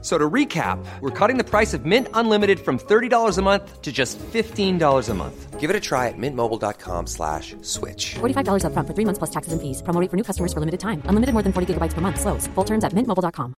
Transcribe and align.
So 0.00 0.16
to 0.16 0.30
recap, 0.30 0.78
we're 1.00 1.10
cutting 1.10 1.38
the 1.38 1.44
price 1.44 1.74
of 1.74 1.84
Mint 1.84 2.06
Unlimited 2.14 2.60
from 2.60 2.78
$30 2.78 3.36
a 3.36 3.42
month 3.42 3.82
to 3.82 3.90
just 3.90 4.16
$15 4.18 5.08
a 5.08 5.14
month. 5.14 5.58
Give 5.58 5.70
it 5.70 5.74
a 5.74 5.80
try 5.80 6.06
at 6.06 6.14
mintmobile.com 6.16 7.08
slash 7.08 7.56
switch. 7.62 8.14
$45 8.20 8.62
upfront 8.62 8.86
for 8.86 8.94
three 8.94 9.04
months 9.04 9.18
plus 9.18 9.30
taxes 9.30 9.52
and 9.52 9.60
fees. 9.60 9.82
Promo 9.82 10.00
rate 10.00 10.08
for 10.08 10.16
new 10.16 10.22
customers 10.22 10.52
for 10.52 10.60
limited 10.60 10.78
time. 10.78 11.02
Unlimited 11.06 11.32
more 11.32 11.42
than 11.42 11.52
40 11.52 11.74
gigabytes 11.74 11.94
per 11.94 12.00
month. 12.00 12.20
Slows. 12.20 12.46
Full 12.54 12.64
terms 12.64 12.84
at 12.84 12.92
mintmobile.com. 12.92 13.54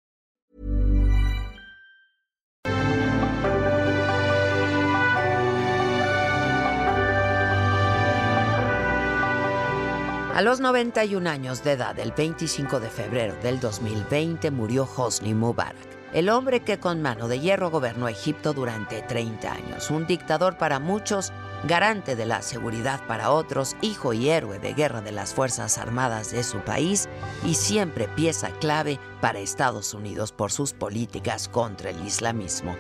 A 10.38 10.42
los 10.42 10.60
91 10.60 11.26
años 11.26 11.64
de 11.64 11.72
edad, 11.72 11.98
el 11.98 12.12
25 12.12 12.78
de 12.78 12.88
febrero 12.88 13.34
del 13.42 13.58
2020, 13.58 14.52
murió 14.52 14.88
Hosni 14.96 15.34
Mubarak, 15.34 15.87
el 16.12 16.30
hombre 16.30 16.60
que 16.60 16.78
con 16.78 17.02
mano 17.02 17.28
de 17.28 17.40
hierro 17.40 17.70
gobernó 17.70 18.08
Egipto 18.08 18.54
durante 18.54 19.02
30 19.02 19.52
años, 19.52 19.90
un 19.90 20.06
dictador 20.06 20.56
para 20.56 20.78
muchos, 20.78 21.32
garante 21.64 22.16
de 22.16 22.24
la 22.24 22.40
seguridad 22.42 23.00
para 23.06 23.30
otros, 23.30 23.76
hijo 23.82 24.12
y 24.12 24.30
héroe 24.30 24.58
de 24.58 24.74
guerra 24.74 25.00
de 25.00 25.12
las 25.12 25.34
Fuerzas 25.34 25.76
Armadas 25.76 26.32
de 26.32 26.44
su 26.44 26.58
país 26.60 27.08
y 27.44 27.54
siempre 27.54 28.08
pieza 28.08 28.50
clave 28.60 28.98
para 29.20 29.40
Estados 29.40 29.92
Unidos 29.92 30.32
por 30.32 30.50
sus 30.50 30.72
políticas 30.72 31.48
contra 31.48 31.90
el 31.90 32.06
islamismo. 32.06 32.76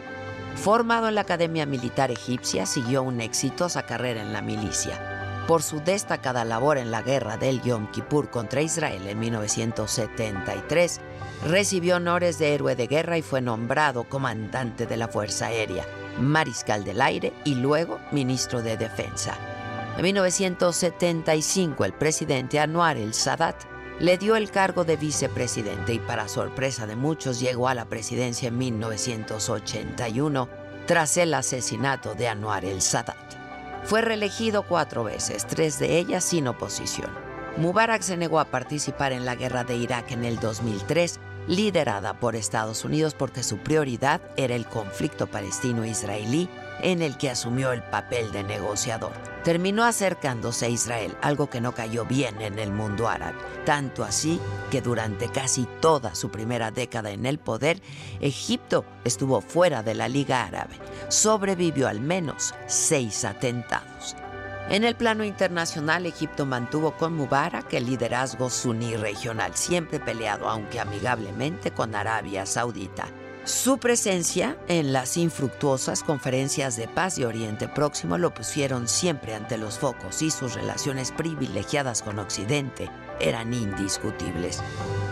Formado 0.56 1.08
en 1.08 1.14
la 1.14 1.20
Academia 1.20 1.66
Militar 1.66 2.10
Egipcia, 2.10 2.66
siguió 2.66 3.02
una 3.02 3.24
exitosa 3.24 3.84
carrera 3.84 4.22
en 4.22 4.32
la 4.32 4.42
milicia. 4.42 5.44
Por 5.46 5.62
su 5.62 5.80
destacada 5.80 6.44
labor 6.44 6.78
en 6.78 6.90
la 6.90 7.00
guerra 7.00 7.36
del 7.36 7.62
Yom 7.62 7.90
Kippur 7.90 8.28
contra 8.28 8.60
Israel 8.60 9.06
en 9.06 9.18
1973, 9.18 11.00
recibió 11.44 11.96
honores 11.96 12.38
de 12.38 12.54
héroe 12.54 12.76
de 12.76 12.86
guerra 12.86 13.18
y 13.18 13.22
fue 13.22 13.40
nombrado 13.40 14.04
comandante 14.04 14.86
de 14.86 14.96
la 14.96 15.08
Fuerza 15.08 15.46
Aérea, 15.46 15.84
mariscal 16.20 16.84
del 16.84 17.00
aire 17.00 17.32
y 17.44 17.54
luego 17.54 18.00
ministro 18.12 18.62
de 18.62 18.76
Defensa. 18.76 19.36
En 19.96 20.02
1975, 20.04 21.84
el 21.84 21.92
presidente 21.92 22.60
Anwar 22.60 22.96
el 22.96 23.14
Sadat 23.14 23.56
le 24.00 24.16
dio 24.16 24.36
el 24.36 24.50
cargo 24.50 24.84
de 24.84 24.96
vicepresidente 24.96 25.94
y 25.94 25.98
para 25.98 26.28
sorpresa 26.28 26.86
de 26.86 26.94
muchos 26.94 27.40
llegó 27.40 27.68
a 27.68 27.74
la 27.74 27.86
presidencia 27.86 28.48
en 28.48 28.58
1981 28.58 30.48
tras 30.86 31.16
el 31.16 31.34
asesinato 31.34 32.14
de 32.14 32.28
Anwar 32.28 32.64
el 32.64 32.80
Sadat. 32.80 33.16
Fue 33.84 34.00
reelegido 34.00 34.62
cuatro 34.62 35.04
veces, 35.04 35.46
tres 35.46 35.78
de 35.78 35.98
ellas 35.98 36.22
sin 36.24 36.46
oposición. 36.46 37.10
Mubarak 37.56 38.02
se 38.02 38.16
negó 38.16 38.38
a 38.38 38.44
participar 38.44 39.12
en 39.12 39.24
la 39.24 39.34
guerra 39.34 39.64
de 39.64 39.76
Irak 39.76 40.12
en 40.12 40.24
el 40.24 40.38
2003, 40.38 41.18
liderada 41.48 42.20
por 42.20 42.36
Estados 42.36 42.84
Unidos 42.84 43.14
porque 43.14 43.42
su 43.42 43.58
prioridad 43.58 44.20
era 44.36 44.54
el 44.54 44.66
conflicto 44.66 45.26
palestino-israelí 45.26 46.48
en 46.82 47.02
el 47.02 47.16
que 47.16 47.30
asumió 47.30 47.72
el 47.72 47.82
papel 47.82 48.30
de 48.30 48.44
negociador. 48.44 49.12
Terminó 49.42 49.84
acercándose 49.84 50.66
a 50.66 50.68
Israel, 50.68 51.16
algo 51.22 51.48
que 51.48 51.60
no 51.60 51.72
cayó 51.72 52.04
bien 52.04 52.40
en 52.40 52.58
el 52.58 52.70
mundo 52.70 53.08
árabe, 53.08 53.38
tanto 53.64 54.04
así 54.04 54.38
que 54.70 54.82
durante 54.82 55.28
casi 55.28 55.66
toda 55.80 56.14
su 56.14 56.30
primera 56.30 56.70
década 56.70 57.10
en 57.10 57.24
el 57.24 57.38
poder, 57.38 57.80
Egipto 58.20 58.84
estuvo 59.04 59.40
fuera 59.40 59.82
de 59.82 59.94
la 59.94 60.08
Liga 60.08 60.44
Árabe. 60.44 60.76
Sobrevivió 61.08 61.88
al 61.88 62.00
menos 62.00 62.54
seis 62.66 63.24
atentados. 63.24 64.16
En 64.70 64.84
el 64.84 64.96
plano 64.96 65.24
internacional, 65.24 66.04
Egipto 66.04 66.44
mantuvo 66.44 66.92
con 66.92 67.14
Mubarak 67.14 67.72
el 67.72 67.86
liderazgo 67.86 68.50
suní 68.50 68.96
regional, 68.96 69.52
siempre 69.54 69.98
peleado, 69.98 70.46
aunque 70.46 70.78
amigablemente, 70.78 71.70
con 71.70 71.94
Arabia 71.94 72.44
Saudita. 72.44 73.06
Su 73.44 73.78
presencia 73.78 74.58
en 74.68 74.92
las 74.92 75.16
infructuosas 75.16 76.02
conferencias 76.02 76.76
de 76.76 76.86
paz 76.86 77.16
de 77.16 77.24
Oriente 77.24 77.66
Próximo 77.66 78.18
lo 78.18 78.34
pusieron 78.34 78.88
siempre 78.88 79.34
ante 79.34 79.56
los 79.56 79.78
focos 79.78 80.20
y 80.20 80.30
sus 80.30 80.52
relaciones 80.52 81.12
privilegiadas 81.12 82.02
con 82.02 82.18
Occidente 82.18 82.90
eran 83.20 83.54
indiscutibles. 83.54 84.62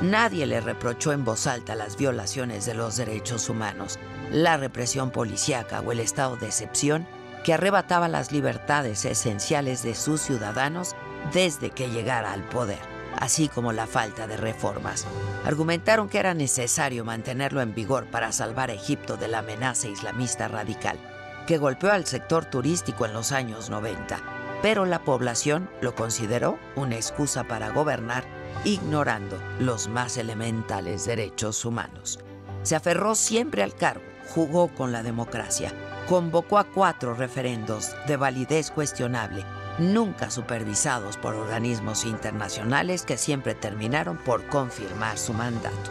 Nadie 0.02 0.44
le 0.44 0.60
reprochó 0.60 1.12
en 1.12 1.24
voz 1.24 1.46
alta 1.46 1.74
las 1.74 1.96
violaciones 1.96 2.66
de 2.66 2.74
los 2.74 2.98
derechos 2.98 3.48
humanos, 3.48 3.98
la 4.30 4.58
represión 4.58 5.10
policíaca 5.10 5.80
o 5.80 5.92
el 5.92 6.00
estado 6.00 6.36
de 6.36 6.46
excepción 6.46 7.06
que 7.46 7.54
arrebataba 7.54 8.08
las 8.08 8.32
libertades 8.32 9.04
esenciales 9.04 9.84
de 9.84 9.94
sus 9.94 10.20
ciudadanos 10.20 10.96
desde 11.32 11.70
que 11.70 11.88
llegara 11.88 12.32
al 12.32 12.42
poder 12.42 12.96
así 13.18 13.48
como 13.48 13.72
la 13.72 13.86
falta 13.86 14.26
de 14.26 14.36
reformas. 14.36 15.06
Argumentaron 15.44 16.08
que 16.08 16.18
era 16.18 16.34
necesario 16.34 17.04
mantenerlo 17.04 17.62
en 17.62 17.74
vigor 17.74 18.04
para 18.06 18.32
salvar 18.32 18.68
a 18.68 18.74
Egipto 18.74 19.16
de 19.16 19.28
la 19.28 19.38
amenaza 19.38 19.88
islamista 19.88 20.48
radical, 20.48 20.98
que 21.46 21.56
golpeó 21.56 21.92
al 21.92 22.04
sector 22.04 22.44
turístico 22.44 23.06
en 23.06 23.14
los 23.14 23.32
años 23.32 23.70
90, 23.70 24.18
pero 24.60 24.84
la 24.84 25.02
población 25.02 25.70
lo 25.80 25.94
consideró 25.94 26.58
una 26.74 26.96
excusa 26.96 27.44
para 27.44 27.70
gobernar 27.70 28.24
ignorando 28.64 29.38
los 29.60 29.88
más 29.88 30.18
elementales 30.18 31.06
derechos 31.06 31.64
humanos. 31.64 32.18
Se 32.64 32.76
aferró 32.76 33.14
siempre 33.14 33.62
al 33.62 33.74
cargo, 33.74 34.04
jugó 34.34 34.68
con 34.68 34.92
la 34.92 35.02
democracia, 35.02 35.72
convocó 36.08 36.58
a 36.58 36.64
cuatro 36.64 37.14
referendos 37.14 37.94
de 38.06 38.16
validez 38.16 38.70
cuestionable 38.70 39.44
nunca 39.78 40.30
supervisados 40.30 41.16
por 41.16 41.34
organismos 41.34 42.04
internacionales 42.04 43.02
que 43.02 43.16
siempre 43.16 43.54
terminaron 43.54 44.16
por 44.16 44.46
confirmar 44.46 45.18
su 45.18 45.32
mandato. 45.32 45.90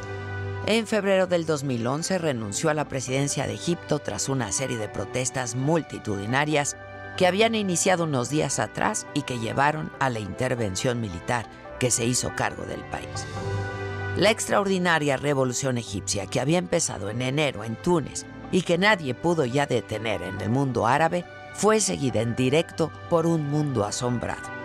En 0.65 0.87
febrero 0.87 1.27
del 1.27 1.45
2011 1.45 2.17
renunció 2.17 2.69
a 2.69 2.73
la 2.73 2.87
presidencia 2.87 3.45
de 3.45 3.53
Egipto 3.53 3.99
tras 3.99 4.29
una 4.29 4.51
serie 4.51 4.77
de 4.77 4.89
protestas 4.89 5.55
multitudinarias 5.55 6.75
que 7.17 7.27
habían 7.27 7.53
iniciado 7.53 8.05
unos 8.05 8.29
días 8.29 8.59
atrás 8.59 9.05
y 9.13 9.21
que 9.21 9.39
llevaron 9.39 9.91
a 9.99 10.09
la 10.09 10.19
intervención 10.19 10.99
militar 10.99 11.45
que 11.79 11.91
se 11.91 12.05
hizo 12.05 12.33
cargo 12.35 12.63
del 12.65 12.83
país. 12.85 13.27
La 14.17 14.31
extraordinaria 14.31 15.17
revolución 15.17 15.77
egipcia 15.77 16.25
que 16.25 16.39
había 16.39 16.57
empezado 16.57 17.09
en 17.09 17.21
enero 17.21 17.63
en 17.63 17.75
Túnez 17.75 18.25
y 18.51 18.61
que 18.61 18.77
nadie 18.77 19.13
pudo 19.13 19.45
ya 19.45 19.65
detener 19.65 20.21
en 20.21 20.39
el 20.41 20.49
mundo 20.49 20.87
árabe 20.87 21.25
fue 21.53 21.79
seguida 21.79 22.21
en 22.21 22.35
directo 22.35 22.91
por 23.09 23.25
un 23.25 23.49
mundo 23.49 23.85
asombrado. 23.85 24.55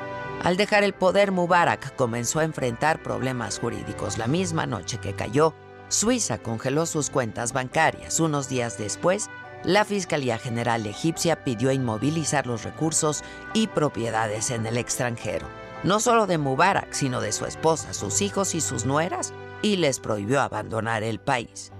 Al 0.42 0.56
dejar 0.56 0.84
el 0.84 0.94
poder, 0.94 1.32
Mubarak 1.32 1.94
comenzó 1.96 2.40
a 2.40 2.44
enfrentar 2.44 3.02
problemas 3.02 3.58
jurídicos. 3.58 4.16
La 4.16 4.26
misma 4.26 4.66
noche 4.66 4.98
que 4.98 5.14
cayó, 5.14 5.54
Suiza 5.88 6.38
congeló 6.38 6.86
sus 6.86 7.10
cuentas 7.10 7.52
bancarias. 7.52 8.20
Unos 8.20 8.48
días 8.48 8.78
después, 8.78 9.28
la 9.64 9.84
Fiscalía 9.84 10.38
General 10.38 10.86
egipcia 10.86 11.44
pidió 11.44 11.70
inmovilizar 11.70 12.46
los 12.46 12.64
recursos 12.64 13.22
y 13.52 13.66
propiedades 13.66 14.50
en 14.50 14.64
el 14.64 14.78
extranjero, 14.78 15.46
no 15.84 16.00
solo 16.00 16.26
de 16.26 16.38
Mubarak, 16.38 16.92
sino 16.92 17.20
de 17.20 17.32
su 17.32 17.44
esposa, 17.44 17.92
sus 17.92 18.22
hijos 18.22 18.54
y 18.54 18.62
sus 18.62 18.86
nueras, 18.86 19.34
y 19.60 19.76
les 19.76 20.00
prohibió 20.00 20.40
abandonar 20.40 21.02
el 21.02 21.20
país. 21.20 21.70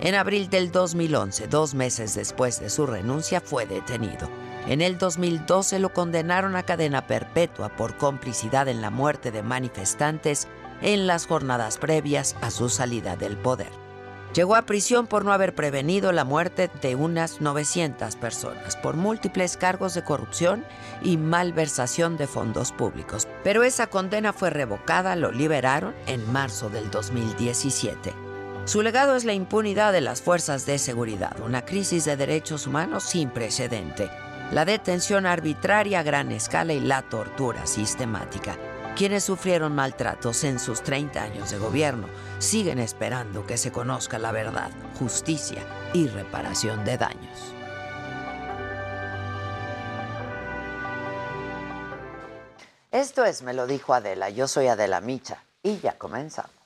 En 0.00 0.14
abril 0.14 0.48
del 0.48 0.70
2011, 0.70 1.48
dos 1.48 1.74
meses 1.74 2.14
después 2.14 2.60
de 2.60 2.70
su 2.70 2.86
renuncia, 2.86 3.40
fue 3.40 3.66
detenido. 3.66 4.30
En 4.68 4.80
el 4.80 4.96
2012 4.96 5.80
lo 5.80 5.92
condenaron 5.92 6.54
a 6.54 6.62
cadena 6.62 7.06
perpetua 7.08 7.68
por 7.70 7.96
complicidad 7.96 8.68
en 8.68 8.80
la 8.80 8.90
muerte 8.90 9.32
de 9.32 9.42
manifestantes 9.42 10.46
en 10.82 11.08
las 11.08 11.26
jornadas 11.26 11.78
previas 11.78 12.36
a 12.42 12.52
su 12.52 12.68
salida 12.68 13.16
del 13.16 13.36
poder. 13.36 13.70
Llegó 14.34 14.54
a 14.54 14.62
prisión 14.62 15.08
por 15.08 15.24
no 15.24 15.32
haber 15.32 15.54
prevenido 15.54 16.12
la 16.12 16.24
muerte 16.24 16.70
de 16.80 16.94
unas 16.94 17.40
900 17.40 18.14
personas 18.16 18.76
por 18.76 18.94
múltiples 18.94 19.56
cargos 19.56 19.94
de 19.94 20.04
corrupción 20.04 20.64
y 21.02 21.16
malversación 21.16 22.16
de 22.16 22.28
fondos 22.28 22.70
públicos. 22.70 23.26
Pero 23.42 23.64
esa 23.64 23.88
condena 23.88 24.32
fue 24.32 24.50
revocada, 24.50 25.16
lo 25.16 25.32
liberaron 25.32 25.94
en 26.06 26.30
marzo 26.30 26.68
del 26.68 26.88
2017. 26.90 28.27
Su 28.68 28.82
legado 28.82 29.16
es 29.16 29.24
la 29.24 29.32
impunidad 29.32 29.92
de 29.92 30.00
las 30.00 30.22
fuerzas 30.22 30.64
de 30.66 30.78
seguridad, 30.78 31.40
una 31.40 31.64
crisis 31.64 32.04
de 32.04 32.16
derechos 32.16 32.66
humanos 32.66 33.02
sin 33.02 33.30
precedente 33.30 34.08
la 34.50 34.64
detención 34.64 35.26
arbitraria 35.26 36.00
a 36.00 36.02
gran 36.02 36.32
escala 36.32 36.72
y 36.72 36.80
la 36.80 37.02
tortura 37.02 37.66
sistemática. 37.66 38.56
Quienes 38.96 39.24
sufrieron 39.24 39.74
maltratos 39.74 40.42
en 40.44 40.58
sus 40.58 40.82
30 40.82 41.22
años 41.22 41.50
de 41.50 41.58
gobierno 41.58 42.08
siguen 42.38 42.78
esperando 42.78 43.46
que 43.46 43.58
se 43.58 43.70
conozca 43.70 44.18
la 44.18 44.32
verdad, 44.32 44.70
justicia 44.98 45.62
y 45.92 46.08
reparación 46.08 46.84
de 46.84 46.96
daños. 46.96 47.54
Esto 52.90 53.24
es 53.24 53.42
Me 53.42 53.52
lo 53.52 53.66
dijo 53.66 53.92
Adela, 53.92 54.30
yo 54.30 54.48
soy 54.48 54.66
Adela 54.66 55.00
Micha 55.00 55.44
y 55.62 55.78
ya 55.78 55.98
comenzamos. 55.98 56.57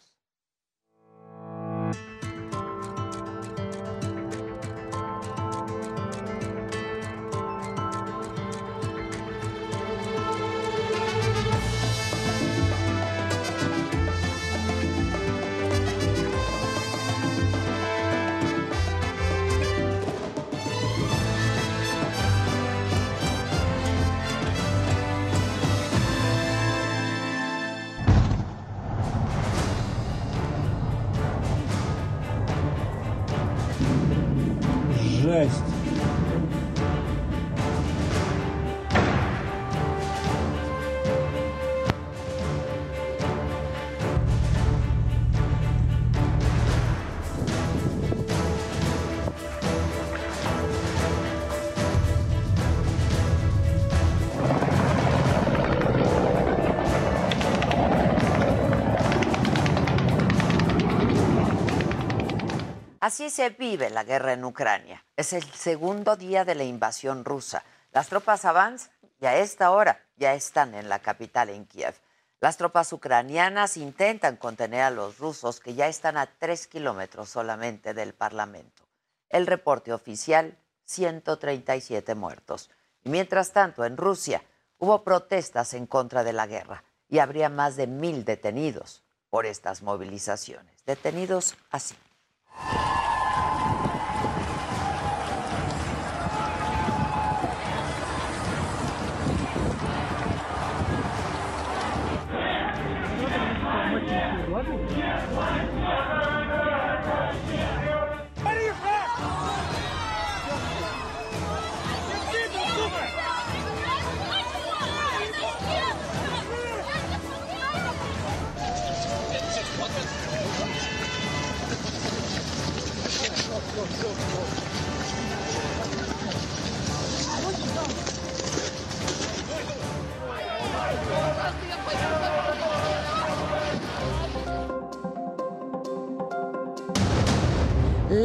Así 63.02 63.30
se 63.30 63.50
vive 63.50 63.90
la 63.90 64.04
guerra 64.04 64.32
en 64.32 64.44
Ucrania. 64.44 65.04
Es 65.16 65.32
el 65.32 65.42
segundo 65.42 66.14
día 66.14 66.44
de 66.44 66.54
la 66.54 66.62
invasión 66.62 67.24
rusa. 67.24 67.64
Las 67.90 68.06
tropas 68.06 68.44
avanzan 68.44 68.92
y 69.20 69.26
a 69.26 69.38
esta 69.38 69.72
hora 69.72 70.00
ya 70.14 70.34
están 70.34 70.76
en 70.76 70.88
la 70.88 71.00
capital, 71.00 71.48
en 71.48 71.66
Kiev. 71.66 71.96
Las 72.38 72.58
tropas 72.58 72.92
ucranianas 72.92 73.76
intentan 73.76 74.36
contener 74.36 74.82
a 74.82 74.90
los 74.92 75.18
rusos 75.18 75.58
que 75.58 75.74
ya 75.74 75.88
están 75.88 76.16
a 76.16 76.26
tres 76.26 76.68
kilómetros 76.68 77.28
solamente 77.28 77.92
del 77.92 78.14
Parlamento. 78.14 78.84
El 79.30 79.48
reporte 79.48 79.92
oficial, 79.92 80.56
137 80.84 82.14
muertos. 82.14 82.70
Y 83.02 83.08
mientras 83.08 83.50
tanto, 83.50 83.84
en 83.84 83.96
Rusia 83.96 84.44
hubo 84.78 85.02
protestas 85.02 85.74
en 85.74 85.88
contra 85.88 86.22
de 86.22 86.34
la 86.34 86.46
guerra 86.46 86.84
y 87.08 87.18
habría 87.18 87.48
más 87.48 87.74
de 87.74 87.88
mil 87.88 88.24
detenidos 88.24 89.02
por 89.28 89.44
estas 89.44 89.82
movilizaciones. 89.82 90.84
Detenidos 90.86 91.56
así. 91.72 91.96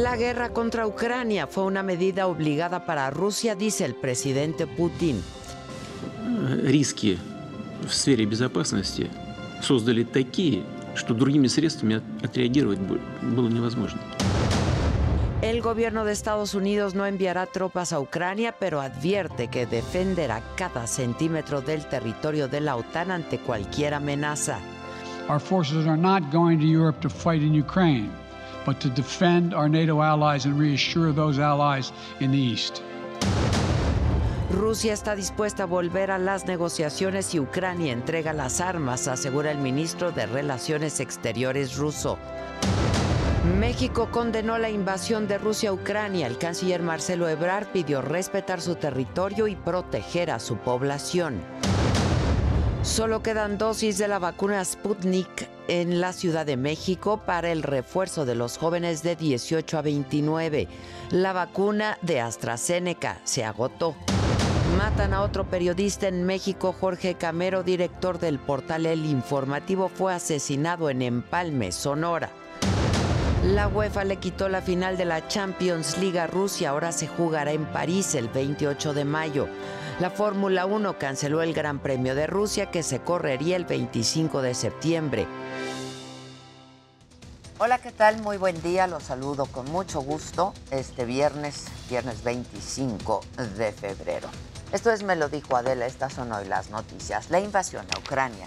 La 0.07 0.15
guerra 0.15 0.53
contra 0.53 0.87
Ucrania 0.87 1.45
fue 1.45 1.65
una 1.65 1.83
medida 1.83 2.27
obligada 2.27 2.85
para 2.85 3.09
Rusia, 3.09 3.53
dice 3.53 3.83
el 3.83 3.95
presidente 3.95 4.65
Putin. 4.65 5.21
Риски 6.63 7.19
в 7.85 7.93
сфере 7.93 8.25
безопасности 8.25 9.09
создали 9.61 10.05
такие, 10.05 10.63
что 10.95 11.13
другими 11.13 11.47
средствами 11.47 12.01
отреагировать 12.23 12.79
было 12.79 13.49
невозможно. 13.49 13.99
El 15.41 15.61
gobierno 15.61 16.05
de 16.05 16.13
Estados 16.13 16.55
Unidos 16.55 16.95
no 16.95 17.05
enviará 17.05 17.45
tropas 17.45 17.91
a 17.91 17.99
Ucrania, 17.99 18.55
pero 18.57 18.79
advierte 18.79 19.49
que 19.49 19.65
defenderá 19.65 20.41
cada 20.55 20.87
centímetro 20.87 21.59
del 21.59 21.85
territorio 21.89 22.47
de 22.47 22.61
la 22.61 22.77
OTAN 22.77 23.11
ante 23.11 23.37
cualquier 23.39 23.93
amenaza. 23.93 24.59
Our 25.27 25.41
forces 25.41 25.85
are 25.85 25.97
not 25.97 26.31
going 26.31 26.59
to 26.59 26.65
Europe 26.65 27.01
to 27.01 27.09
fight 27.09 27.41
in 27.41 27.53
Ukraine, 27.53 28.09
but 28.68 28.80
to 28.80 28.90
defend 28.90 29.54
our 29.54 29.66
NATO 29.66 30.02
allies 30.02 30.44
and 30.44 30.60
reassure 30.60 31.10
those 31.10 31.38
allies 31.38 31.90
in 32.20 32.30
the 32.30 32.36
East. 32.36 32.82
Rusia 34.50 34.92
está 34.92 35.16
dispuesta 35.16 35.62
a 35.62 35.66
volver 35.66 36.10
a 36.10 36.18
las 36.18 36.44
negociaciones 36.44 37.34
y 37.34 37.40
Ucrania 37.40 37.94
entrega 37.94 38.34
las 38.34 38.60
armas, 38.60 39.08
asegura 39.08 39.50
el 39.52 39.58
ministro 39.58 40.12
de 40.12 40.26
Relaciones 40.26 41.00
Exteriores 41.00 41.78
ruso. 41.78 42.18
México 43.58 44.10
condenó 44.10 44.58
la 44.58 44.68
invasión 44.68 45.26
de 45.28 45.38
Rusia 45.38 45.70
a 45.70 45.72
Ucrania. 45.72 46.26
El 46.26 46.36
canciller 46.36 46.82
Marcelo 46.82 47.26
Ebrard 47.26 47.68
pidió 47.68 48.02
respetar 48.02 48.60
su 48.60 48.74
territorio 48.74 49.48
y 49.48 49.56
proteger 49.56 50.30
a 50.30 50.38
su 50.38 50.58
población. 50.58 51.40
Solo 52.82 53.22
quedan 53.22 53.56
dosis 53.56 53.96
de 53.96 54.08
la 54.08 54.18
vacuna 54.18 54.62
Sputnik 54.62 55.57
en 55.68 56.00
la 56.00 56.12
Ciudad 56.12 56.44
de 56.44 56.56
México 56.56 57.22
para 57.24 57.52
el 57.52 57.62
refuerzo 57.62 58.24
de 58.24 58.34
los 58.34 58.58
jóvenes 58.58 59.02
de 59.02 59.14
18 59.14 59.78
a 59.78 59.82
29. 59.82 60.66
La 61.10 61.32
vacuna 61.32 61.98
de 62.02 62.20
AstraZeneca 62.20 63.20
se 63.24 63.44
agotó. 63.44 63.94
Matan 64.76 65.14
a 65.14 65.22
otro 65.22 65.44
periodista 65.44 66.08
en 66.08 66.24
México, 66.24 66.74
Jorge 66.78 67.14
Camero, 67.14 67.62
director 67.62 68.18
del 68.18 68.38
portal 68.38 68.86
El 68.86 69.06
Informativo, 69.06 69.88
fue 69.88 70.12
asesinado 70.12 70.90
en 70.90 71.02
Empalme, 71.02 71.72
Sonora. 71.72 72.30
La 73.44 73.68
UEFA 73.68 74.04
le 74.04 74.16
quitó 74.16 74.48
la 74.48 74.62
final 74.62 74.96
de 74.96 75.04
la 75.04 75.26
Champions 75.28 75.96
League 75.98 76.18
a 76.18 76.26
Rusia, 76.26 76.70
ahora 76.70 76.92
se 76.92 77.06
jugará 77.06 77.52
en 77.52 77.64
París 77.66 78.14
el 78.14 78.28
28 78.28 78.94
de 78.94 79.04
mayo. 79.04 79.48
La 80.00 80.10
Fórmula 80.10 80.64
1 80.64 80.96
canceló 80.96 81.42
el 81.42 81.52
Gran 81.52 81.80
Premio 81.80 82.14
de 82.14 82.28
Rusia 82.28 82.70
que 82.70 82.84
se 82.84 83.00
correría 83.00 83.56
el 83.56 83.64
25 83.64 84.42
de 84.42 84.54
septiembre. 84.54 85.26
Hola, 87.58 87.78
¿qué 87.78 87.90
tal? 87.90 88.22
Muy 88.22 88.36
buen 88.36 88.62
día, 88.62 88.86
los 88.86 89.02
saludo 89.02 89.46
con 89.46 89.68
mucho 89.72 90.00
gusto 90.00 90.54
este 90.70 91.04
viernes, 91.04 91.64
viernes 91.90 92.22
25 92.22 93.22
de 93.56 93.72
febrero. 93.72 94.28
Esto 94.70 94.92
es 94.92 95.02
Me 95.02 95.16
lo 95.16 95.28
dijo 95.28 95.56
Adela, 95.56 95.86
estas 95.86 96.12
son 96.12 96.30
hoy 96.30 96.46
las 96.46 96.70
noticias. 96.70 97.30
La 97.30 97.40
invasión 97.40 97.84
a 97.92 97.98
Ucrania 97.98 98.46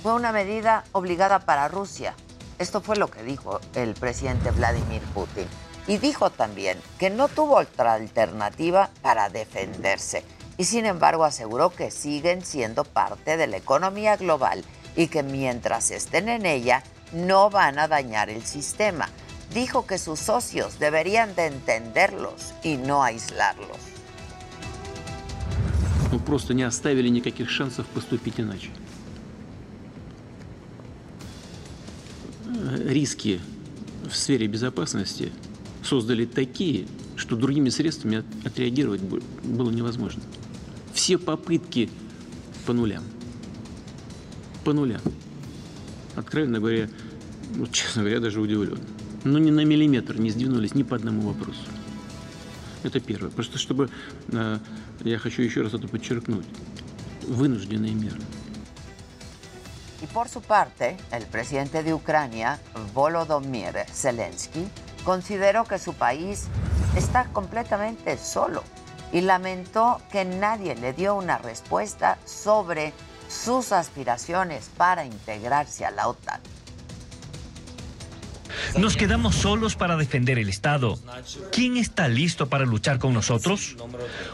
fue 0.00 0.14
una 0.14 0.30
medida 0.30 0.84
obligada 0.92 1.40
para 1.40 1.66
Rusia. 1.66 2.14
Esto 2.60 2.80
fue 2.80 2.94
lo 2.94 3.10
que 3.10 3.24
dijo 3.24 3.58
el 3.74 3.94
presidente 3.94 4.52
Vladimir 4.52 5.02
Putin. 5.12 5.48
Y 5.88 5.98
dijo 5.98 6.30
también 6.30 6.80
que 7.00 7.10
no 7.10 7.26
tuvo 7.26 7.56
otra 7.56 7.94
alternativa 7.94 8.90
para 9.02 9.28
defenderse 9.28 10.22
Y 10.57 10.65
sin 10.65 10.85
embargo 10.85 11.23
aseguró 11.23 11.69
que 11.69 11.89
siguen 11.91 12.43
siendo 12.43 12.83
parte 12.83 13.37
de 13.37 13.47
la 13.47 13.57
economía 13.57 14.17
global 14.17 14.63
y 14.95 15.07
que 15.07 15.23
mientras 15.23 15.91
estén 15.91 16.27
en 16.27 16.45
ella 16.45 16.83
no 17.13 17.49
van 17.49 17.79
a 17.79 17.87
dañar 17.87 18.29
el 18.29 18.45
sistema. 18.45 19.09
Dijo 19.53 19.87
que 19.87 19.97
sus 19.97 20.19
socios 20.19 20.77
deberían 20.79 21.33
de 21.35 21.47
entenderlos 21.47 22.53
y 22.63 22.77
no 22.77 23.03
aislarlos. 23.03 23.77
Мы 26.11 26.19
просто 26.19 26.53
не 26.53 26.63
оставили 26.63 27.07
никаких 27.07 27.49
шансов 27.49 27.85
поступить 27.87 28.39
иначе. 28.39 28.69
Риски 32.85 33.39
в 34.09 34.15
сфере 34.15 34.47
безопасности 34.47 35.31
создали 35.83 36.25
такие, 36.25 36.87
что 37.15 37.35
другими 37.35 37.69
средствами 37.69 38.23
отреагировать 38.45 39.01
было 39.01 39.69
невозможно. 39.69 40.23
Все 40.94 41.18
попытки 41.18 41.90
по 42.64 42.72
нулям. 42.72 43.02
По 44.64 44.72
нулям. 44.72 45.02
Откровенно 46.14 46.60
говоря, 46.60 46.88
ну, 47.56 47.66
честно 47.66 48.02
говоря, 48.02 48.20
даже 48.20 48.40
удивлен. 48.40 48.78
Но 49.24 49.38
ни 49.38 49.50
на 49.50 49.64
миллиметр 49.64 50.18
не 50.20 50.30
сдвинулись 50.30 50.74
ни 50.74 50.84
по 50.84 50.94
одному 50.94 51.22
вопросу. 51.22 51.60
Это 52.84 53.00
первое. 53.00 53.30
Просто 53.30 53.58
чтобы, 53.58 53.90
э, 54.28 54.58
я 55.00 55.18
хочу 55.18 55.42
еще 55.42 55.62
раз 55.62 55.74
это 55.74 55.88
подчеркнуть, 55.88 56.46
вынужденные 57.26 57.92
меры. 57.92 58.20
Y 60.00 60.06
por 60.12 60.28
su 60.28 60.42
parte, 60.42 60.98
el 61.10 61.24
presidente 61.26 61.82
de 61.82 61.94
Ucrania, 61.94 62.58
Volodymyr 62.94 63.86
Zelensky, 63.90 64.68
consideró 65.02 65.64
que 65.64 65.78
su 65.78 65.94
país 65.94 66.46
está 66.94 67.24
completamente 67.32 68.18
solo 68.18 68.62
y 69.12 69.20
lamentó 69.20 70.00
que 70.10 70.24
nadie 70.24 70.74
le 70.74 70.92
dio 70.92 71.14
una 71.14 71.38
respuesta 71.38 72.18
sobre 72.24 72.92
sus 73.28 73.72
aspiraciones 73.72 74.70
para 74.76 75.04
integrarse 75.04 75.84
a 75.84 75.90
la 75.90 76.08
OTAN. 76.08 76.40
Nos 78.78 78.96
quedamos 78.96 79.34
solos 79.34 79.76
para 79.76 79.96
defender 79.96 80.38
el 80.38 80.48
Estado. 80.48 80.98
¿Quién 81.52 81.76
está 81.76 82.08
listo 82.08 82.48
para 82.48 82.64
luchar 82.64 82.98
con 82.98 83.12
nosotros? 83.12 83.76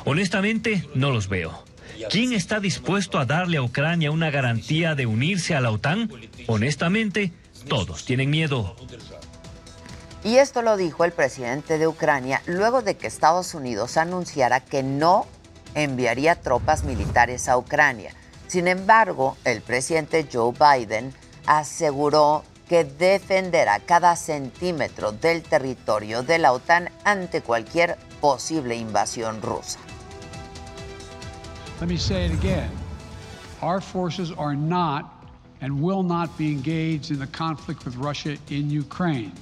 Honestamente, 0.05 0.87
no 0.95 1.11
los 1.11 1.29
veo. 1.29 1.65
¿Quién 2.09 2.33
está 2.33 2.61
dispuesto 2.61 3.19
a 3.19 3.27
darle 3.27 3.59
a 3.59 3.63
Ucrania 3.63 4.11
una 4.11 4.31
garantía 4.31 4.95
de 4.95 5.07
unirse 5.07 5.55
a 5.55 5.61
la 5.61 5.71
OTAN? 5.71 6.11
Honestamente, 6.47 7.33
todos 7.69 8.05
tienen 8.05 8.31
miedo. 8.31 8.77
Y 10.23 10.37
esto 10.37 10.61
lo 10.61 10.77
dijo 10.77 11.05
el 11.05 11.13
presidente 11.13 11.79
de 11.79 11.89
Ucrania 11.89 12.43
luego 12.47 12.83
de 12.83 12.97
que 12.97 13.07
Estados 13.07 13.55
Unidos 13.55 13.97
anunciara 13.97 14.61
que 14.61 14.83
no 14.83 15.27
enviaría 15.75 16.35
tropas 16.35 16.85
militares 16.85 17.49
a 17.49 17.57
Ucrania. 17.57 18.13
Sin 18.47 18.69
embargo, 18.69 19.37
el 19.45 19.63
presidente 19.63 20.29
Joe 20.31 20.53
Biden 20.53 21.15
aseguró 21.47 22.45
que 22.69 22.85
defenderá 22.85 23.81
cada 23.81 24.15
centímetro 24.15 25.13
del 25.13 25.43
territorio 25.43 26.23
de 26.23 26.39
la 26.39 26.53
OTAN 26.53 26.91
ante 27.05 27.41
cualquier 27.41 27.97
posible 28.21 28.77
invasión 28.77 29.41
rusa. 29.41 29.79
Let 31.81 31.89
me 31.89 31.97
say 31.97 32.27
it 32.27 32.33
again. 32.33 32.71
Our 33.63 33.81
forces 33.81 34.33
are 34.37 34.55
not 34.55 35.07
and 35.61 35.81
will 35.81 36.03
not 36.03 36.37
be 36.37 36.53
engaged 36.53 37.11
in 37.11 37.19
the 37.19 37.27
conflict 37.27 37.85
with 37.85 37.97
Russia 37.97 38.37
in 38.51 38.71
Ukraine. 38.71 39.33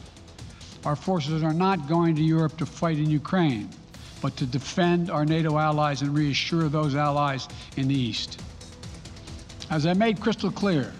Our 0.84 0.96
forces 0.96 1.42
are 1.42 1.52
not 1.52 1.88
going 1.88 2.14
to 2.16 2.22
Europe 2.22 2.56
to 2.58 2.66
fight 2.66 2.98
in 2.98 3.10
Ukraine, 3.10 3.68
but 4.22 4.36
to 4.36 4.46
defend 4.46 5.10
our 5.10 5.24
NATO 5.24 5.58
allies 5.58 6.02
and 6.02 6.16
reassure 6.16 6.68
those 6.68 6.94
allies 6.94 7.48
in 7.76 7.88
the 7.88 7.94
East. 7.94 8.40
As 9.70 9.86
I 9.86 9.92
made 9.92 10.20
crystal 10.20 10.50
clear, 10.50 10.92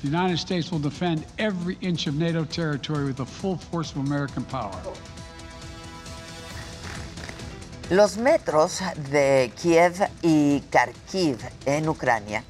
the 0.00 0.08
United 0.08 0.38
States 0.38 0.72
will 0.72 0.80
defend 0.80 1.24
every 1.38 1.78
inch 1.80 2.06
of 2.08 2.16
NATO 2.16 2.44
territory 2.44 3.04
with 3.04 3.16
the 3.16 3.26
full 3.26 3.56
force 3.56 3.92
of 3.92 3.98
American 3.98 4.44
power. 4.44 4.76
Los 7.90 8.16
metros 8.16 8.80
de 9.10 9.52
Kiev 9.60 10.08
y 10.22 10.62
Kharkiv 10.70 11.38
en 11.66 11.88
Ucrania 11.88 12.42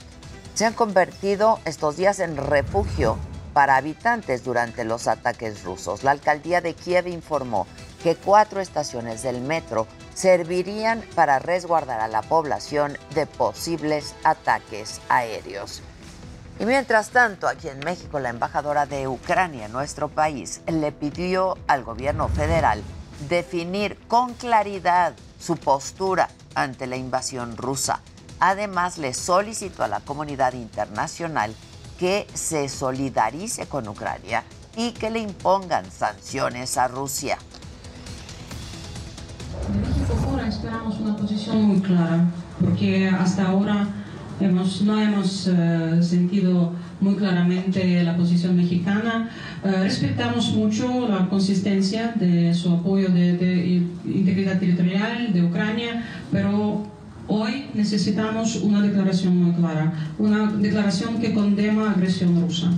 se 0.54 0.64
han 0.64 0.74
convertido 0.74 1.58
estos 1.64 1.96
días 1.96 2.20
en 2.20 2.36
refugio 2.36 3.18
para 3.52 3.76
habitantes 3.76 4.44
durante 4.44 4.84
los 4.84 5.08
ataques 5.08 5.64
rusos. 5.64 6.04
La 6.04 6.10
alcaldía 6.10 6.60
de 6.60 6.74
Kiev 6.74 7.08
informó 7.08 7.66
que 8.02 8.16
cuatro 8.16 8.60
estaciones 8.60 9.22
del 9.22 9.40
metro 9.40 9.86
servirían 10.14 11.02
para 11.14 11.38
resguardar 11.38 12.00
a 12.00 12.08
la 12.08 12.22
población 12.22 12.98
de 13.14 13.26
posibles 13.26 14.14
ataques 14.24 15.00
aéreos. 15.08 15.82
Y 16.58 16.66
mientras 16.66 17.10
tanto, 17.10 17.48
aquí 17.48 17.68
en 17.68 17.80
México, 17.80 18.20
la 18.20 18.28
embajadora 18.28 18.86
de 18.86 19.08
Ucrania 19.08 19.66
en 19.66 19.72
nuestro 19.72 20.08
país 20.08 20.60
le 20.66 20.92
pidió 20.92 21.56
al 21.66 21.82
gobierno 21.82 22.28
federal 22.28 22.82
definir 23.28 23.98
con 24.06 24.34
claridad 24.34 25.14
su 25.40 25.56
postura 25.56 26.28
ante 26.54 26.86
la 26.86 26.96
invasión 26.96 27.56
rusa. 27.56 28.00
Además, 28.38 28.98
le 28.98 29.14
solicitó 29.14 29.84
a 29.84 29.88
la 29.88 30.00
comunidad 30.00 30.52
internacional 30.52 31.54
que 32.02 32.26
se 32.34 32.68
solidarice 32.68 33.66
con 33.66 33.86
Ucrania 33.86 34.42
y 34.76 34.90
que 34.90 35.08
le 35.08 35.20
impongan 35.20 35.84
sanciones 35.88 36.76
a 36.76 36.88
Rusia. 36.88 37.38
De 39.72 39.78
México 39.78 40.16
ahora 40.28 40.48
esperamos 40.48 40.98
una 40.98 41.16
posición 41.16 41.62
muy 41.62 41.80
clara, 41.80 42.24
porque 42.60 43.06
hasta 43.08 43.46
ahora 43.46 43.86
hemos, 44.40 44.82
no 44.82 45.00
hemos 45.00 45.46
eh, 45.46 46.02
sentido 46.02 46.72
muy 47.00 47.14
claramente 47.14 48.02
la 48.02 48.16
posición 48.16 48.56
mexicana. 48.56 49.30
Eh, 49.62 49.70
respetamos 49.84 50.50
mucho 50.54 51.06
la 51.08 51.28
consistencia 51.28 52.14
de 52.16 52.52
su 52.52 52.72
apoyo 52.72 53.10
de, 53.10 53.36
de 53.36 53.86
integridad 54.06 54.58
territorial 54.58 55.32
de 55.32 55.44
Ucrania, 55.44 56.04
pero 56.32 56.84
Hoy 57.28 57.70
necesitamos 57.74 58.56
una 58.56 58.82
declaración 58.82 59.36
muy 59.36 59.54
clara, 59.54 59.92
una 60.18 60.50
declaración 60.52 61.20
que 61.20 61.32
condena 61.32 61.84
la 61.84 61.90
agresión 61.92 62.40
rusa. 62.40 62.70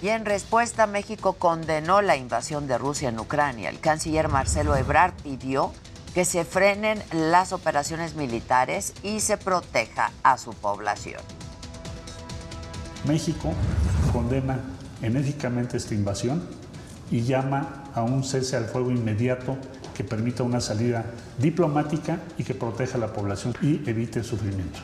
Y 0.00 0.08
en 0.08 0.24
respuesta, 0.24 0.86
México 0.86 1.34
condenó 1.34 2.02
la 2.02 2.16
invasión 2.16 2.66
de 2.66 2.78
Rusia 2.78 3.08
en 3.08 3.18
Ucrania. 3.18 3.70
El 3.70 3.80
canciller 3.80 4.28
Marcelo 4.28 4.76
Ebrard 4.76 5.14
pidió 5.22 5.72
que 6.14 6.24
se 6.24 6.44
frenen 6.44 7.02
las 7.12 7.52
operaciones 7.52 8.14
militares 8.14 8.94
y 9.02 9.20
se 9.20 9.36
proteja 9.36 10.10
a 10.22 10.38
su 10.38 10.52
población. 10.52 11.20
México 13.06 13.52
condena 14.12 14.60
enérgicamente 15.02 15.76
esta 15.76 15.94
invasión 15.94 16.42
y 17.10 17.22
llama 17.22 17.84
a 17.94 18.02
un 18.02 18.24
cese 18.24 18.56
al 18.56 18.66
fuego 18.66 18.90
inmediato 18.90 19.56
que 20.02 20.08
permita 20.08 20.42
una 20.42 20.60
salida 20.60 21.04
diplomática 21.38 22.18
y 22.36 22.42
que 22.42 22.54
proteja 22.54 22.96
a 22.96 23.00
la 23.00 23.12
población 23.12 23.54
y 23.62 23.88
evite 23.88 24.18
el 24.18 24.24
sufrimiento. 24.24 24.80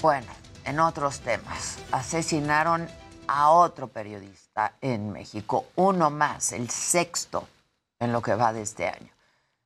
Bueno, 0.00 0.28
en 0.64 0.80
otros 0.80 1.20
temas, 1.20 1.78
asesinaron 1.92 2.88
a 3.26 3.50
otro 3.50 3.88
periodista 3.88 4.72
en 4.80 5.12
México, 5.12 5.66
uno 5.76 6.08
más, 6.08 6.52
el 6.52 6.70
sexto 6.70 7.46
en 8.00 8.12
lo 8.12 8.22
que 8.22 8.34
va 8.34 8.54
de 8.54 8.62
este 8.62 8.88
año. 8.88 9.10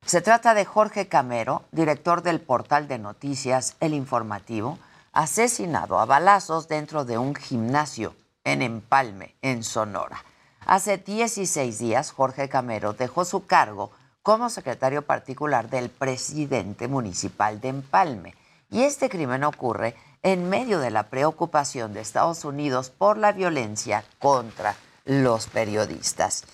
Se 0.05 0.21
trata 0.21 0.53
de 0.53 0.65
Jorge 0.65 1.07
Camero, 1.07 1.63
director 1.71 2.21
del 2.21 2.41
portal 2.41 2.89
de 2.89 2.99
noticias 2.99 3.77
El 3.79 3.93
Informativo, 3.93 4.77
asesinado 5.13 5.99
a 5.99 6.05
balazos 6.05 6.67
dentro 6.67 7.05
de 7.05 7.17
un 7.17 7.35
gimnasio 7.35 8.13
en 8.43 8.61
Empalme, 8.61 9.35
en 9.41 9.63
Sonora. 9.63 10.25
Hace 10.65 10.97
16 10.97 11.77
días, 11.77 12.11
Jorge 12.11 12.47
Camero 12.47 12.93
dejó 12.93 13.25
su 13.25 13.45
cargo 13.45 13.91
como 14.21 14.49
secretario 14.49 15.01
particular 15.01 15.69
del 15.69 15.89
presidente 15.89 16.87
municipal 16.87 17.59
de 17.59 17.67
Empalme. 17.67 18.33
Y 18.71 18.83
este 18.83 19.09
crimen 19.09 19.43
ocurre 19.43 19.95
en 20.23 20.47
medio 20.47 20.79
de 20.79 20.89
la 20.89 21.09
preocupación 21.09 21.93
de 21.93 21.99
Estados 21.99 22.45
Unidos 22.45 22.89
por 22.89 23.17
la 23.17 23.33
violencia 23.33 24.05
contra 24.19 24.75
los 25.03 25.47
periodistas. 25.47 26.45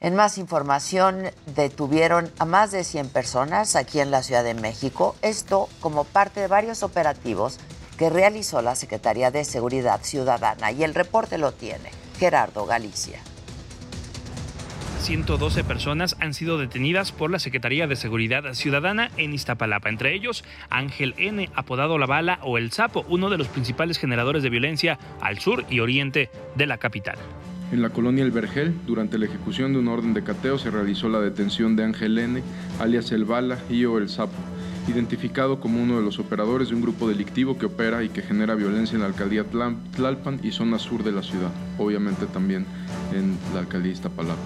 En 0.00 0.14
más 0.14 0.38
información, 0.38 1.30
detuvieron 1.44 2.32
a 2.38 2.46
más 2.46 2.70
de 2.72 2.84
100 2.84 3.10
personas 3.10 3.76
aquí 3.76 4.00
en 4.00 4.10
la 4.10 4.22
Ciudad 4.22 4.44
de 4.44 4.54
México, 4.54 5.14
esto 5.20 5.68
como 5.80 6.04
parte 6.04 6.40
de 6.40 6.48
varios 6.48 6.82
operativos 6.82 7.58
que 7.98 8.08
realizó 8.08 8.62
la 8.62 8.74
Secretaría 8.74 9.30
de 9.30 9.44
Seguridad 9.44 10.00
Ciudadana 10.02 10.72
y 10.72 10.84
el 10.84 10.94
reporte 10.94 11.36
lo 11.36 11.52
tiene 11.52 12.03
Gerardo 12.18 12.66
Galicia. 12.66 13.20
112 15.04 15.64
personas 15.64 16.16
han 16.18 16.32
sido 16.32 16.56
detenidas 16.56 17.12
por 17.12 17.30
la 17.30 17.38
Secretaría 17.38 17.86
de 17.86 17.94
Seguridad 17.94 18.54
Ciudadana 18.54 19.10
en 19.18 19.34
Iztapalapa, 19.34 19.90
entre 19.90 20.14
ellos 20.14 20.44
Ángel 20.70 21.14
N., 21.18 21.50
apodado 21.54 21.98
La 21.98 22.06
Bala 22.06 22.38
o 22.42 22.56
El 22.56 22.72
Sapo, 22.72 23.04
uno 23.10 23.28
de 23.28 23.36
los 23.36 23.48
principales 23.48 23.98
generadores 23.98 24.42
de 24.42 24.48
violencia 24.48 24.98
al 25.20 25.40
sur 25.40 25.66
y 25.68 25.80
oriente 25.80 26.30
de 26.54 26.66
la 26.66 26.78
capital. 26.78 27.16
En 27.70 27.82
la 27.82 27.90
colonia 27.90 28.24
El 28.24 28.30
Vergel, 28.30 28.74
durante 28.86 29.18
la 29.18 29.26
ejecución 29.26 29.74
de 29.74 29.80
un 29.80 29.88
orden 29.88 30.14
de 30.14 30.24
cateo, 30.24 30.58
se 30.58 30.70
realizó 30.70 31.10
la 31.10 31.20
detención 31.20 31.76
de 31.76 31.84
Ángel 31.84 32.16
N., 32.16 32.42
alias 32.78 33.12
El 33.12 33.26
Bala 33.26 33.58
y 33.68 33.84
o 33.84 33.98
El 33.98 34.08
Sapo, 34.08 34.32
identificado 34.88 35.60
como 35.60 35.82
uno 35.82 35.96
de 35.96 36.02
los 36.02 36.18
operadores 36.18 36.68
de 36.68 36.74
un 36.74 36.82
grupo 36.82 37.08
delictivo 37.08 37.58
que 37.58 37.66
opera 37.66 38.02
y 38.02 38.08
que 38.08 38.22
genera 38.22 38.54
violencia 38.54 38.94
en 38.94 39.02
la 39.02 39.06
alcaldía 39.06 39.44
Tlalpan 39.44 40.40
y 40.42 40.52
zona 40.52 40.78
sur 40.78 41.02
de 41.02 41.12
la 41.12 41.22
ciudad, 41.22 41.50
obviamente 41.78 42.26
también 42.26 42.66
en 43.12 43.38
la 43.54 43.60
alcaldía 43.60 43.92
Iztapalapa. 43.92 44.40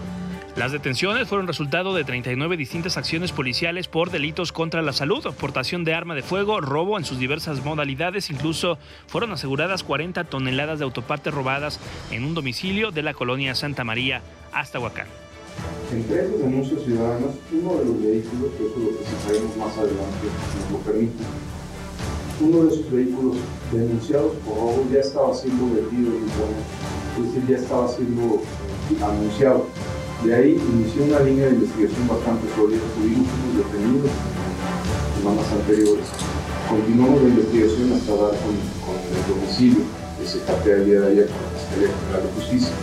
Las 0.59 0.73
detenciones 0.73 1.29
fueron 1.29 1.47
resultado 1.47 1.95
de 1.95 2.03
39 2.03 2.57
distintas 2.57 2.97
acciones 2.97 3.31
policiales 3.31 3.87
por 3.87 4.11
delitos 4.11 4.51
contra 4.51 4.83
la 4.83 4.93
salud, 4.93 5.25
portación 5.39 5.85
de 5.85 5.95
arma 5.95 6.17
de 6.17 6.23
fuego, 6.23 6.61
robo 6.61 6.99
en 6.99 7.05
sus 7.05 7.21
diversas 7.21 7.65
modalidades, 7.65 8.29
incluso 8.29 8.77
fueron 9.07 9.31
aseguradas 9.31 9.85
40 9.85 10.25
toneladas 10.25 10.81
de 10.81 10.85
autopartes 10.85 11.33
robadas 11.33 11.79
en 12.11 12.25
un 12.25 12.35
domicilio 12.35 12.91
de 12.91 13.03
la 13.03 13.15
colonia 13.15 13.55
Santa 13.55 13.85
María, 13.85 14.21
hasta 14.53 14.81
Huacán. 14.81 15.07
Entre 15.91 16.21
esos 16.21 16.39
denuncias 16.39 16.83
ciudadanas, 16.83 17.33
uno 17.51 17.79
de 17.79 17.85
los 17.87 18.03
vehículos, 18.03 18.53
que 18.59 18.67
eso 18.67 18.77
lo 18.77 18.91
presentaremos 18.93 19.57
más 19.57 19.73
adelante, 19.79 20.29
nos 20.29 20.71
lo 20.73 20.79
permite, 20.85 21.25
uno 22.41 22.65
de 22.65 22.75
esos 22.75 22.93
vehículos 22.93 23.37
denunciados 23.73 24.33
por 24.45 24.55
robo 24.57 24.85
ya 24.93 25.01
estaba 25.01 25.35
siendo 25.35 25.65
vendido 25.65 26.13
en 26.13 26.29
es 26.29 27.25
decir, 27.25 27.49
ya 27.49 27.57
estaba 27.57 27.89
siendo 27.89 28.43
anunciado. 29.01 29.65
De 30.25 30.35
ahí 30.35 30.61
inició 30.75 31.05
una 31.05 31.21
línea 31.21 31.47
de 31.47 31.55
investigación 31.55 32.07
bastante 32.07 32.47
sólida, 32.55 32.83
tuvimos 32.95 33.27
unos 33.27 33.65
detenidos 33.65 34.11
semanas 35.17 35.47
anteriores. 35.53 36.07
Continuamos 36.69 37.23
la 37.23 37.29
investigación 37.29 37.93
hasta 37.93 38.13
dar 38.13 38.35
con, 38.45 38.55
con 38.85 38.97
el 39.01 39.25
domicilio 39.27 39.83
que 40.21 40.27
se 40.29 40.41
captea 40.45 40.77
el 40.77 40.87
día 40.87 41.01
de 41.01 41.11
ayer 41.13 41.29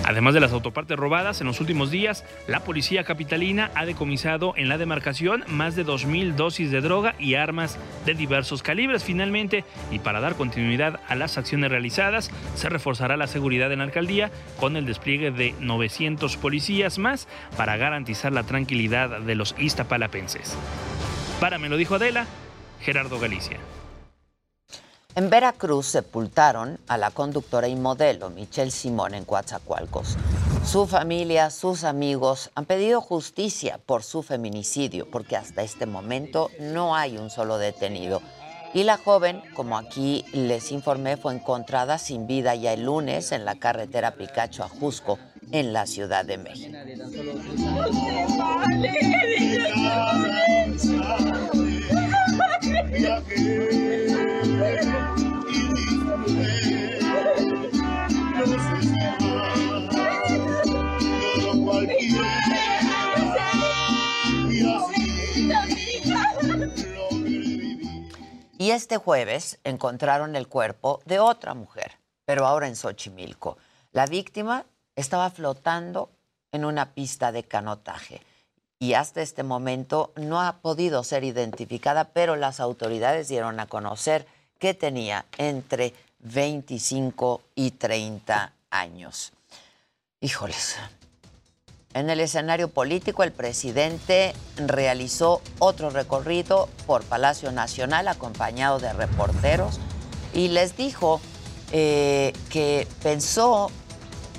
Además 0.04 0.34
de 0.34 0.39
las 0.39 0.51
autopartes 0.51 0.98
robadas, 0.98 1.42
en 1.42 1.48
los 1.48 1.60
últimos 1.60 1.92
días, 1.92 2.24
la 2.48 2.62
policía 2.62 3.04
capitalina 3.04 3.72
ha 3.75 3.86
decomisado 3.86 4.54
en 4.56 4.70
la 4.70 4.77
demarcación 4.77 5.44
más 5.48 5.75
de 5.75 5.86
2.000 5.86 6.36
dosis 6.36 6.72
de 6.72 6.82
droga 6.82 7.15
y 7.20 7.36
armas 7.36 7.77
de 8.06 8.13
diversos 8.13 8.63
calibres. 8.63 9.04
Finalmente, 9.04 9.63
y 9.92 10.00
para 10.00 10.20
dar 10.20 10.36
continuidad 10.36 11.00
a 11.08 11.15
las 11.15 11.38
acciones 11.38 11.72
realizadas, 11.72 12.32
se 12.56 12.70
reforzará 12.70 13.18
la 13.18 13.27
seguridad 13.27 13.72
en 13.72 13.80
la 13.80 13.86
alcaldía 13.86 14.32
con 14.60 14.77
el 14.77 14.86
despliegue 14.86 15.32
de 15.32 15.56
900 15.60 16.38
policías 16.38 16.98
más 16.98 17.27
para 17.58 17.77
garantizar 17.77 18.32
la 18.32 18.44
tranquilidad 18.44 19.22
de 19.22 19.36
los 19.36 19.56
iztapalapenses. 19.58 20.56
Para 21.39 21.58
me 21.58 21.70
lo 21.70 21.77
dijo 21.77 21.96
Adela, 21.96 22.25
Gerardo 22.82 23.20
Galicia. 23.20 23.58
En 25.15 25.29
Veracruz 25.29 25.86
sepultaron 25.86 26.77
a 26.89 26.98
la 26.98 27.10
conductora 27.10 27.69
y 27.69 27.75
modelo 27.77 28.29
Michelle 28.29 28.69
Simón 28.69 29.13
en 29.13 29.24
Coatzacoalcos. 29.24 30.17
Su 30.65 30.88
familia, 30.88 31.51
sus 31.51 31.86
amigos 31.86 32.51
han 32.53 32.65
pedido 32.65 33.00
justicia 33.00 33.79
por 33.86 34.03
su 34.03 34.24
feminicidio, 34.24 35.10
porque 35.10 35.38
hasta 35.38 35.63
este 35.63 35.86
momento 35.86 36.50
no 36.60 36.98
hay 36.98 37.17
un 37.17 37.29
solo 37.29 37.57
detenido. 37.57 38.22
Y 38.74 38.84
la 38.84 38.98
joven, 38.98 39.41
como 39.55 39.77
aquí 39.77 40.25
les 40.34 40.74
informé, 40.74 41.15
fue 41.15 41.34
encontrada 41.34 41.98
sin 41.98 42.27
vida 42.27 42.53
ya 42.55 42.74
el 42.74 42.84
lunes 42.84 43.31
en 43.31 43.45
la 43.45 43.55
carretera 43.55 44.15
Picacho 44.15 44.65
a 44.65 44.67
Jusco, 44.67 45.17
en 45.53 45.72
la 45.72 45.86
Ciudad 45.86 46.25
de 46.25 46.38
México. 46.38 46.77
Y 68.58 68.72
este 68.72 68.98
jueves 68.98 69.60
encontraron 69.63 70.36
el 70.36 70.48
cuerpo 70.48 71.01
de 71.06 71.20
otra 71.20 71.54
mujer, 71.54 72.00
pero 72.25 72.48
ahora 72.48 72.68
en 72.68 72.75
Xochimilco. 72.75 73.58
La 73.92 74.08
víctima 74.08 74.65
estaba 74.96 75.30
flotando 75.30 76.10
en 76.51 76.65
una 76.65 76.94
pista 76.94 77.32
de 77.32 77.44
canotaje 77.44 78.22
y 78.79 78.94
hasta 78.94 79.22
este 79.22 79.44
momento 79.44 80.12
no 80.15 80.41
ha 80.41 80.58
podido 80.58 81.03
ser 81.03 81.24
identificada, 81.24 82.05
pero 82.05 82.36
las 82.36 82.60
autoridades 82.60 83.27
dieron 83.27 83.60
a 83.60 83.67
conocer 83.67 84.27
que 84.60 84.74
tenía 84.74 85.25
entre 85.38 85.94
25 86.20 87.41
y 87.55 87.72
30 87.72 88.53
años. 88.70 89.34
Híjoles. 90.22 90.75
En 91.94 92.10
el 92.10 92.20
escenario 92.20 92.67
político, 92.67 93.24
el 93.24 93.32
presidente 93.32 94.34
realizó 94.58 95.41
otro 95.60 95.89
recorrido 95.89 96.67
por 96.86 97.03
Palacio 97.05 97.53
Nacional 97.53 98.10
acompañado 98.10 98.79
de 98.79 98.91
reporteros 98.91 99.79
y 100.34 100.50
les 100.50 100.75
dijo 100.75 101.22
eh, 101.72 102.34
que 102.50 102.86
pensó 103.01 103.72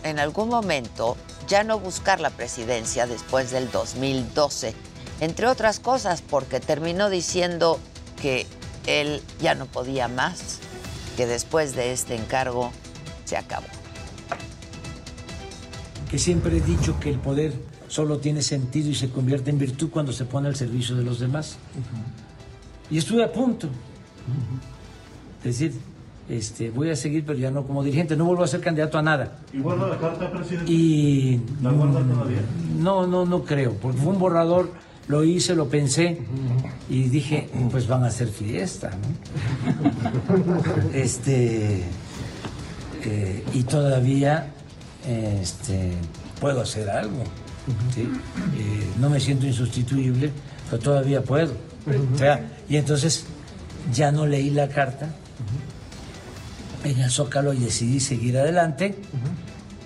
en 0.03 0.19
algún 0.19 0.51
momento 0.51 1.17
ya 1.47 1.65
no 1.65 1.79
buscar 1.79 2.21
la 2.21 2.31
presidencia 2.31 3.07
después 3.07 3.51
del 3.51 3.71
2012, 3.71 4.75
entre 5.21 5.47
otras 5.47 5.81
cosas 5.81 6.23
porque 6.23 6.61
terminó 6.61 7.11
diciendo 7.11 7.79
que 8.21 8.47
él 8.87 9.23
ya 9.41 9.55
no 9.55 9.67
podía 9.67 10.09
más, 10.09 10.59
que 11.17 11.27
después 11.27 11.75
de 11.75 11.93
este 11.93 12.15
encargo 12.15 12.73
se 13.25 13.37
acabó. 13.37 13.67
Que 16.11 16.19
siempre 16.19 16.57
he 16.57 16.61
dicho 16.61 16.99
que 17.01 17.11
el 17.11 17.19
poder 17.19 17.53
solo 17.89 18.19
tiene 18.19 18.43
sentido 18.43 18.91
y 18.91 18.95
se 18.95 19.11
convierte 19.11 19.51
en 19.51 19.59
virtud 19.59 19.91
cuando 19.91 20.13
se 20.13 20.25
pone 20.25 20.49
al 20.49 20.57
servicio 20.57 20.95
de 20.95 21.03
los 21.03 21.19
demás. 21.19 21.57
Y 22.91 22.99
estuve 22.99 23.25
a 23.25 23.33
punto. 23.33 23.69
Es 25.39 25.59
decir, 25.59 25.81
este, 26.29 26.71
voy 26.71 26.91
a 26.91 26.97
seguir, 26.97 27.25
pero 27.25 27.39
ya 27.39 27.51
no 27.51 27.65
como 27.65 27.85
dirigente, 27.85 28.17
no 28.17 28.25
vuelvo 28.25 28.43
a 28.43 28.47
ser 28.47 28.61
candidato 28.61 28.99
a 28.99 29.03
nada. 29.03 29.39
¿Y 29.53 29.59
guarda 29.61 29.87
la 29.87 29.99
carta, 29.99 30.31
presidente? 30.31 30.73
Y 30.73 31.41
¿La 31.63 31.71
guarda 31.71 32.01
todavía? 32.01 32.41
no, 32.79 33.07
no, 33.07 33.25
no 33.25 33.45
creo, 33.45 33.75
porque 33.75 33.99
fue 33.99 34.13
un 34.13 34.19
borrador, 34.19 34.71
lo 35.09 35.23
hice, 35.23 35.55
lo 35.55 35.69
pensé 35.69 36.19
y 36.91 37.05
dije, 37.05 37.49
pues 37.71 37.87
van 37.87 38.03
a 38.03 38.07
hacer 38.07 38.29
fiesta, 38.29 38.91
¿no? 38.91 40.53
Este, 40.93 41.85
eh, 43.05 43.45
y 43.55 43.63
todavía 43.63 44.53
este, 45.07 45.93
puedo 46.41 46.61
hacer 46.61 46.91
algo, 46.91 47.23
¿sí? 47.95 48.03
Eh, 48.03 48.87
no 49.01 49.09
me 49.09 49.21
siento 49.21 49.47
insustituible, 49.47 50.33
pero 50.69 50.83
todavía 50.83 51.23
puedo. 51.23 51.53
O 52.15 52.19
sea, 52.19 52.41
y 52.69 52.77
entonces 52.77 53.27
ya 53.93 54.11
no 54.11 54.27
leí 54.27 54.51
la 54.51 54.69
carta 54.69 55.09
en 56.91 57.01
el 57.01 57.11
Zócalo 57.11 57.53
y 57.53 57.59
decidí 57.59 58.01
seguir 58.01 58.39
adelante 58.39 58.97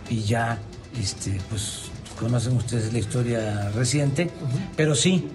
y 0.08 0.22
ya, 0.22 0.58
este, 0.98 1.40
pues 1.48 1.90
conocen 2.18 2.56
ustedes 2.56 2.92
la 2.92 2.98
historia 2.98 3.70
reciente, 3.70 4.30
pero 4.76 4.94
sí, 4.94 5.30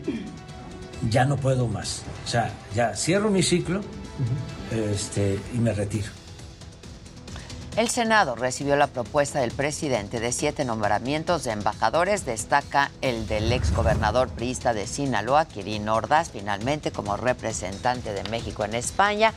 ya 1.09 1.25
no 1.25 1.37
puedo 1.37 1.67
más. 1.67 2.03
O 2.25 2.27
sea, 2.27 2.51
ya 2.73 2.95
cierro 2.95 3.29
mi 3.29 3.41
ciclo 3.41 3.81
este, 4.71 5.39
y 5.53 5.57
me 5.57 5.73
retiro. 5.73 6.07
El 7.75 7.89
Senado 7.89 8.35
recibió 8.35 8.77
la 8.77 8.87
propuesta 8.87 9.41
del 9.41 9.51
presidente 9.51 10.21
de 10.21 10.31
siete 10.31 10.63
nombramientos 10.63 11.43
de 11.43 11.51
embajadores. 11.51 12.25
Destaca 12.25 12.89
el 13.01 13.27
del 13.27 13.51
exgobernador 13.51 14.29
priista 14.29 14.73
de 14.73 14.87
Sinaloa, 14.87 15.45
Quirino 15.45 15.95
Ordaz, 15.95 16.29
finalmente 16.31 16.91
como 16.91 17.17
representante 17.17 18.13
de 18.13 18.23
México 18.29 18.63
en 18.63 18.75
España. 18.75 19.33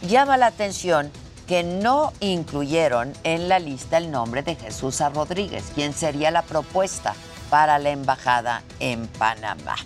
Llama 0.00 0.38
la 0.38 0.46
atención 0.46 1.10
que 1.46 1.62
no 1.62 2.12
incluyeron 2.20 3.12
en 3.24 3.48
la 3.48 3.58
lista 3.58 3.98
el 3.98 4.10
nombre 4.10 4.42
de 4.42 4.54
Jesús. 4.54 5.00
Rodríguez, 5.14 5.64
quien 5.74 5.92
sería 5.92 6.30
la 6.30 6.42
propuesta 6.42 7.14
para 7.50 7.78
la 7.78 7.90
embajada 7.90 8.62
en 8.80 9.06
Panamá. 9.06 9.76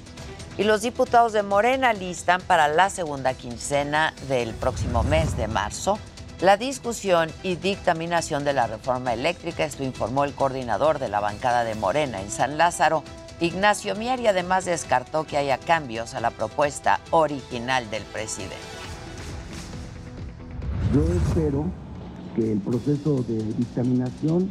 Y 0.57 0.65
los 0.65 0.83
diputados 0.83 1.33
de 1.33 1.43
Morena 1.43 1.93
listan 1.93 2.41
para 2.41 2.69
la 2.69 2.91
segunda 2.91 3.35
quincena 3.35 4.15
del 4.29 4.55
próximo 4.55 5.03
mes 5.03 5.37
de 5.37 5.49
marzo 5.49 5.99
la 6.41 6.57
discusión 6.57 7.33
y 7.43 7.57
dictaminación 7.57 8.45
de 8.45 8.53
la 8.53 8.67
reforma 8.67 9.13
eléctrica. 9.13 9.65
Esto 9.65 9.83
informó 9.83 10.25
el 10.25 10.35
coordinador 10.35 10.99
de 10.99 11.09
la 11.09 11.21
bancada 11.21 11.65
de 11.65 11.75
Morena 11.75 12.21
en 12.21 12.31
San 12.31 12.59
Lázaro, 12.59 13.03
Ignacio 13.41 13.95
Mier, 13.95 14.21
y 14.21 14.29
además 14.29 14.65
descartó 14.65 15.25
que 15.25 15.37
haya 15.37 15.59
cambios 15.59 16.15
a 16.15 16.21
la 16.21 16.31
propuesta 16.31 17.01
original 17.11 17.91
del 17.91 18.05
presidente. 18.05 18.78
Yo 20.95 21.03
espero 21.15 21.65
que 22.35 22.53
el 22.53 22.59
proceso 22.61 23.23
de 23.29 23.43
dictaminación 23.55 24.49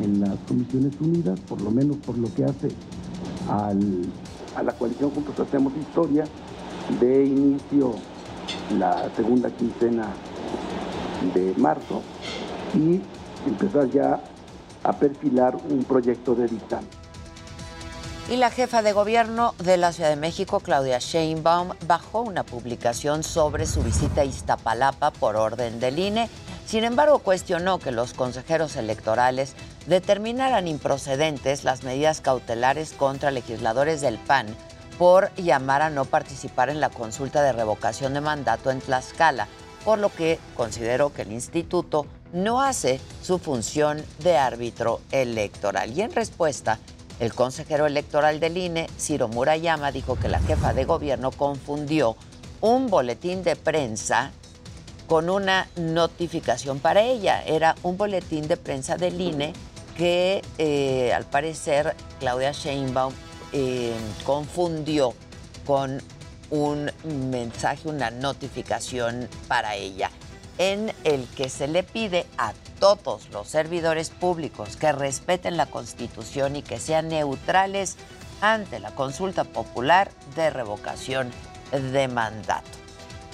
en 0.00 0.20
las 0.20 0.36
Comisiones 0.48 0.92
Unidas, 1.00 1.38
por 1.48 1.60
lo 1.60 1.70
menos 1.70 1.96
por 1.98 2.16
lo 2.18 2.32
que 2.34 2.44
hace 2.44 2.70
al- 3.48 4.06
a 4.56 4.62
la 4.62 4.72
coalición 4.72 5.10
Juntos 5.10 5.38
Hacemos 5.40 5.72
Historia, 5.76 6.26
de 7.00 7.26
inicio 7.26 7.94
la 8.78 9.08
segunda 9.16 9.50
quincena 9.50 10.08
de 11.34 11.54
marzo 11.56 12.02
y 12.74 13.00
empezar 13.48 13.90
ya 13.90 14.20
a 14.82 14.92
perfilar 14.92 15.56
un 15.70 15.84
proyecto 15.84 16.34
de 16.34 16.48
dictamen. 16.48 16.88
Y 18.30 18.36
la 18.36 18.50
jefa 18.50 18.80
de 18.80 18.92
gobierno 18.92 19.54
de 19.58 19.76
la 19.76 19.92
Ciudad 19.92 20.08
de 20.08 20.16
México, 20.16 20.60
Claudia 20.60 20.98
Sheinbaum, 20.98 21.74
bajó 21.86 22.22
una 22.22 22.42
publicación 22.42 23.22
sobre 23.22 23.66
su 23.66 23.82
visita 23.82 24.22
a 24.22 24.24
Iztapalapa 24.24 25.10
por 25.10 25.36
orden 25.36 25.78
del 25.78 25.98
INE. 25.98 26.30
Sin 26.64 26.84
embargo, 26.84 27.18
cuestionó 27.18 27.78
que 27.78 27.90
los 27.90 28.14
consejeros 28.14 28.76
electorales 28.76 29.52
determinaran 29.86 30.68
improcedentes 30.68 31.64
las 31.64 31.82
medidas 31.84 32.22
cautelares 32.22 32.94
contra 32.94 33.30
legisladores 33.30 34.00
del 34.00 34.16
PAN 34.16 34.46
por 34.98 35.30
llamar 35.34 35.82
a 35.82 35.90
no 35.90 36.06
participar 36.06 36.70
en 36.70 36.80
la 36.80 36.88
consulta 36.88 37.42
de 37.42 37.52
revocación 37.52 38.14
de 38.14 38.22
mandato 38.22 38.70
en 38.70 38.80
Tlaxcala, 38.80 39.48
por 39.84 39.98
lo 39.98 40.08
que 40.08 40.38
consideró 40.56 41.12
que 41.12 41.22
el 41.22 41.32
instituto 41.32 42.06
no 42.32 42.62
hace 42.62 43.00
su 43.22 43.38
función 43.38 44.02
de 44.20 44.38
árbitro 44.38 45.02
electoral. 45.12 45.92
Y 45.92 46.00
en 46.00 46.12
respuesta, 46.12 46.78
el 47.20 47.34
consejero 47.34 47.86
electoral 47.86 48.40
del 48.40 48.56
INE, 48.56 48.88
Ciro 48.98 49.28
Murayama, 49.28 49.92
dijo 49.92 50.16
que 50.16 50.28
la 50.28 50.40
jefa 50.40 50.72
de 50.74 50.84
gobierno 50.84 51.30
confundió 51.30 52.16
un 52.60 52.88
boletín 52.88 53.42
de 53.42 53.56
prensa 53.56 54.32
con 55.06 55.28
una 55.28 55.68
notificación 55.76 56.78
para 56.80 57.02
ella. 57.02 57.42
Era 57.44 57.74
un 57.82 57.96
boletín 57.96 58.48
de 58.48 58.56
prensa 58.56 58.96
del 58.96 59.20
INE 59.20 59.52
que 59.96 60.42
eh, 60.58 61.12
al 61.12 61.24
parecer 61.24 61.94
Claudia 62.18 62.52
Sheinbaum 62.52 63.12
eh, 63.52 63.94
confundió 64.24 65.14
con 65.66 66.02
un 66.50 66.90
mensaje, 67.30 67.88
una 67.88 68.10
notificación 68.10 69.28
para 69.48 69.76
ella, 69.76 70.10
en 70.58 70.92
el 71.04 71.26
que 71.28 71.48
se 71.48 71.68
le 71.68 71.82
pide 71.82 72.26
a 72.38 72.52
todos 72.78 73.28
los 73.30 73.48
servidores 73.48 74.10
públicos 74.10 74.76
que 74.76 74.92
respeten 74.92 75.56
la 75.56 75.64
Constitución 75.66 76.54
y 76.56 76.62
que 76.62 76.78
sean 76.78 77.08
neutrales 77.08 77.96
ante 78.40 78.78
la 78.78 78.94
consulta 78.94 79.42
popular 79.44 80.10
de 80.36 80.50
revocación 80.50 81.30
de 81.72 82.06
mandato. 82.08 82.68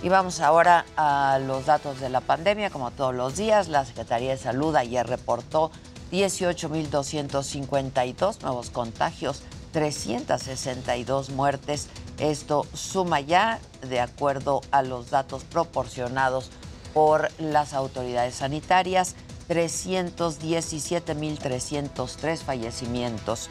Y 0.03 0.09
vamos 0.09 0.41
ahora 0.41 0.87
a 0.97 1.39
los 1.47 1.67
datos 1.67 2.01
de 2.01 2.09
la 2.09 2.23
pandemia. 2.23 2.71
Como 2.71 2.91
todos 2.91 3.15
los 3.15 3.37
días, 3.37 3.69
la 3.69 3.85
Secretaría 3.85 4.31
de 4.31 4.39
Salud 4.39 4.75
ayer 4.75 5.07
reportó 5.07 5.71
18.252 6.11 8.41
nuevos 8.41 8.71
contagios, 8.71 9.43
362 9.73 11.29
muertes. 11.31 11.89
Esto 12.19 12.67
suma 12.73 13.21
ya, 13.21 13.61
de 13.83 14.01
acuerdo 14.01 14.63
a 14.71 14.81
los 14.83 15.11
datos 15.11 15.45
proporcionados 15.45 16.51
por 16.93 17.31
las 17.39 17.73
autoridades 17.75 18.37
sanitarias, 18.37 19.17
317.303 19.49 22.39
fallecimientos. 22.39 23.51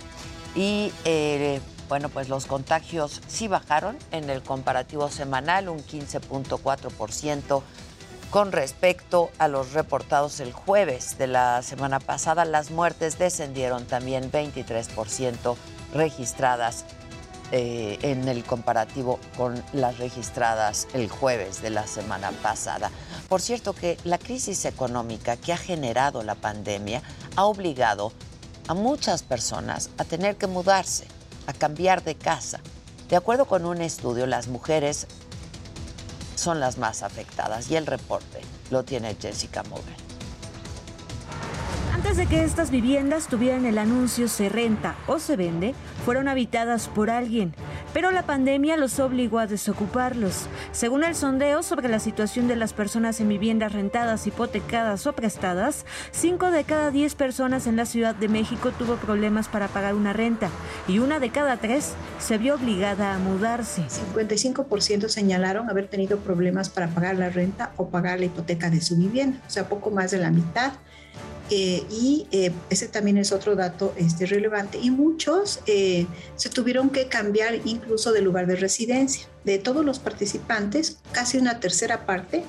Y 0.55 0.91
eh, 1.05 1.61
bueno, 1.87 2.09
pues 2.09 2.27
los 2.29 2.45
contagios 2.45 3.21
sí 3.27 3.47
bajaron 3.47 3.97
en 4.11 4.29
el 4.29 4.43
comparativo 4.43 5.09
semanal, 5.09 5.69
un 5.69 5.79
15.4% 5.79 7.63
con 8.29 8.51
respecto 8.51 9.31
a 9.39 9.47
los 9.47 9.73
reportados 9.73 10.39
el 10.39 10.53
jueves 10.53 11.17
de 11.17 11.25
la 11.27 11.61
semana 11.63 11.99
pasada. 11.99 12.45
Las 12.45 12.71
muertes 12.71 13.17
descendieron 13.17 13.85
también 13.85 14.31
23% 14.31 15.55
registradas 15.93 16.85
eh, 17.51 17.97
en 18.01 18.27
el 18.27 18.43
comparativo 18.43 19.19
con 19.35 19.63
las 19.73 19.97
registradas 19.97 20.87
el 20.93 21.09
jueves 21.09 21.61
de 21.61 21.71
la 21.71 21.87
semana 21.87 22.31
pasada. 22.43 22.91
Por 23.27 23.41
cierto 23.41 23.73
que 23.73 23.97
la 24.03 24.17
crisis 24.17 24.65
económica 24.65 25.35
que 25.37 25.53
ha 25.53 25.57
generado 25.57 26.21
la 26.23 26.35
pandemia 26.35 27.01
ha 27.35 27.45
obligado 27.45 28.13
a 28.67 28.75
muchas 28.75 29.23
personas 29.23 29.89
a 29.97 30.03
tener 30.03 30.35
que 30.35 30.45
mudarse, 30.45 31.05
a 31.47 31.53
cambiar 31.53 32.03
de 32.03 32.15
casa. 32.15 32.59
De 33.09 33.15
acuerdo 33.15 33.45
con 33.45 33.65
un 33.65 33.81
estudio, 33.81 34.27
las 34.27 34.47
mujeres 34.47 35.07
son 36.35 36.59
las 36.59 36.77
más 36.77 37.01
afectadas 37.01 37.71
y 37.71 37.75
el 37.75 37.87
reporte 37.87 38.41
lo 38.69 38.83
tiene 38.83 39.15
Jessica 39.19 39.63
Mover. 39.63 40.08
Antes 41.99 42.15
de 42.15 42.27
que 42.27 42.45
estas 42.45 42.71
viviendas 42.71 43.27
tuvieran 43.27 43.65
el 43.65 43.77
anuncio 43.77 44.29
se 44.29 44.47
renta 44.47 44.95
o 45.05 45.19
se 45.19 45.35
vende, 45.35 45.75
fueron 46.05 46.29
habitadas 46.29 46.87
por 46.87 47.09
alguien, 47.09 47.53
pero 47.93 48.09
la 48.11 48.25
pandemia 48.25 48.77
los 48.77 49.01
obligó 49.01 49.37
a 49.37 49.47
desocuparlos. 49.47 50.47
Según 50.71 51.03
el 51.03 51.13
sondeo 51.13 51.61
sobre 51.61 51.89
la 51.89 51.99
situación 51.99 52.47
de 52.47 52.55
las 52.55 52.71
personas 52.71 53.19
en 53.19 53.27
viviendas 53.27 53.73
rentadas, 53.73 54.25
hipotecadas 54.27 55.07
o 55.07 55.13
prestadas, 55.13 55.85
5 56.11 56.51
de 56.51 56.63
cada 56.63 56.89
10 56.89 57.15
personas 57.15 57.67
en 57.67 57.75
la 57.75 57.85
Ciudad 57.85 58.15
de 58.15 58.29
México 58.29 58.71
tuvo 58.71 58.95
problemas 58.95 59.49
para 59.49 59.67
pagar 59.67 59.93
una 59.93 60.13
renta 60.13 60.47
y 60.87 60.99
una 60.99 61.19
de 61.19 61.31
cada 61.31 61.57
3 61.57 61.95
se 62.17 62.37
vio 62.37 62.55
obligada 62.55 63.13
a 63.13 63.19
mudarse. 63.19 63.83
55% 64.15 65.09
señalaron 65.09 65.69
haber 65.69 65.89
tenido 65.89 66.19
problemas 66.19 66.69
para 66.69 66.87
pagar 66.87 67.17
la 67.17 67.27
renta 67.27 67.73
o 67.75 67.89
pagar 67.89 68.19
la 68.19 68.27
hipoteca 68.27 68.69
de 68.69 68.79
su 68.79 68.95
vivienda, 68.95 69.41
o 69.45 69.49
sea, 69.49 69.67
poco 69.67 69.91
más 69.91 70.11
de 70.11 70.19
la 70.19 70.31
mitad. 70.31 70.71
Eh, 71.49 71.83
y 71.89 72.27
eh, 72.31 72.51
ese 72.69 72.87
también 72.87 73.17
es 73.17 73.31
otro 73.31 73.55
dato 73.55 73.93
este, 73.97 74.25
relevante. 74.25 74.77
Y 74.77 74.91
muchos 74.91 75.61
eh, 75.65 76.05
se 76.35 76.49
tuvieron 76.49 76.89
que 76.89 77.07
cambiar 77.07 77.55
incluso 77.65 78.11
de 78.11 78.21
lugar 78.21 78.47
de 78.47 78.55
residencia. 78.55 79.27
De 79.43 79.57
todos 79.57 79.85
los 79.85 79.99
participantes, 79.99 80.99
casi 81.11 81.37
una 81.37 81.59
tercera 81.59 82.05
parte 82.05 82.43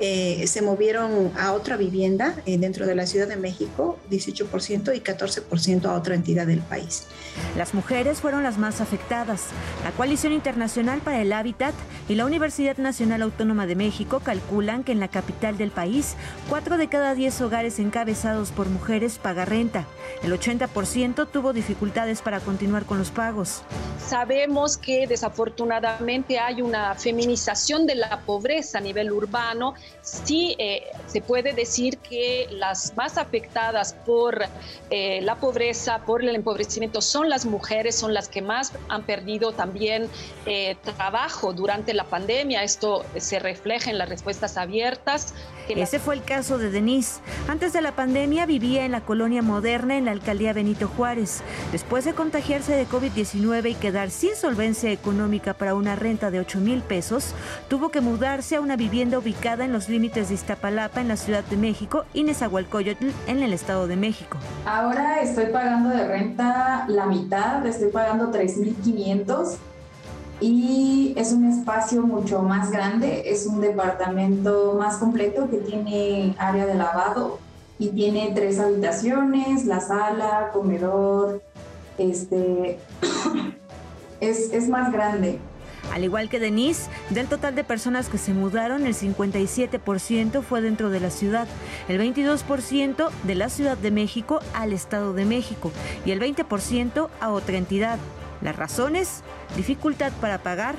eh, 0.00 0.46
se 0.46 0.62
movieron 0.62 1.32
a 1.38 1.52
otra 1.52 1.76
vivienda 1.76 2.34
eh, 2.46 2.58
dentro 2.58 2.86
de 2.86 2.94
la 2.94 3.06
Ciudad 3.06 3.28
de 3.28 3.36
México, 3.36 3.98
18% 4.10 4.96
y 4.96 5.00
14% 5.00 5.84
a 5.84 5.94
otra 5.94 6.14
entidad 6.14 6.46
del 6.46 6.60
país. 6.60 7.06
Las 7.56 7.72
mujeres 7.72 8.20
fueron 8.20 8.42
las 8.42 8.58
más 8.58 8.80
afectadas. 8.80 9.46
La 9.84 9.92
Coalición 9.92 10.32
Internacional 10.32 11.00
para 11.00 11.20
el 11.20 11.32
Hábitat 11.32 11.74
y 12.08 12.14
la 12.14 12.26
Universidad 12.26 12.78
Nacional 12.78 13.22
Autónoma 13.22 13.66
de 13.66 13.76
México 13.76 14.20
calculan 14.20 14.82
que 14.84 14.92
en 14.92 15.00
la 15.00 15.08
capital 15.08 15.56
del 15.56 15.70
país, 15.70 16.16
4 16.48 16.78
de 16.78 16.88
cada 16.88 17.14
10 17.14 17.40
hogares 17.42 17.78
encabezados 17.78 18.50
por 18.50 18.68
mujeres 18.68 19.18
paga 19.18 19.44
renta. 19.44 19.86
El 20.22 20.32
80% 20.32 21.28
tuvo 21.30 21.52
dificultades 21.52 22.22
para 22.22 22.40
continuar 22.40 22.84
con 22.84 22.98
los 22.98 23.10
pagos. 23.10 23.62
Sabemos 24.04 24.76
que 24.76 25.06
desafortunadamente 25.06 26.38
hay 26.38 26.60
una 26.60 26.94
feminización 26.94 27.86
de 27.86 27.94
la 27.94 28.20
pobreza 28.20 28.78
a 28.78 28.80
nivel 28.80 29.12
urbano 29.12 29.74
sí 30.02 30.56
eh, 30.58 30.82
se 31.06 31.20
puede 31.20 31.52
decir 31.52 31.98
que 31.98 32.48
las 32.50 32.96
más 32.96 33.16
afectadas 33.16 33.94
por 34.04 34.42
eh, 34.90 35.20
la 35.22 35.36
pobreza, 35.36 36.00
por 36.04 36.22
el 36.22 36.34
empobrecimiento, 36.34 37.00
son 37.00 37.28
las 37.28 37.46
mujeres, 37.46 37.94
son 37.94 38.12
las 38.12 38.28
que 38.28 38.42
más 38.42 38.72
han 38.88 39.04
perdido 39.04 39.52
también 39.52 40.08
eh, 40.46 40.76
trabajo 40.96 41.52
durante 41.52 41.94
la 41.94 42.04
pandemia. 42.04 42.62
Esto 42.62 43.04
se 43.16 43.38
refleja 43.38 43.90
en 43.90 43.98
las 43.98 44.08
respuestas 44.08 44.56
abiertas. 44.56 45.34
Ese 45.68 45.98
fue 46.00 46.16
el 46.16 46.24
caso 46.24 46.58
de 46.58 46.70
Denise. 46.70 47.20
Antes 47.48 47.72
de 47.72 47.80
la 47.80 47.94
pandemia 47.94 48.46
vivía 48.46 48.84
en 48.84 48.92
la 48.92 49.02
colonia 49.02 49.42
moderna 49.42 49.96
en 49.96 50.04
la 50.04 50.10
alcaldía 50.10 50.52
Benito 50.52 50.88
Juárez. 50.88 51.40
Después 51.70 52.04
de 52.04 52.14
contagiarse 52.14 52.74
de 52.74 52.86
COVID-19 52.86 53.70
y 53.70 53.74
quedar 53.74 54.10
sin 54.10 54.34
solvencia 54.36 54.90
económica 54.90 55.54
para 55.54 55.74
una 55.74 55.94
renta 55.96 56.30
de 56.30 56.40
8 56.40 56.58
mil 56.60 56.82
pesos, 56.82 57.34
tuvo 57.68 57.90
que 57.90 58.00
mudarse 58.00 58.56
a 58.56 58.60
una 58.60 58.76
vivienda 58.76 59.18
ubicada 59.18 59.64
en 59.64 59.71
los 59.72 59.88
límites 59.88 60.28
de 60.28 60.34
Iztapalapa 60.34 61.00
en 61.00 61.08
la 61.08 61.16
Ciudad 61.16 61.44
de 61.44 61.56
México 61.56 62.04
y 62.12 62.24
Nezahualcóyotl 62.24 63.08
en 63.26 63.42
el 63.42 63.52
Estado 63.52 63.86
de 63.86 63.96
México. 63.96 64.38
Ahora 64.66 65.20
estoy 65.20 65.46
pagando 65.46 65.90
de 65.90 66.06
renta 66.06 66.84
la 66.88 67.06
mitad, 67.06 67.66
estoy 67.66 67.90
pagando 67.90 68.30
3.500 68.30 69.56
y 70.40 71.14
es 71.16 71.32
un 71.32 71.50
espacio 71.50 72.02
mucho 72.02 72.42
más 72.42 72.70
grande, 72.70 73.22
es 73.26 73.46
un 73.46 73.60
departamento 73.60 74.76
más 74.78 74.96
completo 74.96 75.48
que 75.48 75.58
tiene 75.58 76.34
área 76.38 76.66
de 76.66 76.74
lavado 76.74 77.38
y 77.78 77.88
tiene 77.88 78.32
tres 78.34 78.58
habitaciones, 78.58 79.64
la 79.66 79.80
sala, 79.80 80.50
comedor, 80.52 81.42
este, 81.98 82.78
es, 84.20 84.52
es 84.52 84.68
más 84.68 84.92
grande. 84.92 85.38
Al 85.90 86.04
igual 86.04 86.28
que 86.28 86.38
Denise, 86.38 86.88
del 87.10 87.26
total 87.26 87.54
de 87.54 87.64
personas 87.64 88.08
que 88.08 88.18
se 88.18 88.32
mudaron, 88.32 88.86
el 88.86 88.94
57% 88.94 90.42
fue 90.42 90.60
dentro 90.60 90.90
de 90.90 91.00
la 91.00 91.10
ciudad, 91.10 91.48
el 91.88 91.98
22% 92.00 93.10
de 93.24 93.34
la 93.34 93.48
Ciudad 93.48 93.76
de 93.76 93.90
México 93.90 94.40
al 94.54 94.72
Estado 94.72 95.12
de 95.12 95.24
México 95.24 95.72
y 96.04 96.12
el 96.12 96.20
20% 96.20 97.08
a 97.20 97.30
otra 97.30 97.56
entidad. 97.56 97.98
Las 98.40 98.56
razones, 98.56 99.22
dificultad 99.56 100.12
para 100.20 100.38
pagar, 100.38 100.74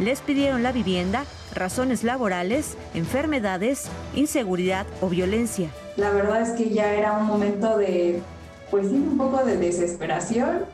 les 0.00 0.20
pidieron 0.20 0.62
la 0.62 0.72
vivienda, 0.72 1.24
razones 1.54 2.02
laborales, 2.02 2.76
enfermedades, 2.94 3.84
inseguridad 4.14 4.86
o 5.00 5.08
violencia. 5.08 5.70
La 5.96 6.10
verdad 6.10 6.42
es 6.42 6.50
que 6.50 6.70
ya 6.70 6.92
era 6.92 7.12
un 7.12 7.26
momento 7.26 7.78
de, 7.78 8.20
pues 8.70 8.86
un 8.86 9.16
poco 9.16 9.44
de 9.44 9.56
desesperación 9.56 10.64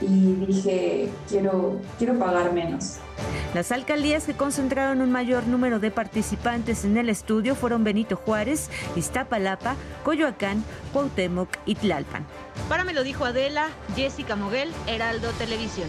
y 0.00 0.34
dije, 0.46 1.08
quiero, 1.28 1.80
quiero 1.98 2.18
pagar 2.18 2.52
menos. 2.52 2.96
Las 3.54 3.72
alcaldías 3.72 4.24
que 4.24 4.34
concentraron 4.34 5.00
un 5.00 5.10
mayor 5.10 5.46
número 5.46 5.78
de 5.78 5.90
participantes 5.90 6.84
en 6.84 6.98
el 6.98 7.08
estudio 7.08 7.54
fueron 7.54 7.84
Benito 7.84 8.16
Juárez, 8.16 8.68
Iztapalapa, 8.96 9.76
Coyoacán, 10.04 10.62
Cuauhtémoc 10.92 11.48
y 11.64 11.76
Tlalpan. 11.76 12.26
Para 12.68 12.84
me 12.84 12.92
lo 12.92 13.02
dijo 13.02 13.24
Adela, 13.24 13.68
Jessica 13.94 14.36
Moguel, 14.36 14.70
Heraldo 14.86 15.30
Televisión. 15.32 15.88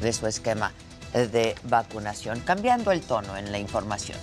de 0.00 0.14
su 0.14 0.26
esquema 0.26 0.72
de 1.12 1.54
vacunación. 1.64 2.40
Cambiando 2.40 2.90
el 2.90 3.02
tono 3.02 3.36
en 3.36 3.52
la 3.52 3.58
información. 3.58 4.16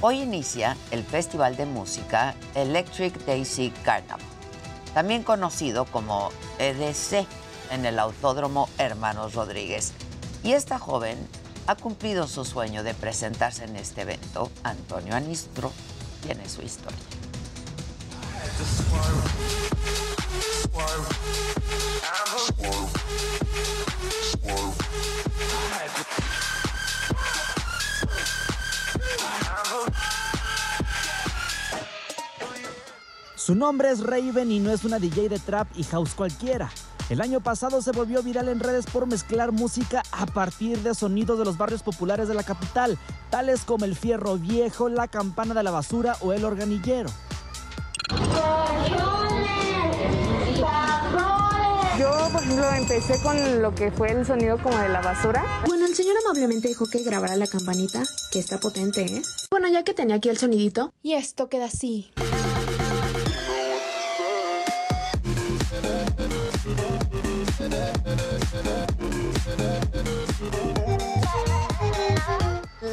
Hoy 0.00 0.20
inicia 0.20 0.76
el 0.92 1.02
Festival 1.02 1.56
de 1.56 1.66
Música 1.66 2.36
Electric 2.54 3.12
Daisy 3.24 3.70
Carnival, 3.82 4.20
también 4.94 5.24
conocido 5.24 5.86
como 5.86 6.30
EDC 6.58 7.26
en 7.72 7.84
el 7.84 7.98
Autódromo 7.98 8.68
Hermanos 8.78 9.34
Rodríguez. 9.34 9.92
Y 10.46 10.52
esta 10.52 10.78
joven 10.78 11.18
ha 11.66 11.74
cumplido 11.74 12.28
su 12.28 12.44
sueño 12.44 12.84
de 12.84 12.94
presentarse 12.94 13.64
en 13.64 13.74
este 13.74 14.02
evento. 14.02 14.48
Antonio 14.62 15.16
Anistro 15.16 15.72
tiene 16.22 16.48
su 16.48 16.62
historia. 16.62 16.96
Su 33.34 33.56
nombre 33.56 33.90
es 33.90 33.98
Raven 33.98 34.52
y 34.52 34.60
no 34.60 34.70
es 34.70 34.84
una 34.84 35.00
DJ 35.00 35.28
de 35.28 35.40
trap 35.40 35.66
y 35.74 35.82
house 35.82 36.14
cualquiera. 36.14 36.70
El 37.08 37.20
año 37.20 37.40
pasado 37.40 37.82
se 37.82 37.92
volvió 37.92 38.20
viral 38.22 38.48
en 38.48 38.58
redes 38.58 38.86
por 38.86 39.06
mezclar 39.06 39.52
música 39.52 40.02
a 40.10 40.26
partir 40.26 40.78
de 40.80 40.92
sonidos 40.92 41.38
de 41.38 41.44
los 41.44 41.56
barrios 41.56 41.84
populares 41.84 42.26
de 42.26 42.34
la 42.34 42.42
capital, 42.42 42.98
tales 43.30 43.60
como 43.60 43.84
el 43.84 43.94
fierro 43.94 44.38
viejo, 44.38 44.88
la 44.88 45.06
campana 45.06 45.54
de 45.54 45.62
la 45.62 45.70
basura 45.70 46.16
o 46.20 46.32
el 46.32 46.44
organillero. 46.44 47.08
Yo, 51.98 52.28
por 52.32 52.42
ejemplo, 52.42 52.74
empecé 52.74 53.22
con 53.22 53.62
lo 53.62 53.74
que 53.74 53.92
fue 53.92 54.10
el 54.10 54.26
sonido 54.26 54.58
como 54.60 54.76
de 54.76 54.88
la 54.88 55.00
basura. 55.00 55.62
Bueno, 55.66 55.86
el 55.86 55.94
señor 55.94 56.16
amablemente 56.24 56.66
dijo 56.66 56.86
que 56.90 57.04
grabara 57.04 57.36
la 57.36 57.46
campanita, 57.46 58.02
que 58.32 58.40
está 58.40 58.58
potente, 58.58 59.04
¿eh? 59.04 59.22
Bueno, 59.50 59.68
ya 59.68 59.84
que 59.84 59.94
tenía 59.94 60.16
aquí 60.16 60.28
el 60.28 60.38
sonidito, 60.38 60.92
y 61.02 61.12
esto 61.14 61.48
queda 61.48 61.66
así. 61.66 62.12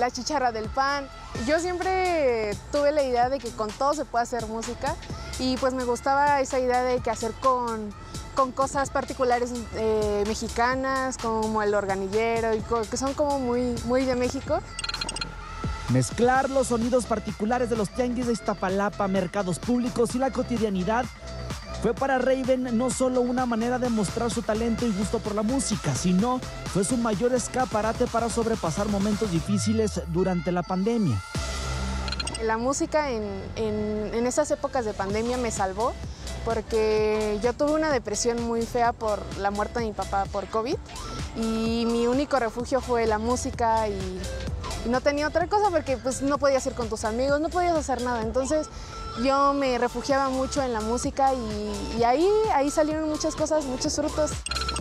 La 0.04 0.12
chicharra 0.12 0.52
del 0.52 0.66
pan. 0.66 1.08
Yo 1.48 1.62
siempre 1.62 2.58
tuve 2.74 2.92
la 2.92 3.04
idea 3.04 3.30
de 3.30 3.39
que 3.39 3.50
con 3.52 3.72
todo 3.72 3.94
se 3.94 4.04
puede 4.04 4.24
hacer 4.24 4.48
música 4.48 4.98
y 5.39 5.56
pues 5.56 5.74
me 5.74 5.86
gustaba 5.86 6.42
esa 6.42 6.60
idea 6.60 6.84
de 6.84 7.00
que 7.00 7.10
hacer 7.10 7.32
con, 7.36 7.89
con 8.36 8.52
cosas 8.52 8.89
particulares 8.89 9.54
eh, 9.76 10.26
mexicanas 10.28 11.18
como 11.18 11.63
el 11.63 11.74
organillero 11.74 12.54
y 12.54 12.62
que 12.92 12.98
son 12.98 13.13
como 13.13 13.39
muy, 13.39 13.76
muy 13.86 14.04
de 14.04 14.16
México. 14.16 14.60
Mezclar 15.88 16.50
los 16.50 16.68
sonidos 16.68 17.06
particulares 17.06 17.70
de 17.70 17.78
los 17.78 17.88
tianguis 17.88 18.28
de 18.28 18.34
Iztapalapa, 18.34 19.08
mercados 19.08 19.58
públicos 19.58 20.16
y 20.16 20.18
la 20.18 20.32
cotidianidad 20.32 21.06
fue 21.84 21.93
para 21.93 22.17
Raven 22.17 22.78
no 22.78 22.89
solo 22.89 23.19
una 23.19 23.46
manera 23.46 23.78
de 23.78 23.89
mostrar 23.89 24.32
su 24.32 24.41
talento 24.41 24.86
y 24.86 24.91
gusto 24.93 25.19
por 25.19 25.36
la 25.36 25.43
música, 25.43 25.93
sino 25.93 26.39
fue 26.74 26.86
su 26.86 26.96
mayor 26.96 27.34
escaparate 27.34 28.08
para 28.08 28.30
sobrepasar 28.30 28.88
momentos 28.88 29.30
difíciles 29.32 30.02
durante 30.08 30.54
la 30.54 30.63
pandemia. 30.63 31.22
La 32.41 32.58
música 32.58 33.12
en, 33.12 33.24
en- 33.58 34.26
esas 34.26 34.50
épocas 34.52 34.86
de 34.86 34.93
pandemia 34.93 35.38
me 35.38 35.52
salvó 35.52 35.93
porque 36.46 37.38
yo 37.43 37.52
tuve 37.52 37.74
una 37.74 37.91
depresión 37.91 38.41
muy 38.43 38.62
fea 38.65 38.93
por 38.93 39.19
la 39.39 39.52
muerte 39.52 39.80
de 39.82 39.86
mi 39.88 39.91
papá 39.91 40.24
por 40.32 40.48
COVID 40.48 40.78
y 41.36 41.86
mi 41.86 42.08
único 42.08 42.39
refugio 42.39 42.82
fue 42.82 43.06
la 43.08 43.17
música 43.17 43.88
y, 43.88 44.19
no 44.89 45.00
tenía 45.00 45.28
otra 45.28 45.48
cosa 45.48 45.69
porque 45.69 45.96
pues 45.96 46.22
no 46.22 46.38
podías 46.38 46.65
ir 46.65 46.74
con 46.74 46.89
tus 46.89 47.06
amigos, 47.06 47.39
no 47.39 47.48
podías 47.50 47.76
hacer 47.76 48.02
nada. 48.02 48.22
Entonces 48.22 48.67
yo 49.24 49.54
me 49.54 49.78
refugiaba 49.78 50.30
mucho 50.30 50.62
en 50.62 50.74
la 50.74 50.82
música 50.82 51.34
y, 51.34 52.00
y 52.00 52.04
ahí, 52.04 52.28
ahí 52.54 52.69
salieron 52.69 53.08
muchas 53.08 53.36
cosas, 53.36 53.65
muchos 53.65 53.96
frutos. 53.96 54.32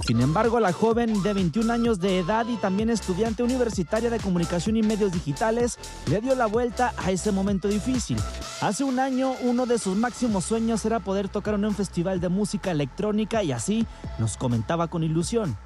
Sin 0.07 0.21
embargo, 0.21 0.59
la 0.59 0.73
joven 0.73 1.23
de 1.23 1.33
21 1.33 1.73
años 1.73 2.01
de 2.01 2.19
edad 2.19 2.47
y 2.49 2.57
también 2.57 2.91
estudiante 2.91 3.45
universitaria 3.45 4.11
de 4.11 4.19
comunicación 4.19 4.77
y 4.77 4.83
medios 4.83 5.13
digitales 5.13 5.79
le 6.07 6.21
dio 6.21 6.35
la 6.35 6.47
vuelta 6.47 6.93
a 6.97 7.13
ese 7.13 7.31
momento 7.31 7.69
difícil. 7.69 8.19
Hace 8.61 8.83
un 8.83 8.99
año, 8.99 9.35
uno 9.43 9.67
de 9.67 9.79
sus 9.79 9.97
máximos 9.97 10.45
sueños 10.45 10.85
era 10.85 10.99
poder 10.99 11.29
tocar 11.29 11.55
en 11.55 11.65
un 11.65 11.75
festival 11.75 12.21
de 12.21 12.29
música 12.29 12.73
electrónica 12.73 13.45
y 13.45 13.53
así 13.53 13.87
nos 14.19 14.37
comentaba 14.37 14.89
con 14.89 15.05
ilusión. 15.05 15.57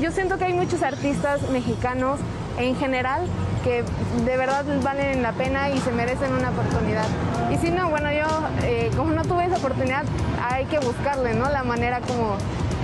Yo 0.00 0.10
siento 0.10 0.38
que 0.38 0.44
hay 0.44 0.54
muchos 0.54 0.82
artistas 0.82 1.40
mexicanos 1.50 2.18
en 2.58 2.76
general 2.76 3.26
que 3.64 3.84
de 4.24 4.36
verdad 4.36 4.64
valen 4.82 5.22
la 5.22 5.32
pena 5.32 5.70
y 5.70 5.78
se 5.78 5.92
merecen 5.92 6.32
una 6.32 6.50
oportunidad. 6.50 7.06
Y 7.52 7.56
si 7.58 7.70
no, 7.70 7.88
bueno, 7.90 8.10
yo 8.12 8.26
eh, 8.62 8.90
como 8.96 9.12
no 9.12 9.22
tuve 9.22 9.44
esa 9.44 9.56
oportunidad, 9.56 10.04
hay 10.42 10.64
que 10.66 10.78
buscarle, 10.80 11.34
¿no? 11.34 11.48
La 11.48 11.62
manera 11.62 12.00
como 12.00 12.36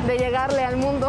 de 0.07 0.19
llegarle 0.19 0.65
al 0.65 0.77
mundo. 0.77 1.09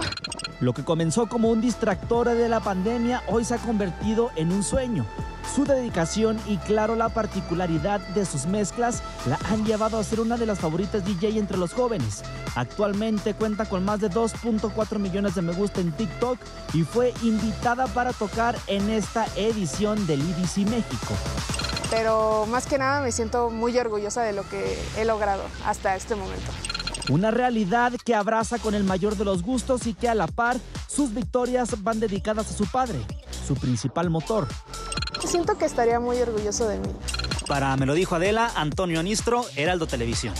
Lo 0.59 0.73
que 0.73 0.83
comenzó 0.83 1.27
como 1.27 1.49
un 1.49 1.61
distractor 1.61 2.29
de 2.29 2.49
la 2.49 2.59
pandemia 2.59 3.23
hoy 3.27 3.45
se 3.45 3.53
ha 3.53 3.57
convertido 3.57 4.31
en 4.35 4.51
un 4.51 4.63
sueño. 4.63 5.05
Su 5.55 5.65
dedicación 5.65 6.39
y 6.45 6.57
claro 6.57 6.95
la 6.95 7.09
particularidad 7.09 7.99
de 7.99 8.25
sus 8.25 8.45
mezclas 8.45 9.01
la 9.25 9.39
han 9.49 9.65
llevado 9.65 9.97
a 9.97 10.03
ser 10.03 10.19
una 10.19 10.37
de 10.37 10.45
las 10.45 10.59
favoritas 10.59 11.03
DJ 11.03 11.39
entre 11.39 11.57
los 11.57 11.73
jóvenes. 11.73 12.23
Actualmente 12.55 13.33
cuenta 13.33 13.65
con 13.65 13.83
más 13.83 13.99
de 13.99 14.09
2.4 14.09 14.99
millones 14.99 15.35
de 15.35 15.41
me 15.41 15.53
gusta 15.53 15.81
en 15.81 15.91
TikTok 15.91 16.37
y 16.73 16.83
fue 16.83 17.13
invitada 17.23 17.87
para 17.87 18.13
tocar 18.13 18.55
en 18.67 18.89
esta 18.89 19.25
edición 19.35 20.05
del 20.05 20.21
IDC 20.21 20.69
México. 20.69 21.13
Pero 21.89 22.45
más 22.45 22.67
que 22.67 22.77
nada 22.77 23.01
me 23.01 23.11
siento 23.11 23.49
muy 23.49 23.77
orgullosa 23.77 24.21
de 24.21 24.33
lo 24.33 24.47
que 24.47 24.79
he 24.97 25.05
logrado 25.05 25.43
hasta 25.65 25.95
este 25.95 26.15
momento. 26.15 26.51
Una 27.09 27.31
realidad 27.31 27.93
que 28.05 28.13
abraza 28.13 28.59
con 28.59 28.75
el 28.75 28.83
mayor 28.83 29.17
de 29.17 29.25
los 29.25 29.41
gustos 29.41 29.87
y 29.87 29.95
que 29.95 30.07
a 30.07 30.15
la 30.15 30.27
par 30.27 30.57
sus 30.87 31.13
victorias 31.13 31.83
van 31.83 31.99
dedicadas 31.99 32.51
a 32.51 32.53
su 32.53 32.65
padre, 32.67 32.99
su 33.47 33.55
principal 33.55 34.11
motor. 34.11 34.47
Siento 35.25 35.57
que 35.57 35.65
estaría 35.65 35.99
muy 35.99 36.17
orgulloso 36.17 36.67
de 36.67 36.79
mí. 36.79 36.89
Para 37.47 37.75
Me 37.77 37.87
lo 37.87 37.95
dijo 37.95 38.15
Adela, 38.15 38.51
Antonio 38.55 38.99
Anistro, 38.99 39.43
Heraldo 39.55 39.87
Televisión. 39.87 40.35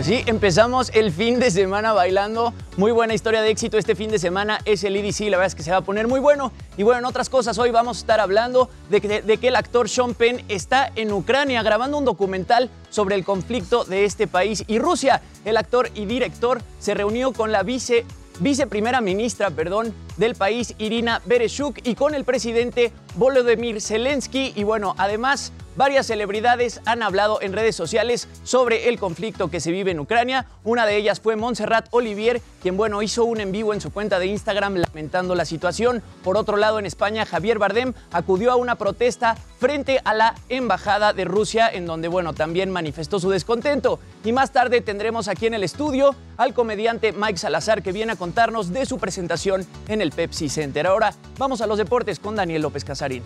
Pues 0.00 0.08
sí, 0.08 0.22
empezamos 0.24 0.90
el 0.94 1.12
fin 1.12 1.38
de 1.40 1.50
semana 1.50 1.92
bailando. 1.92 2.54
Muy 2.78 2.90
buena 2.90 3.12
historia 3.12 3.42
de 3.42 3.50
éxito 3.50 3.76
este 3.76 3.94
fin 3.94 4.10
de 4.10 4.18
semana 4.18 4.58
es 4.64 4.82
el 4.82 4.96
EDC. 4.96 5.28
La 5.28 5.36
verdad 5.36 5.48
es 5.48 5.54
que 5.54 5.62
se 5.62 5.72
va 5.72 5.76
a 5.76 5.80
poner 5.82 6.08
muy 6.08 6.20
bueno. 6.20 6.52
Y 6.78 6.84
bueno, 6.84 7.00
en 7.00 7.04
otras 7.04 7.28
cosas, 7.28 7.58
hoy 7.58 7.70
vamos 7.70 7.98
a 7.98 8.00
estar 8.00 8.18
hablando 8.18 8.70
de 8.88 9.02
que, 9.02 9.48
el 9.48 9.56
actor 9.56 9.90
Sean 9.90 10.14
Penn 10.14 10.42
está 10.48 10.90
en 10.96 11.12
Ucrania 11.12 11.62
grabando 11.62 11.98
un 11.98 12.06
documental 12.06 12.70
sobre 12.88 13.14
el 13.14 13.26
conflicto 13.26 13.84
de 13.84 14.06
este 14.06 14.26
país 14.26 14.64
y 14.66 14.78
Rusia. 14.78 15.20
El 15.44 15.58
actor 15.58 15.90
y 15.94 16.06
director 16.06 16.62
se 16.78 16.94
reunió 16.94 17.34
con 17.34 17.52
la 17.52 17.62
vice 17.62 18.06
viceprimera 18.38 19.02
ministra, 19.02 19.50
perdón, 19.50 19.94
del 20.16 20.34
país, 20.34 20.74
Irina 20.78 21.20
Bereshuk, 21.26 21.86
y 21.86 21.94
con 21.94 22.14
el 22.14 22.24
presidente 22.24 22.90
Volodymyr 23.16 23.82
Zelensky. 23.82 24.54
Y 24.56 24.64
bueno, 24.64 24.94
además, 24.96 25.52
varias 25.80 26.08
celebridades 26.08 26.82
han 26.84 27.02
hablado 27.02 27.40
en 27.40 27.54
redes 27.54 27.74
sociales 27.74 28.28
sobre 28.42 28.90
el 28.90 28.98
conflicto 28.98 29.48
que 29.48 29.60
se 29.60 29.70
vive 29.70 29.92
en 29.92 29.98
Ucrania. 29.98 30.44
Una 30.62 30.84
de 30.84 30.94
ellas 30.94 31.20
fue 31.20 31.36
Montserrat 31.36 31.88
Olivier, 31.90 32.42
quien, 32.60 32.76
bueno, 32.76 33.00
hizo 33.00 33.24
un 33.24 33.40
en 33.40 33.50
vivo 33.50 33.72
en 33.72 33.80
su 33.80 33.90
cuenta 33.90 34.18
de 34.18 34.26
Instagram 34.26 34.74
lamentando 34.76 35.34
la 35.34 35.46
situación. 35.46 36.02
Por 36.22 36.36
otro 36.36 36.58
lado, 36.58 36.78
en 36.78 36.84
España, 36.84 37.24
Javier 37.24 37.58
Bardem 37.58 37.94
acudió 38.12 38.52
a 38.52 38.56
una 38.56 38.74
protesta 38.74 39.38
frente 39.58 40.02
a 40.04 40.12
la 40.12 40.34
embajada 40.50 41.14
de 41.14 41.24
Rusia, 41.24 41.70
en 41.72 41.86
donde, 41.86 42.08
bueno, 42.08 42.34
también 42.34 42.70
manifestó 42.70 43.18
su 43.18 43.30
descontento. 43.30 44.00
Y 44.22 44.32
más 44.32 44.52
tarde 44.52 44.82
tendremos 44.82 45.28
aquí 45.28 45.46
en 45.46 45.54
el 45.54 45.64
estudio 45.64 46.14
al 46.36 46.52
comediante 46.52 47.12
Mike 47.12 47.38
Salazar, 47.38 47.82
que 47.82 47.92
viene 47.92 48.12
a 48.12 48.16
contarnos 48.16 48.70
de 48.70 48.84
su 48.84 48.98
presentación 48.98 49.66
en 49.88 50.02
el 50.02 50.12
Pepsi 50.12 50.50
Center. 50.50 50.86
Ahora 50.86 51.14
vamos 51.38 51.62
a 51.62 51.66
los 51.66 51.78
deportes 51.78 52.18
con 52.18 52.36
Daniel 52.36 52.60
López 52.60 52.84
Casarín. 52.84 53.22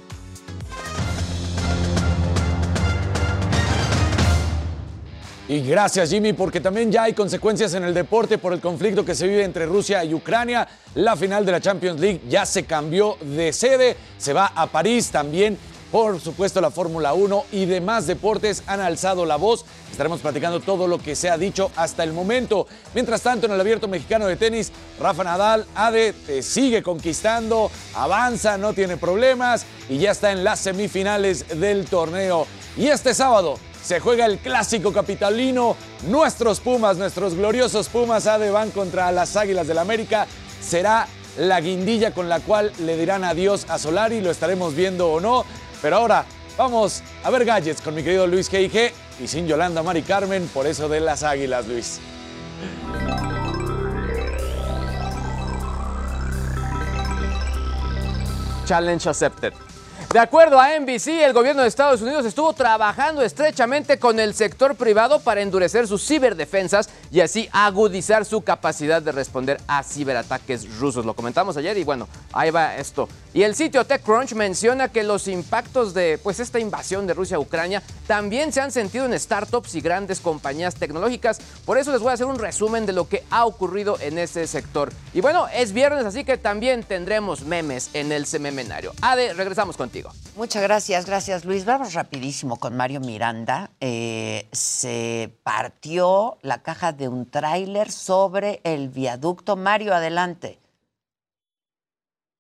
Y 5.47 5.61
gracias 5.61 6.09
Jimmy, 6.09 6.33
porque 6.33 6.59
también 6.59 6.91
ya 6.91 7.03
hay 7.03 7.13
consecuencias 7.13 7.75
en 7.75 7.85
el 7.85 7.93
deporte 7.93 8.39
por 8.39 8.55
el 8.55 8.61
conflicto 8.61 9.05
que 9.05 9.15
se 9.15 9.29
vive 9.29 9.45
entre 9.45 9.67
Rusia 9.67 10.03
y 10.03 10.15
Ucrania. 10.15 10.67
La 10.95 11.17
final 11.17 11.45
de 11.45 11.53
la 11.53 11.61
Champions 11.61 12.01
League 12.01 12.23
ya 12.31 12.47
se 12.47 12.65
cambió 12.65 13.19
de 13.21 13.53
sede, 13.53 13.95
se 14.17 14.33
va 14.33 14.47
a 14.47 14.67
París 14.69 15.11
también. 15.11 15.59
Por 15.93 16.19
supuesto, 16.19 16.63
la 16.63 16.71
Fórmula 16.71 17.13
1 17.13 17.45
y 17.53 17.67
demás 17.67 18.07
deportes 18.07 18.63
han 18.67 18.81
alzado 18.81 19.27
la 19.27 19.37
voz. 19.37 19.67
Estaremos 19.93 20.21
platicando 20.21 20.61
todo 20.61 20.89
lo 20.89 20.99
que 20.99 21.15
se 21.15 21.29
ha 21.29 21.37
dicho 21.37 21.71
hasta 21.77 22.03
el 22.03 22.15
momento. 22.15 22.67
Mientras 22.95 23.21
tanto, 23.21 23.47
en 23.47 23.53
el 23.53 23.61
Abierto 23.61 23.87
Mexicano 23.87 24.27
de 24.27 24.37
Tenis, 24.37 24.73
Rafa 24.99 25.25
Nadal, 25.25 25.67
Ade, 25.75 26.15
te 26.15 26.43
sigue 26.43 26.83
conquistando, 26.83 27.71
avanza, 27.95 28.57
no 28.57 28.73
tiene 28.73 28.97
problemas 28.97 29.67
y 29.91 29.99
ya 29.99 30.13
está 30.13 30.33
en 30.33 30.43
las 30.43 30.59
semifinales 30.59 31.61
del 31.61 31.85
torneo. 31.85 32.47
Y 32.77 32.87
este 32.87 33.15
sábado 33.15 33.59
se 33.85 34.01
juega 34.01 34.27
el 34.27 34.39
clásico 34.39 34.93
capitalino. 34.93 35.77
Nuestros 36.09 36.61
Pumas, 36.61 36.97
nuestros 36.97 37.35
gloriosos 37.35 37.89
Pumas, 37.89 38.25
van 38.25 38.71
contra 38.71 39.13
las 39.13 39.37
Águilas 39.37 39.67
del 39.67 39.79
América. 39.79 40.27
Será 40.61 41.07
la 41.37 41.61
guindilla 41.61 42.13
con 42.13 42.29
la 42.29 42.41
cual 42.41 42.73
le 42.81 42.97
dirán 42.97 43.25
adiós 43.25 43.67
a 43.69 43.79
Solari, 43.79 44.21
lo 44.21 44.31
estaremos 44.31 44.75
viendo 44.75 45.13
o 45.13 45.21
no. 45.21 45.45
Pero 45.83 45.97
ahora 45.97 46.25
vamos 46.57 47.03
a 47.23 47.31
ver 47.31 47.45
gadgets 47.45 47.83
con 47.83 47.95
mi 47.95 48.03
querido 48.03 48.27
Luis 48.27 48.51
G.I.G. 48.51 48.93
y 49.23 49.29
sin 49.29 49.47
Yolanda 49.47 49.83
Mari 49.83 50.03
Carmen, 50.03 50.49
por 50.55 50.67
eso 50.67 50.89
de 50.89 51.01
las 51.01 51.23
Águilas, 51.23 51.67
Luis. 51.67 52.01
Challenge 58.65 59.07
accepted. 59.11 59.53
De 60.15 60.21
acuerdo 60.21 60.61
a 60.61 60.79
NBC, 60.79 61.09
el 61.25 61.33
gobierno 61.33 61.63
de 61.63 61.67
Estados 61.67 62.01
Unidos 62.01 62.25
estuvo 62.25 62.53
trabajando 62.53 63.21
estrechamente 63.21 63.99
con 63.99 64.21
el 64.21 64.33
sector 64.33 64.77
privado 64.77 65.19
para 65.19 65.41
endurecer 65.41 65.89
sus 65.89 66.07
ciberdefensas 66.07 66.89
y 67.11 67.19
así 67.21 67.49
agudizar 67.51 68.25
su 68.25 68.41
capacidad 68.43 69.03
de 69.03 69.11
responder 69.11 69.61
a 69.67 69.83
ciberataques 69.83 70.79
rusos. 70.79 71.05
Lo 71.05 71.15
comentamos 71.15 71.57
ayer 71.57 71.77
y 71.79 71.83
bueno, 71.83 72.07
ahí 72.33 72.53
va 72.53 72.77
esto. 72.77 73.09
Y 73.35 73.43
el 73.43 73.57
sitio 73.57 73.85
TechCrunch 73.85 74.35
menciona 74.35 74.91
que 74.91 75.03
los 75.03 75.27
impactos 75.27 75.93
de 75.93 76.21
pues, 76.23 76.39
esta 76.39 76.61
invasión 76.61 77.05
de 77.09 77.15
Rusia 77.15 77.37
a 77.37 77.41
Ucrania 77.41 77.83
también 78.07 78.53
se 78.53 78.61
han 78.61 78.71
sentido 78.71 79.07
en 79.07 79.19
startups 79.19 79.75
y 79.75 79.81
grandes 79.81 80.21
compañías 80.21 80.77
tecnológicas. 80.77 81.41
Por 81.65 81.77
eso 81.77 81.91
les 81.91 82.01
voy 82.01 82.11
a 82.11 82.13
hacer 82.13 82.27
un 82.27 82.39
resumen 82.39 82.87
de 82.87 82.93
lo 82.93 83.09
que 83.09 83.25
ha 83.31 83.45
ocurrido 83.45 83.99
en 83.99 84.19
ese 84.19 84.47
sector. 84.47 84.93
Y 85.13 85.21
bueno, 85.21 85.49
es 85.53 85.73
viernes, 85.73 86.05
así 86.05 86.23
que 86.23 86.39
también 86.39 86.85
tendremos 86.85 87.43
memes 87.43 87.91
en 87.93 88.13
el 88.13 88.27
sememenario. 88.27 88.93
Ade, 89.03 89.35
regresamos 89.35 89.77
contigo. 89.77 90.13
Muchas 90.37 90.63
gracias, 90.63 91.05
gracias 91.05 91.45
Luis. 91.45 91.65
Vamos 91.65 91.93
rapidísimo 91.95 92.57
con 92.61 92.77
Mario 92.77 93.01
Miranda. 93.01 93.73
Eh, 93.81 94.47
se 94.53 95.37
partió 95.43 96.39
la 96.43 96.63
caja 96.63 96.93
de 96.93 97.09
un 97.09 97.29
tráiler 97.29 97.91
sobre 97.91 98.61
el 98.63 98.91
viaducto. 98.91 99.57
Mario, 99.57 99.93
adelante. 99.93 100.61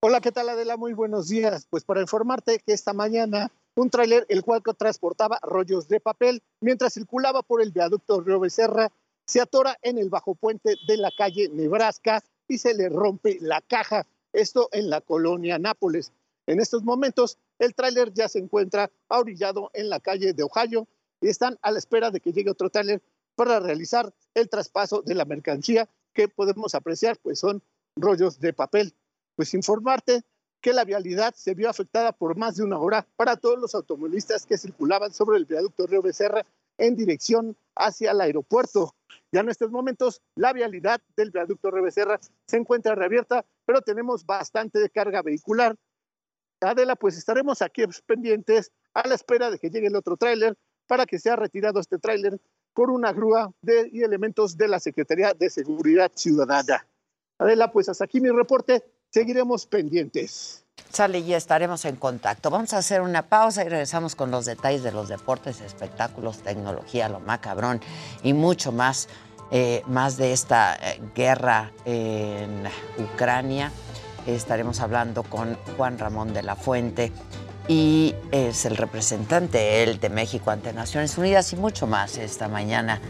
Hola, 0.06 0.20
¿qué 0.20 0.32
tal 0.32 0.50
Adela? 0.50 0.76
Muy 0.76 0.92
buenos 0.92 1.28
días. 1.28 1.66
Pues 1.70 1.82
para 1.82 2.02
informarte 2.02 2.58
que 2.58 2.74
esta 2.74 2.92
mañana 2.92 3.50
un 3.74 3.88
tráiler 3.88 4.26
el 4.28 4.42
cual 4.42 4.60
transportaba 4.76 5.38
rollos 5.40 5.88
de 5.88 5.98
papel 5.98 6.42
mientras 6.60 6.92
circulaba 6.92 7.40
por 7.42 7.62
el 7.62 7.72
viaducto 7.72 8.20
Río 8.20 8.38
Becerra 8.38 8.92
se 9.26 9.40
atora 9.40 9.78
en 9.80 9.96
el 9.96 10.10
bajo 10.10 10.34
puente 10.34 10.74
de 10.86 10.98
la 10.98 11.10
calle 11.16 11.48
Nebraska 11.48 12.22
y 12.46 12.58
se 12.58 12.74
le 12.74 12.90
rompe 12.90 13.38
la 13.40 13.62
caja. 13.62 14.06
Esto 14.34 14.68
en 14.72 14.90
la 14.90 15.00
colonia 15.00 15.58
Nápoles. 15.58 16.12
En 16.46 16.60
estos 16.60 16.82
momentos 16.82 17.38
el 17.58 17.74
tráiler 17.74 18.12
ya 18.12 18.28
se 18.28 18.40
encuentra 18.40 18.90
orillado 19.08 19.70
en 19.72 19.88
la 19.88 20.00
calle 20.00 20.34
de 20.34 20.42
Ohio 20.42 20.86
y 21.22 21.28
están 21.28 21.58
a 21.62 21.70
la 21.70 21.78
espera 21.78 22.10
de 22.10 22.20
que 22.20 22.34
llegue 22.34 22.50
otro 22.50 22.68
tráiler 22.68 23.00
para 23.36 23.58
realizar 23.58 24.12
el 24.34 24.50
traspaso 24.50 25.00
de 25.00 25.14
la 25.14 25.24
mercancía 25.24 25.88
que 26.12 26.28
podemos 26.28 26.74
apreciar, 26.74 27.16
pues 27.22 27.38
son 27.38 27.62
rollos 27.96 28.38
de 28.38 28.52
papel 28.52 28.94
pues 29.36 29.54
informarte 29.54 30.22
que 30.60 30.72
la 30.72 30.84
vialidad 30.84 31.34
se 31.34 31.54
vio 31.54 31.68
afectada 31.68 32.12
por 32.12 32.38
más 32.38 32.56
de 32.56 32.64
una 32.64 32.78
hora 32.78 33.06
para 33.16 33.36
todos 33.36 33.58
los 33.58 33.74
automovilistas 33.74 34.46
que 34.46 34.56
circulaban 34.56 35.12
sobre 35.12 35.36
el 35.36 35.44
viaducto 35.44 35.86
Río 35.86 36.00
Becerra 36.00 36.46
en 36.78 36.96
dirección 36.96 37.56
hacia 37.76 38.12
el 38.12 38.20
aeropuerto. 38.20 38.94
Ya 39.30 39.40
en 39.40 39.50
estos 39.50 39.70
momentos 39.70 40.22
la 40.34 40.52
vialidad 40.52 41.00
del 41.16 41.30
viaducto 41.30 41.70
Río 41.70 41.82
Becerra 41.82 42.18
se 42.46 42.56
encuentra 42.56 42.94
reabierta, 42.94 43.44
pero 43.66 43.82
tenemos 43.82 44.24
bastante 44.24 44.88
carga 44.88 45.22
vehicular. 45.22 45.76
Adela, 46.60 46.96
pues 46.96 47.18
estaremos 47.18 47.60
aquí 47.60 47.82
pendientes 48.06 48.72
a 48.94 49.06
la 49.06 49.16
espera 49.16 49.50
de 49.50 49.58
que 49.58 49.68
llegue 49.68 49.88
el 49.88 49.96
otro 49.96 50.16
tráiler 50.16 50.56
para 50.86 51.04
que 51.04 51.18
sea 51.18 51.36
retirado 51.36 51.78
este 51.78 51.98
tráiler 51.98 52.40
por 52.72 52.90
una 52.90 53.12
grúa 53.12 53.52
de, 53.60 53.88
y 53.92 54.02
elementos 54.02 54.56
de 54.56 54.68
la 54.68 54.80
Secretaría 54.80 55.34
de 55.34 55.50
Seguridad 55.50 56.10
Ciudadana. 56.14 56.86
Adela, 57.38 57.70
pues 57.70 57.88
hasta 57.88 58.04
aquí 58.04 58.20
mi 58.20 58.30
reporte 58.30 58.82
seguiremos 59.14 59.64
pendientes. 59.66 60.64
Sale, 60.90 61.20
y 61.20 61.34
estaremos 61.34 61.84
en 61.84 61.94
contacto. 61.94 62.50
Vamos 62.50 62.72
a 62.72 62.78
hacer 62.78 63.00
una 63.00 63.22
pausa 63.22 63.64
y 63.64 63.68
regresamos 63.68 64.16
con 64.16 64.32
los 64.32 64.44
detalles 64.44 64.82
de 64.82 64.90
los 64.90 65.08
deportes, 65.08 65.60
espectáculos, 65.60 66.38
tecnología, 66.38 67.08
lo 67.08 67.20
macabrón 67.20 67.80
y 68.24 68.32
mucho 68.32 68.72
más, 68.72 69.08
eh, 69.52 69.82
más 69.86 70.16
de 70.16 70.32
esta 70.32 70.74
eh, 70.74 71.00
guerra 71.14 71.70
en 71.84 72.64
Ucrania. 72.98 73.70
Estaremos 74.26 74.80
hablando 74.80 75.22
con 75.22 75.54
Juan 75.76 75.96
Ramón 75.96 76.34
de 76.34 76.42
la 76.42 76.56
Fuente 76.56 77.12
y 77.68 78.16
es 78.32 78.64
el 78.64 78.76
representante 78.76 79.84
él 79.84 80.00
de 80.00 80.08
México 80.08 80.50
ante 80.50 80.72
Naciones 80.72 81.16
Unidas 81.16 81.52
y 81.52 81.56
mucho 81.56 81.86
más 81.86 82.18
esta 82.18 82.48
mañana 82.48 83.00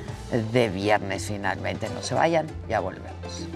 de 0.53 0.69
viernes 0.69 1.27
finalmente. 1.29 1.89
No 1.89 2.03
se 2.03 2.15
vayan, 2.15 2.47
ya 2.69 2.81
volvemos. 2.81 3.49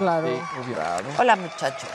Claro. 0.00 0.28
Hola, 1.18 1.36
muchachos. 1.36 1.90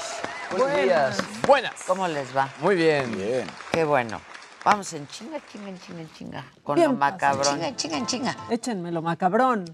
Buenos 0.51 0.77
días. 0.77 1.17
Buenas. 1.47 1.73
¿Cómo 1.87 2.07
les 2.07 2.37
va? 2.37 2.47
Muy 2.61 2.75
bien. 2.75 3.11
Bien. 3.17 3.47
Qué 3.71 3.83
bueno. 3.83 4.21
Vamos 4.63 4.93
en 4.93 5.07
chinga, 5.07 5.39
chinga, 5.51 5.69
en 5.69 5.79
chinga, 5.79 6.01
en 6.01 6.13
chinga. 6.13 6.45
Con 6.61 6.75
Bien 6.75 6.91
lo 6.91 6.97
macabrón. 6.97 7.55
Chinga, 7.55 7.75
chinga, 7.75 7.97
en 7.97 8.05
chinga. 8.05 8.37
Échenme 8.51 8.91
lo 8.91 9.01
macabrón. 9.01 9.65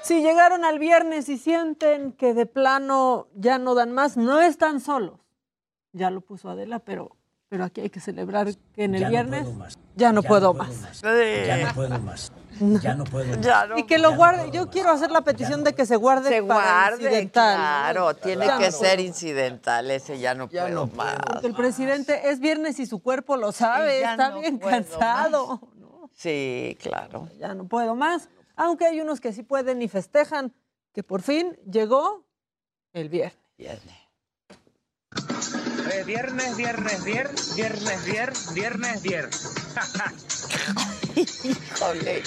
Si 0.00 0.22
llegaron 0.22 0.64
al 0.64 0.78
viernes 0.78 1.28
y 1.28 1.36
sienten 1.36 2.12
que 2.12 2.32
de 2.32 2.46
plano 2.46 3.28
ya 3.34 3.58
no 3.58 3.74
dan 3.74 3.92
más, 3.92 4.16
no 4.16 4.40
están 4.40 4.80
solos. 4.80 5.20
Ya 5.92 6.08
lo 6.08 6.22
puso 6.22 6.48
Adela, 6.48 6.78
pero, 6.78 7.14
pero 7.54 7.66
aquí 7.66 7.82
hay 7.82 7.88
que 7.90 8.00
celebrar 8.00 8.48
que 8.74 8.82
en 8.82 8.96
el 8.96 9.02
Ya 9.02 9.06
no 9.06 9.10
viernes 9.12 9.42
puedo 9.44 9.54
más. 9.54 9.78
ya 9.94 10.12
no 10.12 10.22
Ya 10.22 10.28
puedo 10.28 10.48
no 10.48 10.54
más. 10.54 10.68
puedo 10.68 10.80
más. 10.80 11.02
Ya 11.46 11.56
no 11.56 11.72
puedo 11.72 11.98
más. 12.00 12.32
Ya 12.80 12.94
no 12.96 13.04
puedo 13.04 13.26
más. 13.28 13.78
y 13.78 13.84
que 13.84 13.98
lo 13.98 14.16
guarde. 14.16 14.50
Yo 14.50 14.68
quiero 14.70 14.90
hacer 14.90 15.12
la 15.12 15.20
petición 15.20 15.62
de 15.62 15.72
que 15.72 15.86
se 15.86 15.94
guarde 15.94 16.30
Se 16.30 16.42
para 16.42 16.88
guarde, 16.90 17.04
incidental. 17.04 17.54
claro. 17.56 18.14
Tiene 18.16 18.46
Ya 18.46 18.58
que 18.58 18.66
no 18.66 18.72
ser 18.72 18.98
incidental. 18.98 19.88
Ese 19.92 20.18
ya 20.18 20.34
no 20.34 20.48
puedo 20.48 20.88
más. 20.88 21.14
Porque 21.24 21.46
el 21.46 21.54
presidente 21.54 22.28
es 22.28 22.40
viernes 22.40 22.80
y 22.80 22.86
su 22.86 23.00
cuerpo 23.00 23.36
lo 23.36 23.52
sabe, 23.52 24.00
ya 24.00 24.10
está 24.14 24.30
no 24.30 24.40
bien 24.40 24.58
cansado. 24.58 25.60
Sí, 26.12 26.76
claro. 26.82 27.28
Ya 27.38 27.54
no 27.54 27.68
puedo 27.68 27.94
más. 27.94 28.30
Aunque 28.56 28.86
hay 28.86 29.00
unos 29.00 29.20
que 29.20 29.32
sí 29.32 29.44
pueden 29.44 29.80
y 29.80 29.86
festejan 29.86 30.52
que 30.92 31.04
por 31.04 31.22
fin 31.22 31.56
llegó 31.70 32.26
el 32.92 33.08
viernes. 33.08 33.38
Viernes. 33.56 33.94
Eh, 35.92 36.02
viernes, 36.04 36.56
viernes, 36.56 37.04
viernes, 37.04 37.54
viernes, 37.56 38.04
viernes, 38.04 38.54
viernes, 38.54 39.02
viernes. 39.02 39.54
Híjole. 41.44 42.22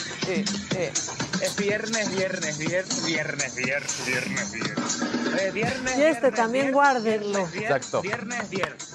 Es 1.41 1.55
viernes, 1.57 2.15
viernes, 2.15 2.57
viernes, 2.57 3.05
viernes, 3.05 3.55
viernes, 3.55 4.05
viernes, 4.05 4.51
viernes. 4.51 5.01
Eh, 5.41 5.51
viernes, 5.51 5.97
Y 5.97 6.03
este 6.03 6.21
viernes, 6.21 6.33
también 6.35 6.65
viernes, 6.65 6.73
guárdenlo. 6.73 7.45
viernes, 7.47 7.61
Exacto. 7.61 8.01
Viernes, 8.01 8.49
viernes. 8.49 8.93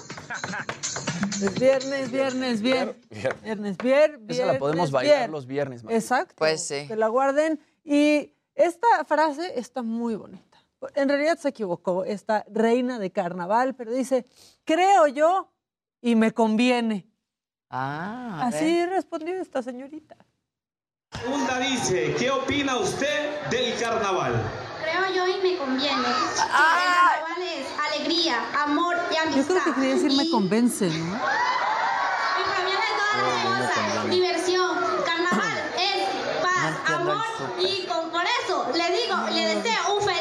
Es 1.41 1.53
viernes, 1.59 2.11
viernes, 2.11 2.61
viernes. 2.61 2.95
Vier- 3.09 3.41
Viernes, 3.43 3.77
vier, 3.77 4.17
viernes. 4.17 4.37
Esa 4.37 4.45
la 4.53 4.59
podemos 4.59 4.91
bailar 4.91 5.17
vier. 5.19 5.29
los 5.29 5.45
viernes. 5.45 5.83
Mar. 5.83 5.93
Exacto. 5.93 6.35
Pues 6.37 6.65
sí. 6.65 6.87
Que 6.87 6.95
la 6.95 7.07
guarden. 7.07 7.59
Y 7.83 8.33
esta 8.55 8.87
frase 9.05 9.59
está 9.59 9.81
muy 9.81 10.15
bonita. 10.15 10.52
En 10.95 11.09
realidad 11.09 11.37
se 11.37 11.49
equivocó 11.49 12.03
esta 12.05 12.45
reina 12.51 12.99
de 12.99 13.11
carnaval, 13.11 13.75
pero 13.75 13.91
dice, 13.91 14.25
creo 14.65 15.07
yo 15.07 15.51
y 16.01 16.15
me 16.15 16.31
conviene. 16.31 17.07
Ah, 17.69 18.41
a 18.43 18.47
Así 18.47 18.65
ver. 18.65 18.89
respondió 18.89 19.35
esta 19.41 19.61
señorita. 19.61 20.15
Segunda 21.11 21.59
dice, 21.59 22.15
¿qué 22.17 22.29
opina 22.31 22.77
usted 22.77 23.41
del 23.49 23.79
carnaval? 23.79 24.41
Creo 24.81 25.13
yo 25.15 25.27
y 25.27 25.41
me 25.41 25.57
conviene. 25.57 26.03
Ah. 26.05 27.13
El 27.15 27.21
carnaval 27.21 27.41
es 27.43 27.93
alegría, 27.95 28.63
amor 28.63 28.95
y 29.11 29.17
amistad. 29.17 29.41
Yo 29.41 29.47
creo 29.47 29.63
que 29.63 29.73
quería 29.73 29.95
decir 29.95 30.11
me 30.17 30.29
convence, 30.29 30.87
¿no? 30.89 31.19
Las 33.15 33.71
cosas. 33.71 34.09
Diversión. 34.09 34.77
Carnaval 35.05 35.57
es 35.77 36.41
paz, 36.41 36.77
amor 36.85 37.23
y 37.59 37.85
con, 37.85 38.09
por 38.09 38.23
eso 38.43 38.67
le 38.73 38.91
digo, 38.97 39.15
le 39.31 39.55
deseo 39.55 39.95
un 39.95 40.01
feliz. 40.01 40.12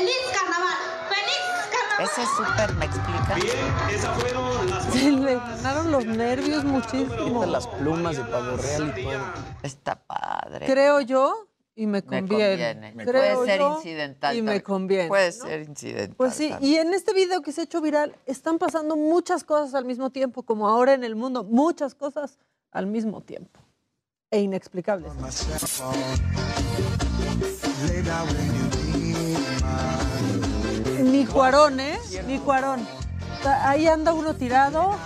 Ese 2.03 2.23
súper 2.37 2.75
me 2.75 2.85
explica. 2.87 3.35
Bien, 3.37 3.57
esas 3.95 4.21
fueron 4.21 4.71
las 4.71 4.85
Se 4.87 5.11
le 5.11 5.35
ganaron 5.37 5.93
los 5.93 6.05
nervios 6.05 6.65
muchísimo. 6.65 7.47
Las 7.47 7.67
plumas 7.69 8.17
de 8.17 8.25
pavo 8.25 8.57
real 8.57 8.95
y 8.97 9.03
todo. 9.05 9.21
Está 9.63 9.95
padre. 9.97 10.67
Creo 10.67 11.01
yo 11.01 11.47
y 11.75 11.87
me 11.87 12.03
Me 12.03 12.03
conviene. 12.03 12.73
conviene. 12.75 13.05
Creo 13.05 13.37
Puede 13.37 13.47
ser 13.47 13.61
yo 13.61 13.77
incidental. 13.77 14.37
Y 14.37 14.43
me 14.43 14.63
conviene. 14.63 15.09
Puede 15.09 15.29
¿no? 15.29 15.45
ser 15.47 15.63
incidental. 15.63 16.17
Pues 16.17 16.35
sí, 16.35 16.49
también. 16.51 16.73
y 16.73 16.77
en 16.77 16.93
este 16.95 17.15
video 17.15 17.41
que 17.43 17.53
se 17.53 17.61
ha 17.63 17.65
hecho 17.65 17.81
viral 17.81 18.17
están 18.27 18.59
pasando 18.59 18.97
muchas 18.97 19.45
cosas 19.45 19.75
al 19.75 19.85
mismo 19.85 20.11
tiempo, 20.11 20.43
como 20.43 20.69
ahora 20.69 20.95
en 20.95 21.05
el 21.05 21.15
mundo, 21.15 21.45
muchas 21.45 21.95
cosas 21.95 22.39
al 22.73 22.87
mismo 22.87 23.21
tiempo. 23.21 23.61
E 24.31 24.41
inexplicables. 24.41 25.13
Ni 31.03 31.27
Cuarón, 31.27 31.81
¿eh? 31.81 31.99
Ni 32.27 32.39
Cuarón. 32.39 32.87
Ahí 33.65 33.89
anda 33.89 34.13
uno 34.13 34.35
tirado. 34.35 34.97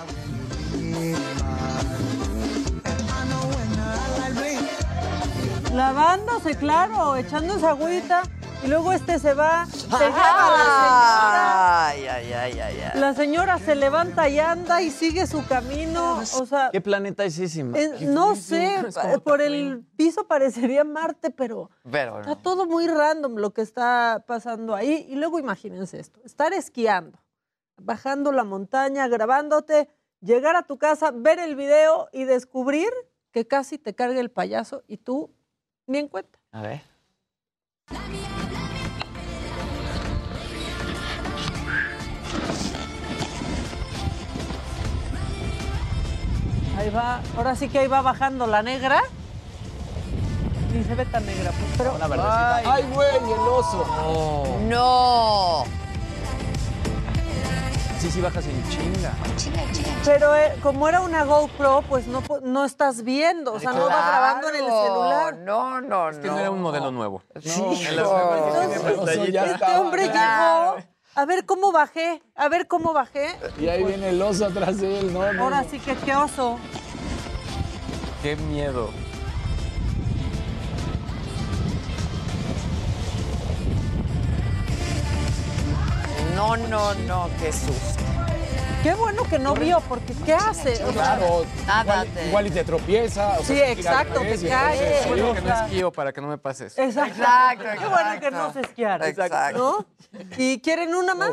Lavándose, 5.73 6.55
claro, 6.57 7.17
echándose 7.17 7.67
agüita. 7.67 8.23
Y 8.67 8.69
luego 8.69 8.93
este 8.93 9.21
se 9.21 9.33
va, 9.33 9.65
se 9.67 9.87
lleva 9.87 10.09
a 10.09 10.59
la 10.59 11.87
Ay, 11.87 12.07
ay, 12.09 12.33
ay, 12.33 12.33
ay, 12.33 12.61
ay. 12.61 12.75
señora. 12.75 12.95
La 12.97 13.15
señora 13.15 13.59
se 13.61 13.77
levanta 13.77 14.29
y 14.29 14.41
anda 14.41 14.83
y 14.83 14.91
sigue 14.91 15.29
su 15.29 15.47
camino. 15.47 16.19
O 16.19 16.47
sea, 16.47 16.71
¿Qué 16.73 16.81
planeta 16.81 17.25
es 17.25 17.39
ese? 17.39 17.65
Es- 17.77 18.03
no 18.03 18.35
sé, 18.35 18.83
por 19.23 19.41
el 19.41 19.85
piso 19.97 20.27
parecería 20.27 20.83
Marte, 20.83 21.31
pero 21.31 21.71
Pero 21.89 22.19
está 22.19 22.31
no. 22.31 22.39
todo 22.39 22.67
muy 22.67 22.89
random 22.89 23.37
lo 23.37 23.53
que 23.53 23.63
está 23.63 24.25
pasando 24.27 24.75
ahí. 24.75 25.07
Y 25.09 25.15
luego 25.15 25.39
imagínense 25.39 26.01
esto, 26.01 26.21
estar 26.25 26.53
esquiando 26.53 27.19
bajando 27.81 28.33
la 28.33 28.43
montaña, 28.43 29.07
grabándote, 29.07 29.89
llegar 30.21 30.57
a 30.57 30.63
tu 30.63 30.77
casa, 30.79 31.13
ver 31.15 31.39
el 31.39 31.55
video 31.55 32.09
y 32.11 32.25
descubrir 32.25 32.89
que 33.31 33.47
casi 33.47 33.79
te 33.79 33.95
carga 33.95 34.19
el 34.19 34.31
payaso 34.31 34.83
y 34.89 34.97
tú 34.97 35.31
ni 35.87 35.99
en 35.99 36.09
cuenta. 36.09 36.39
A 36.51 36.63
ver. 36.63 36.83
Ahí 46.77 46.91
va, 46.91 47.21
ahora 47.37 47.55
sí 47.57 47.69
que 47.69 47.79
ahí 47.79 47.87
va 47.87 48.03
bajando 48.03 48.47
la 48.47 48.63
negra. 48.63 49.03
Ni 50.73 50.85
se 50.85 50.95
ve 50.95 51.07
tan 51.07 51.25
negra, 51.25 51.51
pues, 51.53 51.73
pero. 51.79 51.97
Ay, 52.23 52.65
Ay, 52.67 52.85
güey, 52.93 53.17
el 53.17 53.39
oso. 53.41 54.59
No. 54.69 55.65
Sí, 57.99 58.11
sí, 58.11 58.21
bajas 58.21 58.45
en 58.47 58.69
chinga. 58.69 59.11
Pero 60.05 60.37
eh, 60.37 60.55
como 60.63 60.87
era 60.87 61.01
una 61.01 61.25
GoPro, 61.25 61.83
pues 61.89 62.07
no, 62.07 62.23
no 62.43 62.65
estás 62.67 63.03
viendo, 63.03 63.55
o 63.55 63.59
sea, 63.59 63.73
no 63.73 63.87
va 63.87 64.07
grabando 64.09 64.49
en 64.51 64.57
el 64.57 64.65
celular. 64.65 65.37
No, 65.39 65.81
no, 65.81 66.11
Es 66.11 66.19
que 66.19 66.29
no 66.29 66.39
era 66.39 66.51
un 66.51 66.61
modelo 66.61 66.91
nuevo. 66.93 67.23
Sí, 67.41 67.51
En 67.89 67.97
las 67.97 68.07
Entonces, 68.07 68.81
pantallita. 68.81 69.45
este 69.47 69.77
hombre 69.79 70.11
Claro. 70.11 70.77
llegó. 70.77 70.96
A 71.17 71.25
ver 71.25 71.47
cómo 71.47 71.73
bajé, 71.73 72.21
a 72.35 72.51
ver 72.51 72.69
cómo 72.69 72.93
bajé. 72.93 73.39
Y 73.59 73.69
ahí 73.69 73.83
viene 73.85 74.11
el 74.11 74.21
oso 74.21 74.45
atrás 74.45 74.79
de 74.83 75.01
él, 75.01 75.15
no, 75.15 75.33
no. 75.33 75.45
Ahora 75.45 75.63
no. 75.63 75.71
sí 75.71 75.79
que 75.79 75.95
qué 75.95 76.15
oso. 76.15 76.59
Qué 78.23 78.37
miedo. 78.37 78.91
No, 86.35 86.55
no, 86.59 86.95
no, 87.07 87.31
qué 87.41 87.51
susto. 87.51 88.16
Qué 88.83 88.95
bueno 88.95 89.25
que 89.25 89.39
no 89.39 89.55
vio, 89.55 89.81
porque 89.89 90.15
¿qué 90.25 90.35
hace? 90.35 90.73
O 90.85 90.93
sea, 90.93 91.17
Claro, 91.19 91.45
Nada, 91.67 91.83
igual, 91.83 92.09
te- 92.15 92.27
igual 92.29 92.47
y 92.47 92.51
te 92.51 92.65
tropieza. 92.65 93.39
o 93.41 93.43
Sí, 93.43 93.59
exacto, 93.61 94.21
te 94.21 94.33
entonces, 94.35 94.41
sí. 95.03 95.09
Bueno 95.09 95.35
que 95.35 95.41
no 95.41 95.55
esquío 95.55 95.93
para 95.93 96.13
que 96.13 96.21
no 96.21 96.29
me 96.29 96.39
pase 96.39 96.67
eso. 96.67 96.81
Exacto. 96.81 97.17
Exacto, 97.17 97.65
Qué 97.81 97.87
bueno 97.89 98.21
que 98.21 98.31
no 98.31 98.53
se 98.53 98.61
esquiara. 98.61 99.09
Exacto. 99.09 99.87
¿No? 100.13 100.21
¿Y 100.39 100.61
quieren 100.61 100.95
una 100.95 101.15
más? 101.15 101.33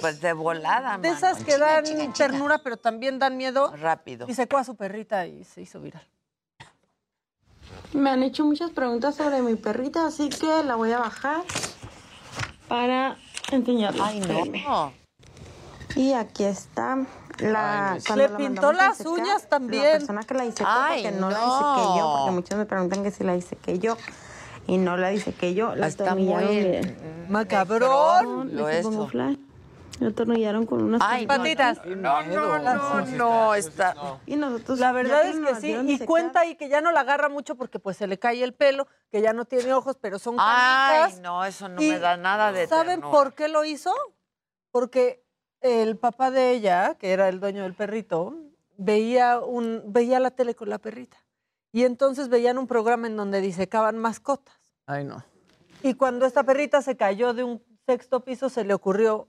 Pues 0.00 0.20
de 0.20 0.32
volada, 0.34 0.98
De 0.98 1.08
mano. 1.08 1.14
esas 1.16 1.42
que 1.42 1.56
dan 1.56 1.84
ternura, 2.12 2.58
pero 2.62 2.76
también 2.76 3.18
dan 3.18 3.36
miedo. 3.38 3.72
Rápido. 3.76 4.26
Y 4.28 4.34
secó 4.34 4.58
a 4.58 4.64
su 4.64 4.76
perrita 4.76 5.26
y 5.26 5.44
se 5.44 5.62
hizo 5.62 5.80
viral. 5.80 6.06
Me 7.94 8.10
han 8.10 8.22
hecho 8.22 8.44
muchas 8.44 8.70
preguntas 8.70 9.14
sobre 9.14 9.40
mi 9.40 9.54
perrita, 9.56 10.06
así 10.06 10.28
que 10.28 10.62
la 10.64 10.74
voy 10.76 10.92
a 10.92 10.98
bajar 10.98 11.42
para 12.68 13.16
enseñarles. 13.50 14.02
Ay, 14.04 14.20
no. 14.20 14.92
Y 15.96 16.12
aquí 16.12 16.44
está 16.44 16.98
la. 17.38 17.92
Ay, 17.92 18.00
Le 18.16 18.28
la 18.28 18.36
pintó 18.36 18.72
las 18.72 18.96
secar, 18.98 19.12
uñas 19.12 19.48
también. 19.48 19.84
La 19.84 19.90
persona 19.98 20.22
que 20.22 20.34
la 20.34 20.44
hice 20.44 20.64
Ay, 20.66 21.02
porque 21.04 21.16
no, 21.18 21.30
la 21.30 21.38
no. 21.38 21.46
hice 21.46 21.64
que 21.92 21.98
yo, 21.98 22.14
porque 22.18 22.30
muchos 22.32 22.58
me 22.58 22.66
preguntan 22.66 23.02
que 23.02 23.10
si 23.10 23.24
la 23.24 23.36
hice 23.36 23.56
que 23.56 23.78
yo. 23.78 23.96
Y 24.66 24.78
no 24.78 24.96
la 24.96 25.12
hice 25.12 25.32
que 25.32 25.54
yo, 25.54 25.74
la 25.74 25.88
Está 25.88 26.04
atornillaron. 26.04 26.44
muy 26.46 26.54
miren. 26.56 27.26
Macabrón. 27.28 28.56
Lo 28.56 29.06
flash. 29.08 29.36
La 29.98 30.08
atornillaron 30.08 30.64
con 30.64 30.82
unas 30.82 31.02
Ay, 31.04 31.26
patitas. 31.26 31.84
No, 31.84 32.22
no, 32.22 32.58
no, 32.58 33.00
no, 33.06 33.54
está. 33.54 33.94
Y 34.26 34.36
nosotros. 34.36 34.78
La 34.78 34.92
verdad 34.92 35.26
es 35.26 35.36
que 35.38 35.54
sí. 35.56 35.76
Y 35.86 35.98
cuenta 36.06 36.40
ahí 36.40 36.54
que 36.54 36.68
ya 36.68 36.80
no 36.80 36.90
la 36.92 37.00
agarra 37.00 37.28
mucho 37.28 37.54
porque 37.56 37.78
pues 37.78 37.96
se 37.98 38.06
le 38.06 38.18
cae 38.18 38.42
el 38.42 38.54
pelo, 38.54 38.86
que 39.10 39.20
ya 39.20 39.32
no 39.34 39.44
tiene 39.44 39.74
ojos, 39.74 39.98
pero 40.00 40.18
son 40.18 40.36
Ay, 40.38 41.00
canicas. 41.00 41.20
no, 41.20 41.44
eso 41.44 41.68
no 41.68 41.82
Y 41.82 41.90
me 41.90 41.98
da 41.98 42.16
nada 42.16 42.50
de 42.52 42.66
¿Saben 42.66 43.00
ternura. 43.00 43.10
por 43.10 43.34
qué 43.34 43.48
lo 43.48 43.64
hizo? 43.64 43.92
Porque 44.70 45.22
el 45.60 45.96
papá 45.96 46.30
de 46.30 46.52
ella, 46.52 46.96
que 46.98 47.12
era 47.12 47.28
el 47.28 47.40
dueño 47.40 47.62
del 47.64 47.74
perrito, 47.74 48.34
veía, 48.76 49.40
un, 49.40 49.82
veía 49.86 50.20
la 50.20 50.30
tele 50.30 50.54
con 50.54 50.68
la 50.70 50.78
perrita. 50.78 51.18
Y 51.72 51.84
entonces 51.84 52.28
veían 52.28 52.58
un 52.58 52.66
programa 52.66 53.06
en 53.06 53.16
donde 53.16 53.40
disecaban 53.40 53.98
mascotas. 53.98 54.56
Ay, 54.86 55.04
no. 55.04 55.24
Y 55.82 55.94
cuando 55.94 56.26
esta 56.26 56.42
perrita 56.42 56.82
se 56.82 56.96
cayó 56.96 57.32
de 57.32 57.44
un 57.44 57.62
sexto 57.86 58.20
piso, 58.24 58.48
se 58.48 58.64
le 58.64 58.74
ocurrió, 58.74 59.28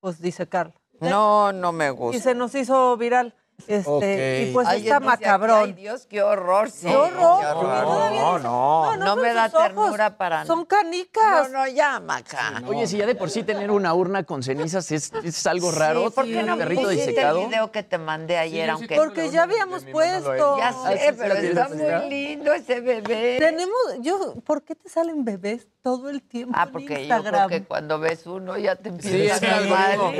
pues, 0.00 0.20
disecarla. 0.20 0.74
No, 1.00 1.52
no 1.52 1.72
me 1.72 1.86
Y 1.86 1.90
gusta. 1.90 2.22
se 2.22 2.34
nos 2.34 2.54
hizo 2.54 2.96
viral. 2.96 3.34
Este, 3.66 3.82
Ok. 3.86 4.02
Y 4.48 4.52
pues 4.52 4.68
está 4.72 5.00
macabrón. 5.00 5.62
Ay, 5.64 5.72
Dios, 5.72 6.06
qué 6.06 6.22
horror, 6.22 6.70
sí. 6.70 6.86
¡Qué 6.88 6.96
horror! 6.96 7.40
qué 7.40 7.46
horror. 7.46 8.12
No, 8.12 8.38
no. 8.38 8.96
No 8.96 9.16
me 9.16 9.28
son 9.28 9.34
da 9.36 9.46
ojos, 9.46 9.62
ternura 9.62 10.16
para 10.16 10.44
Son 10.46 10.58
nada. 10.58 10.68
canicas. 10.68 11.50
No, 11.50 11.58
no, 11.60 11.68
ya, 11.68 12.00
Maca. 12.00 12.62
Oye, 12.66 12.86
si 12.86 12.96
ya 12.98 13.06
de 13.06 13.14
por 13.14 13.30
sí 13.30 13.42
tener 13.42 13.70
una 13.70 13.94
urna 13.94 14.24
con 14.24 14.42
cenizas 14.42 14.90
es, 14.92 15.12
es 15.24 15.46
algo 15.46 15.70
raro. 15.70 16.08
Sí, 16.08 16.14
¿Por 16.14 16.24
qué 16.24 16.42
no 16.42 16.56
perrito 16.56 16.82
pusiste 16.82 17.06
disecado. 17.10 17.40
el 17.42 17.46
video 17.48 17.70
que 17.72 17.82
te 17.82 17.98
mandé 17.98 18.38
ayer, 18.38 18.66
yo 18.68 18.76
sí 18.76 18.80
aunque... 18.82 18.96
Porque 18.96 19.30
ya 19.30 19.42
habíamos 19.44 19.84
puesto. 19.84 20.58
Ya 20.58 20.68
Ah, 20.68 20.92
sé, 20.92 20.98
¿sí 21.10 21.14
pero 21.18 21.34
está 21.34 21.68
muy 21.68 22.10
lindo 22.10 22.52
ese 22.52 22.80
bebé. 22.80 23.36
Tenemos, 23.38 23.74
yo, 24.00 24.34
¿por 24.44 24.62
qué 24.62 24.74
te 24.74 24.88
salen 24.88 25.24
bebés 25.24 25.66
todo 25.82 26.08
el 26.10 26.22
tiempo 26.22 26.54
Ah, 26.56 26.64
en 26.64 26.72
porque 26.72 26.94
yo 26.94 27.00
Instagram? 27.00 27.46
creo 27.48 27.60
que 27.60 27.66
cuando 27.66 27.98
ves 27.98 28.26
uno 28.26 28.56
ya 28.58 28.76
te 28.76 28.88
empiezas 28.90 29.42
a 29.42 29.56
algoritmo, 29.56 30.12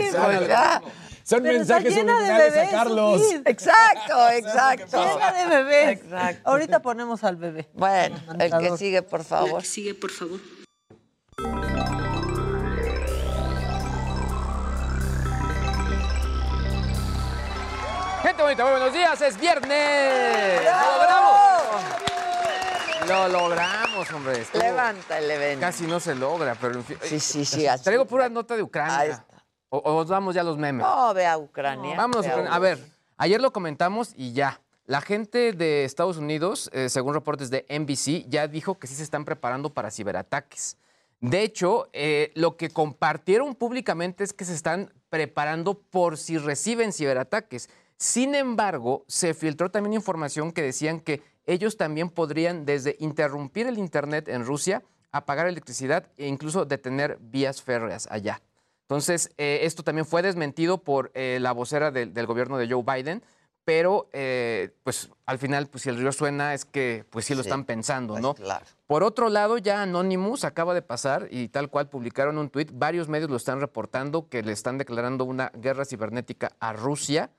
Son 1.23 1.43
Pero 1.43 1.59
mensajes 1.59 1.95
llena 1.95 2.13
de 2.15 2.19
subliminales 2.27 2.53
bebés, 2.55 2.69
a 2.69 2.71
Carlos. 2.73 3.23
Exacto, 3.45 4.29
exacto. 4.31 5.05
Llena 5.05 5.33
de 5.33 5.47
bebés. 5.47 5.89
Exacto. 6.03 6.51
Ahorita 6.51 6.83
ponemos 6.83 7.23
al 7.25 7.37
bebé. 7.37 7.69
Bueno, 7.75 8.17
el 8.39 8.51
que 8.59 8.77
sigue, 8.77 9.03
por 9.03 9.25
favor. 9.25 9.63
Sigue, 9.63 9.95
por 9.95 10.11
favor. 10.11 10.41
Gente 18.23 18.43
bonita, 18.43 18.63
muy 18.65 18.73
buenos 18.73 18.93
días, 18.93 19.21
es 19.23 19.41
viernes. 19.41 20.61
¡Lo 20.63 20.71
logramos! 20.99 21.83
Lo 23.09 23.29
logramos, 23.29 24.11
hombre. 24.13 24.41
Estuvo- 24.43 24.63
Levanta 24.63 25.19
el 25.19 25.31
evento. 25.31 25.61
Casi 25.63 25.87
no 25.87 25.99
se 25.99 26.15
logra, 26.15 26.55
pero 26.61 26.75
en 26.75 26.85
fin. 26.85 26.99
Sí, 27.03 27.19
sí, 27.19 27.45
sí, 27.47 27.67
así. 27.67 27.83
Traigo 27.83 28.05
pura 28.05 28.29
nota 28.29 28.55
de 28.57 28.63
Ucrania. 28.63 28.99
Ahí 28.99 29.09
está. 29.11 29.25
O, 29.71 29.79
o 29.79 30.01
nos 30.01 30.09
vamos 30.09 30.35
ya 30.35 30.43
a 30.43 30.45
los 30.45 30.59
memes. 30.59 30.87
No, 30.87 31.15
ve 31.15 31.27
a 31.27 31.39
Ucrania. 31.39 32.07
Ucrania. 32.07 32.53
A 32.53 32.59
ver, 32.59 32.79
ayer 33.17 33.41
lo 33.41 33.53
comentamos 33.53 34.13
y 34.17 34.33
ya. 34.33 34.61
La 34.87 35.01
gente 35.01 35.53
de 35.53 35.85
Estados 35.85 36.17
Unidos, 36.17 36.69
eh, 36.73 36.89
según 36.89 37.15
reportes 37.15 37.49
de 37.49 37.65
NBC, 37.69 38.29
ya 38.29 38.49
dijo 38.49 38.79
que 38.79 38.89
sí 38.89 38.97
se 38.97 39.05
están 39.05 39.25
preparando 39.25 39.73
para 39.73 39.93
ciberataques. 39.93 40.77
De 41.21 41.43
hecho, 41.43 41.89
eh, 41.93 42.33
lo 42.35 42.57
que 42.57 42.71
compartieron 42.71 43.55
públicamente 43.55 44.25
es 44.25 44.33
que 44.33 44.45
se 44.45 44.55
están 44.55 44.93
preparando 45.09 45.75
por 45.75 46.17
si 46.17 46.39
reciben 46.39 46.93
ciberataques. 46.93 47.71
Sin 47.99 48.35
embargo, 48.35 49.05
se 49.07 49.33
filtró 49.35 49.71
también 49.71 49.93
información 49.93 50.51
que 50.51 50.63
decían 50.63 50.99
que 50.99 51.23
ellos 51.47 51.77
también 51.77 52.11
podrían 52.11 52.65
desde 52.65 52.97
interrumpir 52.99 53.69
el 53.69 53.79
Internet 53.79 54.29
en 54.29 54.45
Rusia, 54.45 54.83
apagar 55.13 55.47
electricidad 55.47 56.09
e 56.17 56.27
incluso 56.27 56.65
detener 56.65 57.19
vías 57.21 57.63
férreas 57.63 58.09
allá. 58.11 58.41
Entonces, 58.91 59.31
eh, 59.39 59.61
esto 59.63 59.85
también 59.85 60.05
fue 60.05 60.21
desmentido 60.21 60.79
por 60.79 61.13
eh, 61.15 61.39
la 61.41 61.53
vocera 61.53 61.93
del, 61.93 62.13
del 62.13 62.27
gobierno 62.27 62.59
de 62.59 62.69
Joe 62.69 62.83
Biden, 62.83 63.23
pero 63.65 64.09
eh, 64.13 64.75
pues 64.83 65.11
al 65.27 65.39
final, 65.39 65.69
pues 65.69 65.85
si 65.85 65.91
el 65.91 65.97
río 65.97 66.11
suena 66.11 66.55
es 66.55 66.65
que 66.65 67.05
pues 67.09 67.25
sí 67.25 67.37
lo 67.37 67.45
Sí, 67.45 67.49
están 67.49 67.65
pensando, 67.67 68.15
pues 68.15 68.23
¿no? 68.23 68.35
claro. 68.35 68.67
Por 68.89 69.05
otro 69.05 69.29
lado, 69.29 69.59
ya 69.59 69.83
Anonymous 69.83 70.43
acaba 70.43 70.75
de 70.75 70.83
pasar 70.83 71.29
y 71.31 71.47
tal 71.51 71.71
cual 71.71 71.89
publicaron 71.89 72.37
un 72.37 72.51
tuit, 72.51 72.73
varios 72.75 73.09
medios 73.09 73.31
lo 73.31 73.37
están 73.37 73.61
reportando 73.61 74.29
que 74.29 74.43
le 74.43 74.51
están 74.51 74.77
declarando 74.77 75.25
una 75.25 75.53
guerra 75.55 75.85
cibernética 75.85 76.51
a 76.59 76.73
Rusia. 76.73 77.31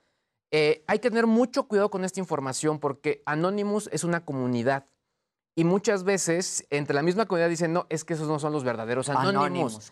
Eh, 0.52 0.82
hay 0.86 1.00
que 1.00 1.10
tener 1.10 1.26
mucho 1.26 1.64
cuidado 1.64 1.90
con 1.90 2.06
esta 2.06 2.18
información 2.18 2.78
porque 2.78 3.22
Anonymous 3.26 3.90
es 3.92 4.04
una 4.04 4.24
comunidad. 4.24 4.86
Y 5.54 5.64
muchas 5.64 6.04
veces 6.04 6.66
entre 6.70 6.94
la 6.94 7.02
misma 7.02 7.26
comunidad 7.26 7.50
dicen, 7.50 7.74
no, 7.74 7.86
es 7.90 8.04
que 8.04 8.14
esos 8.14 8.26
no 8.26 8.38
son 8.38 8.52
los 8.52 8.64
verdaderos 8.64 9.06
claro. 9.06 9.20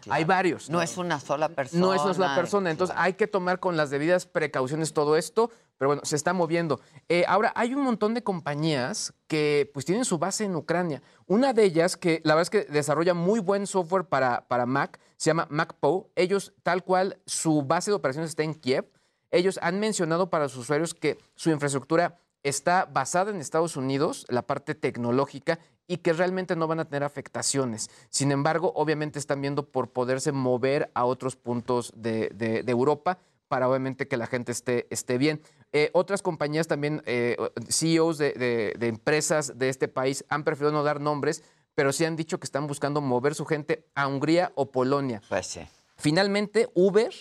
Hay 0.09 0.25
varios. 0.25 0.71
No 0.71 0.81
es 0.81 0.97
una 0.97 1.21
sola 1.21 1.51
persona. 1.51 1.81
No 1.81 1.93
es 1.93 2.01
una 2.01 2.15
sola 2.15 2.35
persona. 2.35 2.71
Entonces 2.71 2.97
hay 2.99 3.13
que 3.13 3.27
tomar 3.27 3.61
con 3.61 3.77
las 3.77 3.91
debidas 3.91 4.25
precauciones 4.25 4.95
todo 4.95 5.17
esto. 5.17 5.51
Pero 5.77 5.91
bueno, 5.91 6.03
se 6.05 6.17
está 6.17 6.33
moviendo. 6.33 6.81
Eh, 7.09 7.25
ahora, 7.27 7.53
hay 7.57 7.75
un 7.75 7.83
montón 7.83 8.15
de 8.15 8.23
compañías 8.23 9.15
que 9.27 9.71
pues 9.73 9.85
tienen 9.85 10.05
su 10.05 10.19
base 10.19 10.45
en 10.45 10.57
Ucrania. 10.57 11.03
Una 11.27 11.53
de 11.53 11.65
ellas, 11.65 11.97
que 11.97 12.21
la 12.25 12.35
verdad 12.35 12.55
es 12.55 12.67
que 12.67 12.73
desarrolla 12.73 13.15
muy 13.15 13.41
buen 13.41 13.67
software 13.67 14.05
para, 14.05 14.47
para 14.49 14.67
Mac, 14.67 14.99
se 15.17 15.31
llama 15.31 15.47
MacPo. 15.51 16.11
Ellos, 16.17 16.55
tal 16.63 16.85
cual, 16.85 17.19
su 17.27 17.63
base 17.63 17.91
de 17.91 17.97
operaciones 17.97 18.31
está 18.31 18.43
en 18.43 18.55
Kiev. 18.55 18.91
Ellos 19.31 19.59
han 19.63 19.79
mencionado 19.79 20.31
para 20.31 20.49
sus 20.49 20.63
usuarios 20.63 20.95
que 20.95 21.19
su 21.35 21.51
infraestructura 21.51 22.19
está 22.43 22.85
basada 22.87 23.31
en 23.31 23.41
Estados 23.41 23.77
Unidos, 23.77 24.25
la 24.29 24.43
parte 24.43 24.75
tecnológica, 24.75 25.59
y 25.87 25.99
que 25.99 26.13
realmente 26.13 26.55
no 26.57 26.67
van 26.69 26.81
a 26.81 26.85
tener 26.85 27.03
afectaciones. 27.05 27.91
Sin 28.11 28.31
embargo, 28.33 28.73
obviamente 28.77 29.19
están 29.19 29.41
viendo 29.41 29.67
por 29.71 29.91
poderse 29.91 30.31
mover 30.33 30.91
a 30.95 31.05
otros 31.05 31.35
puntos 31.37 31.93
de, 31.97 32.29
de- 32.35 32.63
de 32.63 32.73
Europa 32.73 33.19
para 33.49 33.69
obviamente 33.69 34.07
que 34.07 34.17
la 34.17 34.29
gente 34.29 34.53
esté, 34.53 34.87
esté 34.91 35.19
bien. 35.19 35.43
Eh, 35.73 35.91
otras 35.93 36.23
compañías 36.23 36.69
también, 36.69 37.03
eh, 37.07 37.37
CEOs 37.69 38.19
de, 38.19 38.33
de- 38.35 38.75
de 38.79 38.87
empresas 38.87 39.59
de 39.59 39.69
este 39.69 39.89
país 39.89 40.25
han 40.29 40.45
preferido 40.45 40.71
no 40.71 40.85
dar 40.85 41.01
nombres, 41.01 41.43
pero 41.75 41.93
sí 41.93 42.05
han 42.05 42.15
dicho 42.15 42.39
que 42.39 42.45
están 42.45 42.69
buscando 42.69 43.01
mover 43.01 43.35
su 43.35 43.45
gente 43.45 43.85
a 43.97 44.07
Hungría 44.07 44.53
o 44.55 44.71
Polonia. 44.71 45.21
Pues 45.29 45.47
sí. 45.49 45.61
Finalmente, 45.97 46.69
Uber 46.75 47.13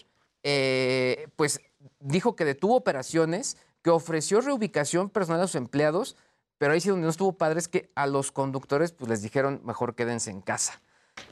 eh, 0.43 1.27
pues 1.35 1.59
dijo 1.99 2.35
que 2.35 2.45
detuvo 2.45 2.75
operaciones, 2.75 3.57
que 3.81 3.89
ofreció 3.89 4.41
reubicación 4.41 5.09
personal 5.09 5.41
a 5.41 5.47
sus 5.47 5.55
empleados, 5.55 6.15
pero 6.57 6.73
ahí 6.73 6.81
sí 6.81 6.89
donde 6.89 7.05
no 7.05 7.09
estuvo 7.09 7.37
padre 7.37 7.59
es 7.59 7.67
que 7.67 7.91
a 7.95 8.05
los 8.07 8.31
conductores 8.31 8.91
pues 8.91 9.09
les 9.09 9.21
dijeron 9.21 9.61
mejor 9.63 9.95
quédense 9.95 10.29
en 10.29 10.41
casa. 10.41 10.81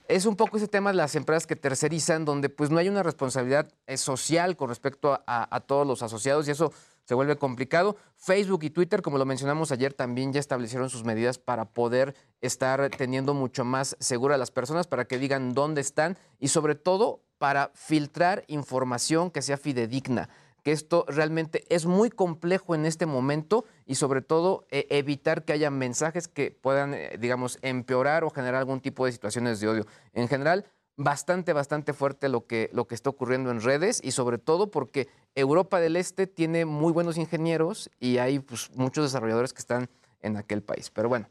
Es 0.07 0.25
un 0.25 0.35
poco 0.35 0.57
ese 0.57 0.67
tema 0.67 0.91
de 0.91 0.97
las 0.97 1.15
empresas 1.15 1.47
que 1.47 1.55
tercerizan, 1.55 2.25
donde 2.25 2.49
pues 2.49 2.69
no 2.69 2.77
hay 2.77 2.89
una 2.89 3.03
responsabilidad 3.03 3.71
eh, 3.85 3.97
social 3.97 4.57
con 4.57 4.69
respecto 4.69 5.13
a, 5.13 5.55
a 5.55 5.59
todos 5.61 5.87
los 5.87 6.01
asociados 6.03 6.47
y 6.47 6.51
eso 6.51 6.73
se 7.03 7.13
vuelve 7.13 7.37
complicado. 7.37 7.95
Facebook 8.15 8.63
y 8.63 8.69
Twitter, 8.69 9.01
como 9.01 9.17
lo 9.17 9.25
mencionamos 9.25 9.71
ayer, 9.71 9.93
también 9.93 10.33
ya 10.33 10.41
establecieron 10.41 10.89
sus 10.89 11.05
medidas 11.05 11.37
para 11.37 11.65
poder 11.65 12.15
estar 12.41 12.89
teniendo 12.89 13.33
mucho 13.33 13.63
más 13.63 13.95
segura 13.99 14.35
a 14.35 14.37
las 14.37 14.51
personas, 14.51 14.87
para 14.87 15.05
que 15.05 15.17
digan 15.17 15.53
dónde 15.53 15.79
están 15.79 16.17
y 16.37 16.49
sobre 16.49 16.75
todo 16.75 17.21
para 17.37 17.71
filtrar 17.75 18.43
información 18.47 19.31
que 19.31 19.41
sea 19.41 19.57
fidedigna 19.57 20.29
que 20.67 20.73
esto 20.73 21.05
realmente 21.07 21.63
es 21.73 21.85
muy 21.85 22.09
complejo 22.09 22.75
en 22.75 22.85
este 22.85 23.05
momento 23.05 23.63
y 23.85 23.95
sobre 23.95 24.21
todo 24.21 24.67
eh, 24.69 24.85
evitar 24.89 25.45
que 25.45 25.53
haya 25.53 25.71
mensajes 25.71 26.27
que 26.27 26.51
puedan, 26.51 26.93
eh, 26.93 27.15
digamos, 27.17 27.57
empeorar 27.61 28.25
o 28.25 28.29
generar 28.29 28.55
algún 28.55 28.81
tipo 28.81 29.05
de 29.05 29.13
situaciones 29.13 29.61
de 29.61 29.69
odio. 29.69 29.87
En 30.11 30.27
general, 30.27 30.65
bastante, 30.97 31.53
bastante 31.53 31.93
fuerte 31.93 32.27
lo 32.27 32.47
que, 32.47 32.69
lo 32.73 32.85
que 32.85 32.95
está 32.95 33.09
ocurriendo 33.09 33.49
en 33.49 33.61
redes 33.61 34.01
y 34.03 34.11
sobre 34.11 34.39
todo 34.39 34.69
porque 34.69 35.07
Europa 35.35 35.79
del 35.79 35.95
Este 35.95 36.27
tiene 36.27 36.65
muy 36.65 36.91
buenos 36.91 37.15
ingenieros 37.15 37.89
y 37.97 38.17
hay 38.17 38.39
pues, 38.39 38.69
muchos 38.75 39.05
desarrolladores 39.05 39.53
que 39.53 39.59
están 39.59 39.89
en 40.19 40.35
aquel 40.35 40.63
país. 40.63 40.91
Pero 40.91 41.07
bueno, 41.07 41.29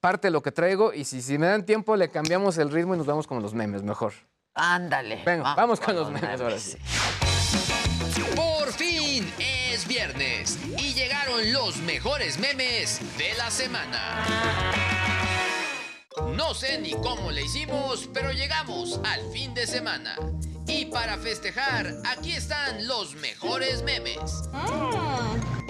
parte 0.00 0.28
de 0.28 0.32
lo 0.32 0.40
que 0.40 0.50
traigo 0.50 0.94
y 0.94 1.04
si, 1.04 1.20
si 1.20 1.36
me 1.36 1.46
dan 1.46 1.66
tiempo 1.66 1.94
le 1.94 2.08
cambiamos 2.08 2.56
el 2.56 2.70
ritmo 2.70 2.94
y 2.94 2.96
nos 2.96 3.06
vamos 3.06 3.26
con 3.26 3.42
los 3.42 3.52
memes 3.52 3.82
mejor. 3.82 4.14
Ándale. 4.54 5.24
Venga, 5.26 5.54
vamos, 5.54 5.78
con, 5.78 5.94
los 5.94 6.10
memes, 6.10 6.40
ahora 6.40 6.58
sí. 6.58 6.78
Es 9.38 9.88
viernes 9.88 10.58
y 10.78 10.94
llegaron 10.94 11.52
los 11.52 11.78
mejores 11.78 12.38
memes 12.38 13.00
de 13.18 13.34
la 13.34 13.50
semana. 13.50 14.24
No 16.36 16.54
sé 16.54 16.78
ni 16.78 16.92
cómo 16.92 17.32
le 17.32 17.42
hicimos, 17.42 18.08
pero 18.14 18.30
llegamos 18.30 19.00
al 19.04 19.20
fin 19.32 19.54
de 19.54 19.66
semana. 19.66 20.16
Y 20.68 20.84
para 20.86 21.18
festejar, 21.18 21.92
aquí 22.06 22.32
están 22.32 22.86
los 22.86 23.16
mejores 23.16 23.82
memes. 23.82 24.20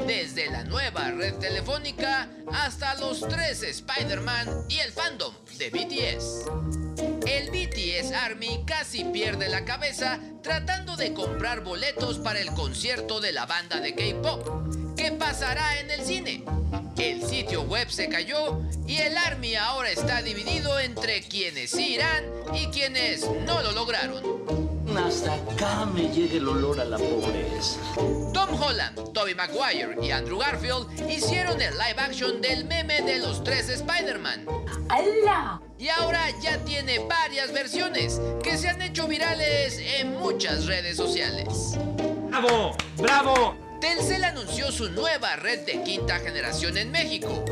Desde 0.07 0.51
la 0.51 0.65
nueva 0.65 1.11
red 1.13 1.35
telefónica 1.35 2.29
hasta 2.53 2.95
los 2.95 3.21
tres 3.21 3.63
Spider-Man 3.63 4.67
y 4.69 4.79
el 4.79 4.93
fandom 4.93 5.33
de 5.57 5.71
BTS. 5.71 7.08
El 7.29 7.51
BTS 7.51 8.13
Army 8.13 8.65
casi 8.65 9.05
pierde 9.05 9.51
la 9.51 9.67
cabeza 9.67 10.19
tratando 10.43 10.97
de 10.97 11.13
comprar 11.13 11.63
boletos 11.63 12.19
para 12.19 12.41
el 12.41 12.49
concierto 12.55 13.21
de 13.21 13.33
la 13.33 13.45
banda 13.45 13.81
de 13.81 13.95
K-Pop. 13.95 14.88
¿Qué 14.99 15.13
pasará 15.13 15.79
en 15.79 15.93
el 15.93 16.05
cine? 16.05 16.45
El 16.99 17.23
sitio 17.23 17.63
web 17.63 17.89
se 17.89 18.09
cayó 18.09 18.61
y 18.85 18.97
el 18.97 19.17
Army 19.17 19.55
ahora 19.55 19.91
está 19.91 20.23
dividido 20.23 20.81
entre 20.81 21.23
quienes 21.23 21.71
sí 21.71 21.95
irán 21.95 22.25
y 22.53 22.67
quienes 22.67 23.25
no 23.47 23.63
lo 23.63 23.71
lograron. 23.71 24.25
Hasta 24.97 25.35
acá 25.35 25.87
me 25.87 26.09
llega 26.09 26.39
el 26.39 26.49
olor 26.49 26.81
a 26.81 26.85
la 26.85 26.99
pobreza. 26.99 27.79
Tom 28.35 28.61
Holland, 28.61 29.13
Tobey 29.13 29.37
Maguire 29.37 29.97
y 30.03 30.11
Andrew 30.11 30.39
Garfield 30.39 30.89
hicieron 31.09 31.63
el 31.63 31.79
live 31.79 32.01
action 32.01 32.41
del 32.41 32.65
meme 32.65 33.01
de 33.03 33.21
los 33.21 33.45
tres 33.45 33.69
Spider-Man. 33.69 34.47
¡Hala! 34.89 35.63
Y 35.79 35.91
ahora 35.91 36.23
ya 36.43 36.59
tiene 36.65 36.99
varias 37.07 37.53
versiones 37.53 38.21
que 38.43 38.59
se 38.59 38.69
han 38.69 38.83
hecho 38.83 39.07
virales 39.07 39.79
en 39.79 40.17
muchas 40.19 40.67
redes 40.67 40.97
sociales. 40.97 41.79
¡Bravo! 42.29 42.77
¡Bravo! 42.97 43.68
Telcel 43.81 44.25
anunció 44.25 44.73
su 44.73 44.91
nueva 44.91 45.37
red 45.37 45.61
de 45.61 45.83
quinta 45.85 46.19
generación 46.19 46.77
en 46.77 46.91
México. 46.91 47.45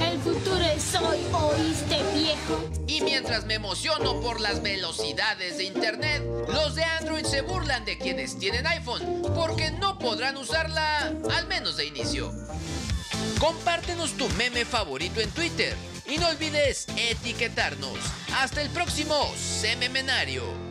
El 0.00 0.18
futuro 0.20 0.60
es 0.60 0.94
hoy, 0.94 1.18
¿oíste 1.32 1.98
viejo? 2.14 2.70
Y 2.86 3.00
mientras 3.00 3.46
me 3.46 3.54
emociono 3.54 4.20
por 4.20 4.40
las 4.40 4.62
velocidades 4.62 5.56
de 5.56 5.64
Internet, 5.64 6.22
los 6.48 6.74
de 6.74 6.84
Android 6.84 7.24
se 7.24 7.40
burlan 7.40 7.86
de 7.86 7.96
quienes 7.96 8.38
tienen 8.38 8.66
iPhone 8.66 9.22
porque 9.34 9.70
no 9.70 9.98
podrán 9.98 10.36
usarla, 10.36 11.12
al 11.32 11.46
menos 11.46 11.78
de 11.78 11.86
inicio. 11.86 12.30
Compártenos 13.38 14.12
tu 14.18 14.28
meme 14.30 14.66
favorito 14.66 15.20
en 15.20 15.30
Twitter 15.30 15.74
y 16.06 16.18
no 16.18 16.28
olvides 16.28 16.88
etiquetarnos. 16.96 17.98
Hasta 18.34 18.60
el 18.60 18.68
próximo 18.68 19.32
Sememenario. 19.36 20.69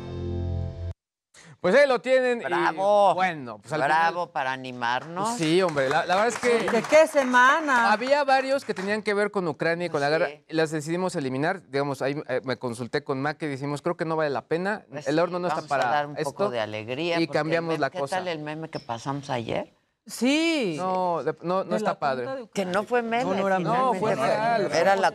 Pues 1.61 1.75
ahí 1.75 1.87
lo 1.87 1.99
tienen. 1.99 2.41
y, 2.41 2.45
Bravo. 2.45 3.13
bueno, 3.15 3.57
pues 3.59 3.73
al 3.73 3.81
Bravo 3.81 4.21
final- 4.21 4.31
para 4.31 4.51
animarnos. 4.53 5.35
Sí, 5.37 5.61
hombre, 5.61 5.89
la, 5.89 6.05
la 6.05 6.15
verdad 6.15 6.27
es 6.29 6.39
que... 6.39 6.69
¿De 6.71 6.81
qué 6.83 7.05
semana? 7.07 7.91
Había 7.91 8.23
varios 8.23 8.63
que 8.63 8.73
tenían 8.73 9.01
que 9.03 9.13
ver 9.13 9.29
con 9.29 9.45
Ucrania 9.47 9.87
y 9.87 9.89
con 9.89 9.99
la 9.99 10.09
guerra. 10.09 10.29
y 10.47 10.53
Las 10.53 10.71
decidimos 10.71 11.15
eliminar. 11.15 11.61
Digamos, 11.69 12.01
ahí 12.01 12.15
eh, 12.29 12.39
me 12.45 12.57
consulté 12.57 13.03
con 13.03 13.21
Mac 13.21 13.37
y 13.43 13.47
decimos, 13.47 13.81
creo 13.81 13.97
que 13.97 14.05
no 14.05 14.15
vale 14.15 14.29
la 14.29 14.43
pena. 14.45 14.85
Pues 14.89 15.07
el 15.07 15.15
sí, 15.15 15.19
horno 15.19 15.39
no 15.39 15.47
está 15.47 15.55
vamos 15.57 15.69
para 15.69 15.89
a 15.89 15.91
dar 15.91 16.07
un 16.07 16.17
esto. 16.17 16.31
poco 16.31 16.49
de 16.49 16.61
alegría. 16.61 17.19
Y 17.19 17.27
cambiamos 17.27 17.77
la 17.77 17.87
meme- 17.89 17.91
¿Qué 17.91 17.99
cosa. 17.99 18.15
tal 18.17 18.27
el 18.29 18.39
meme 18.39 18.69
que 18.69 18.79
pasamos 18.79 19.29
ayer? 19.29 19.73
Sí. 20.05 20.75
No, 20.77 21.23
de- 21.23 21.35
no, 21.43 21.63
no 21.63 21.75
está 21.75 21.99
padre. 21.99 22.27
Que 22.53 22.65
no 22.65 22.83
fue 22.83 23.01
meme. 23.01 23.23
No, 23.23 23.35
no 23.35 23.47
era 23.47 23.59
No, 23.59 23.93
fue 23.93 24.11
finalmente 24.13 24.37
real. 24.37 24.71
Era 24.73 24.95
la 24.95 25.11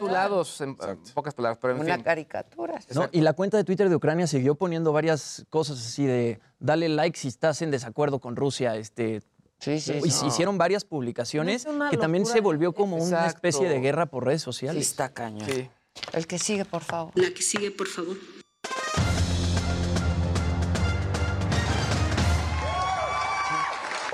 en 0.61 0.77
en 0.77 0.77
pocas 1.15 1.35
palabras, 1.35 1.59
pero 1.61 1.75
en 1.75 1.81
una 1.81 1.95
fin. 1.97 2.05
caricatura. 2.05 2.79
No, 2.95 3.09
y 3.11 3.21
la 3.21 3.33
cuenta 3.33 3.57
de 3.57 3.65
Twitter 3.65 3.89
de 3.89 3.97
Ucrania 3.97 4.27
siguió 4.27 4.55
poniendo 4.55 4.93
varias 4.93 5.45
cosas 5.51 5.79
así 5.79 6.07
de 6.07 6.39
dale 6.61 6.89
like 6.89 7.19
si 7.19 7.29
estás 7.29 7.61
en 7.63 7.71
desacuerdo 7.73 8.21
con 8.21 8.37
Rusia. 8.37 8.77
Este, 8.77 9.21
sí, 9.59 9.81
sí, 9.81 10.01
sí. 10.11 10.27
Hicieron 10.27 10.59
varias 10.59 10.85
publicaciones 10.85 11.65
Es 11.67 11.73
una 11.73 11.91
que 11.91 11.97
también 11.97 12.23
locura. 12.23 12.35
se 12.35 12.41
volvió 12.41 12.73
como 12.73 12.97
una 12.97 13.05
Exacto. 13.05 13.29
especie 13.37 13.69
de 13.69 13.81
guerra 13.81 14.07
por 14.07 14.25
redes 14.25 14.43
Sí, 14.43 14.47
sociales. 14.47 14.87
está 14.89 15.09
cañón. 15.13 15.49
Sí. 15.49 15.69
El 16.13 16.27
que 16.27 16.39
sigue, 16.39 16.65
por 16.65 16.83
favor. 16.83 17.13
La 17.17 17.31
que 17.31 17.43
sigue, 17.43 17.71
por 17.71 17.87
favor. 17.89 18.17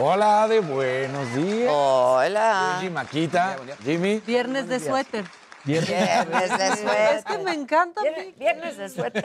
Hola, 0.02 0.48
de 0.48 0.60
buenos 0.60 1.34
días. 1.34 1.70
Hola. 1.70 2.76
Jimmy 2.80 2.90
Maquita, 2.94 3.56
Jimmy. 3.84 4.20
Viernes 4.26 4.66
de 4.68 4.80
suéter. 4.80 5.24
Viernes 5.62 5.90
de 5.90 6.66
Es 6.68 6.78
suéter. 6.80 7.24
que 7.26 7.38
me 7.44 7.52
encanta. 7.52 8.00
Vier- 8.00 8.34
Viernes 8.38 8.78
de 8.78 8.88
suéter. 8.88 9.22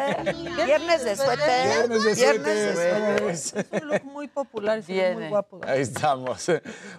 Viernes 0.65 1.03
de 1.05 1.15
suéter. 1.15 1.77
Viernes 1.77 2.03
de 2.03 2.13
Viernes 2.13 2.45
de 2.45 2.73
suéter. 2.73 2.73
suéter. 2.75 3.29
Es 3.29 3.81
un 3.83 3.87
look 3.87 4.03
muy 4.03 4.27
popular 4.27 4.81
ve 4.85 5.13
muy 5.15 5.29
guapo. 5.29 5.61
Ahí 5.65 5.79
estamos. 5.81 6.45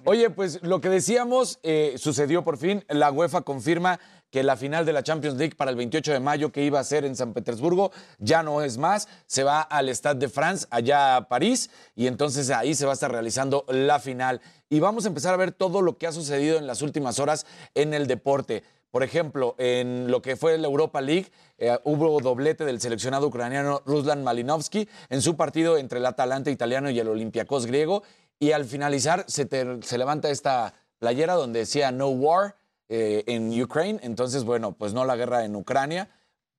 Oye, 0.05 0.31
pues 0.31 0.61
lo 0.63 0.81
que 0.81 0.89
decíamos 0.89 1.59
eh, 1.63 1.97
sucedió 1.99 2.43
por 2.43 2.57
fin. 2.57 2.83
La 2.89 3.11
UEFA 3.13 3.43
confirma 3.43 4.01
que 4.31 4.43
la 4.43 4.57
final 4.57 4.85
de 4.85 4.93
la 4.93 5.03
Champions 5.03 5.37
League 5.37 5.55
para 5.57 5.71
el 5.71 5.77
28 5.77 6.13
de 6.13 6.21
mayo 6.21 6.53
que 6.53 6.63
iba 6.63 6.81
a 6.81 6.85
ser 6.85 7.05
en 7.05 7.17
San 7.17 7.33
Petersburgo 7.33 7.93
ya 8.19 8.43
no 8.43 8.63
es 8.63 8.79
más. 8.79 9.09
Se 9.27 9.45
va 9.45 9.61
al 9.61 9.89
Stade 9.89 10.19
de 10.19 10.29
France, 10.29 10.67
allá 10.71 11.17
a 11.17 11.29
París, 11.29 11.71
y 11.95 12.07
entonces 12.07 12.51
ahí 12.51 12.75
se 12.75 12.85
va 12.85 12.93
a 12.93 12.95
estar 12.95 13.11
realizando 13.11 13.65
la 13.69 13.99
final. 13.99 14.41
Y 14.69 14.81
vamos 14.81 15.05
a 15.05 15.09
empezar 15.09 15.33
a 15.33 15.37
ver 15.37 15.53
todo 15.53 15.81
lo 15.81 15.97
que 15.97 16.07
ha 16.07 16.13
sucedido 16.13 16.59
en 16.59 16.67
las 16.67 16.83
últimas 16.83 17.19
horas 17.19 17.47
en 17.75 17.95
el 17.95 18.07
deporte. 18.07 18.65
Por 18.91 19.03
ejemplo, 19.03 19.55
en 19.59 20.11
lo 20.11 20.23
que 20.23 20.37
fue 20.37 20.57
la 20.59 20.67
Europa 20.67 21.01
League, 21.01 21.31
eh, 21.59 21.79
hubo 21.85 22.19
doblete 22.21 22.65
del 22.65 22.81
seleccionado 22.81 23.27
ucraniano 23.27 23.83
Ruslan 23.85 24.25
Malinovsky 24.25 24.89
en 25.11 25.23
su 25.23 25.37
partido 25.37 25.77
entre 25.77 25.99
el 25.99 26.07
Atalanta 26.07 26.51
italiano 26.51 26.91
y 26.91 26.99
el 26.99 27.09
Olympiacos 27.09 27.67
griego. 27.67 28.03
Y 28.39 28.53
al 28.53 28.65
finalizar 28.65 29.25
se, 29.29 29.49
se 29.83 29.99
levanta 29.99 30.31
esta 30.31 30.75
playera 30.99 31.35
donde 31.35 31.61
decía 31.61 31.93
No 31.93 32.09
War 32.09 32.57
eh, 32.89 33.25
en 33.27 33.61
Ukraine. 33.61 33.99
Entonces, 34.03 34.45
bueno, 34.45 34.73
pues 34.73 34.93
no 34.93 35.05
la 35.05 35.17
guerra 35.17 35.45
en 35.45 35.57
Ucrania. 35.57 36.09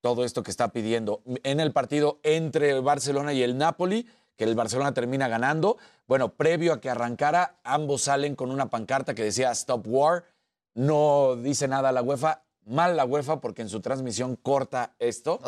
Todo 0.01 0.23
esto 0.23 0.43
que 0.43 0.51
está 0.51 0.69
pidiendo. 0.69 1.21
En 1.43 1.59
el 1.59 1.71
partido 1.71 2.19
entre 2.23 2.69
el 2.69 2.81
Barcelona 2.81 3.33
y 3.33 3.43
el 3.43 3.57
Napoli, 3.57 4.07
que 4.35 4.43
el 4.43 4.55
Barcelona 4.55 4.93
termina 4.93 5.27
ganando. 5.27 5.77
Bueno, 6.07 6.33
previo 6.33 6.73
a 6.73 6.81
que 6.81 6.89
arrancara, 6.89 7.59
ambos 7.63 8.03
salen 8.03 8.35
con 8.35 8.51
una 8.51 8.69
pancarta 8.69 9.15
que 9.15 9.23
decía 9.23 9.51
Stop 9.51 9.85
War. 9.87 10.25
No 10.73 11.35
dice 11.35 11.67
nada 11.67 11.91
la 11.91 12.01
UEFA. 12.01 12.43
Mal 12.65 12.97
la 12.97 13.05
UEFA 13.05 13.39
porque 13.39 13.61
en 13.61 13.69
su 13.69 13.79
transmisión 13.79 14.35
corta 14.35 14.93
esto. 14.99 15.39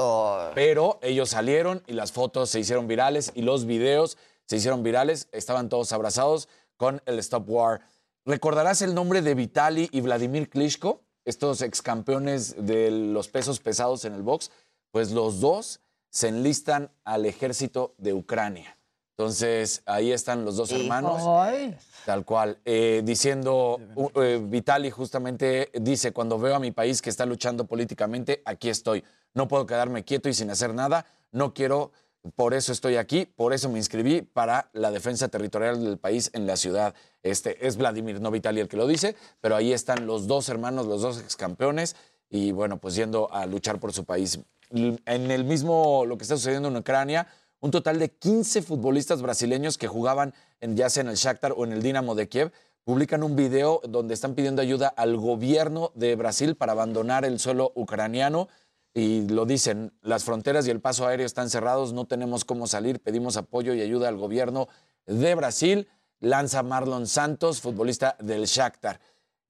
Pero 0.55 0.99
ellos 1.01 1.30
salieron 1.30 1.84
y 1.86 1.93
las 1.93 2.11
fotos 2.11 2.49
se 2.49 2.59
hicieron 2.59 2.88
virales 2.88 3.32
y 3.36 3.41
los 3.41 3.65
videos 3.65 4.17
se 4.45 4.55
hicieron 4.55 4.82
virales. 4.82 5.27
Estaban 5.32 5.69
todos 5.69 5.91
abrazados 5.91 6.47
con 6.77 7.01
el 7.05 7.19
Stop 7.19 7.49
War. 7.49 7.82
¿Recordarás 8.26 8.82
el 8.82 8.93
nombre 8.93 9.22
de 9.22 9.36
Vitali 9.36 9.89
y 9.91 10.01
Vladimir 10.01 10.49
Klitschko? 10.49 11.01
Estos 11.26 11.61
ex 11.61 11.82
campeones 11.82 12.55
de 12.57 12.91
los 12.91 13.28
pesos 13.28 13.59
pesados 13.59 14.05
en 14.05 14.13
el 14.13 14.24
box. 14.24 14.51
Pues 14.91 15.11
los 15.11 15.39
dos 15.39 15.82
se 16.09 16.28
enlistan 16.28 16.91
al 17.03 17.26
ejército 17.26 17.93
de 17.97 18.13
Ucrania. 18.13 18.78
Entonces, 19.20 19.82
ahí 19.86 20.13
están 20.13 20.45
los 20.45 20.55
dos 20.55 20.72
hermanos. 20.72 21.22
Ay. 21.28 21.76
Tal 22.05 22.24
cual. 22.24 22.57
Eh, 22.63 23.01
diciendo, 23.03 23.78
uh, 23.95 24.09
eh, 24.22 24.41
Vitali 24.41 24.89
justamente 24.89 25.70
dice, 25.74 26.13
cuando 26.13 26.39
veo 26.39 26.55
a 26.55 26.59
mi 26.59 26.72
país 26.72 27.01
que 27.01 27.09
está 27.09 27.26
luchando 27.26 27.65
políticamente, 27.65 28.41
aquí 28.45 28.70
estoy. 28.70 29.03
No 29.34 29.49
puedo 29.49 29.65
quedarme 29.65 30.05
quieto 30.05 30.30
y 30.30 30.34
sin 30.34 30.49
hacer 30.49 30.74
nada. 30.74 31.05
No 31.34 31.53
quiero 31.53 31.91
Por 32.36 32.53
eso 32.53 32.74
estoy 32.74 32.97
aquí, 32.97 33.26
por 33.26 33.53
eso 33.53 33.70
me 33.70 33.78
inscribí 33.78 34.22
para 34.22 34.70
la 34.74 34.91
defensa 34.91 35.30
territorial 35.30 35.84
del 35.84 35.97
país 35.97 36.30
en 36.34 36.47
la 36.47 36.57
ciudad. 36.57 36.93
Este 37.24 37.65
es 37.65 37.78
Vladimir, 37.78 38.20
no 38.20 38.30
Vitaly 38.30 38.59
el 38.59 38.67
que 38.67 38.76
lo 38.76 38.88
dice, 38.88 39.15
pero 39.39 39.55
ahí 39.55 39.72
están 39.72 40.05
los 40.05 40.28
dos 40.28 40.49
hermanos, 40.49 40.86
los 40.86 41.01
dos 41.01 41.22
ex 41.22 41.38
campeones 41.38 41.95
y 42.30 42.51
bueno, 42.51 42.78
pues 42.78 42.95
yendo 42.95 43.32
a 43.34 43.45
luchar 43.45 43.80
por 43.80 43.93
su 43.93 44.03
país. 44.03 44.39
En 44.72 45.32
el 45.32 45.45
mismo, 45.45 46.05
lo 46.05 46.17
que 46.17 46.24
está 46.24 46.36
sucediendo 46.36 46.67
en 46.67 46.76
Ucrania, 46.76 47.28
un 47.61 47.72
total 47.72 47.99
de 47.99 48.09
15 48.09 48.61
futbolistas 48.63 49.22
brasileños 49.22 49.78
que 49.78 49.88
jugaban 49.88 50.34
en, 50.59 50.76
ya 50.76 50.89
sea 50.89 51.01
en 51.01 51.09
el 51.09 51.15
Shakhtar 51.15 51.53
o 51.55 51.63
en 51.63 51.72
el 51.72 51.82
Dinamo 51.82 52.15
de 52.15 52.28
Kiev, 52.28 52.51
publican 52.84 53.24
un 53.24 53.36
video 53.36 53.82
donde 53.88 54.13
están 54.13 54.36
pidiendo 54.36 54.61
ayuda 54.61 54.88
al 54.89 55.15
gobierno 55.15 55.91
de 55.95 56.15
Brasil 56.15 56.55
para 56.55 56.74
abandonar 56.74 57.24
el 57.24 57.39
suelo 57.39 57.72
ucraniano 57.76 58.49
y 58.93 59.27
lo 59.27 59.45
dicen, 59.45 59.93
las 60.01 60.23
fronteras 60.23 60.67
y 60.67 60.71
el 60.71 60.81
paso 60.81 61.07
aéreo 61.07 61.25
están 61.25 61.49
cerrados, 61.49 61.93
no 61.93 62.05
tenemos 62.05 62.45
cómo 62.45 62.67
salir, 62.67 62.99
pedimos 62.99 63.37
apoyo 63.37 63.73
y 63.73 63.81
ayuda 63.81 64.07
al 64.07 64.17
gobierno 64.17 64.67
de 65.05 65.35
Brasil, 65.35 65.87
lanza 66.19 66.63
Marlon 66.63 67.07
Santos, 67.07 67.61
futbolista 67.61 68.15
del 68.19 68.45
Shakhtar. 68.45 68.99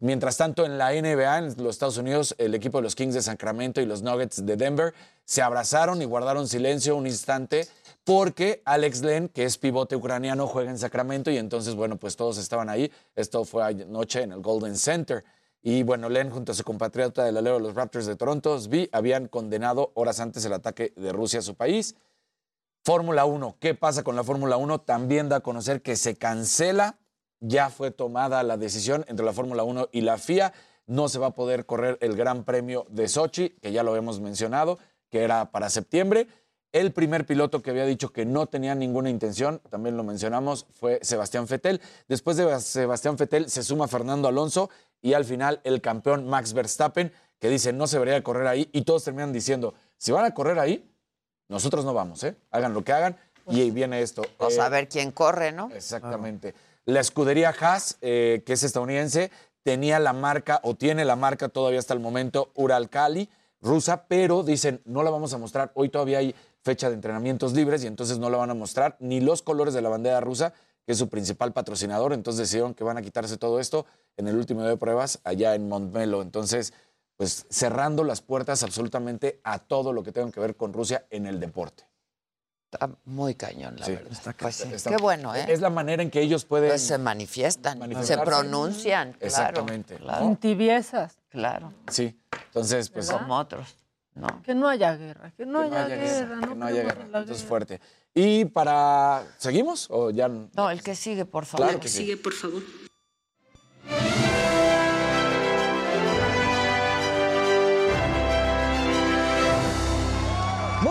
Mientras 0.01 0.37
tanto, 0.37 0.65
en 0.65 0.77
la 0.77 0.91
NBA, 0.91 1.37
en 1.39 1.45
los 1.57 1.75
Estados 1.75 1.97
Unidos, 1.97 2.33
el 2.37 2.55
equipo 2.55 2.77
de 2.77 2.83
los 2.83 2.95
Kings 2.95 3.15
de 3.15 3.21
Sacramento 3.21 3.81
y 3.81 3.85
los 3.85 4.01
Nuggets 4.01 4.45
de 4.45 4.55
Denver 4.55 4.93
se 5.25 5.41
abrazaron 5.41 6.01
y 6.01 6.05
guardaron 6.05 6.47
silencio 6.47 6.95
un 6.95 7.05
instante 7.05 7.67
porque 8.05 8.61
Alex 8.63 9.01
Len, 9.01 9.27
que 9.27 9.43
es 9.43 9.57
pivote 9.57 9.97
ucraniano, 9.97 10.47
juega 10.47 10.71
en 10.71 10.79
Sacramento 10.79 11.31
y 11.31 11.37
entonces, 11.37 11.75
bueno, 11.75 11.97
pues 11.97 12.15
todos 12.15 12.37
estaban 12.37 12.69
ahí. 12.69 12.89
Esto 13.15 13.43
fue 13.43 13.63
anoche 13.63 14.21
en 14.21 14.31
el 14.31 14.41
Golden 14.41 14.77
Center. 14.77 15.25
Y 15.61 15.83
bueno, 15.83 16.07
Len 16.09 16.29
junto 16.29 16.53
a 16.53 16.55
su 16.55 16.63
compatriota 16.63 17.23
del 17.25 17.37
alero 17.37 17.57
de 17.57 17.63
los 17.63 17.75
Raptors 17.75 18.05
de 18.05 18.15
Toronto, 18.15 18.57
Svi, 18.57 18.89
habían 18.93 19.27
condenado 19.27 19.91
horas 19.93 20.19
antes 20.19 20.45
el 20.45 20.53
ataque 20.53 20.93
de 20.95 21.11
Rusia 21.11 21.39
a 21.39 21.41
su 21.43 21.55
país. 21.55 21.95
Fórmula 22.83 23.25
1, 23.25 23.57
¿qué 23.59 23.75
pasa 23.75 24.03
con 24.03 24.15
la 24.15 24.23
Fórmula 24.23 24.55
1? 24.55 24.81
También 24.81 25.27
da 25.27 25.37
a 25.37 25.39
conocer 25.41 25.81
que 25.81 25.97
se 25.97 26.15
cancela, 26.15 26.97
ya 27.41 27.69
fue 27.69 27.91
tomada 27.91 28.41
la 28.43 28.55
decisión 28.55 29.03
entre 29.09 29.25
la 29.25 29.33
Fórmula 29.33 29.63
1 29.63 29.89
y 29.91 30.01
la 30.01 30.17
FIA, 30.17 30.53
no 30.87 31.09
se 31.09 31.19
va 31.19 31.27
a 31.27 31.35
poder 31.35 31.65
correr 31.65 31.97
el 32.01 32.15
Gran 32.15 32.45
Premio 32.45 32.85
de 32.89 33.07
Sochi, 33.09 33.49
que 33.61 33.73
ya 33.73 33.83
lo 33.83 33.95
hemos 33.97 34.21
mencionado, 34.21 34.79
que 35.09 35.23
era 35.23 35.51
para 35.51 35.69
septiembre. 35.69 36.27
El 36.71 36.93
primer 36.93 37.25
piloto 37.25 37.61
que 37.61 37.71
había 37.71 37.85
dicho 37.85 38.11
que 38.11 38.25
no 38.25 38.45
tenía 38.47 38.75
ninguna 38.75 39.09
intención, 39.09 39.59
también 39.69 39.97
lo 39.97 40.03
mencionamos, 40.03 40.67
fue 40.71 40.99
Sebastián 41.01 41.47
Fettel. 41.47 41.81
Después 42.07 42.37
de 42.37 42.59
Sebastián 42.59 43.17
Fettel 43.17 43.49
se 43.49 43.63
suma 43.63 43.87
Fernando 43.87 44.27
Alonso 44.27 44.69
y 45.01 45.13
al 45.13 45.25
final 45.25 45.61
el 45.63 45.81
campeón 45.81 46.27
Max 46.27 46.53
Verstappen, 46.53 47.11
que 47.39 47.49
dice 47.49 47.73
no 47.73 47.87
se 47.87 47.97
debería 47.97 48.21
correr 48.23 48.47
ahí 48.47 48.69
y 48.73 48.81
todos 48.81 49.03
terminan 49.03 49.33
diciendo, 49.33 49.73
si 49.97 50.11
van 50.11 50.25
a 50.25 50.33
correr 50.33 50.59
ahí, 50.59 50.89
nosotros 51.47 51.85
no 51.85 51.93
vamos, 51.93 52.23
¿eh? 52.23 52.35
Hagan 52.51 52.73
lo 52.73 52.83
que 52.83 52.93
hagan 52.93 53.17
y 53.47 53.61
ahí 53.61 53.71
viene 53.71 54.01
esto. 54.01 54.21
Pues 54.37 54.57
Eh, 54.57 54.61
a 54.61 54.69
ver 54.69 54.87
quién 54.87 55.11
corre, 55.11 55.51
¿no? 55.51 55.69
Exactamente. 55.73 56.53
La 56.85 56.99
escudería 56.99 57.53
Haas, 57.59 57.97
eh, 58.01 58.43
que 58.45 58.53
es 58.53 58.63
estadounidense, 58.63 59.31
tenía 59.63 59.99
la 59.99 60.13
marca 60.13 60.59
o 60.63 60.75
tiene 60.75 61.05
la 61.05 61.15
marca 61.15 61.49
todavía 61.49 61.79
hasta 61.79 61.93
el 61.93 61.99
momento 61.99 62.51
Uralkali 62.55 63.29
rusa, 63.61 64.05
pero 64.07 64.43
dicen 64.43 64.81
no 64.85 65.03
la 65.03 65.09
vamos 65.09 65.33
a 65.33 65.37
mostrar. 65.37 65.71
Hoy 65.75 65.89
todavía 65.89 66.19
hay 66.19 66.35
fecha 66.61 66.89
de 66.89 66.95
entrenamientos 66.95 67.53
libres 67.53 67.83
y 67.83 67.87
entonces 67.87 68.19
no 68.19 68.29
la 68.29 68.37
van 68.37 68.49
a 68.49 68.53
mostrar 68.53 68.95
ni 68.99 69.19
los 69.19 69.41
colores 69.41 69.73
de 69.73 69.81
la 69.81 69.89
bandera 69.89 70.21
rusa, 70.21 70.53
que 70.85 70.93
es 70.93 70.97
su 70.97 71.09
principal 71.09 71.53
patrocinador. 71.53 72.13
Entonces 72.13 72.39
decidieron 72.39 72.73
que 72.73 72.83
van 72.83 72.97
a 72.97 73.01
quitarse 73.01 73.37
todo 73.37 73.59
esto 73.59 73.85
en 74.19 74.27
el 74.27 74.35
último 74.35 74.61
día 74.61 74.69
de 74.71 74.77
pruebas 74.77 75.19
allá 75.23 75.55
en 75.55 75.69
Montmelo. 75.69 76.21
Entonces, 76.21 76.73
pues 77.15 77.45
cerrando 77.49 78.03
las 78.03 78.21
puertas 78.21 78.63
absolutamente 78.63 79.39
a 79.45 79.59
todo 79.59 79.93
lo 79.93 80.03
que 80.03 80.11
tenga 80.11 80.29
que 80.31 80.41
ver 80.41 80.55
con 80.57 80.73
Rusia 80.73 81.05
en 81.09 81.25
el 81.25 81.39
deporte. 81.39 81.85
Está 82.71 82.91
muy 83.05 83.33
cañón, 83.33 83.77
la 83.79 83.85
Sí. 83.85 83.93
verdad. 83.93 84.35
Pues 84.37 84.55
sí, 84.57 84.69
Está- 84.73 84.89
qué 84.91 84.97
bueno, 84.97 85.33
¿eh? 85.33 85.45
Es 85.47 85.61
la 85.61 85.69
manera 85.69 86.03
en 86.03 86.11
que 86.11 86.21
ellos 86.21 86.43
pueden. 86.45 86.69
Pues 86.69 86.81
se 86.81 86.97
manifiestan, 86.97 87.79
se 88.03 88.17
pronuncian, 88.17 89.13
claro. 89.13 89.25
Exactamente. 89.25 89.95
Claro, 89.95 90.25
Sin 90.25 90.35
tibiezas. 90.35 91.17
claro. 91.29 91.73
Sí. 91.89 92.19
Entonces, 92.47 92.89
pues. 92.89 93.09
Como 93.09 93.37
otros, 93.37 93.75
¿no? 94.15 94.43
Que 94.43 94.53
no 94.53 94.67
haya 94.67 94.95
guerra, 94.97 95.31
que 95.31 95.45
no, 95.45 95.61
que 95.69 95.75
haya, 95.77 95.95
guerra, 95.95 96.39
que 96.41 96.45
no 96.47 96.55
no 96.55 96.65
haya 96.65 96.83
guerra. 96.83 96.95
la 96.99 97.05
Entonces, 97.05 97.37
guerra. 97.37 97.47
fuerte. 97.47 97.81
Y 98.13 98.45
para. 98.45 99.23
¿Seguimos 99.37 99.87
o 99.89 100.11
ya? 100.11 100.27
No, 100.27 100.69
el 100.69 100.83
que 100.83 100.93
sigue, 100.93 101.25
por 101.25 101.45
favor. 101.45 101.67
Claro 101.67 101.79
que 101.79 101.87
sí. 101.87 102.15
por 102.17 102.33
favor. 102.33 102.61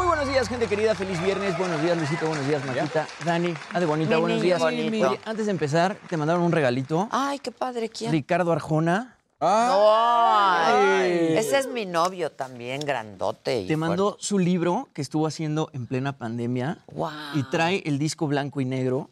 Buenos 0.08 0.26
días, 0.26 0.48
gente 0.48 0.66
querida. 0.66 0.94
Feliz 0.94 1.22
viernes. 1.22 1.56
Buenos 1.58 1.82
días, 1.82 1.96
Luisito. 1.96 2.26
Buenos 2.26 2.46
días, 2.48 2.64
Maquita. 2.64 3.06
Dani, 3.26 3.52
ah, 3.74 3.80
de 3.80 3.84
bonita. 3.84 4.16
Buenos 4.16 4.40
días. 4.40 4.60
Oye, 4.62 5.20
antes 5.26 5.44
de 5.44 5.52
empezar, 5.52 5.98
te 6.08 6.16
mandaron 6.16 6.42
un 6.42 6.50
regalito. 6.50 7.08
Ay, 7.10 7.38
qué 7.38 7.52
padre, 7.52 7.90
¿quién? 7.90 8.10
Ricardo 8.10 8.50
Arjona. 8.50 9.18
Ay, 9.38 11.36
ese 11.36 11.58
es 11.58 11.68
mi 11.68 11.84
novio 11.84 12.32
también, 12.32 12.80
grandote. 12.80 13.60
y 13.60 13.66
Te 13.66 13.76
mandó 13.76 14.16
su 14.18 14.38
libro 14.38 14.88
que 14.94 15.02
estuvo 15.02 15.26
haciendo 15.26 15.68
en 15.74 15.86
plena 15.86 16.16
pandemia. 16.16 16.78
Wow. 16.92 17.10
Y 17.34 17.42
trae 17.44 17.82
el 17.84 17.98
disco 17.98 18.26
blanco 18.26 18.62
y 18.62 18.64
negro. 18.64 19.10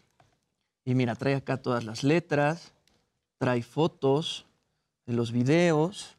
Y 0.86 0.94
mira, 0.94 1.14
trae 1.14 1.34
acá 1.34 1.58
todas 1.58 1.84
las 1.84 2.04
letras. 2.04 2.72
Trae 3.38 3.62
fotos 3.62 4.46
de 5.04 5.12
los 5.12 5.30
videos. 5.30 6.16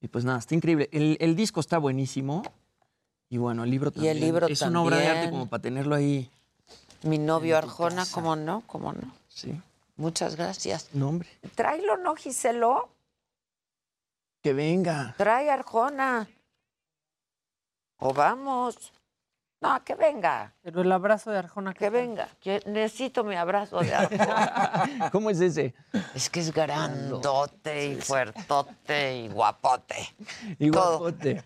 Y 0.00 0.08
pues 0.08 0.24
nada, 0.24 0.38
está 0.38 0.54
increíble. 0.54 0.88
El, 0.90 1.18
el 1.20 1.36
disco 1.36 1.60
está 1.60 1.76
buenísimo. 1.76 2.42
Y 3.30 3.36
bueno, 3.38 3.64
el 3.64 3.70
libro 3.70 3.90
Y 3.90 3.92
también. 3.92 4.16
el 4.16 4.22
libro 4.22 4.46
es 4.46 4.62
una 4.62 4.82
obra 4.82 4.96
de 4.96 5.02
arte 5.06 5.12
también. 5.14 5.30
como 5.30 5.46
para 5.50 5.62
tenerlo 5.62 5.94
ahí. 5.94 6.30
Mi 7.02 7.18
novio 7.18 7.56
Arjona, 7.58 8.04
¿cómo 8.10 8.36
no? 8.36 8.62
¿Cómo 8.66 8.92
no? 8.92 9.14
Sí. 9.28 9.60
Muchas 9.96 10.36
gracias. 10.36 10.88
No, 10.94 11.08
hombre. 11.08 11.28
Tráelo, 11.54 11.96
¿no, 11.98 12.14
Giselo? 12.14 12.88
Que 14.42 14.52
venga. 14.52 15.14
Trae 15.18 15.50
Arjona. 15.50 16.28
O 17.98 18.12
vamos. 18.14 18.92
No, 19.60 19.82
que 19.84 19.96
venga. 19.96 20.54
Pero 20.62 20.82
el 20.82 20.92
abrazo 20.92 21.32
de 21.32 21.38
Arjona. 21.38 21.74
Que 21.74 21.90
venga. 21.90 22.28
Que 22.40 22.62
necesito 22.66 23.24
mi 23.24 23.34
abrazo 23.34 23.80
de 23.80 23.92
Arjona. 23.94 25.08
¿Cómo 25.10 25.30
es 25.30 25.40
ese? 25.40 25.74
Es 26.14 26.30
que 26.30 26.38
es 26.40 26.52
grandote 26.52 27.88
y 27.88 27.96
fuertote 27.96 29.16
y 29.16 29.28
guapote. 29.28 29.96
Y 30.60 30.70
Todo. 30.70 30.98
guapote. 31.00 31.42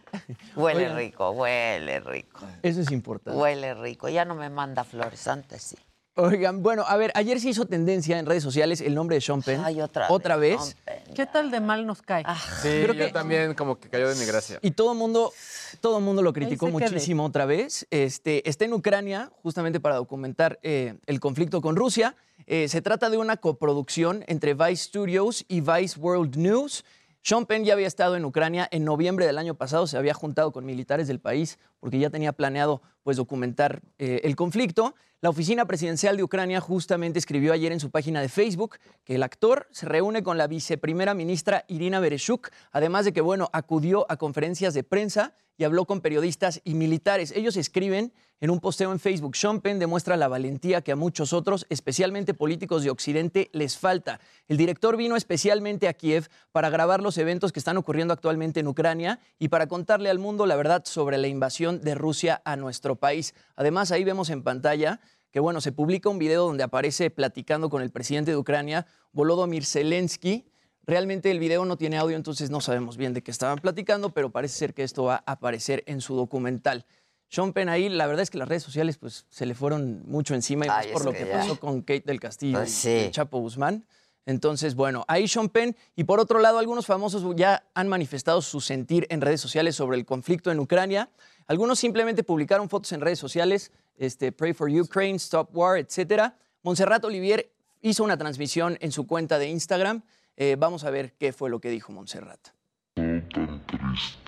Huele 0.57 0.95
rico, 0.95 1.31
huele 1.31 2.01
rico. 2.01 2.41
Eso 2.63 2.83
es 2.83 2.91
importante. 2.91 3.39
Huele 3.39 3.73
rico. 3.75 4.09
Ya 4.11 4.27
no 4.27 4.35
me 4.35 4.51
manda 4.51 4.85
flores, 4.85 5.27
antes 5.27 5.63
sí. 5.63 5.79
Oigan, 6.15 6.63
bueno, 6.63 6.85
a 6.87 6.99
ver, 6.99 7.11
ayer 7.15 7.41
se 7.41 7.49
hizo 7.49 7.65
tendencia 7.65 8.19
en 8.19 8.27
redes 8.27 8.43
sociales 8.43 8.83
el 8.83 8.95
nombre 8.95 9.15
de 9.17 9.23
Sean 9.23 9.41
Penn. 9.41 9.63
Ay, 9.65 9.81
otra, 9.81 10.09
Otra 10.11 10.37
vez. 10.37 10.77
¿Qué 11.15 11.25
tal 11.25 11.51
de 11.51 11.59
mal 11.61 11.87
nos 11.87 12.03
cae? 12.03 12.23
Sí, 12.61 12.69
Creo 12.69 12.93
yo 12.93 13.07
que- 13.07 13.13
también 13.13 13.55
como 13.55 13.81
que 13.81 13.89
cayó 13.89 14.09
de 14.11 14.15
mi 14.17 14.27
gracia. 14.27 14.59
Y 14.61 14.73
todo 14.73 14.93
el 14.93 14.99
mundo, 14.99 15.33
todo 15.81 16.01
mundo 16.01 16.21
lo 16.21 16.35
criticó 16.35 16.67
quede. 16.67 16.73
muchísimo 16.73 17.25
otra 17.25 17.47
vez. 17.47 17.87
Este, 17.91 18.47
está 18.47 18.67
en 18.67 18.75
Ucrania 18.75 19.31
justamente 19.43 19.81
para 19.81 19.97
documentar 19.97 20.59
eh, 20.63 20.97
el 21.07 21.19
conflicto 21.19 21.63
con 21.63 21.77
Rusia. 21.77 22.15
Eh, 22.47 22.69
se 22.69 22.83
trata 22.83 23.09
de 23.09 23.17
una 23.17 23.39
coproducción 23.39 24.23
entre 24.27 24.53
Vice 24.53 24.85
Studios 24.85 25.47
y 25.49 25.63
Vice 25.63 25.99
World 25.99 26.37
News. 26.37 26.85
Sean 27.23 27.47
Penn 27.47 27.65
ya 27.65 27.73
había 27.73 27.87
estado 27.87 28.17
en 28.17 28.25
Ucrania 28.27 28.69
en 28.71 28.85
noviembre 28.85 29.25
del 29.25 29.39
año 29.39 29.55
pasado, 29.55 29.87
se 29.87 29.97
había 29.97 30.13
juntado 30.13 30.53
con 30.53 30.67
militares 30.67 31.07
del 31.09 31.21
país 31.21 31.59
porque 31.81 31.99
ya 31.99 32.11
tenía 32.11 32.33
planeado 32.33 32.83
pues, 33.03 33.17
documentar 33.17 33.81
eh, 33.99 34.21
el 34.25 34.37
conflicto. 34.37 34.95
La 35.23 35.31
oficina 35.31 35.67
presidencial 35.67 36.17
de 36.17 36.25
Ucrania 36.25 36.61
justamente 36.61 37.21
escribió 37.21 37.53
ayer 37.53 37.71
en 37.71 37.79
su 37.79 37.93
página 37.93 38.21
de 38.21 38.29
Facebook 38.29 38.79
que 39.05 39.15
el 39.15 39.23
actor 39.23 39.69
se 39.71 39.87
reúne 39.87 40.25
con 40.25 40.37
la 40.37 40.49
viceprimera 40.49 41.15
ministra 41.15 41.65
Irina 41.69 42.01
Bereshuk, 42.01 42.51
además 42.73 43.05
de 43.05 43.13
que, 43.13 43.21
bueno, 43.21 43.49
acudió 43.53 44.05
a 44.11 44.17
conferencias 44.17 44.75
de 44.75 44.83
prensa 44.83 45.37
y 45.57 45.63
habló 45.63 45.85
con 45.85 46.01
periodistas 46.01 46.61
y 46.65 46.75
militares. 46.75 47.33
Ellos 47.37 47.57
escriben 47.57 48.13
en 48.43 48.51
un 48.51 48.59
posteo 48.59 48.91
en 48.91 48.99
Facebook, 48.99 49.37
Sean 49.37 49.61
demuestra 49.63 50.17
la 50.17 50.27
valentía 50.27 50.81
que 50.81 50.91
a 50.91 50.97
muchos 50.97 51.33
otros, 51.33 51.65
especialmente 51.71 52.35
políticos 52.35 52.83
de 52.83 52.91
Occidente, 52.91 53.51
les 53.53 53.79
falta. 53.79 54.19
El 54.49 54.57
director 54.57 54.97
vino 54.97 55.15
especialmente 55.15 55.87
a 55.87 55.95
Kiev 55.95 56.29
para 56.51 56.69
grabar 56.69 57.01
los 57.01 57.19
eventos 57.19 57.53
que 57.53 57.61
están 57.61 57.77
ocurriendo 57.77 58.13
actualmente 58.13 58.59
en 58.59 58.67
Ucrania 58.67 59.21
y 59.39 59.47
para 59.47 59.69
contarle 59.69 60.11
al 60.11 60.19
mundo 60.19 60.47
la 60.47 60.57
verdad 60.57 60.83
sobre 60.85 61.19
la 61.19 61.29
invasión 61.29 61.83
de 61.83 61.95
Rusia 61.95 62.43
a 62.45 62.57
nuestro 62.57 62.97
país. 62.97 63.33
Además, 63.55 63.93
ahí 63.93 64.03
vemos 64.03 64.29
en 64.29 64.43
pantalla 64.43 64.99
que 65.31 65.39
bueno, 65.39 65.61
se 65.61 65.71
publica 65.71 66.09
un 66.09 66.19
video 66.19 66.45
donde 66.45 66.65
aparece 66.65 67.11
platicando 67.11 67.71
con 67.71 67.81
el 67.81 67.93
presidente 67.93 68.33
de 68.33 68.39
Ucrania, 68.39 68.89
Volodymyr 69.13 69.65
Zelensky. 69.65 70.49
Realmente 70.85 71.31
el 71.31 71.39
video 71.39 71.65
no 71.65 71.77
tiene 71.77 71.97
audio, 71.97 72.17
entonces 72.17 72.51
no 72.51 72.61
sabemos 72.61 72.97
bien 72.97 73.15
de 73.15 73.23
qué 73.23 73.31
estaban 73.31 73.61
platicando, 73.61 74.11
pero 74.11 74.31
parece 74.31 74.57
ser 74.57 74.75
que 74.75 74.83
esto 74.83 75.05
va 75.05 75.23
a 75.25 75.33
aparecer 75.33 75.85
en 75.87 76.01
su 76.01 76.17
documental. 76.17 76.87
Sean 77.33 77.55
Penn 77.55 77.71
ahí, 77.71 77.89
la 77.89 78.07
verdad 78.07 78.23
es 78.23 78.29
que 78.29 78.37
las 78.37 78.47
redes 78.47 78.63
sociales 78.63 78.99
pues 78.99 79.25
se 79.31 79.47
le 79.47 79.55
fueron 79.55 80.03
mucho 80.07 80.35
encima 80.35 80.67
y 80.67 80.69
más 80.69 80.87
por 80.89 81.07
lo 81.07 81.13
que 81.15 81.25
ya. 81.27 81.39
pasó 81.39 81.59
con 81.59 81.81
Kate 81.81 82.03
del 82.05 82.21
Castillo 82.21 82.59
Pues 82.59 82.69
y 82.69 82.73
sí. 82.73 82.91
el 82.91 83.11
Chapo 83.11 83.39
Guzmán. 83.39 83.87
Entonces, 84.27 84.75
bueno, 84.75 85.07
ahí 85.09 85.27
Sean 85.27 85.49
Penn. 85.49 85.75
Y 85.97 86.05
por 86.05 86.21
otro 86.21 86.41
lado, 86.41 86.59
algunos 86.59 86.85
famosos 86.85 87.25
ya 87.35 87.65
han 87.73 87.89
manifestado 87.89 88.43
su 88.43 88.61
sentir 88.61 89.07
en 89.09 89.23
redes 89.23 89.41
sociales 89.41 89.75
sobre 89.75 89.97
el 89.97 90.05
conflicto 90.05 90.51
en 90.51 90.61
Ucrania. 90.61 91.09
Algunos 91.47 91.79
simplemente 91.79 92.23
publicaron 92.23 92.69
fotos 92.69 92.93
en 92.93 93.01
redes 93.01 93.19
sociales, 93.19 93.73
este, 93.97 94.31
Pray 94.31 94.53
for 94.53 94.69
Ukraine, 94.69 95.17
Stop 95.17 95.57
War, 95.57 95.79
etc. 95.79 96.35
Montserrat 96.63 97.03
Olivier 97.07 97.51
hizo 97.81 98.05
una 98.05 98.19
transmisión 98.19 98.77
en 98.83 98.93
su 98.93 99.07
cuenta 99.07 99.39
de 99.39 99.49
Instagram. 99.49 100.03
Eh, 100.37 100.57
vamos 100.59 100.85
a 100.85 100.91
ver 100.91 101.15
qué 101.15 101.33
fue 101.33 101.49
lo 101.49 101.61
que 101.63 101.71
dijo 101.71 101.93
Montserrat. 101.93 102.49
tan 102.95 103.65
triste. 103.67 104.22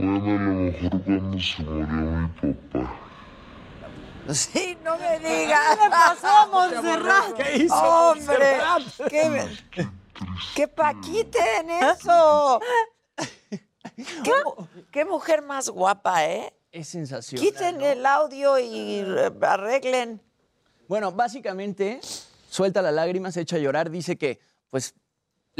Fue 0.00 0.08
a 0.08 0.38
lo 0.38 0.38
mejor 0.38 1.02
cuando 1.04 1.38
se 1.40 1.62
murió 1.62 2.30
mi 2.42 2.52
papá. 2.54 2.96
Sí, 4.32 4.78
no 4.84 4.96
me 4.98 5.18
digas. 5.18 5.76
¿Qué 5.76 5.84
le 5.84 5.90
pasó 5.90 6.26
a 6.42 6.46
Montserrat? 6.46 7.32
¿Qué 7.34 7.56
hizo 7.64 7.74
Hombre, 7.74 8.58
Montserrat? 8.66 9.08
¿Qué, 9.10 9.88
qué 10.54 10.68
paquiten 10.68 11.70
eso? 11.70 12.60
¿Qué, 13.96 14.32
mu- 14.44 14.66
qué 14.90 15.04
mujer 15.04 15.42
más 15.42 15.68
guapa, 15.68 16.24
¿eh? 16.26 16.52
Es 16.72 16.88
sensacional. 16.88 17.44
Quiten 17.46 17.80
el 17.82 18.06
audio 18.06 18.58
y 18.58 19.00
eh, 19.00 19.30
arreglen. 19.42 20.20
Bueno, 20.88 21.10
básicamente 21.12 22.00
suelta 22.48 22.80
las 22.82 22.94
lágrimas, 22.94 23.34
se 23.34 23.40
echa 23.42 23.56
a 23.56 23.58
llorar, 23.58 23.90
dice 23.90 24.16
que 24.16 24.38
pues 24.70 24.94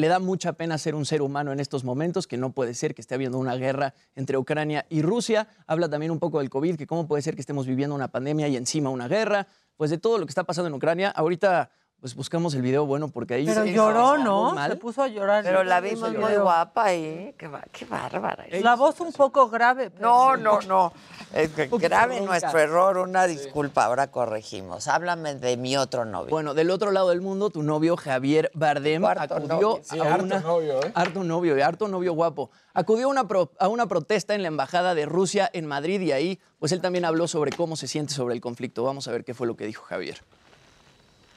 le 0.00 0.08
da 0.08 0.18
mucha 0.18 0.54
pena 0.54 0.78
ser 0.78 0.94
un 0.94 1.04
ser 1.04 1.22
humano 1.22 1.52
en 1.52 1.60
estos 1.60 1.84
momentos, 1.84 2.26
que 2.26 2.36
no 2.36 2.52
puede 2.52 2.74
ser 2.74 2.94
que 2.94 3.02
esté 3.02 3.14
habiendo 3.14 3.38
una 3.38 3.54
guerra 3.56 3.94
entre 4.14 4.38
Ucrania 4.38 4.86
y 4.88 5.02
Rusia. 5.02 5.46
Habla 5.66 5.88
también 5.88 6.10
un 6.10 6.18
poco 6.18 6.38
del 6.38 6.48
COVID, 6.48 6.76
que 6.76 6.86
cómo 6.86 7.06
puede 7.06 7.22
ser 7.22 7.34
que 7.34 7.42
estemos 7.42 7.66
viviendo 7.66 7.94
una 7.94 8.08
pandemia 8.08 8.48
y 8.48 8.56
encima 8.56 8.90
una 8.90 9.08
guerra. 9.08 9.46
Pues 9.76 9.90
de 9.90 9.98
todo 9.98 10.18
lo 10.18 10.26
que 10.26 10.30
está 10.30 10.44
pasando 10.44 10.68
en 10.68 10.74
Ucrania. 10.74 11.10
Ahorita 11.10 11.70
pues 12.00 12.14
buscamos 12.14 12.54
el 12.54 12.62
video 12.62 12.86
bueno 12.86 13.08
porque 13.08 13.34
ahí 13.34 13.46
Pero 13.46 13.62
se- 13.64 13.72
lloró, 13.72 14.16
se 14.16 14.22
¿no? 14.24 14.52
mal. 14.54 14.70
Se 14.70 14.76
puso 14.76 15.02
a 15.02 15.08
llorar. 15.08 15.44
Pero 15.44 15.62
la 15.64 15.80
vimos 15.80 16.12
muy 16.16 16.34
guapa 16.36 16.84
ahí. 16.86 17.34
Qué, 17.38 17.46
ba- 17.46 17.64
qué 17.72 17.84
bárbara. 17.84 18.46
La 18.62 18.74
voz 18.76 19.00
un 19.00 19.12
poco 19.12 19.48
grave. 19.50 19.90
pero- 19.90 20.08
No, 20.08 20.36
no, 20.36 20.60
no. 20.62 20.92
Es 21.34 21.50
que 21.50 21.66
poquito 21.66 21.88
grave 21.88 22.20
nuestro 22.22 22.58
error, 22.58 22.98
una 22.98 23.26
disculpa, 23.28 23.84
ahora 23.84 24.10
corregimos. 24.10 24.88
Háblame 24.88 25.36
de 25.36 25.56
mi 25.56 25.76
otro 25.76 26.04
novio. 26.04 26.30
Bueno, 26.30 26.54
del 26.54 26.70
otro 26.70 26.90
lado 26.90 27.10
del 27.10 27.20
mundo, 27.20 27.50
tu 27.50 27.62
novio 27.62 27.96
Javier 27.96 28.50
Bardem 28.54 29.04
Harto 29.04 29.34
acudió 29.34 29.48
novio. 29.54 29.80
Sí, 29.84 29.98
a 30.00 30.14
harto 30.14 30.24
una... 30.24 30.40
novio, 30.40 30.82
¿eh? 30.84 30.90
Harto 30.94 31.22
novio, 31.22 31.56
y 31.56 31.60
harto 31.60 31.86
novio 31.86 32.14
guapo. 32.14 32.50
Acudió 32.74 33.06
a 33.06 33.10
una, 33.10 33.28
pro- 33.28 33.52
a 33.60 33.68
una 33.68 33.86
protesta 33.86 34.34
en 34.34 34.42
la 34.42 34.48
Embajada 34.48 34.94
de 34.96 35.06
Rusia 35.06 35.48
en 35.52 35.66
Madrid 35.66 36.00
y 36.00 36.10
ahí, 36.12 36.40
pues 36.58 36.72
él 36.72 36.80
también 36.80 37.04
habló 37.04 37.28
sobre 37.28 37.52
cómo 37.52 37.76
se 37.76 37.86
siente 37.86 38.12
sobre 38.12 38.34
el 38.34 38.40
conflicto. 38.40 38.82
Vamos 38.82 39.06
a 39.06 39.12
ver 39.12 39.24
qué 39.24 39.32
fue 39.34 39.46
lo 39.46 39.54
que 39.54 39.66
dijo 39.66 39.84
Javier. 39.84 40.22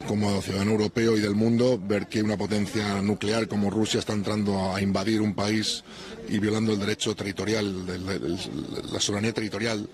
Como 0.07 0.41
ciudadano 0.41 0.71
europeo 0.71 1.17
y 1.17 1.21
del 1.21 1.35
mundo, 1.35 1.79
ver 1.81 2.07
que 2.07 2.21
una 2.21 2.37
potencia 2.37 3.01
nuclear 3.01 3.47
como 3.47 3.69
Rusia 3.69 3.99
está 3.99 4.13
entrando 4.13 4.73
a 4.73 4.81
invadir 4.81 5.21
un 5.21 5.33
país 5.33 5.83
y 6.29 6.39
violando 6.39 6.73
el 6.73 6.79
derecho 6.79 7.15
territorial, 7.15 7.85
la 8.91 8.99
soberanía 8.99 9.33
territorial 9.33 9.87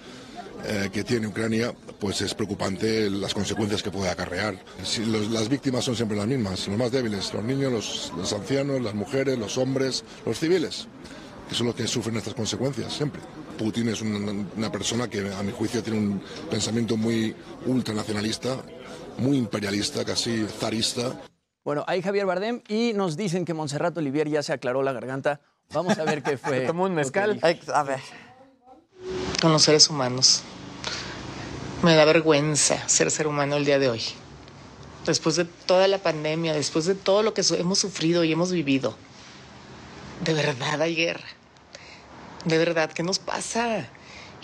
eh, 0.66 0.90
que 0.92 1.06
tiene 1.06 1.26
Ucrania, 1.28 1.74
pues 2.00 2.22
es 2.22 2.34
preocupante 2.34 3.10
las 3.10 3.34
consecuencias 3.34 3.82
que 3.82 3.92
puede 3.92 4.10
acarrear. 4.10 4.60
Si 4.84 5.06
las 5.06 5.48
víctimas 5.48 5.86
son 5.86 5.96
siempre 5.96 6.18
las 6.18 6.28
mismas, 6.28 6.68
los 6.68 6.78
más 6.78 6.92
débiles, 6.92 7.34
los 7.34 7.44
niños, 7.44 8.12
los, 8.18 8.34
ancianos, 8.34 8.82
las 8.82 8.94
mujeres, 8.94 9.38
los 9.38 9.58
hombres, 9.58 10.04
los 10.26 10.38
civiles, 10.38 10.88
que 11.48 11.56
son 11.56 11.68
los 11.68 11.76
que 11.76 11.88
sufren 11.88 12.18
estas 12.18 12.34
consecuencias 12.34 12.92
siempre. 12.94 13.22
Putin 13.58 13.90
es 13.90 14.02
una 14.02 14.72
persona 14.72 15.10
que, 15.10 15.32
a 15.34 15.44
mi 15.44 15.52
juicio, 15.52 15.82
tiene 15.82 16.00
un 16.00 16.22
pensamiento 16.50 16.98
muy 16.98 17.34
ultranacionalista, 17.66 18.62
muy 19.20 19.38
imperialista, 19.38 20.04
casi 20.06 20.46
zarista. 20.46 21.20
Bueno, 21.64 21.84
ahí 21.88 22.02
Javier 22.02 22.26
Bardem 22.26 22.62
y 22.68 22.94
nos 22.94 23.18
dicen 23.18 23.46
que 23.46 23.54
Montserrat 23.54 23.98
Olivier 23.98 24.30
ya 24.30 24.42
se 24.42 24.54
aclaró 24.54 24.82
la 24.82 24.94
garganta. 24.94 25.42
Vamos 25.74 25.98
a 25.98 26.04
ver 26.04 26.24
qué 26.24 26.38
fue. 26.38 26.62
Tomó 26.68 26.86
un 26.86 26.96
mezcal. 26.96 27.40
A 27.42 27.84
ver. 27.84 28.00
con 29.42 29.52
los 29.52 29.62
seres 29.62 29.90
humanos. 29.90 30.42
Me 31.84 31.96
da 31.96 32.06
vergüenza 32.06 32.88
ser 32.90 33.12
ser 33.12 33.28
humano 33.28 33.58
el 33.58 33.66
día 33.66 33.80
de 33.80 33.90
hoy. 33.90 34.02
Después 35.06 35.36
de 35.36 35.46
toda 35.46 35.88
la 35.88 36.00
pandemia, 36.00 36.54
después 36.54 36.86
de 36.86 36.96
todo 36.96 37.24
lo 37.24 37.34
que 37.34 37.44
hemos 37.58 37.80
sufrido 37.80 38.24
y 38.24 38.32
hemos 38.32 38.52
vivido. 38.52 38.96
De 40.24 40.34
verdad 40.34 40.82
hay 40.82 40.96
guerra. 40.96 41.28
De 42.46 42.58
verdad, 42.58 42.92
¿qué 42.92 43.04
nos 43.04 43.20
pasa? 43.20 43.90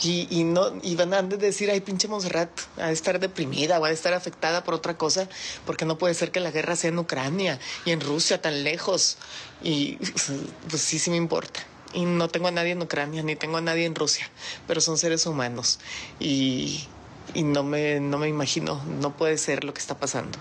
Y, 0.01 0.27
y 0.29 0.43
no, 0.43 0.73
y 0.81 0.95
van 0.95 1.13
a 1.13 1.21
decir, 1.21 1.71
ay, 1.71 1.79
pinche 1.79 2.07
Monserrat, 2.07 2.49
ha 2.77 2.87
de 2.87 2.93
estar 2.93 3.19
deprimida 3.19 3.79
o 3.79 3.85
ha 3.85 3.87
de 3.87 3.93
estar 3.93 4.13
afectada 4.13 4.63
por 4.63 4.73
otra 4.73 4.97
cosa, 4.97 5.29
porque 5.65 5.85
no 5.85 5.97
puede 5.97 6.13
ser 6.13 6.31
que 6.31 6.39
la 6.39 6.51
guerra 6.51 6.75
sea 6.75 6.89
en 6.89 6.99
Ucrania 6.99 7.59
y 7.85 7.91
en 7.91 8.01
Rusia 8.01 8.41
tan 8.41 8.63
lejos. 8.63 9.17
Y 9.63 9.95
pues 10.69 10.81
sí, 10.81 10.99
sí 10.99 11.09
me 11.09 11.15
importa. 11.17 11.61
Y 11.93 12.03
no 12.05 12.27
tengo 12.27 12.49
a 12.49 12.51
nadie 12.51 12.71
en 12.71 12.81
Ucrania, 12.81 13.23
ni 13.23 13.37
tengo 13.37 13.57
a 13.57 13.61
nadie 13.61 13.85
en 13.85 13.95
Rusia, 13.95 14.29
pero 14.67 14.81
son 14.81 14.97
seres 14.97 15.25
humanos. 15.25 15.79
Y, 16.19 16.85
no, 17.35 17.63
me, 17.63 18.01
no 18.01 18.17
me 18.17 18.27
imagino, 18.27 18.83
no 18.83 19.15
puede 19.15 19.37
ser 19.37 19.63
lo 19.63 19.73
que 19.73 19.79
está 19.79 19.97
pasando. 19.97 20.37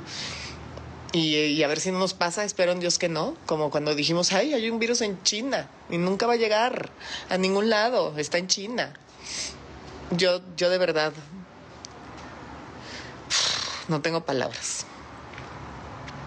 Y, 1.12 1.36
y 1.36 1.62
a 1.62 1.68
ver 1.68 1.78
si 1.78 1.92
no 1.92 2.00
nos 2.00 2.12
pasa, 2.12 2.44
espero 2.44 2.72
en 2.72 2.80
Dios 2.80 2.98
que 2.98 3.08
no, 3.08 3.36
como 3.46 3.70
cuando 3.70 3.94
dijimos, 3.94 4.32
ay, 4.32 4.52
hay 4.52 4.68
un 4.68 4.80
virus 4.80 5.00
en 5.00 5.22
China 5.22 5.70
y 5.88 5.96
nunca 5.96 6.26
va 6.26 6.32
a 6.32 6.36
llegar 6.36 6.90
a 7.28 7.38
ningún 7.38 7.70
lado, 7.70 8.18
está 8.18 8.38
en 8.38 8.48
China. 8.48 8.92
Yo, 10.10 10.40
yo 10.56 10.70
de 10.70 10.78
verdad 10.78 11.12
no 13.88 14.00
tengo 14.00 14.24
palabras. 14.24 14.86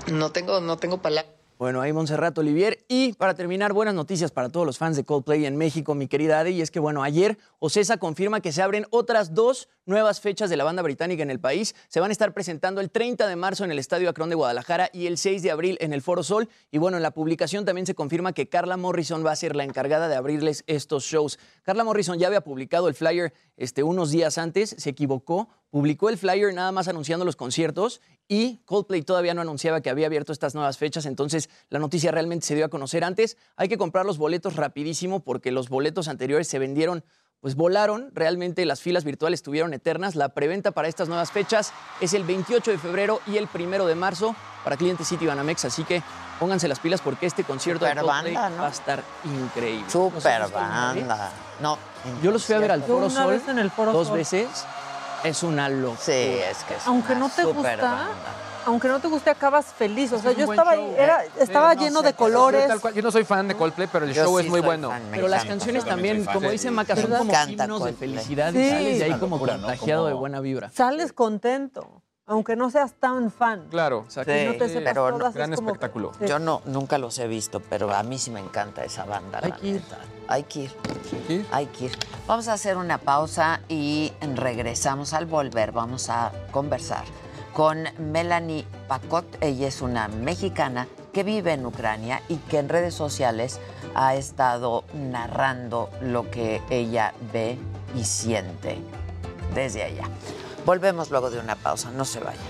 No 0.07 0.31
tengo, 0.31 0.61
no 0.61 0.77
tengo 0.77 0.99
palabras. 1.01 1.36
Bueno, 1.57 1.81
ahí 1.81 1.91
Montserrat 1.91 2.37
Olivier. 2.37 2.85
Y 2.87 3.13
para 3.13 3.33
terminar, 3.33 3.73
buenas 3.73 3.95
noticias 3.95 4.29
para 4.29 4.49
todos 4.49 4.63
los 4.63 4.77
fans 4.77 4.95
de 4.95 5.03
Coldplay 5.03 5.47
en 5.47 5.57
México, 5.57 5.95
mi 5.95 6.07
querida 6.07 6.39
Ade. 6.39 6.51
Y 6.51 6.61
es 6.61 6.69
que, 6.69 6.79
bueno, 6.79 7.01
ayer 7.01 7.39
Ocesa 7.57 7.97
confirma 7.97 8.41
que 8.41 8.51
se 8.51 8.61
abren 8.61 8.85
otras 8.91 9.33
dos 9.33 9.67
nuevas 9.87 10.21
fechas 10.21 10.51
de 10.51 10.57
la 10.57 10.63
banda 10.63 10.83
británica 10.83 11.23
en 11.23 11.31
el 11.31 11.39
país. 11.39 11.73
Se 11.87 11.99
van 11.99 12.11
a 12.11 12.11
estar 12.11 12.31
presentando 12.31 12.79
el 12.79 12.91
30 12.91 13.25
de 13.27 13.35
marzo 13.35 13.63
en 13.63 13.71
el 13.71 13.79
Estadio 13.79 14.07
Acrón 14.07 14.29
de 14.29 14.35
Guadalajara 14.35 14.91
y 14.93 15.07
el 15.07 15.17
6 15.17 15.41
de 15.41 15.49
abril 15.49 15.79
en 15.81 15.93
el 15.93 16.03
Foro 16.03 16.21
Sol. 16.21 16.47
Y 16.69 16.77
bueno, 16.77 16.97
en 16.97 17.03
la 17.03 17.09
publicación 17.09 17.65
también 17.65 17.87
se 17.87 17.95
confirma 17.95 18.33
que 18.33 18.49
Carla 18.49 18.77
Morrison 18.77 19.25
va 19.25 19.31
a 19.31 19.35
ser 19.35 19.55
la 19.55 19.63
encargada 19.63 20.07
de 20.09 20.15
abrirles 20.15 20.63
estos 20.67 21.05
shows. 21.05 21.39
Carla 21.63 21.83
Morrison 21.83 22.19
ya 22.19 22.27
había 22.27 22.41
publicado 22.41 22.87
el 22.87 22.93
flyer 22.93 23.33
este, 23.55 23.81
unos 23.81 24.11
días 24.11 24.37
antes, 24.37 24.75
se 24.77 24.91
equivocó, 24.91 25.49
publicó 25.69 26.09
el 26.09 26.17
flyer 26.17 26.53
nada 26.53 26.71
más 26.71 26.87
anunciando 26.87 27.25
los 27.25 27.35
conciertos 27.35 28.01
y 28.27 28.57
Coldplay 28.65 29.01
todavía 29.01 29.33
no 29.33 29.41
anunciaba 29.41 29.81
que 29.81 29.89
había 29.89 30.07
abierto 30.07 30.31
estas 30.31 30.55
nuevas 30.55 30.77
fechas, 30.77 31.05
entonces 31.05 31.49
la 31.69 31.79
noticia 31.79 32.11
realmente 32.11 32.45
se 32.45 32.55
dio 32.55 32.65
a 32.65 32.69
conocer 32.69 33.03
antes. 33.03 33.37
Hay 33.55 33.67
que 33.69 33.77
comprar 33.77 34.05
los 34.05 34.17
boletos 34.17 34.55
rapidísimo 34.55 35.19
porque 35.21 35.51
los 35.51 35.69
boletos 35.69 36.07
anteriores 36.07 36.47
se 36.47 36.59
vendieron, 36.59 37.03
pues 37.41 37.55
volaron, 37.55 38.11
realmente 38.13 38.65
las 38.65 38.81
filas 38.81 39.03
virtuales 39.03 39.39
estuvieron 39.39 39.73
eternas. 39.73 40.15
La 40.15 40.29
preventa 40.29 40.71
para 40.71 40.87
estas 40.87 41.07
nuevas 41.07 41.31
fechas 41.31 41.71
es 42.01 42.13
el 42.13 42.23
28 42.23 42.71
de 42.71 42.77
febrero 42.77 43.21
y 43.27 43.37
el 43.37 43.47
1 43.53 43.85
de 43.85 43.95
marzo 43.95 44.35
para 44.63 44.75
clientes 44.75 45.07
City 45.07 45.25
Banamex, 45.25 45.65
así 45.65 45.83
que 45.83 46.01
pónganse 46.39 46.67
las 46.67 46.79
pilas 46.79 47.01
porque 47.01 47.25
este 47.25 47.43
concierto 47.43 47.85
de 47.85 47.91
Super 47.91 48.03
Coldplay 48.05 48.33
banda, 48.33 48.49
¿no? 48.49 48.61
va 48.63 48.67
a 48.67 48.71
estar 48.71 49.03
increíble. 49.23 49.85
¿No 49.85 49.89
Super 49.91 50.41
ver? 50.41 50.51
banda. 50.51 51.31
No. 51.61 51.77
Yo 52.21 52.31
los 52.31 52.45
fui 52.45 52.55
a 52.55 52.59
ver 52.59 52.71
al 52.71 52.83
Foro 52.83 53.09
Sol 53.09 53.31
vez 53.31 53.47
en 53.47 53.59
el 53.59 53.69
Foro 53.71 53.93
dos 53.93 54.07
Sol. 54.07 54.17
veces. 54.17 54.47
Es 55.23 55.43
una 55.43 55.67
locura. 55.69 55.99
Sí, 56.01 56.11
es 56.11 56.63
que 56.67 56.75
es 56.75 56.85
Aunque 56.87 57.13
una 57.13 57.21
no 57.21 57.29
te 57.29 57.41
super 57.41 57.55
gusta, 57.55 57.75
banda. 57.77 58.07
aunque 58.65 58.87
no 58.87 58.99
te 58.99 59.07
guste, 59.07 59.29
acabas 59.29 59.65
feliz. 59.67 60.11
O 60.13 60.19
sea, 60.19 60.31
yo 60.31 60.49
estaba 60.51 60.75
show. 60.75 60.85
ahí, 60.89 60.95
era, 60.97 61.23
Sí, 61.23 61.29
estaba 61.39 61.73
no 61.73 61.81
lleno 61.81 61.99
sé, 62.01 62.05
de 62.07 62.13
colores. 62.13 62.67
Tal 62.67 62.79
cual, 62.81 62.93
Yo 62.93 63.01
no 63.01 63.11
soy 63.11 63.23
fan 63.25 63.47
de 63.47 63.55
Coldplay, 63.55 63.87
pero 63.91 64.05
el 64.05 64.13
Yo 64.13 64.23
show 64.25 64.37
sí 64.39 64.45
es 64.45 64.49
muy 64.51 64.59
soy 64.59 64.65
bueno. 64.67 64.89
fan, 64.89 65.03
me 65.09 65.17
Pero 65.17 65.27
las 65.27 65.43
encanta. 65.43 65.53
canciones 65.53 65.83
Yo 65.83 65.89
también 65.89 66.15
también, 66.17 66.25
soy 66.25 66.33
como 66.33 66.51
dice 66.51 66.71
Maca, 66.71 66.95
son 66.95 67.09
Me 67.11 67.17
como 67.17 67.31
encanta 67.31 67.63
himnos 67.63 67.79
de 67.83 67.85
Coldplay. 67.91 68.09
felicidad 68.09 68.51
Sí. 68.51 68.59
y 68.59 68.69
sales 68.69 68.99
de 68.99 69.05
ahí 69.05 69.13
como 69.19 69.39
contagiado 69.39 70.01
Como- 70.03 70.07
de 70.07 70.19
buena 70.19 70.39
vibra. 70.39 70.69
Sales 70.69 71.13
contento, 71.13 72.03
aunque 72.27 72.55
no 72.57 72.69
seas 72.69 72.93
tan 72.93 73.31
fan. 73.31 73.67
Claro. 73.69 74.05
Y 74.09 74.45
no 74.45 74.53
te 74.57 74.67
sepas 74.67 74.83
pero 74.93 75.17
todas, 75.17 75.33
gran 75.33 75.53
es 75.53 75.55
como- 75.55 75.69
espectáculo. 75.69 76.11
Sí. 76.19 76.27
Yo 76.27 76.39
no, 76.39 76.61
nunca 76.65 76.97
los 76.97 77.17
he 77.19 77.27
visto, 77.27 77.61
pero 77.61 77.93
a 77.93 78.03
mí 78.03 78.19
sí 78.19 78.31
me 78.31 78.41
encanta 78.41 78.83
esa 78.83 79.05
banda. 79.05 79.39
Hay 79.41 79.49
la 79.51 79.55
que 79.57 79.67
ir. 79.67 79.73
neta. 79.75 79.97
Hay 80.27 80.43
que 80.43 80.59
ir. 80.63 80.71
Hay 81.51 81.65
que 81.67 81.85
ir. 81.85 81.91
Vamos 82.27 82.49
a 82.49 82.53
hacer 82.53 82.75
una 82.75 82.97
pausa 82.97 83.61
y 83.69 84.11
regresamos 84.35 85.13
al 85.13 85.25
volver. 85.25 85.71
Vamos 85.71 86.09
a 86.09 86.33
conversar 86.51 87.05
con 87.53 87.85
Melanie 87.97 88.65
Pacot. 88.89 89.25
Ella 89.41 89.67
es 89.69 89.81
una 89.81 90.09
mexicana 90.09 90.87
que 91.13 91.23
vive 91.23 91.53
en 91.53 91.65
Ucrania 91.65 92.21
y 92.27 92.35
que 92.35 92.59
en 92.59 92.67
redes 92.67 92.93
sociales 92.93 93.59
ha 93.95 94.15
estado 94.15 94.83
narrando 94.93 95.89
lo 96.01 96.29
que 96.29 96.61
ella 96.69 97.13
ve 97.31 97.57
y 97.95 98.03
siente 98.03 98.77
desde 99.55 99.83
allá. 99.83 100.03
Volvemos 100.67 101.09
luego 101.11 101.29
de 101.29 101.39
una 101.39 101.55
pausa, 101.55 101.91
no 101.91 102.03
se 102.03 102.19
vayan. 102.19 102.43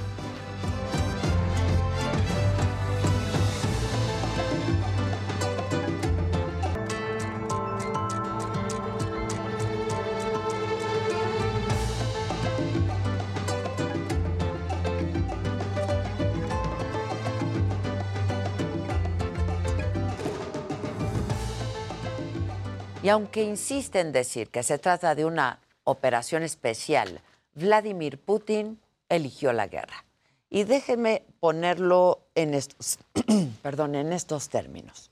Y 23.03 23.09
aunque 23.09 23.43
insiste 23.43 23.99
en 23.99 24.11
decir 24.11 24.49
que 24.49 24.63
se 24.63 24.79
trata 24.79 25.13
de 25.13 25.23
una 25.25 25.59
operación 25.83 26.41
especial 26.41 27.21
Vladimir 27.57 28.19
Putin 28.19 28.79
eligió 29.09 29.51
la 29.51 29.67
guerra. 29.67 30.05
Y 30.49 30.63
déjenme 30.63 31.23
ponerlo 31.39 32.21
en 32.35 32.53
estos, 32.53 32.99
perdón, 33.63 33.95
en 33.95 34.13
estos 34.13 34.49
términos. 34.49 35.09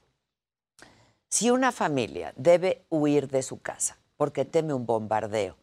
Si 1.27 1.49
una 1.49 1.71
familia 1.71 2.33
debe 2.37 2.85
huir 2.89 3.27
de 3.29 3.41
su 3.41 3.59
casa 3.61 3.97
porque 4.15 4.45
teme 4.45 4.73
un 4.73 4.85
bombardeo, 4.85 5.57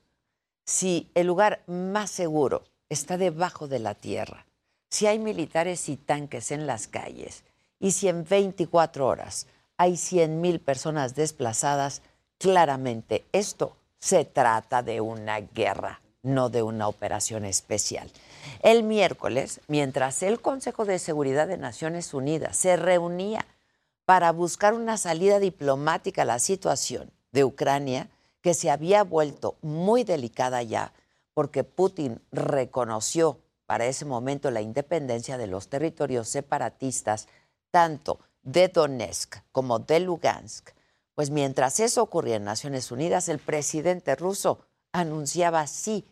si 0.67 1.09
el 1.15 1.29
lugar 1.29 1.63
más 1.67 2.11
seguro 2.11 2.65
está 2.91 3.17
debajo 3.17 3.69
de 3.69 3.79
la 3.79 3.95
tierra, 3.95 4.45
si 4.91 5.07
hay 5.07 5.19
militares 5.19 5.89
y 5.89 5.97
tanques 5.97 6.51
en 6.51 6.67
las 6.67 6.89
calles 6.89 7.45
y 7.79 7.93
si 7.93 8.09
en 8.09 8.25
24 8.25 9.07
horas 9.07 9.47
hay 9.79 9.93
100.000 9.93 10.61
personas 10.61 11.15
desplazadas, 11.15 12.03
claramente 12.39 13.25
esto 13.33 13.77
se 13.99 14.25
trata 14.25 14.83
de 14.83 15.01
una 15.01 15.41
guerra, 15.41 16.02
no 16.23 16.49
de 16.49 16.63
una 16.63 16.89
operación 16.89 17.45
especial. 17.45 18.11
El 18.63 18.83
miércoles, 18.83 19.61
mientras 19.69 20.23
el 20.23 20.41
Consejo 20.41 20.85
de 20.85 20.99
Seguridad 20.99 21.49
de 21.49 21.59
Naciones 21.59 22.15
Unidas 22.15 22.57
se 22.57 22.77
reunía 22.77 23.47
para 24.05 24.33
buscar 24.33 24.75
una 24.75 24.97
salida 24.97 25.39
diplomática 25.39 26.23
a 26.23 26.27
la 26.27 26.39
situación 26.39 27.11
de 27.33 27.45
Ucrania, 27.45 28.09
que 28.41 28.55
se 28.55 28.71
había 28.71 29.05
vuelto 29.05 29.57
muy 29.63 30.05
delicada 30.05 30.63
ya, 30.63 30.93
porque 31.35 31.65
Putin 31.65 32.21
reconoció 32.31 33.39
para 33.67 33.87
ese 33.87 34.05
momento 34.05 34.51
la 34.51 34.61
independencia 34.61 35.39
de 35.39 35.47
los 35.47 35.69
territorios 35.69 36.29
separatistas, 36.29 37.29
tanto 37.71 38.19
de 38.43 38.69
Donetsk 38.69 39.37
como 39.53 39.79
de 39.79 40.01
Lugansk, 40.01 40.71
pues 41.15 41.31
mientras 41.31 41.79
eso 41.81 42.03
ocurría 42.03 42.37
en 42.37 42.45
Naciones 42.45 42.91
Unidas, 42.91 43.29
el 43.29 43.39
presidente 43.39 44.17
ruso 44.17 44.61
anunciaba 44.93 45.61
así 45.61 46.07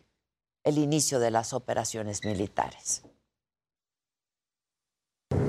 el 0.64 0.78
inicio 0.78 1.18
de 1.20 1.30
las 1.30 1.52
operaciones 1.52 2.24
militares. 2.24 3.02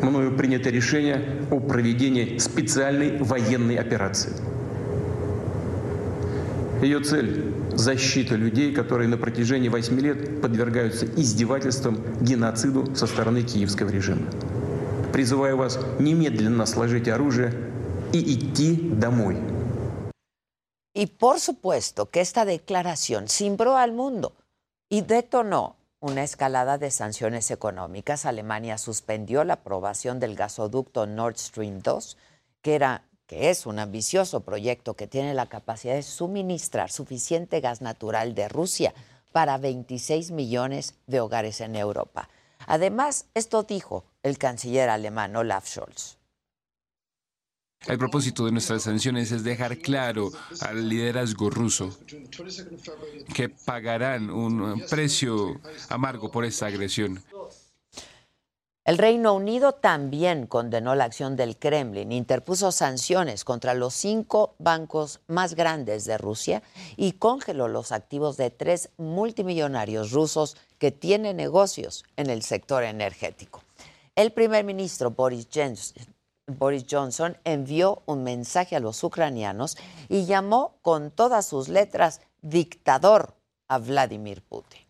Мною 0.02 0.38
принято 0.38 0.70
решение 0.70 1.48
о 1.52 1.60
проведении 1.60 2.38
специальной 2.38 3.18
военной 3.18 3.78
операции. 3.78 4.34
Ее 6.82 7.00
цель – 7.04 7.74
защита 7.74 8.36
людей, 8.36 8.74
которые 8.74 9.10
на 9.10 9.18
протяжении 9.18 9.68
восьми 9.70 10.02
лет 10.02 10.42
подвергаются 10.42 11.06
издевательствам, 11.06 11.98
геноциду 12.22 12.96
со 12.96 13.08
стороны 13.08 13.42
киевского 13.42 13.90
режима. 13.90 14.28
Призываю 15.12 15.58
вас 15.58 15.80
немедленно 16.00 16.68
сложить 16.68 17.08
оружие 17.08 17.52
и 18.14 18.20
идти 18.20 18.76
домой. 18.94 19.38
Y 20.94 21.08
por 21.08 21.40
supuesto 21.40 22.10
que 22.10 22.22
esta 22.22 22.46
declaración 22.46 23.28
cimbró 23.28 23.76
al 23.76 23.94
mundo 23.94 24.34
y 24.93 25.01
detonó 25.01 25.77
una 26.01 26.23
escalada 26.23 26.77
de 26.77 26.91
sanciones 26.91 27.51
económicas. 27.51 28.27
Alemania 28.27 28.77
suspendió 28.77 29.43
la 29.43 29.55
aprobación 29.55 30.21
del 30.21 30.37
gasoducto 30.37 31.07
Nord 31.07 31.39
Stream 31.39 31.81
2, 31.81 32.19
que, 32.61 32.75
era, 32.75 33.03
que 33.27 33.49
es 33.49 33.65
un 33.65 33.79
ambicioso 33.79 34.41
proyecto 34.41 34.93
que 34.93 35.07
tiene 35.07 35.33
la 35.33 35.47
capacidad 35.47 35.95
de 35.95 36.03
suministrar 36.03 36.91
suficiente 36.91 37.63
gas 37.63 37.81
natural 37.81 38.35
de 38.35 38.51
Rusia 38.51 38.93
para 39.33 39.57
26 39.57 40.31
millones 40.31 40.95
de 41.07 41.21
hogares 41.21 41.63
en 41.63 41.75
Europa. 41.75 42.29
Además, 42.67 43.25
esto 43.33 43.63
dijo 43.63 44.05
el 44.23 44.37
canciller 44.37 44.91
alemán 44.91 45.35
Olaf 45.35 45.67
Scholz. 45.67 46.19
El 47.87 47.99
propósito 47.99 48.45
de 48.45 48.53
nuestras 48.53 48.83
sanciones 48.83 49.33
es 49.33 49.43
dejar 49.43 49.79
claro 49.79 50.31
al 50.61 50.89
liderazgo 50.89 51.51
ruso 51.51 51.97
que 53.35 53.49
pagarán 53.49 54.31
un 54.31 54.83
precio 54.89 55.61
amargo 55.89 56.31
por 56.31 56.45
esta 56.45 56.67
agresión. 56.67 57.23
El 58.85 58.99
Reino 58.99 59.35
Unido 59.35 59.75
también 59.75 60.49
condenó 60.49 60.97
la 60.97 61.05
acción 61.05 61.37
del 61.37 61.57
Kremlin, 61.57 62.11
interpuso 62.11 62.73
sanciones 62.73 63.45
contra 63.45 63.75
los 63.75 63.95
cinco 63.95 64.57
bancos 64.59 65.21
más 65.29 65.55
grandes 65.55 66.05
de 66.05 66.19
Rusia 66.19 66.65
y 66.97 67.13
congeló 67.13 67.69
los 67.69 67.93
activos 67.93 68.37
de 68.37 68.51
tres 68.51 68.91
multimillonarios 68.97 70.11
rusos 70.11 70.57
que 70.79 70.91
tienen 70.91 71.37
negocios 71.37 72.05
en 72.17 72.29
el 72.29 72.43
sector 72.43 72.83
energético. 72.83 73.63
El 74.17 74.33
primer 74.33 74.65
ministro 74.65 75.13
Boris 75.13 75.49
Boris 76.49 76.85
Johnson 76.91 77.37
envió 77.45 78.03
un 78.07 78.25
mensaje 78.25 78.75
a 78.75 78.81
los 78.81 79.03
ucranianos 79.05 79.77
y 80.09 80.27
llamó 80.27 80.79
con 80.83 81.11
todas 81.11 81.47
sus 81.47 81.69
letras 81.69 82.21
dictador 82.43 83.35
a 83.69 83.79
Vladimir 83.79 84.43
Putin. 84.43 84.81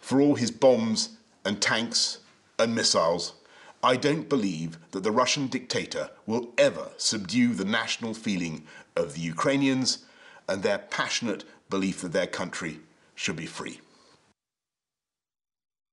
For 0.00 0.20
all 0.20 0.36
his 0.36 0.50
bombs 0.50 1.18
and 1.44 1.60
tanks 1.60 2.20
and 2.58 2.74
missiles, 2.74 3.34
I 3.82 3.96
don't 3.96 4.28
believe 4.28 4.78
that 4.92 5.02
the 5.02 5.10
Russian 5.10 5.48
dictator 5.48 6.10
will 6.26 6.48
ever 6.56 6.90
subdue 6.96 7.54
the 7.54 7.64
national 7.64 8.14
feeling 8.14 8.64
of 8.96 9.14
the 9.14 9.20
Ukrainians 9.20 10.06
and 10.48 10.62
their 10.62 10.78
passionate 10.78 11.44
belief 11.68 12.00
that 12.00 12.12
their 12.12 12.26
country 12.26 12.80
should 13.14 13.36
be 13.36 13.46
free. 13.46 13.80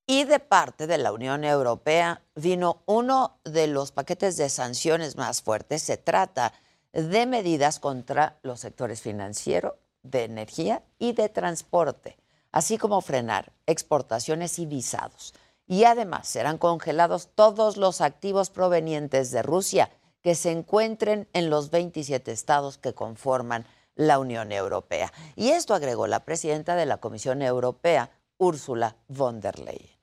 Y 0.07 0.25
de 0.25 0.39
parte 0.39 0.85
de 0.85 0.99
la 0.99 1.11
Unión 1.11 1.43
Europea 1.43 2.21
vino 2.35 2.83
uno 2.85 3.39
de 3.43 3.65
los 3.65 3.91
paquetes 3.91 4.37
de 4.37 4.49
sanciones 4.49 5.15
más 5.15 5.41
fuertes. 5.41 5.81
Se 5.81 5.97
trata 5.97 6.53
de 6.93 7.25
medidas 7.25 7.79
contra 7.79 8.37
los 8.43 8.59
sectores 8.59 9.01
financiero, 9.01 9.79
de 10.03 10.25
energía 10.25 10.83
y 10.99 11.13
de 11.13 11.29
transporte, 11.29 12.17
así 12.51 12.77
como 12.77 13.01
frenar 13.01 13.51
exportaciones 13.65 14.59
y 14.59 14.67
visados. 14.67 15.33
Y 15.65 15.85
además 15.85 16.27
serán 16.27 16.59
congelados 16.59 17.29
todos 17.33 17.75
los 17.75 18.01
activos 18.01 18.51
provenientes 18.51 19.31
de 19.31 19.41
Rusia 19.41 19.89
que 20.21 20.35
se 20.35 20.51
encuentren 20.51 21.27
en 21.33 21.49
los 21.49 21.71
27 21.71 22.31
estados 22.31 22.77
que 22.77 22.93
conforman 22.93 23.65
la 23.95 24.19
Unión 24.19 24.51
Europea. 24.51 25.11
Y 25.35 25.49
esto 25.49 25.73
agregó 25.73 26.05
la 26.05 26.25
presidenta 26.25 26.75
de 26.75 26.85
la 26.85 26.97
Comisión 26.97 27.41
Europea, 27.41 28.11
Ursula 28.37 28.95
von 29.07 29.39
der 29.39 29.57
Leyen. 29.57 29.94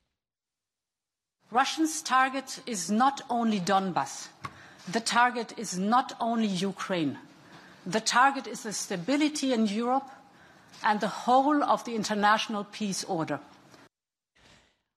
Russia's 1.52 2.00
target 2.02 2.60
is 2.64 2.90
not 2.90 3.20
only 3.28 3.60
Donbass. 3.60 4.28
The 4.90 5.00
target 5.00 5.52
is 5.58 5.78
not 5.78 6.14
only 6.18 6.46
Ukraine. 6.46 7.18
The 7.84 8.00
target 8.00 8.46
is 8.46 8.62
the 8.62 8.72
stability 8.72 9.52
in 9.52 9.66
Europe 9.66 10.08
and 10.82 10.98
the 11.00 11.12
whole 11.26 11.62
of 11.62 11.84
the 11.84 11.94
international 11.94 12.64
peace 12.64 13.04
order. 13.06 13.38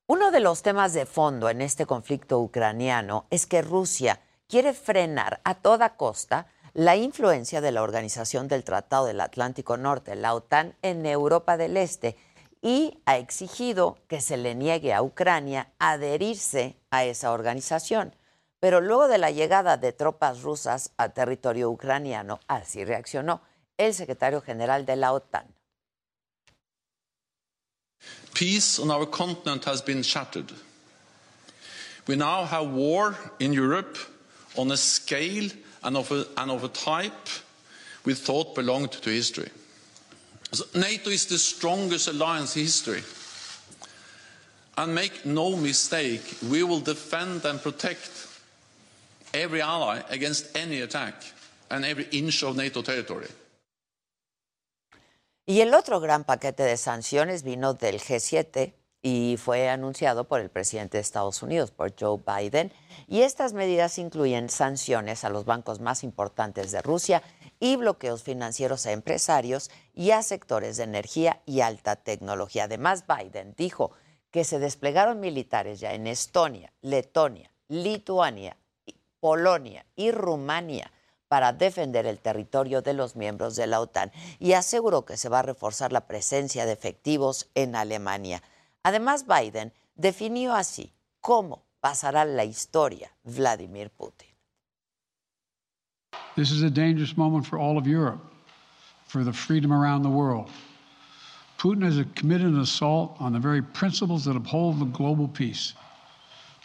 Uno 0.08 0.32
de 0.32 0.40
los 0.40 0.62
temas 0.62 0.94
de 0.94 1.06
fondo 1.06 1.50
en 1.50 1.62
este 1.62 1.86
conflicto 1.86 2.40
ucraniano 2.40 3.26
es 3.30 3.46
que 3.46 3.62
Rusia 3.62 4.22
quiere 4.48 4.74
frenar 4.74 5.42
a 5.44 5.56
toda 5.56 5.98
costa 5.98 6.48
la 6.74 6.96
influencia 6.96 7.60
de 7.60 7.74
la 7.74 7.82
Organización 7.82 8.48
del 8.48 8.64
Tratado 8.64 9.08
del 9.08 9.20
Atlántico 9.20 9.76
Norte, 9.76 10.16
la 10.16 10.34
OTAN, 10.34 10.76
en 10.82 11.06
Europa 11.06 11.58
del 11.58 11.76
Este 11.76 12.16
y 12.66 13.00
ha 13.06 13.18
exigido 13.18 14.00
que 14.08 14.20
se 14.20 14.38
le 14.38 14.56
niegue 14.56 14.92
a 14.92 15.04
Ucrania 15.04 15.72
adherirse 15.78 16.76
a 16.90 17.06
esa 17.06 17.32
organización. 17.32 18.16
Pero 18.60 18.82
luego 18.82 19.08
de 19.08 19.20
la 19.20 19.30
llegada 19.30 19.78
de 19.78 19.94
tropas 19.94 20.42
rusas 20.42 20.90
a 20.98 21.10
territorio 21.10 21.70
ucraniano, 21.70 22.40
así 22.48 22.84
reaccionó 22.84 23.42
el 23.78 23.94
secretario 23.94 24.42
general 24.42 24.84
de 24.88 24.96
la 24.96 25.14
OTAN. 25.14 25.46
Peace 28.34 28.80
on 28.80 28.90
our 28.90 29.08
continent 29.12 29.64
has 29.68 29.84
been 29.84 30.02
shattered. 30.02 30.52
We 32.08 32.16
now 32.16 32.46
have 32.46 32.72
war 32.74 33.16
in 33.38 33.54
Europe 33.54 33.96
on 34.58 34.72
a 34.72 34.78
scale 34.78 35.52
and 35.84 35.96
of 35.96 36.12
a, 36.12 36.26
and 36.36 36.50
of 36.50 36.64
a 36.64 36.70
type 36.70 37.30
we 38.06 38.16
thought 38.16 38.56
belonged 38.56 38.90
to 38.90 39.12
history. 39.12 39.52
NATO 40.74 41.10
is 41.10 41.28
the 41.28 41.38
strongest 41.38 42.08
alliance 42.08 42.56
in 42.56 42.64
history. 42.64 43.04
And 44.78 44.94
make 44.94 45.26
no 45.26 45.56
mistake, 45.56 46.22
we 46.50 46.64
will 46.64 46.82
defend 46.82 47.46
and 47.46 47.62
protect 47.62 48.28
every 49.34 49.62
ally 49.62 50.02
against 50.10 50.56
any 50.56 50.82
attack 50.82 51.16
and 51.70 51.86
every 51.86 52.08
inch 52.12 52.44
of 52.44 52.56
NATO 52.56 52.82
territory. 52.82 53.28
Y 55.48 55.62
el 55.62 55.74
otro 55.76 56.00
gran 56.00 56.24
paquete 56.24 56.64
de 56.64 56.76
sanciones 56.76 57.44
vino 57.44 57.76
del 57.76 58.02
G7 58.02 58.74
y 59.04 59.38
fue 59.38 59.70
anunciado 59.70 60.28
por 60.28 60.42
el 60.42 60.50
presidente 60.50 60.98
de 60.98 61.02
Estados 61.02 61.44
Unidos, 61.44 61.70
por 61.70 61.94
Joe 61.96 62.20
Biden. 62.26 62.74
Y 63.08 63.22
estas 63.22 63.54
medidas 63.54 64.00
incluyen 64.00 64.50
sanciones 64.50 65.24
a 65.24 65.30
los 65.30 65.46
bancos 65.46 65.80
más 65.80 66.04
importantes 66.04 66.72
de 66.72 66.82
Rusia 66.82 67.22
y 67.60 67.76
bloqueos 67.76 68.24
financieros 68.24 68.86
a 68.86 68.92
empresarios 68.92 69.72
y 69.94 70.12
a 70.12 70.24
sectores 70.24 70.78
de 70.78 70.84
energía 70.84 71.42
y 71.46 71.62
alta 71.62 71.96
tecnología. 71.96 72.66
Además, 72.66 73.06
Biden 73.08 73.54
dijo 73.58 73.92
que 74.32 74.44
se 74.44 74.60
desplegaron 74.60 75.20
militares 75.20 75.80
ya 75.80 75.94
en 75.94 76.08
Estonia, 76.08 76.74
Letonia, 76.82 77.52
Lituania, 77.68 78.58
Polonia 79.20 79.86
y 79.96 80.12
Rumania 80.12 80.92
para 81.28 81.54
defender 81.54 82.06
el 82.06 82.20
territorio 82.20 82.82
de 82.82 82.94
los 82.94 83.16
miembros 83.16 83.56
de 83.56 83.68
la 83.68 83.82
OTAN 83.82 84.12
y 84.40 84.54
aseguró 84.54 85.06
que 85.06 85.18
se 85.18 85.30
va 85.30 85.40
a 85.40 85.44
reforzar 85.44 85.92
la 85.92 86.08
presencia 86.08 86.66
de 86.66 86.74
efectivos 86.74 87.50
en 87.56 87.76
Alemania. 87.76 88.44
Además, 88.84 89.26
Biden 89.26 89.74
definió 89.96 90.54
así 90.54 90.94
cómo 91.22 91.64
pasará 91.80 92.26
la 92.26 92.44
historia 92.44 93.16
Vladimir 93.24 93.90
Putin. 93.90 94.35
This 96.36 96.52
is 96.52 96.64
a 96.64 96.70
dangerous 96.70 97.16
moment 97.16 97.46
for 97.46 97.58
all 97.58 97.78
of 97.78 97.88
Europe, 97.88 98.20
for 99.08 99.24
the 99.24 99.32
freedom 99.32 99.72
around 99.72 100.04
the 100.04 100.10
world. 100.10 100.50
Putin 101.58 101.84
has 101.84 102.04
committed 102.16 102.48
an 102.48 102.60
assault 102.60 103.16
on 103.20 103.32
the 103.32 103.40
very 103.40 103.62
principles 103.62 104.26
that 104.26 104.36
uphold 104.36 104.80
the 104.80 104.86
global 104.86 105.30
peace. 105.30 105.74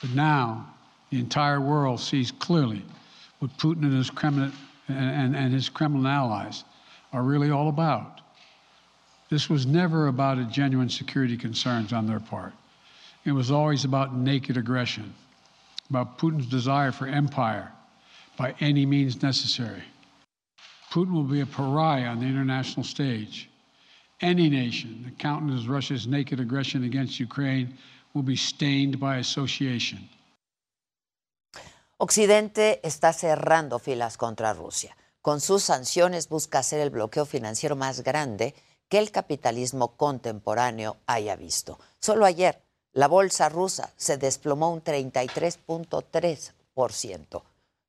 But 0.00 0.10
now, 0.10 0.74
the 1.10 1.20
entire 1.20 1.60
world 1.60 2.00
sees 2.00 2.32
clearly 2.32 2.82
what 3.38 3.56
Putin 3.58 3.82
and 3.82 3.96
his 3.96 4.10
Kremlin, 4.10 4.52
and, 4.88 5.36
and 5.36 5.54
his 5.54 5.68
Kremlin 5.68 6.06
allies 6.06 6.64
are 7.12 7.22
really 7.22 7.50
all 7.50 7.68
about. 7.68 8.20
This 9.28 9.48
was 9.48 9.66
never 9.66 10.08
about 10.08 10.38
a 10.38 10.44
genuine 10.44 10.88
security 10.88 11.36
concerns 11.36 11.92
on 11.92 12.06
their 12.06 12.18
part. 12.18 12.52
It 13.24 13.32
was 13.32 13.52
always 13.52 13.84
about 13.84 14.16
naked 14.16 14.56
aggression, 14.56 15.14
about 15.88 16.18
Putin's 16.18 16.46
desire 16.46 16.90
for 16.90 17.06
empire 17.06 17.70
by 18.41 18.55
any 18.61 18.86
means 18.86 19.22
necessary. 19.22 19.82
Putin 20.91 21.12
will 21.12 21.30
be 21.36 21.43
a 21.43 21.47
pariah 21.47 22.09
on 22.12 22.20
the 22.20 22.26
international 22.26 22.84
stage. 22.84 23.51
Any 24.22 24.49
nation 24.49 25.03
that 25.05 25.18
countenances 25.18 25.68
Russia's 25.68 26.07
naked 26.07 26.41
aggression 26.41 26.84
against 26.84 27.20
Ukraine 27.20 27.76
will 28.14 28.22
be 28.22 28.36
stained 28.36 28.99
by 28.99 29.18
association. 29.18 30.09
Occidente 31.99 32.80
está 32.82 33.12
cerrando 33.12 33.78
filas 33.78 34.16
contra 34.16 34.55
Rusia. 34.55 34.97
Con 35.20 35.43
sus 35.43 35.64
sanciones 35.64 36.30
busca 36.30 36.61
hacer 36.61 36.80
el 36.80 36.88
bloqueo 36.88 37.26
financiero 37.26 37.76
más 37.76 38.03
grande 38.03 38.55
que 38.88 38.99
el 38.99 39.11
capitalismo 39.11 39.99
contemporáneo 39.99 40.97
haya 41.07 41.36
visto. 41.36 41.78
Solo 42.01 42.24
ayer, 42.24 42.62
la 42.95 43.07
bolsa 43.07 43.51
rusa 43.51 43.93
se 43.97 44.16
desplomó 44.16 44.72
un 44.72 44.82
33.3%, 44.82 47.43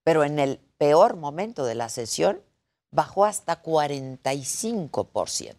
pero 0.04 0.24
en 0.24 0.40
el 0.40 0.60
peor 0.78 1.16
momento 1.16 1.66
de 1.66 1.76
la 1.76 1.90
sesión 1.90 2.42
bajó 2.92 3.26
hasta 3.26 3.62
45%. 3.62 5.56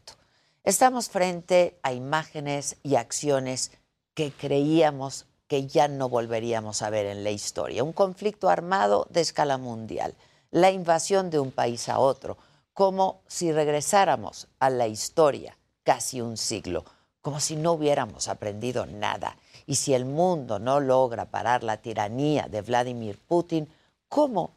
Estamos 0.64 1.08
frente 1.08 1.78
a 1.82 1.92
imágenes 1.92 2.76
y 2.82 2.96
acciones 2.96 3.72
que 4.14 4.32
creíamos 4.32 5.26
que 5.48 5.66
ya 5.66 5.88
no 5.88 6.08
volveríamos 6.08 6.82
a 6.82 6.90
ver 6.90 7.06
en 7.06 7.24
la 7.24 7.30
historia. 7.30 7.84
Un 7.84 7.92
conflicto 7.92 8.48
armado 8.48 9.06
de 9.10 9.20
escala 9.20 9.58
mundial, 9.58 10.14
la 10.50 10.70
invasión 10.70 11.30
de 11.30 11.40
un 11.40 11.50
país 11.50 11.88
a 11.88 11.98
otro, 11.98 12.38
como 12.72 13.22
si 13.26 13.52
regresáramos 13.52 14.48
a 14.58 14.70
la 14.70 14.86
historia 14.86 15.58
casi 15.82 16.20
un 16.20 16.36
siglo, 16.36 16.84
como 17.20 17.40
si 17.40 17.56
no 17.56 17.72
hubiéramos 17.72 18.28
aprendido 18.28 18.86
nada. 18.86 19.36
Y 19.66 19.76
si 19.76 19.94
el 19.94 20.04
mundo 20.04 20.58
no 20.58 20.80
logra 20.80 21.30
parar 21.30 21.64
la 21.64 21.78
tiranía 21.78 22.46
de 22.50 22.62
Vladimir 22.62 23.18
Putin, 23.18 23.68
¿cómo, 24.12 24.50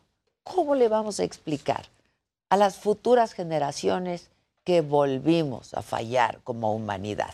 cómo 0.43 0.75
le 0.75 0.89
vamos 0.89 1.21
a 1.21 1.23
explicar 1.23 1.85
a 2.49 2.57
las 2.57 2.75
futuras 2.75 3.31
generaciones 3.31 4.27
que 4.65 4.81
volvimos 4.81 5.73
a 5.73 5.81
fallar 5.81 6.41
como 6.43 6.75
humanidad? 6.75 7.33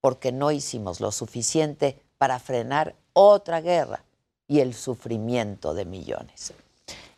Porque 0.00 0.30
no 0.30 0.52
hicimos 0.52 1.00
lo 1.00 1.10
suficiente 1.10 2.00
para 2.18 2.38
frenar 2.38 2.94
otra 3.14 3.60
guerra 3.60 4.04
y 4.46 4.60
el 4.60 4.74
sufrimiento 4.74 5.74
de 5.74 5.86
millones. 5.86 6.52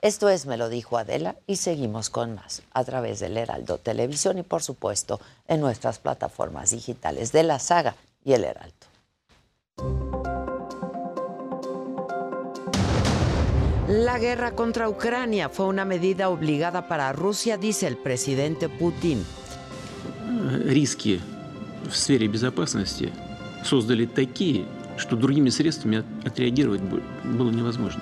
Esto 0.01 0.31
es 0.31 0.47
Me 0.47 0.57
lo 0.57 0.71
dijo 0.71 0.97
Adela 0.97 1.37
y 1.47 1.57
seguimos 1.57 2.09
con 2.09 2.35
más 2.35 2.63
a 2.73 2.85
través 2.85 3.21
del 3.21 3.37
Heraldo 3.37 3.77
Televisión 3.77 4.39
y 4.39 4.45
por 4.45 4.63
supuesto 4.63 5.21
en 5.47 5.61
nuestras 5.61 5.99
plataformas 5.99 6.71
digitales 6.71 7.33
de 7.33 7.43
la 7.43 7.59
saga 7.59 7.97
y 8.25 8.33
el 8.33 8.45
Heraldo. 8.45 10.08
La 13.88 14.18
guerra 14.18 14.52
contra 14.52 14.88
Ucrania 14.90 15.50
fue 15.50 15.66
una 15.66 15.86
medida 15.86 16.30
obligada 16.30 16.88
para 16.88 17.12
Rusia, 17.12 17.58
dice 17.58 17.88
el 17.88 17.98
presidente 17.98 18.70
Putin. 18.70 19.26
Риски 20.66 21.20
в 21.90 21.96
сфере 21.96 22.28
безопасности 22.28 23.12
создали 23.64 24.06
такие, 24.06 24.66
что 24.98 25.16
другими 25.16 25.50
средствами 25.50 26.04
отреагировать 26.26 26.82
было 26.82 27.52
невозможно. 27.52 28.02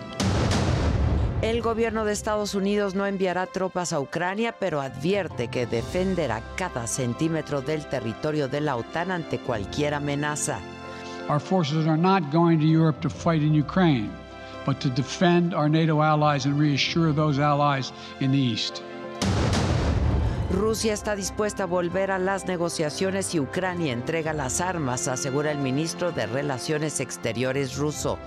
El 1.41 1.63
gobierno 1.63 2.05
de 2.05 2.11
Estados 2.13 2.53
Unidos 2.53 2.93
no 2.93 3.07
enviará 3.07 3.47
tropas 3.47 3.93
a 3.93 3.99
Ucrania, 3.99 4.53
pero 4.59 4.79
advierte 4.79 5.47
que 5.47 5.65
defenderá 5.65 6.43
cada 6.55 6.85
centímetro 6.85 7.61
del 7.61 7.83
territorio 7.89 8.47
de 8.47 8.61
la 8.61 8.75
OTAN 8.75 9.09
ante 9.09 9.39
cualquier 9.39 9.95
amenaza. 9.95 10.59
Our 11.29 11.39
forces 11.39 11.87
are 11.87 11.97
not 11.97 12.31
going 12.31 12.59
to 12.59 12.67
Europe 12.67 13.01
to 13.01 13.09
fight 13.09 13.41
in 13.41 13.55
Ukraine, 13.55 14.11
but 14.66 14.80
to 14.80 14.90
defend 14.90 15.54
our 15.54 15.68
NATO 15.68 16.02
allies 16.02 16.44
and 16.44 16.58
reassure 16.58 17.12
those 17.12 17.38
allies 17.38 17.92
in 18.20 18.32
the 18.32 18.38
East. 18.38 18.82
Rusia 20.50 20.92
está 20.92 21.16
dispuesta 21.16 21.64
a 21.64 21.66
volver 21.66 22.10
a 22.10 22.18
las 22.18 22.46
negociaciones 22.46 23.26
si 23.26 23.40
Ucrania 23.40 23.92
entrega 23.92 24.32
las 24.32 24.60
armas, 24.60 25.08
asegura 25.08 25.50
el 25.50 25.58
ministro 25.58 26.12
de 26.12 26.26
Relaciones 26.26 27.00
Exteriores 27.00 27.76
ruso. 27.76 28.18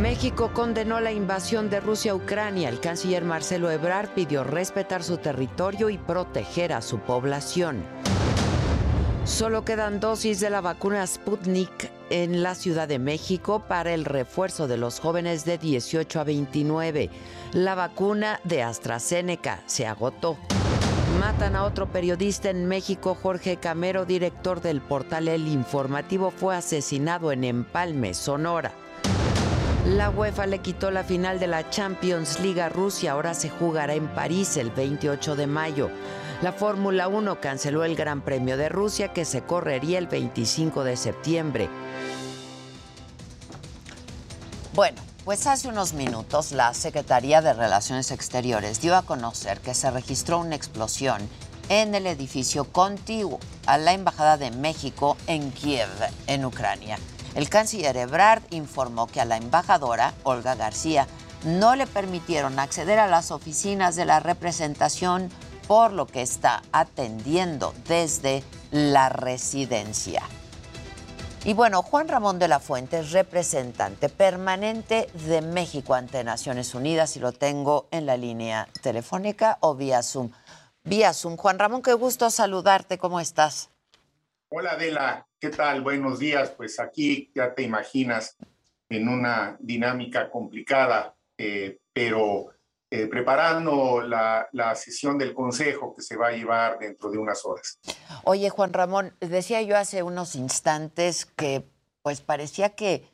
México 0.00 0.50
condenó 0.52 1.00
la 1.00 1.12
invasión 1.12 1.70
de 1.70 1.80
Rusia 1.80 2.12
a 2.12 2.14
Ucrania. 2.14 2.68
El 2.68 2.80
canciller 2.80 3.24
Marcelo 3.24 3.70
Ebrard 3.70 4.10
pidió 4.10 4.44
respetar 4.44 5.02
su 5.02 5.16
territorio 5.16 5.88
y 5.88 5.98
proteger 5.98 6.72
a 6.72 6.82
su 6.82 6.98
población. 6.98 7.82
Solo 9.28 9.62
quedan 9.62 10.00
dosis 10.00 10.40
de 10.40 10.48
la 10.48 10.62
vacuna 10.62 11.06
Sputnik 11.06 11.92
en 12.08 12.42
la 12.42 12.54
Ciudad 12.54 12.88
de 12.88 12.98
México 12.98 13.62
para 13.68 13.92
el 13.92 14.06
refuerzo 14.06 14.66
de 14.66 14.78
los 14.78 15.00
jóvenes 15.00 15.44
de 15.44 15.58
18 15.58 16.18
a 16.18 16.24
29. 16.24 17.10
La 17.52 17.74
vacuna 17.74 18.40
de 18.44 18.62
AstraZeneca 18.62 19.62
se 19.66 19.86
agotó. 19.86 20.38
Matan 21.20 21.56
a 21.56 21.64
otro 21.64 21.92
periodista 21.92 22.48
en 22.48 22.66
México, 22.66 23.14
Jorge 23.14 23.58
Camero, 23.58 24.06
director 24.06 24.62
del 24.62 24.80
portal 24.80 25.28
El 25.28 25.46
Informativo, 25.46 26.30
fue 26.30 26.56
asesinado 26.56 27.30
en 27.30 27.44
Empalme, 27.44 28.14
Sonora. 28.14 28.72
La 29.84 30.10
UEFA 30.10 30.46
le 30.46 30.60
quitó 30.60 30.90
la 30.90 31.04
final 31.04 31.38
de 31.38 31.48
la 31.48 31.68
Champions 31.68 32.40
League 32.40 32.60
a 32.60 32.70
Rusia, 32.70 33.12
ahora 33.12 33.34
se 33.34 33.50
jugará 33.50 33.94
en 33.94 34.08
París 34.08 34.56
el 34.56 34.70
28 34.70 35.36
de 35.36 35.46
mayo. 35.46 35.90
La 36.40 36.52
Fórmula 36.52 37.08
1 37.08 37.40
canceló 37.40 37.82
el 37.82 37.96
Gran 37.96 38.20
Premio 38.20 38.56
de 38.56 38.68
Rusia 38.68 39.12
que 39.12 39.24
se 39.24 39.42
correría 39.42 39.98
el 39.98 40.06
25 40.06 40.84
de 40.84 40.96
septiembre. 40.96 41.68
Bueno, 44.72 45.02
pues 45.24 45.48
hace 45.48 45.66
unos 45.66 45.94
minutos 45.94 46.52
la 46.52 46.74
Secretaría 46.74 47.42
de 47.42 47.54
Relaciones 47.54 48.12
Exteriores 48.12 48.80
dio 48.80 48.94
a 48.94 49.02
conocer 49.02 49.58
que 49.58 49.74
se 49.74 49.90
registró 49.90 50.38
una 50.38 50.54
explosión 50.54 51.28
en 51.70 51.96
el 51.96 52.06
edificio 52.06 52.64
contiguo 52.64 53.40
a 53.66 53.76
la 53.76 53.92
Embajada 53.92 54.36
de 54.36 54.52
México 54.52 55.16
en 55.26 55.50
Kiev, 55.50 55.88
en 56.28 56.44
Ucrania. 56.44 57.00
El 57.34 57.50
canciller 57.50 57.96
Ebrard 57.96 58.42
informó 58.50 59.08
que 59.08 59.20
a 59.20 59.24
la 59.24 59.38
embajadora, 59.38 60.14
Olga 60.22 60.54
García, 60.54 61.08
no 61.44 61.74
le 61.74 61.88
permitieron 61.88 62.60
acceder 62.60 63.00
a 63.00 63.08
las 63.08 63.32
oficinas 63.32 63.96
de 63.96 64.04
la 64.04 64.20
representación, 64.20 65.30
por 65.68 65.92
lo 65.92 66.06
que 66.06 66.22
está 66.22 66.62
atendiendo 66.72 67.74
desde 67.86 68.42
la 68.72 69.10
residencia. 69.10 70.22
Y 71.44 71.52
bueno, 71.52 71.82
Juan 71.82 72.08
Ramón 72.08 72.38
de 72.38 72.48
la 72.48 72.58
Fuente 72.58 72.98
es 72.98 73.12
representante 73.12 74.08
permanente 74.08 75.08
de 75.26 75.40
México 75.40 75.94
ante 75.94 76.24
Naciones 76.24 76.74
Unidas 76.74 77.16
y 77.16 77.20
lo 77.20 77.32
tengo 77.32 77.86
en 77.90 78.06
la 78.06 78.16
línea 78.16 78.66
telefónica 78.82 79.58
o 79.60 79.76
vía 79.76 80.02
Zoom. 80.02 80.30
Vía 80.84 81.12
Zoom. 81.12 81.36
Juan 81.36 81.58
Ramón, 81.58 81.82
qué 81.82 81.92
gusto 81.92 82.30
saludarte. 82.30 82.98
¿Cómo 82.98 83.20
estás? 83.20 83.70
Hola 84.48 84.72
Adela, 84.72 85.28
¿qué 85.38 85.50
tal? 85.50 85.82
Buenos 85.82 86.18
días. 86.18 86.50
Pues 86.50 86.80
aquí 86.80 87.30
ya 87.34 87.54
te 87.54 87.62
imaginas 87.62 88.36
en 88.88 89.08
una 89.08 89.56
dinámica 89.60 90.30
complicada, 90.30 91.14
eh, 91.36 91.78
pero 91.92 92.48
eh, 92.90 93.06
preparando 93.06 94.00
la, 94.00 94.48
la, 94.52 94.74
sesión 94.74 95.18
del 95.18 95.34
Consejo 95.34 95.94
que 95.94 96.02
se 96.02 96.16
va 96.16 96.28
a 96.28 96.32
llevar 96.32 96.78
dentro 96.78 97.10
de 97.10 97.18
unas 97.18 97.44
horas. 97.44 97.78
Oye, 98.24 98.48
Juan 98.50 98.72
Ramón, 98.72 99.14
decía 99.20 99.60
yo 99.62 99.76
hace 99.76 100.02
unos 100.02 100.34
instantes 100.34 101.26
que 101.26 101.68
pues 102.02 102.20
parecía 102.20 102.74
que 102.74 103.08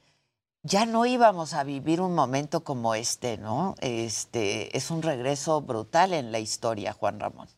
ya 0.62 0.86
no 0.86 1.04
íbamos 1.04 1.52
a 1.52 1.62
vivir 1.62 2.00
un 2.00 2.14
momento 2.14 2.64
como 2.64 2.94
este, 2.94 3.36
¿no? 3.36 3.74
Este 3.80 4.74
es 4.76 4.90
un 4.90 5.02
regreso 5.02 5.60
brutal 5.60 6.14
en 6.14 6.32
la 6.32 6.38
historia, 6.38 6.92
Juan 6.94 7.20
Ramón. 7.20 7.48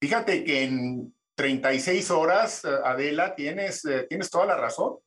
Fíjate 0.00 0.42
que 0.42 0.64
en 0.64 1.14
36 1.36 2.10
horas, 2.10 2.64
Adela, 2.64 3.34
tienes, 3.34 3.84
eh, 3.84 4.06
tienes 4.08 4.28
toda 4.28 4.46
la 4.46 4.56
razón. 4.56 4.98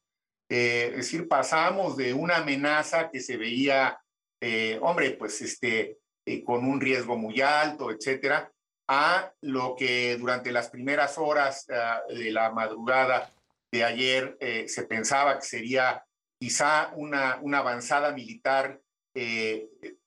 Eh, 0.49 0.87
es 0.91 0.97
decir, 0.97 1.27
pasamos 1.27 1.97
de 1.97 2.13
una 2.13 2.37
amenaza 2.37 3.09
que 3.09 3.19
se 3.19 3.35
veía, 3.35 3.99
eh, 4.39 4.77
hombre, 4.81 5.11
pues 5.11 5.41
este, 5.41 5.97
eh, 6.25 6.43
con 6.43 6.65
un 6.65 6.79
riesgo 6.79 7.17
muy 7.17 7.41
alto, 7.41 7.91
etcétera, 7.91 8.51
a 8.87 9.33
lo 9.41 9.75
que 9.75 10.15
durante 10.17 10.51
las 10.51 10.69
primeras 10.69 11.17
horas 11.17 11.65
ah, 11.71 12.01
de 12.07 12.31
la 12.31 12.51
madrugada 12.51 13.33
de 13.71 13.83
ayer 13.83 14.37
eh, 14.39 14.67
se 14.67 14.83
pensaba 14.83 15.39
que 15.39 15.45
sería 15.45 16.05
quizá 16.39 16.91
una, 16.95 17.39
una 17.41 17.59
avanzada 17.59 18.11
militar 18.11 18.79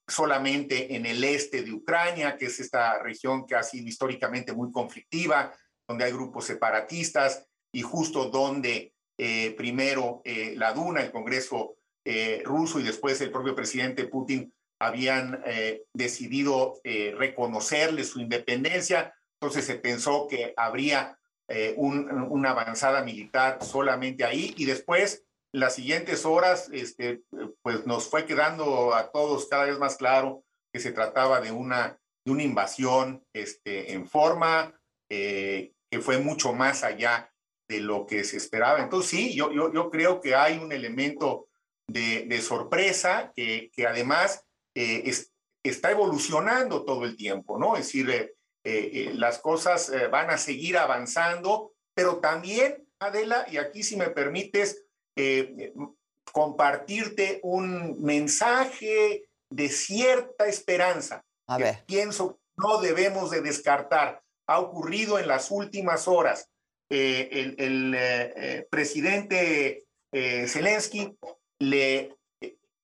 solamente 0.07 0.95
en 0.95 1.05
el 1.05 1.24
este 1.24 1.62
de 1.62 1.72
Ucrania, 1.72 2.37
que 2.37 2.47
es 2.47 2.61
esta 2.61 3.03
región 3.03 3.45
que 3.45 3.57
ha 3.57 3.62
sido 3.64 3.89
históricamente 3.89 4.53
muy 4.53 4.70
conflictiva, 4.70 5.53
donde 5.89 6.05
hay 6.05 6.12
grupos 6.12 6.45
separatistas 6.45 7.45
y 7.72 7.83
justo 7.83 8.31
donde 8.31 8.95
primero 9.57 10.22
la 10.55 10.72
Duna, 10.72 11.01
el 11.01 11.11
Congreso 11.11 11.80
eh, 12.11 12.42
ruso 12.44 12.80
y 12.80 12.82
después 12.82 13.20
el 13.20 13.30
propio 13.30 13.54
presidente 13.54 14.06
Putin 14.06 14.52
habían 14.80 15.44
decidido 15.92 16.80
reconocerle 16.82 18.02
su 18.02 18.18
independencia. 18.18 19.14
Entonces 19.38 19.66
se 19.66 19.74
pensó 19.74 20.26
que 20.26 20.54
habría 20.56 21.18
un, 21.76 22.11
una 22.30 22.52
avanzada 22.52 23.02
militar 23.02 23.62
solamente 23.62 24.24
ahí 24.24 24.54
y 24.56 24.64
después 24.64 25.26
las 25.52 25.74
siguientes 25.74 26.24
horas, 26.24 26.70
este, 26.72 27.20
pues 27.61 27.84
nos 27.84 28.08
fue 28.08 28.24
quedando 28.24 28.94
a 28.94 29.11
todos 29.11 29.48
cada 29.48 29.66
vez 29.66 29.78
más 29.78 29.98
claro 29.98 30.44
que 30.72 30.80
se 30.80 30.92
trataba 30.92 31.42
de 31.42 31.52
una, 31.52 31.98
de 32.24 32.32
una 32.32 32.42
invasión 32.42 33.22
este, 33.34 33.92
en 33.92 34.08
forma 34.08 34.80
que 35.90 36.00
fue 36.00 36.18
mucho 36.18 36.54
más 36.54 36.84
allá 36.84 37.30
de 37.68 37.80
lo 37.80 38.06
que 38.06 38.24
se 38.24 38.36
esperaba. 38.36 38.80
Entonces, 38.80 39.11
sí, 39.11 39.34
yo, 39.34 39.52
yo, 39.52 39.72
yo 39.72 39.90
creo 39.90 40.20
que 40.20 40.34
hay 40.34 40.58
un 40.58 40.72
elemento 40.72 41.48
de, 41.93 42.26
de 42.26 42.41
sorpresa 42.41 43.32
que, 43.34 43.70
que 43.74 43.86
además 43.86 44.45
eh, 44.74 45.03
es, 45.07 45.32
está 45.64 45.91
evolucionando 45.91 46.84
todo 46.84 47.05
el 47.05 47.16
tiempo, 47.16 47.59
¿no? 47.59 47.76
Es 47.76 47.86
decir, 47.86 48.11
eh, 48.11 48.32
eh, 48.64 49.12
las 49.14 49.38
cosas 49.38 49.91
van 50.11 50.30
a 50.30 50.38
seguir 50.38 50.78
avanzando, 50.78 51.72
pero 51.95 52.18
también, 52.18 52.86
Adela, 53.01 53.47
y 53.51 53.57
aquí 53.57 53.82
si 53.82 53.97
me 53.97 54.11
permites 54.11 54.84
compartirte 56.32 57.41
un 57.43 58.01
mensaje 58.03 59.28
de 59.51 59.68
cierta 59.68 60.47
esperanza. 60.47 61.22
A 61.47 61.59
ver. 61.59 61.84
pienso 61.84 62.41
no 62.57 62.80
debemos 62.80 63.30
de 63.30 63.41
descartar. 63.41 64.22
Ha 64.47 64.61
ocurrido 64.61 65.18
en 65.18 65.28
las 65.28 65.51
últimas 65.51 66.09
horas 66.09 66.49
eh, 66.91 67.28
el, 67.32 67.55
el 67.59 67.95
eh, 67.95 68.32
eh, 68.36 68.68
presidente 68.70 69.84
Zelensky 70.12 71.16
le 71.61 72.16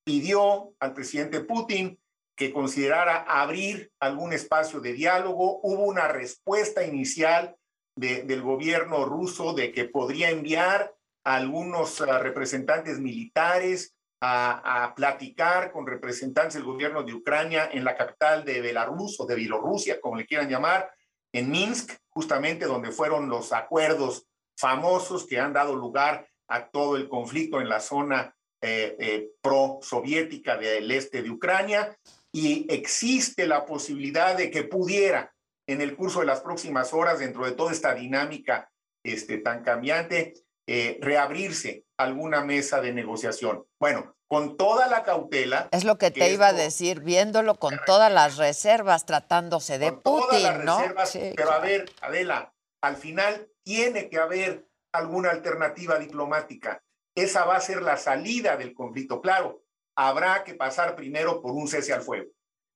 pidió 0.05 0.73
al 0.79 0.93
presidente 0.93 1.41
Putin 1.41 1.99
que 2.37 2.53
considerara 2.53 3.23
abrir 3.27 3.91
algún 3.99 4.31
espacio 4.31 4.79
de 4.79 4.93
diálogo. 4.93 5.59
Hubo 5.63 5.83
una 5.83 6.07
respuesta 6.07 6.85
inicial 6.85 7.57
de, 7.97 8.23
del 8.23 8.43
gobierno 8.43 9.05
ruso 9.05 9.53
de 9.53 9.71
que 9.71 9.85
podría 9.85 10.29
enviar 10.29 10.95
a 11.25 11.35
algunos 11.35 11.99
uh, 11.99 12.05
representantes 12.21 12.99
militares 12.99 13.95
a, 14.21 14.83
a, 14.85 14.95
platicar 14.95 15.71
con 15.71 15.85
representantes 15.85 16.53
del 16.53 16.63
gobierno 16.63 17.03
de 17.03 17.13
Ucrania 17.13 17.69
en 17.71 17.83
la 17.83 17.97
capital 17.97 18.45
de 18.45 18.61
Belarus 18.61 19.19
o 19.19 19.25
de 19.25 19.35
Bielorrusia, 19.35 19.99
como 19.99 20.15
le 20.15 20.25
quieran 20.25 20.49
llamar, 20.49 20.91
en 21.33 21.51
Minsk, 21.51 21.97
justamente 22.09 22.65
donde 22.65 22.91
fueron 22.91 23.29
los 23.29 23.51
acuerdos 23.51 24.27
famosos 24.57 25.27
que 25.27 25.39
han 25.39 25.53
dado 25.53 25.75
lugar 25.75 26.27
a 26.47 26.69
todo 26.69 26.95
el 26.95 27.09
conflicto 27.09 27.59
en 27.61 27.69
la 27.69 27.79
zona 27.79 28.36
eh, 28.61 28.95
eh, 28.99 29.29
pro-soviética 29.41 30.57
del 30.57 30.89
este 30.91 31.21
de 31.21 31.29
Ucrania, 31.29 31.97
y 32.31 32.65
existe 32.73 33.47
la 33.47 33.65
posibilidad 33.65 34.35
de 34.35 34.51
que 34.51 34.63
pudiera, 34.63 35.33
en 35.67 35.81
el 35.81 35.95
curso 35.95 36.21
de 36.21 36.25
las 36.25 36.41
próximas 36.41 36.93
horas, 36.93 37.19
dentro 37.19 37.45
de 37.45 37.51
toda 37.53 37.71
esta 37.71 37.93
dinámica 37.93 38.69
este, 39.03 39.37
tan 39.37 39.63
cambiante, 39.63 40.33
eh, 40.67 40.97
reabrirse 41.01 41.85
alguna 41.97 42.43
mesa 42.43 42.81
de 42.81 42.93
negociación. 42.93 43.65
Bueno, 43.79 44.15
con 44.27 44.57
toda 44.57 44.87
la 44.87 45.03
cautela. 45.03 45.69
Es 45.71 45.85
lo 45.85 45.97
que, 45.97 46.11
te 46.11 46.31
iba 46.31 46.47
a 46.47 46.53
decir, 46.53 46.99
viéndolo 46.99 47.55
con 47.55 47.79
todas 47.85 48.11
las 48.11 48.37
reservas, 48.37 49.05
tratándose 49.05 49.79
de 49.79 49.93
Putin, 49.93 50.65
¿no? 50.65 50.79
sí, 51.05 51.31
pero 51.35 51.51
a 51.51 51.59
ver, 51.59 51.89
Adela, 52.01 52.53
al 52.81 52.97
final 52.97 53.49
tiene 53.63 54.09
que 54.09 54.17
haber 54.17 54.67
alguna 54.93 55.31
alternativa 55.31 55.97
diplomática. 55.97 56.83
Esa 57.17 57.45
va 57.45 57.55
a 57.55 57.61
ser 57.61 57.81
la 57.81 57.97
salida 57.97 58.57
del 58.57 58.75
conflicto. 58.75 59.21
Claro, 59.21 59.63
habrá 59.95 60.43
que 60.43 60.53
pasar 60.53 60.95
primero 60.95 61.41
por 61.41 61.51
un 61.51 61.67
cese 61.67 61.91
al 61.91 62.03
fuego. 62.03 62.29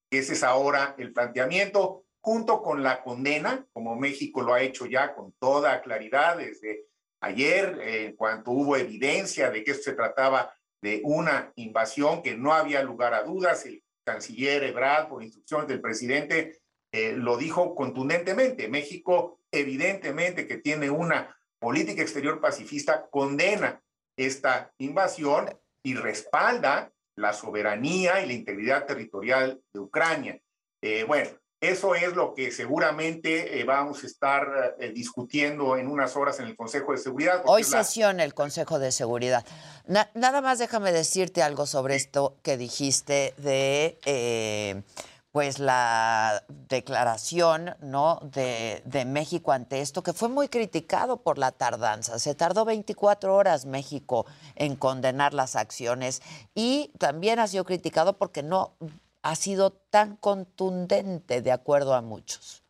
Ese 0.10 0.34
es 0.34 0.42
ahora 0.42 0.96
el 0.98 1.14
planteamiento, 1.14 2.06
junto 2.22 2.64
con 2.64 2.82
la 2.82 3.04
condena, 3.04 3.68
como 3.72 3.96
México 3.96 4.42
lo 4.42 4.56
ha 4.56 4.64
hecho 4.64 4.88
ya 4.88 5.14
con 5.14 5.32
toda 5.34 5.80
claridad 5.84 6.38
desde 6.38 6.88
ayer, 7.22 7.80
en 7.82 8.16
cuanto 8.16 8.50
hubo 8.50 8.76
evidencia 8.76 9.52
de 9.52 9.64
que 9.64 9.72
esto 9.72 9.92
se 9.92 9.96
trataba 9.96 10.52
de 10.82 11.02
una 11.04 11.54
invasión 11.56 12.24
que 12.24 12.36
no 12.36 12.52
había 12.52 12.82
lugar 12.82 13.14
a 13.14 13.22
dudas. 13.22 13.68
El 13.68 13.84
canciller 14.04 14.64
Ebrard, 14.64 15.08
por 15.08 15.22
instrucciones 15.22 15.68
del 15.68 15.82
presidente, 15.82 16.62
eh, 16.92 17.14
lo 17.14 17.38
dijo 17.38 17.76
contundentemente. 17.76 18.68
México, 18.70 19.40
evidentemente, 19.52 20.48
que 20.48 20.58
tiene 20.58 20.90
una 20.90 21.38
política 21.60 22.02
exterior 22.02 22.42
pacifista, 22.42 23.08
condena 23.12 23.80
esta 24.26 24.72
invasión 24.78 25.50
y 25.84 25.96
respalda 25.96 26.92
la 27.16 27.34
soberanía 27.34 28.24
y 28.24 28.28
la 28.28 28.34
integridad 28.34 28.86
territorial 28.86 29.62
de 29.74 29.80
Ucrania. 29.80 30.40
Eh, 30.82 31.04
bueno, 31.08 31.30
eso 31.60 31.94
es 31.94 32.16
lo 32.16 32.34
que 32.34 32.52
seguramente 32.52 33.60
eh, 33.60 33.64
vamos 33.64 34.04
a 34.04 34.08
estar 34.08 34.76
eh, 34.80 34.92
discutiendo 34.92 35.78
en 35.78 35.88
unas 35.88 36.16
horas 36.16 36.40
en 36.40 36.48
el 36.48 36.56
Consejo 36.56 36.92
de 36.94 36.98
Seguridad. 36.98 37.44
Hoy 37.46 37.64
sesiona 37.64 38.24
el 38.24 38.34
Consejo 38.34 38.80
de 38.80 38.92
Seguridad. 38.92 39.46
Na 39.86 40.10
nada 40.16 40.42
más 40.42 40.58
déjame 40.58 40.92
decirte 40.92 41.44
algo 41.44 41.66
sobre 41.66 41.96
esto 41.96 42.36
que 42.42 42.58
dijiste 42.58 43.34
de 43.38 44.84
pues 45.32 45.60
la 45.60 46.44
declaración 46.48 47.76
¿no? 47.82 48.20
de, 48.22 48.82
México 49.06 49.52
ante 49.52 49.82
esto, 49.82 50.04
que 50.04 50.14
fue 50.14 50.30
muy 50.30 50.50
criticado 50.50 51.24
por 51.24 51.38
la 51.38 51.52
tardanza. 51.52 52.20
Se 52.20 52.36
tardó 52.36 52.66
24 52.66 53.36
horas 53.36 53.66
México 53.66 54.26
en 54.56 54.76
condenar 54.76 55.34
las 55.34 55.56
acciones 55.56 56.22
y 56.54 56.92
también 56.98 57.40
ha 57.40 57.48
sido 57.48 57.64
criticado 57.64 58.18
porque 58.18 58.44
no 58.44 58.76
ha 59.24 59.36
sido 59.36 59.72
tan 59.72 60.16
contundente 60.18 61.42
de 61.42 61.52
acuerdo 61.52 61.94
a 61.94 62.02
muchos? 62.02 62.64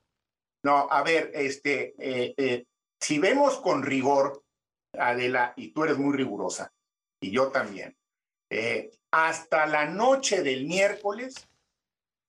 No, 0.63 0.87
a 0.91 1.01
ver, 1.03 1.31
este, 1.33 1.95
eh, 1.97 2.33
eh, 2.37 2.65
si 2.99 3.19
vemos 3.19 3.57
con 3.57 3.83
rigor, 3.83 4.43
Adela, 4.93 5.53
y 5.55 5.69
tú 5.69 5.83
eres 5.83 5.97
muy 5.97 6.15
rigurosa, 6.15 6.71
y 7.21 7.31
yo 7.31 7.47
también, 7.47 7.95
eh, 8.49 8.91
hasta 9.11 9.65
la 9.65 9.85
noche 9.85 10.43
del 10.43 10.65
miércoles, 10.65 11.47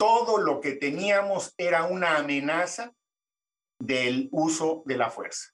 todo 0.03 0.39
lo 0.39 0.61
que 0.61 0.73
teníamos 0.73 1.55
era 1.57 1.85
una 1.85 2.17
amenaza 2.17 2.93
del 3.81 4.29
uso 4.33 4.83
de 4.85 4.97
la 4.97 5.11
fuerza. 5.11 5.53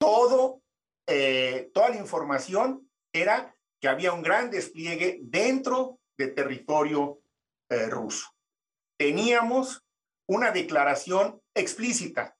Todo, 0.00 0.64
toda 1.72 1.90
la 1.90 1.96
información 1.96 2.90
era 3.14 3.56
que 3.80 3.86
había 3.86 4.12
un 4.14 4.22
gran 4.22 4.50
despliegue 4.50 5.20
dentro 5.22 6.00
de 6.18 6.26
territorio 6.26 7.22
eh, 7.70 7.86
ruso. 7.86 8.30
Teníamos 8.98 9.84
una 10.28 10.50
declaración 10.50 11.40
explícita 11.54 12.36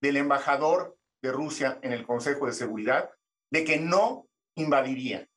del 0.00 0.16
embajador 0.16 0.96
de 1.24 1.32
Rusia 1.32 1.80
en 1.82 1.90
el 1.90 2.06
Consejo 2.06 2.46
de 2.46 2.52
Seguridad 2.52 3.10
de 3.50 3.64
que 3.64 3.80
no 3.80 4.28
invadiría. 4.56 5.28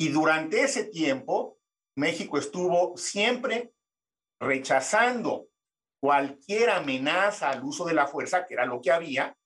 Y 0.00 0.08
durante 0.08 0.62
ese 0.62 0.84
tiempo, 0.84 1.58
México 1.98 2.38
estuvo 2.38 2.96
siempre 2.96 3.74
rechazando 4.40 5.48
cualquier 6.00 6.70
amenaza 6.70 7.50
al 7.50 7.64
uso 7.64 7.84
de 7.84 7.94
la 7.94 8.06
fuerza, 8.06 8.46
que 8.46 8.54
era 8.54 8.66
lo 8.66 8.80
que 8.80 8.92
había, 8.92 9.36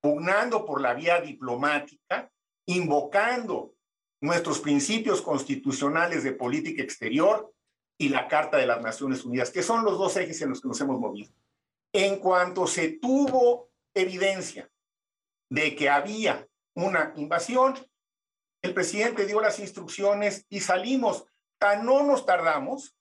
pugnando 0.00 0.64
por 0.64 0.80
la 0.80 0.94
vía 0.94 1.20
diplomática, 1.20 2.30
invocando 2.66 3.74
nuestros 4.20 4.60
principios 4.60 5.22
constitucionales 5.22 6.24
de 6.24 6.32
política 6.32 6.82
exterior 6.82 7.52
y 7.98 8.10
la 8.10 8.28
Carta 8.28 8.56
de 8.56 8.66
las 8.66 8.80
Naciones 8.80 9.24
Unidas, 9.24 9.50
que 9.50 9.62
son 9.62 9.84
los 9.84 9.98
dos 9.98 10.16
ejes 10.16 10.40
en 10.42 10.50
los 10.50 10.60
que 10.60 10.68
nos 10.68 10.80
hemos 10.80 11.00
movido. 11.00 11.32
En 11.92 12.18
cuanto 12.18 12.66
se 12.66 12.98
tuvo 12.98 13.70
evidencia 13.94 14.70
de 15.50 15.74
que 15.74 15.88
había 15.88 16.46
una 16.74 17.12
invasión, 17.16 17.74
el 18.62 18.74
presidente 18.74 19.26
dio 19.26 19.40
las 19.40 19.58
instrucciones 19.58 20.46
y 20.48 20.60
salimos. 20.60 21.24
Tan 21.58 21.84
no 21.84 22.04
nos 22.04 22.24
tardamos 22.26 22.97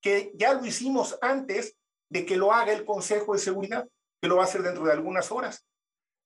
que 0.00 0.32
ya 0.34 0.54
lo 0.54 0.64
hicimos 0.64 1.18
antes 1.20 1.76
de 2.10 2.24
que 2.24 2.36
lo 2.36 2.52
haga 2.52 2.72
el 2.72 2.84
Consejo 2.84 3.34
de 3.34 3.38
Seguridad, 3.38 3.88
que 4.20 4.28
lo 4.28 4.36
va 4.36 4.42
a 4.42 4.46
hacer 4.46 4.62
dentro 4.62 4.84
de 4.84 4.92
algunas 4.92 5.30
horas. 5.30 5.66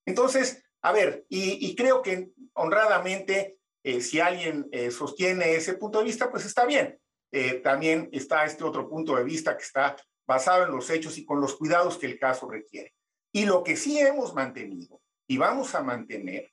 Entonces, 0.06 0.62
a 0.82 0.92
ver, 0.92 1.24
y, 1.28 1.74
creo 1.76 2.02
que 2.02 2.30
honradamente, 2.54 3.58
eh, 3.84 4.00
si 4.00 4.20
alguien 4.20 4.68
eh, 4.72 4.90
sostiene 4.90 5.54
ese 5.54 5.74
punto 5.74 5.98
de 5.98 6.04
vista, 6.04 6.30
pues 6.30 6.44
está 6.44 6.64
bien. 6.64 6.98
eh, 7.34 7.54
también 7.60 8.10
está 8.12 8.44
este 8.44 8.62
otro 8.62 8.90
punto 8.90 9.16
de 9.16 9.24
vista 9.24 9.56
que 9.56 9.62
está 9.62 9.96
basado 10.26 10.64
en 10.64 10.70
los 10.70 10.90
hechos 10.90 11.16
y 11.16 11.24
con 11.24 11.40
los 11.40 11.56
cuidados 11.56 11.96
que 11.96 12.06
el 12.06 12.18
caso 12.18 12.48
requiere. 12.48 12.94
Y 13.32 13.46
lo 13.46 13.62
que 13.64 13.76
sí 13.76 13.98
hemos 13.98 14.34
mantenido 14.34 15.00
y 15.26 15.38
vamos 15.38 15.74
a 15.74 15.82
mantener 15.82 16.52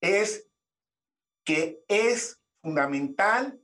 es 0.00 0.48
que 1.44 1.82
es 1.88 2.40
fundamental 2.62 3.60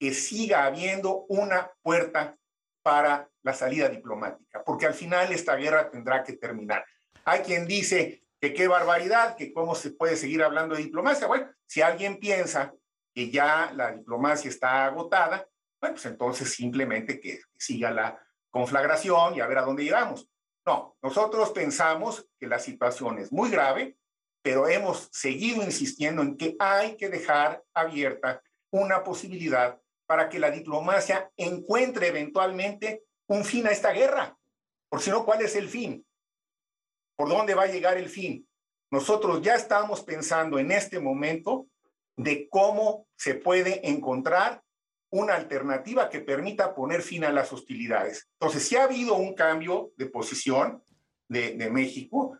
que 0.00 0.12
siga 0.14 0.64
habiendo 0.64 1.26
una 1.28 1.72
puerta 1.82 2.36
para 2.82 3.28
la 3.42 3.52
salida 3.52 3.88
diplomática, 3.88 4.62
porque 4.64 4.86
al 4.86 4.94
final 4.94 5.32
esta 5.32 5.56
guerra 5.56 5.90
tendrá 5.90 6.22
que 6.22 6.34
terminar. 6.34 6.84
Hay 7.24 7.40
quien 7.40 7.66
dice 7.66 8.24
que 8.40 8.54
qué 8.54 8.68
barbaridad, 8.68 9.36
que 9.36 9.52
cómo 9.52 9.74
se 9.74 9.90
puede 9.90 10.16
seguir 10.16 10.42
hablando 10.42 10.74
de 10.74 10.82
diplomacia. 10.82 11.26
Bueno, 11.26 11.50
si 11.66 11.82
alguien 11.82 12.18
piensa 12.18 12.74
que 13.14 13.30
ya 13.30 13.72
la 13.74 13.92
diplomacia 13.92 14.48
está 14.48 14.86
agotada, 14.86 15.46
bueno, 15.80 15.94
pues 15.94 16.06
entonces 16.06 16.52
simplemente 16.52 17.20
que 17.20 17.40
siga 17.58 17.90
la 17.90 18.18
conflagración 18.50 19.34
y 19.34 19.40
a 19.40 19.46
ver 19.46 19.58
a 19.58 19.62
dónde 19.62 19.84
llegamos. 19.84 20.28
No, 20.66 20.96
nosotros 21.02 21.50
pensamos 21.50 22.28
que 22.38 22.46
la 22.46 22.58
situación 22.58 23.18
es 23.18 23.32
muy 23.32 23.50
grave, 23.50 23.96
pero 24.42 24.68
hemos 24.68 25.08
seguido 25.12 25.62
insistiendo 25.62 26.22
en 26.22 26.36
que 26.36 26.56
hay 26.58 26.96
que 26.96 27.08
dejar 27.08 27.62
abierta 27.74 28.42
una 28.70 29.02
posibilidad 29.02 29.80
para 30.10 30.28
que 30.28 30.40
la 30.40 30.50
diplomacia 30.50 31.30
encuentre 31.36 32.08
eventualmente 32.08 33.04
un 33.28 33.44
fin 33.44 33.68
a 33.68 33.70
esta 33.70 33.92
guerra. 33.92 34.36
Por 34.88 35.00
si 35.00 35.08
no, 35.08 35.24
¿cuál 35.24 35.40
es 35.42 35.54
el 35.54 35.68
fin? 35.68 36.04
¿Por 37.14 37.28
dónde 37.28 37.54
va 37.54 37.62
a 37.62 37.68
llegar 37.68 37.96
el 37.96 38.08
fin? 38.08 38.44
Nosotros 38.90 39.40
ya 39.40 39.54
estamos 39.54 40.02
pensando 40.02 40.58
en 40.58 40.72
este 40.72 40.98
momento 40.98 41.68
de 42.16 42.48
cómo 42.48 43.06
se 43.14 43.36
puede 43.36 43.88
encontrar 43.88 44.60
una 45.10 45.36
alternativa 45.36 46.10
que 46.10 46.18
permita 46.18 46.74
poner 46.74 47.02
fin 47.02 47.22
a 47.22 47.30
las 47.30 47.52
hostilidades. 47.52 48.28
Entonces, 48.32 48.66
si 48.66 48.74
ha 48.74 48.82
habido 48.82 49.14
un 49.14 49.36
cambio 49.36 49.92
de 49.96 50.06
posición 50.06 50.82
de 51.28 51.70
México 51.70 52.36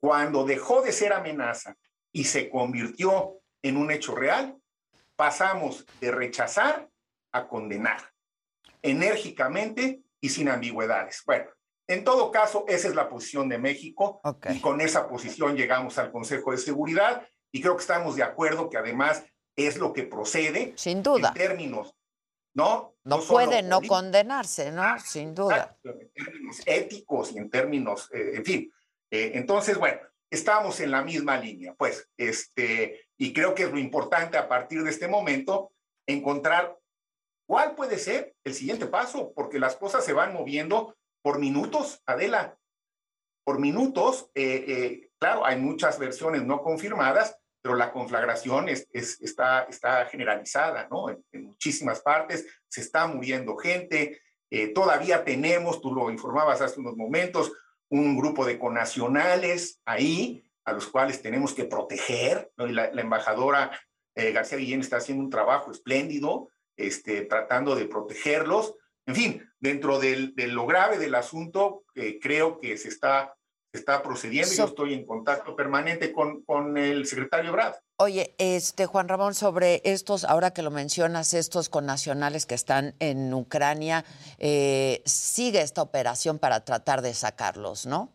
cuando 0.00 0.44
dejó 0.44 0.82
de 0.82 0.92
ser 0.92 1.14
amenaza 1.14 1.78
y 2.12 2.24
se 2.24 2.50
convirtió 2.50 3.40
en 3.62 3.78
un 3.78 3.90
hecho 3.90 4.14
real, 4.14 4.54
pasamos 5.16 5.86
de 5.98 6.10
rechazar 6.10 6.89
a 7.32 7.48
condenar 7.48 8.00
enérgicamente 8.82 10.02
y 10.20 10.28
sin 10.28 10.48
ambigüedades. 10.48 11.22
Bueno, 11.26 11.50
en 11.86 12.04
todo 12.04 12.30
caso, 12.30 12.64
esa 12.68 12.88
es 12.88 12.94
la 12.94 13.08
posición 13.08 13.48
de 13.48 13.58
México 13.58 14.20
y 14.48 14.60
con 14.60 14.80
esa 14.80 15.08
posición 15.08 15.56
llegamos 15.56 15.98
al 15.98 16.12
Consejo 16.12 16.52
de 16.52 16.58
Seguridad 16.58 17.26
y 17.52 17.60
creo 17.60 17.76
que 17.76 17.82
estamos 17.82 18.16
de 18.16 18.22
acuerdo 18.22 18.70
que 18.70 18.78
además 18.78 19.24
es 19.56 19.76
lo 19.76 19.92
que 19.92 20.04
procede. 20.04 20.72
Sin 20.76 21.02
duda. 21.02 21.28
En 21.28 21.34
términos, 21.34 21.94
¿no? 22.54 22.94
No, 23.04 23.20
puede 23.20 23.62
no 23.62 23.80
condenarse, 23.82 24.70
¿no? 24.70 24.98
Sin 25.00 25.34
duda. 25.34 25.76
En 25.82 26.12
términos 26.12 26.60
éticos 26.64 27.32
y 27.32 27.38
en 27.38 27.50
términos, 27.50 28.08
eh, 28.12 28.32
en 28.34 28.44
fin. 28.44 28.72
Eh, 29.10 29.32
entonces, 29.34 29.76
bueno, 29.76 30.00
estamos 30.30 30.78
en 30.80 30.92
la 30.92 31.02
misma 31.02 31.38
línea, 31.38 31.74
pues, 31.74 32.08
este, 32.16 33.08
y 33.16 33.32
creo 33.32 33.54
que 33.54 33.64
es 33.64 33.70
lo 33.72 33.78
importante 33.78 34.38
a 34.38 34.48
partir 34.48 34.84
de 34.84 34.90
este 34.90 35.08
momento 35.08 35.72
encontrar 36.06 36.76
cuál 37.50 37.74
puede 37.74 37.98
ser 37.98 38.36
el 38.44 38.54
siguiente 38.54 38.86
paso, 38.86 39.32
porque 39.34 39.58
las 39.58 39.74
cosas 39.74 40.04
se 40.04 40.12
van 40.12 40.32
moviendo 40.32 40.96
por 41.20 41.40
minutos, 41.40 42.00
Adela, 42.06 42.56
por 43.42 43.58
minutos. 43.58 44.30
Eh, 44.36 45.10
claro, 45.18 45.44
hay 45.44 45.56
muchas 45.60 45.98
versiones 45.98 46.44
no 46.44 46.62
confirmadas, 46.62 47.36
pero 47.60 47.74
la 47.74 47.90
conflagración 47.90 48.68
es, 48.68 48.86
está, 48.92 49.64
está 49.64 50.06
generalizada, 50.06 50.86
¿no? 50.92 51.10
En, 51.10 51.24
muchísimas 51.32 52.02
partes 52.02 52.46
se 52.68 52.82
está 52.82 53.08
muriendo 53.08 53.56
gente, 53.56 54.20
eh, 54.48 54.68
todavía 54.68 55.24
tenemos, 55.24 55.80
tú 55.80 55.92
lo 55.92 56.08
informabas 56.08 56.60
hace 56.60 56.78
unos 56.78 56.96
momentos, 56.96 57.50
un 57.88 58.16
grupo 58.16 58.46
de 58.46 58.60
conacionales 58.60 59.80
ahí, 59.84 60.44
a 60.64 60.72
los 60.72 60.86
cuales 60.86 61.20
tenemos 61.20 61.52
que 61.52 61.64
proteger, 61.64 62.52
¿no? 62.56 62.68
Y 62.68 62.74
la, 62.74 62.90
embajadora 62.90 63.72
eh, 64.14 64.30
García 64.30 64.58
Guillén 64.58 64.82
está 64.82 64.98
haciendo 64.98 65.24
un 65.24 65.30
trabajo 65.30 65.72
espléndido, 65.72 66.48
este, 66.86 67.22
tratando 67.22 67.74
de 67.74 67.86
protegerlos. 67.86 68.74
En 69.06 69.14
fin, 69.14 69.50
dentro 69.58 69.98
del, 69.98 70.34
de 70.34 70.48
lo 70.48 70.66
grave 70.66 70.98
del 70.98 71.14
asunto, 71.14 71.84
eh, 71.94 72.18
creo 72.20 72.58
que 72.60 72.76
se 72.76 72.88
está 72.88 73.34
está 73.72 74.02
procediendo. 74.02 74.52
Yo 74.52 74.64
estoy 74.64 74.94
en 74.94 75.06
contacto 75.06 75.54
permanente 75.54 76.12
con, 76.12 76.42
con 76.42 76.76
el 76.76 77.06
secretario 77.06 77.52
Brad. 77.52 77.74
Oye, 77.96 78.34
este 78.38 78.86
Juan 78.86 79.08
Ramón, 79.08 79.34
sobre 79.34 79.80
estos, 79.84 80.24
ahora 80.24 80.52
que 80.52 80.62
lo 80.62 80.70
mencionas, 80.70 81.34
estos 81.34 81.68
connacionales 81.68 82.46
que 82.46 82.54
están 82.54 82.94
en 82.98 83.32
Ucrania, 83.32 84.04
eh, 84.38 85.02
sigue 85.04 85.60
esta 85.60 85.82
operación 85.82 86.38
para 86.38 86.64
tratar 86.64 87.02
de 87.02 87.14
sacarlos, 87.14 87.86
¿no? 87.86 88.12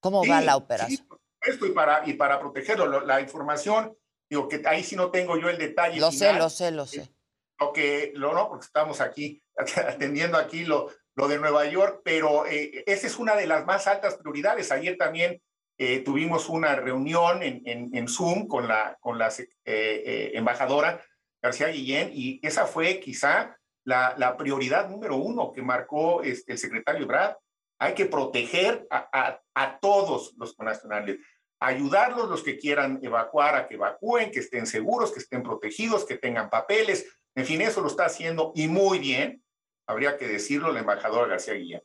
¿Cómo 0.00 0.26
va 0.26 0.40
la 0.40 0.56
operación? 0.56 1.06
esto 1.42 1.66
y 1.66 1.70
para, 1.70 2.02
y 2.06 2.14
para 2.14 2.40
protegerlo. 2.40 3.00
La 3.02 3.20
información, 3.20 3.96
digo 4.28 4.48
que 4.48 4.62
ahí 4.66 4.82
sí 4.82 4.96
no 4.96 5.10
tengo 5.10 5.38
yo 5.38 5.48
el 5.48 5.58
detalle. 5.58 6.00
Lo 6.00 6.12
sé, 6.12 6.32
lo 6.32 6.50
sé, 6.50 6.70
lo 6.70 6.86
sé. 6.86 7.08
Lo 7.58 7.72
que, 7.72 8.12
lo 8.14 8.34
no, 8.34 8.48
porque 8.48 8.66
estamos 8.66 9.00
aquí 9.00 9.42
atendiendo 9.88 10.38
aquí 10.38 10.64
lo, 10.64 10.90
lo 11.14 11.28
de 11.28 11.38
Nueva 11.38 11.66
York, 11.66 12.02
pero 12.04 12.46
eh, 12.46 12.84
esa 12.86 13.06
es 13.06 13.18
una 13.18 13.34
de 13.36 13.46
las 13.46 13.64
más 13.64 13.86
altas 13.86 14.16
prioridades. 14.16 14.70
Ayer 14.70 14.96
también 14.96 15.40
eh, 15.78 16.00
tuvimos 16.00 16.48
una 16.48 16.74
reunión 16.76 17.42
en, 17.42 17.62
en, 17.64 18.08
Zoom 18.08 18.46
con 18.46 18.66
la, 18.66 18.96
con 19.00 19.18
la 19.18 19.32
eh, 19.64 20.30
embajadora 20.34 21.02
García 21.42 21.68
Guillén 21.68 22.10
y 22.12 22.40
esa 22.42 22.66
fue 22.66 22.98
quizá 22.98 23.56
la, 23.84 24.14
la 24.18 24.36
prioridad 24.36 24.88
número 24.88 25.16
uno 25.16 25.52
que 25.52 25.62
marcó 25.62 26.22
este, 26.22 26.52
el 26.52 26.58
secretario 26.58 27.06
Brad. 27.06 27.36
Hay 27.78 27.94
que 27.94 28.06
proteger 28.06 28.86
a, 28.90 29.08
a, 29.12 29.40
a 29.54 29.78
todos 29.78 30.34
los 30.36 30.58
nacionales, 30.58 31.18
ayudarlos 31.60 32.28
los 32.28 32.42
que 32.42 32.58
quieran 32.58 32.98
evacuar 33.02 33.54
a 33.54 33.68
que 33.68 33.74
evacúen, 33.74 34.30
que 34.30 34.40
estén 34.40 34.66
seguros, 34.66 35.12
que 35.12 35.20
estén 35.20 35.42
protegidos, 35.42 36.04
que 36.04 36.16
tengan 36.16 36.50
papeles. 36.50 37.06
En 37.36 37.44
fin, 37.44 37.60
eso 37.60 37.80
lo 37.80 37.88
está 37.88 38.06
haciendo 38.06 38.52
y 38.54 38.66
muy 38.66 38.98
bien 38.98 39.42
habría 39.86 40.16
que 40.16 40.26
decirlo, 40.26 40.72
la 40.72 40.80
embajadora 40.80 41.28
García 41.28 41.54
Guillén. 41.54 41.82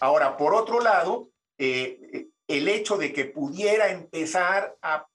Ahora, 0.00 0.36
por 0.36 0.54
otro 0.54 0.80
lado, 0.80 1.30
eh, 1.58 2.26
el 2.48 2.68
hecho 2.68 2.96
de 2.96 3.12
que 3.12 3.26
pudiera 3.26 3.90
empezar 3.90 4.76
a 4.82 5.06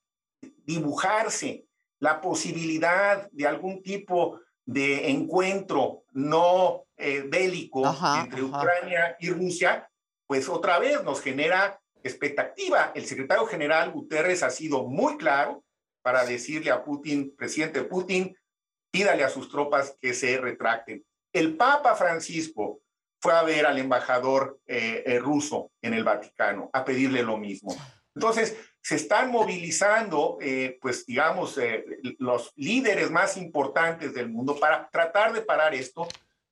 dibujarse 0.42 1.66
la 2.00 2.22
posibilidad 2.22 3.30
de 3.32 3.48
algún 3.48 3.84
tipo 3.84 4.40
de 4.66 5.10
encuentro 5.10 6.04
no 6.12 6.86
eh, 6.96 7.24
bélico 7.28 7.84
entre 8.22 8.44
Ucrania 8.44 9.18
y 9.20 9.32
Rusia, 9.32 9.90
pues 10.28 10.48
otra 10.48 10.80
vez 10.80 11.04
nos 11.04 11.22
genera 11.22 11.82
expectativa. 12.04 12.92
El 12.96 13.06
secretario 13.06 13.46
general 13.48 13.92
Guterres 13.92 14.44
ha 14.44 14.50
sido 14.50 14.88
muy 14.88 15.18
claro 15.18 15.64
para 16.02 16.24
decirle 16.24 16.72
a 16.72 16.84
Putin, 16.84 17.36
presidente 17.36 17.84
Putin, 17.84 18.38
pídale 18.92 19.24
a 19.24 19.30
sus 19.30 19.50
tropas 19.50 19.98
que 20.02 20.14
se 20.14 20.38
retracten. 20.38 21.04
El 21.34 21.56
Papa 21.56 21.96
Francisco 21.96 22.82
fue 23.22 23.34
a 23.34 23.44
ver 23.44 23.66
al 23.66 23.78
embajador 23.78 24.60
eh, 24.66 25.04
eh, 25.06 25.20
ruso 25.20 25.72
en 25.82 25.94
el 25.94 26.04
Vaticano 26.04 26.70
a 26.74 26.86
pedirle 26.86 27.22
lo 27.24 27.38
mismo. 27.38 27.76
Entonces, 28.16 28.58
se 28.82 28.96
están 28.96 29.30
movilizando, 29.30 30.38
eh, 30.42 30.78
pues 30.82 31.06
digamos, 31.06 31.60
los 32.18 32.52
líderes 32.56 33.12
más 33.12 33.38
importantes 33.38 34.14
del 34.14 34.30
mundo 34.30 34.58
para 34.58 34.90
tratar 34.90 35.34
de 35.34 35.42
parar 35.42 35.76
esto 35.76 36.08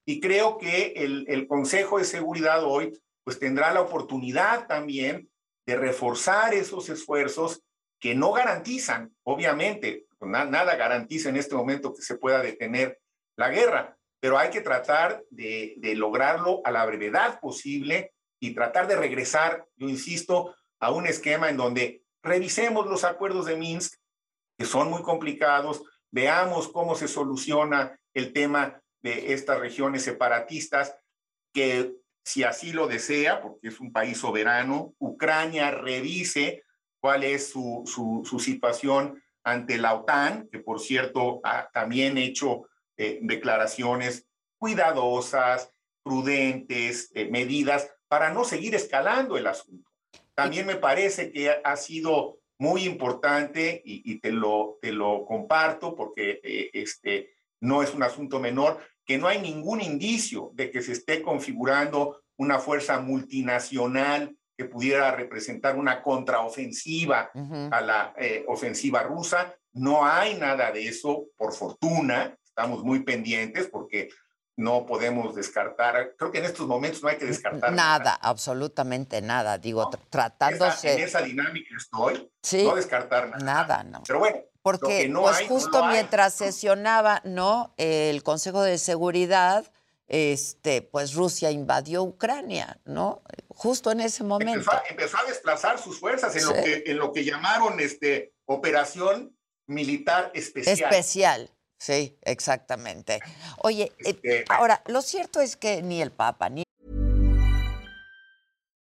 y 0.05 0.19
creo 0.19 0.57
que 0.57 0.93
el, 0.97 1.26
el, 1.30 1.47
Consejo 1.47 1.97
de 1.97 2.05
Seguridad 2.05 2.64
hoy 2.64 2.97
pues 3.23 3.39
tendrá 3.39 3.73
la 3.73 3.81
oportunidad 3.81 4.68
también 4.68 5.30
de 5.65 5.76
reforzar 5.76 6.53
esos 6.53 6.89
esfuerzos 6.89 7.61
que 7.99 8.15
no 8.15 8.32
garantizan, 8.32 9.15
obviamente, 9.24 10.07
pues, 10.18 10.32
nada 10.32 10.76
garantiza 10.76 11.30
en 11.30 11.38
este 11.38 11.56
momento 11.56 11.94
que 11.94 12.02
se 12.02 12.18
pueda 12.18 12.41
detener 12.41 12.99
la 13.36 13.49
guerra, 13.49 13.98
pero 14.19 14.38
hay 14.38 14.49
que 14.49 14.61
tratar 14.61 15.24
de, 15.30 15.76
lograrlo 15.95 16.61
a 16.65 16.72
la 16.72 16.86
brevedad 16.86 17.40
posible 17.40 18.14
y 18.40 18.53
tratar 18.53 18.88
de 18.88 18.95
regresar, 18.95 19.65
yo 19.76 19.88
insisto, 19.90 20.56
a 20.80 20.91
un 20.91 21.07
esquema 21.07 21.49
en 21.49 21.57
donde 21.57 22.03
revisemos 22.24 22.88
los 22.88 23.03
acuerdos 23.03 23.45
de 23.45 23.56
Minsk, 23.56 23.95
que 24.57 24.65
son 24.65 24.90
muy 24.90 25.02
complicados, 25.02 25.84
veamos 26.11 26.68
cómo 26.68 26.95
se 26.95 27.07
soluciona 27.07 27.99
el 28.14 28.34
tema 28.34 28.82
de 29.02 29.34
estas 29.34 29.60
regiones 29.60 30.03
separatistas, 30.03 30.95
que 31.53 31.95
si 32.24 32.44
así 32.44 32.74
lo 32.74 32.88
desea, 32.88 33.41
porque 33.41 33.69
es 33.69 33.80
un 33.80 33.91
país 33.91 34.18
soberano, 34.18 34.94
Ucrania 34.99 35.72
revise 35.72 36.64
cuál 37.07 37.23
es 37.23 37.51
su, 37.51 37.84
su, 38.25 38.38
situación 38.38 39.23
ante 39.41 39.77
la 39.77 39.93
OTAN, 39.93 40.49
que 40.51 40.59
por 40.59 40.81
cierto 40.81 41.39
ha 41.41 41.69
también 41.71 42.17
hecho 42.17 42.67
eh, 42.97 43.19
declaraciones 43.21 44.27
cuidadosas, 44.57 45.71
prudentes, 46.03 47.09
eh, 47.13 47.29
medidas 47.31 47.89
para 48.09 48.34
no 48.34 48.43
seguir 48.43 48.75
escalando 48.75 49.38
el 49.38 49.47
asunto. 49.47 49.89
También 50.35 50.65
me 50.65 50.75
parece 50.75 51.31
que 51.31 51.49
ha 51.49 51.77
sido 51.77 52.39
muy 52.59 52.84
importante 52.84 53.81
y, 53.85 54.19
te, 54.19 54.34
lo, 54.34 54.77
te 54.81 54.91
lo 54.91 55.23
comparto 55.23 55.95
porque 55.95 56.41
eh, 56.43 56.71
este, 56.73 57.29
no 57.61 57.84
es 57.84 57.93
un 57.93 58.03
asunto 58.03 58.41
menor, 58.41 58.81
que 59.05 59.17
no 59.17 59.29
hay 59.29 59.39
ningún 59.39 59.79
indicio 59.79 60.51
de 60.55 60.71
que 60.71 60.81
se 60.81 60.91
esté 60.91 61.21
configurando 61.21 62.21
una 62.35 62.59
fuerza 62.59 62.99
multinacional 62.99 64.35
que 64.57 64.65
pudiera 64.65 65.11
representar 65.11 65.77
una 65.77 66.01
contraofensiva 66.01 67.31
a 67.71 67.81
la 67.81 68.13
eh, 68.17 68.43
ofensiva 68.47 69.03
rusa. 69.03 69.55
No 69.73 70.05
hay 70.05 70.34
nada 70.34 70.71
de 70.71 70.88
eso, 70.88 71.25
por 71.38 71.53
fortuna. 71.53 72.35
Estamos 72.43 72.84
muy 72.84 73.03
pendientes 73.03 73.67
porque 73.67 74.09
no 74.57 74.88
podemos 74.88 75.35
descartar, 75.35 76.15
creo 76.17 76.31
que 76.31 76.39
en 76.39 76.45
estos 76.45 76.65
momentos 76.65 77.03
no 77.03 77.09
hay 77.09 77.17
que 77.17 77.25
descartar 77.25 77.71
nada, 77.73 78.17
absolutamente 78.19 79.21
nada. 79.21 79.59
Digo, 79.59 79.84
no, 79.84 79.99
tratándose. 80.09 80.88
Esa, 80.88 80.97
en 80.97 81.07
esa 81.07 81.21
dinámica 81.21 81.75
estoy, 81.77 82.27
sí, 82.41 82.63
no 82.63 82.75
descartar 82.75 83.29
nada. 83.29 83.45
Nada, 83.45 83.84
no. 83.84 84.01
Pero 84.07 84.17
bueno, 84.17 84.39
porque 84.63 85.07
no 85.07 85.21
pues 85.21 85.38
hay, 85.38 85.47
justo 85.47 85.85
mientras 85.85 86.34
sesionaba, 86.34 87.21
¿no? 87.23 87.75
El 87.77 88.23
Consejo 88.23 88.63
de 88.63 88.79
Seguridad, 88.79 89.71
este, 90.07 90.81
pues 90.81 91.13
Rusia 91.13 91.51
invadió 91.51 92.03
Ucrania, 92.03 92.79
¿no? 92.85 93.21
Justo 93.49 93.91
en 93.91 93.99
ese 94.01 94.23
momento. 94.23 94.53
Empezó, 94.59 94.81
empezó 94.89 95.17
a 95.17 95.23
desplazar 95.25 95.79
sus 95.79 95.99
fuerzas 95.99 96.35
en, 96.35 96.41
Sí. 96.41 96.47
lo 96.47 96.53
que, 96.53 96.84
en 96.85 96.97
lo 96.97 97.11
que 97.11 97.23
llamaron 97.25 97.79
este, 97.79 98.34
operación 98.45 99.38
militar 99.67 100.31
especial. 100.34 100.79
Especial. 100.79 101.51
Sí, 101.79 102.17
exactamente. 102.23 103.19
Oye, 103.59 103.91
eh, 104.03 104.45
ahora, 104.49 104.81
lo 104.88 105.01
cierto 105.01 105.41
es 105.41 105.55
que 105.55 105.84
ni 105.84 106.01
el 106.01 106.11
Papa, 106.11 106.49
ni 106.49 106.63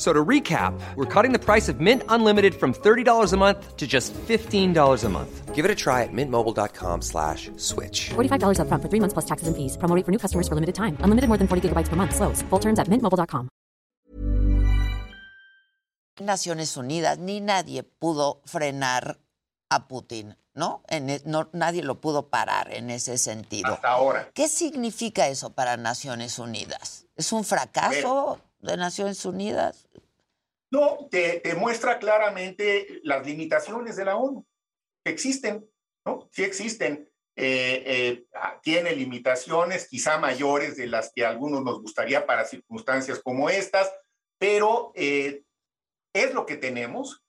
F- 0.00 0.06
So 0.06 0.14
to 0.14 0.24
recap, 0.24 0.72
we're 0.96 1.04
cutting 1.04 1.32
the 1.32 1.38
price 1.38 1.68
of 1.68 1.78
Mint 1.78 2.02
Unlimited 2.08 2.54
from 2.54 2.72
$30 2.72 3.32
a 3.34 3.36
month 3.36 3.76
to 3.76 3.86
just 3.86 4.14
$15 4.14 5.04
a 5.04 5.08
month. 5.10 5.54
Give 5.54 5.66
it 5.66 5.70
a 5.70 5.74
try 5.74 6.04
at 6.04 6.10
mintmobile.com 6.12 7.02
slash 7.02 7.50
switch. 7.58 8.08
$45 8.16 8.56
upfront 8.60 8.80
for 8.82 8.88
three 8.88 9.00
months 9.00 9.12
plus 9.12 9.26
taxes 9.26 9.46
and 9.48 9.54
fees. 9.54 9.76
Promo 9.76 9.94
rate 9.94 10.06
for 10.06 10.10
new 10.12 10.18
customers 10.18 10.48
for 10.48 10.54
limited 10.54 10.74
time. 10.74 10.96
Unlimited 11.04 11.28
more 11.28 11.36
than 11.36 11.46
40 11.46 11.68
gigabytes 11.68 11.88
per 11.90 11.96
month. 11.96 12.14
Slows. 12.16 12.40
Full 12.48 12.60
terms 12.60 12.78
at 12.78 12.88
mintmobile.com. 12.88 13.48
Naciones 16.20 16.76
Unidas, 16.76 17.18
ni 17.18 17.40
nadie 17.40 17.82
pudo 17.82 18.40
frenar 18.46 19.18
a 19.70 19.86
Putin, 19.88 20.36
¿no? 20.54 20.82
En 20.88 21.20
no 21.26 21.48
nadie 21.52 21.82
lo 21.82 22.00
pudo 22.00 22.28
parar 22.28 22.72
en 22.72 22.90
ese 22.90 23.16
sentido. 23.18 23.74
Hasta 23.74 23.88
ahora. 23.88 24.28
¿Qué 24.34 24.48
significa 24.48 25.28
eso 25.28 25.50
para 25.50 25.76
Naciones 25.76 26.38
Unidas? 26.38 27.06
¿Es 27.16 27.32
un 27.32 27.44
fracaso 27.44 28.38
de 28.60 28.76
Naciones 28.76 29.24
Unidas? 29.24 29.88
No, 30.70 31.08
te, 31.10 31.42
muestra 31.56 31.98
claramente 31.98 33.00
las 33.02 33.26
limitaciones 33.26 33.96
de 33.96 34.04
la 34.04 34.16
ONU, 34.16 34.46
existen, 35.04 35.68
¿no? 36.06 36.28
Sí 36.32 36.44
existen. 36.44 37.08
Eh, 37.36 37.82
eh, 37.86 38.26
ah, 38.34 38.60
tiene 38.62 38.94
limitaciones 38.94 39.88
quizá 39.88 40.18
mayores 40.18 40.76
de 40.76 40.86
las 40.86 41.10
que 41.14 41.24
a 41.24 41.30
algunos 41.30 41.64
nos 41.64 41.80
gustaría 41.80 42.26
para 42.26 42.44
circunstancias 42.44 43.20
como 43.22 43.48
estas, 43.48 43.90
pero 44.38 44.92
eh, 44.94 45.42
es 46.14 46.34
lo 46.34 46.44
que 46.44 46.56
tenemos 46.56 47.24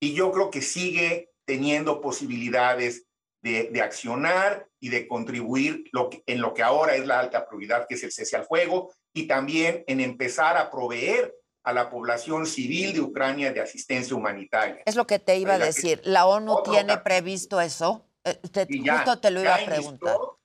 y 0.00 0.14
yo 0.14 0.30
creo 0.30 0.50
que 0.50 0.62
sigue 0.62 1.32
teniendo 1.46 2.00
posibilidades 2.00 3.06
de, 3.42 3.64
de 3.64 3.82
accionar 3.82 4.68
y 4.80 4.88
de 4.88 5.08
contribuir 5.08 5.84
en 6.26 6.40
lo 6.40 6.54
que 6.54 6.62
ahora 6.62 6.94
es 6.94 7.06
la 7.06 7.18
alta 7.18 7.46
prioridad, 7.46 7.86
que 7.88 7.94
es 7.94 8.04
el 8.04 8.12
cese 8.12 8.36
al 8.36 8.44
fuego, 8.44 8.92
y 9.16 9.26
también 9.26 9.82
en 9.86 10.00
empezar 10.00 10.58
a 10.58 10.70
proveer 10.70 11.34
a 11.64 11.72
la 11.72 11.88
población 11.88 12.46
civil 12.46 12.92
de 12.92 13.00
Ucrania 13.00 13.50
de 13.50 13.60
asistencia 13.62 14.14
humanitaria. 14.14 14.82
Es 14.84 14.94
lo 14.94 15.06
que 15.06 15.18
te 15.18 15.38
iba 15.38 15.54
a 15.54 15.58
decir. 15.58 16.02
¿La 16.04 16.26
ONU 16.26 16.62
tiene 16.62 16.98
previsto 16.98 17.58
eso? 17.60 18.06
Eh, 18.24 18.34
te- 18.52 18.66
ya- 18.68 18.98
justo 18.98 19.18
te 19.18 19.30
lo 19.30 19.40
iba 19.40 19.54
a 19.54 19.64
preguntar. 19.64 20.14
inició- 20.14 20.38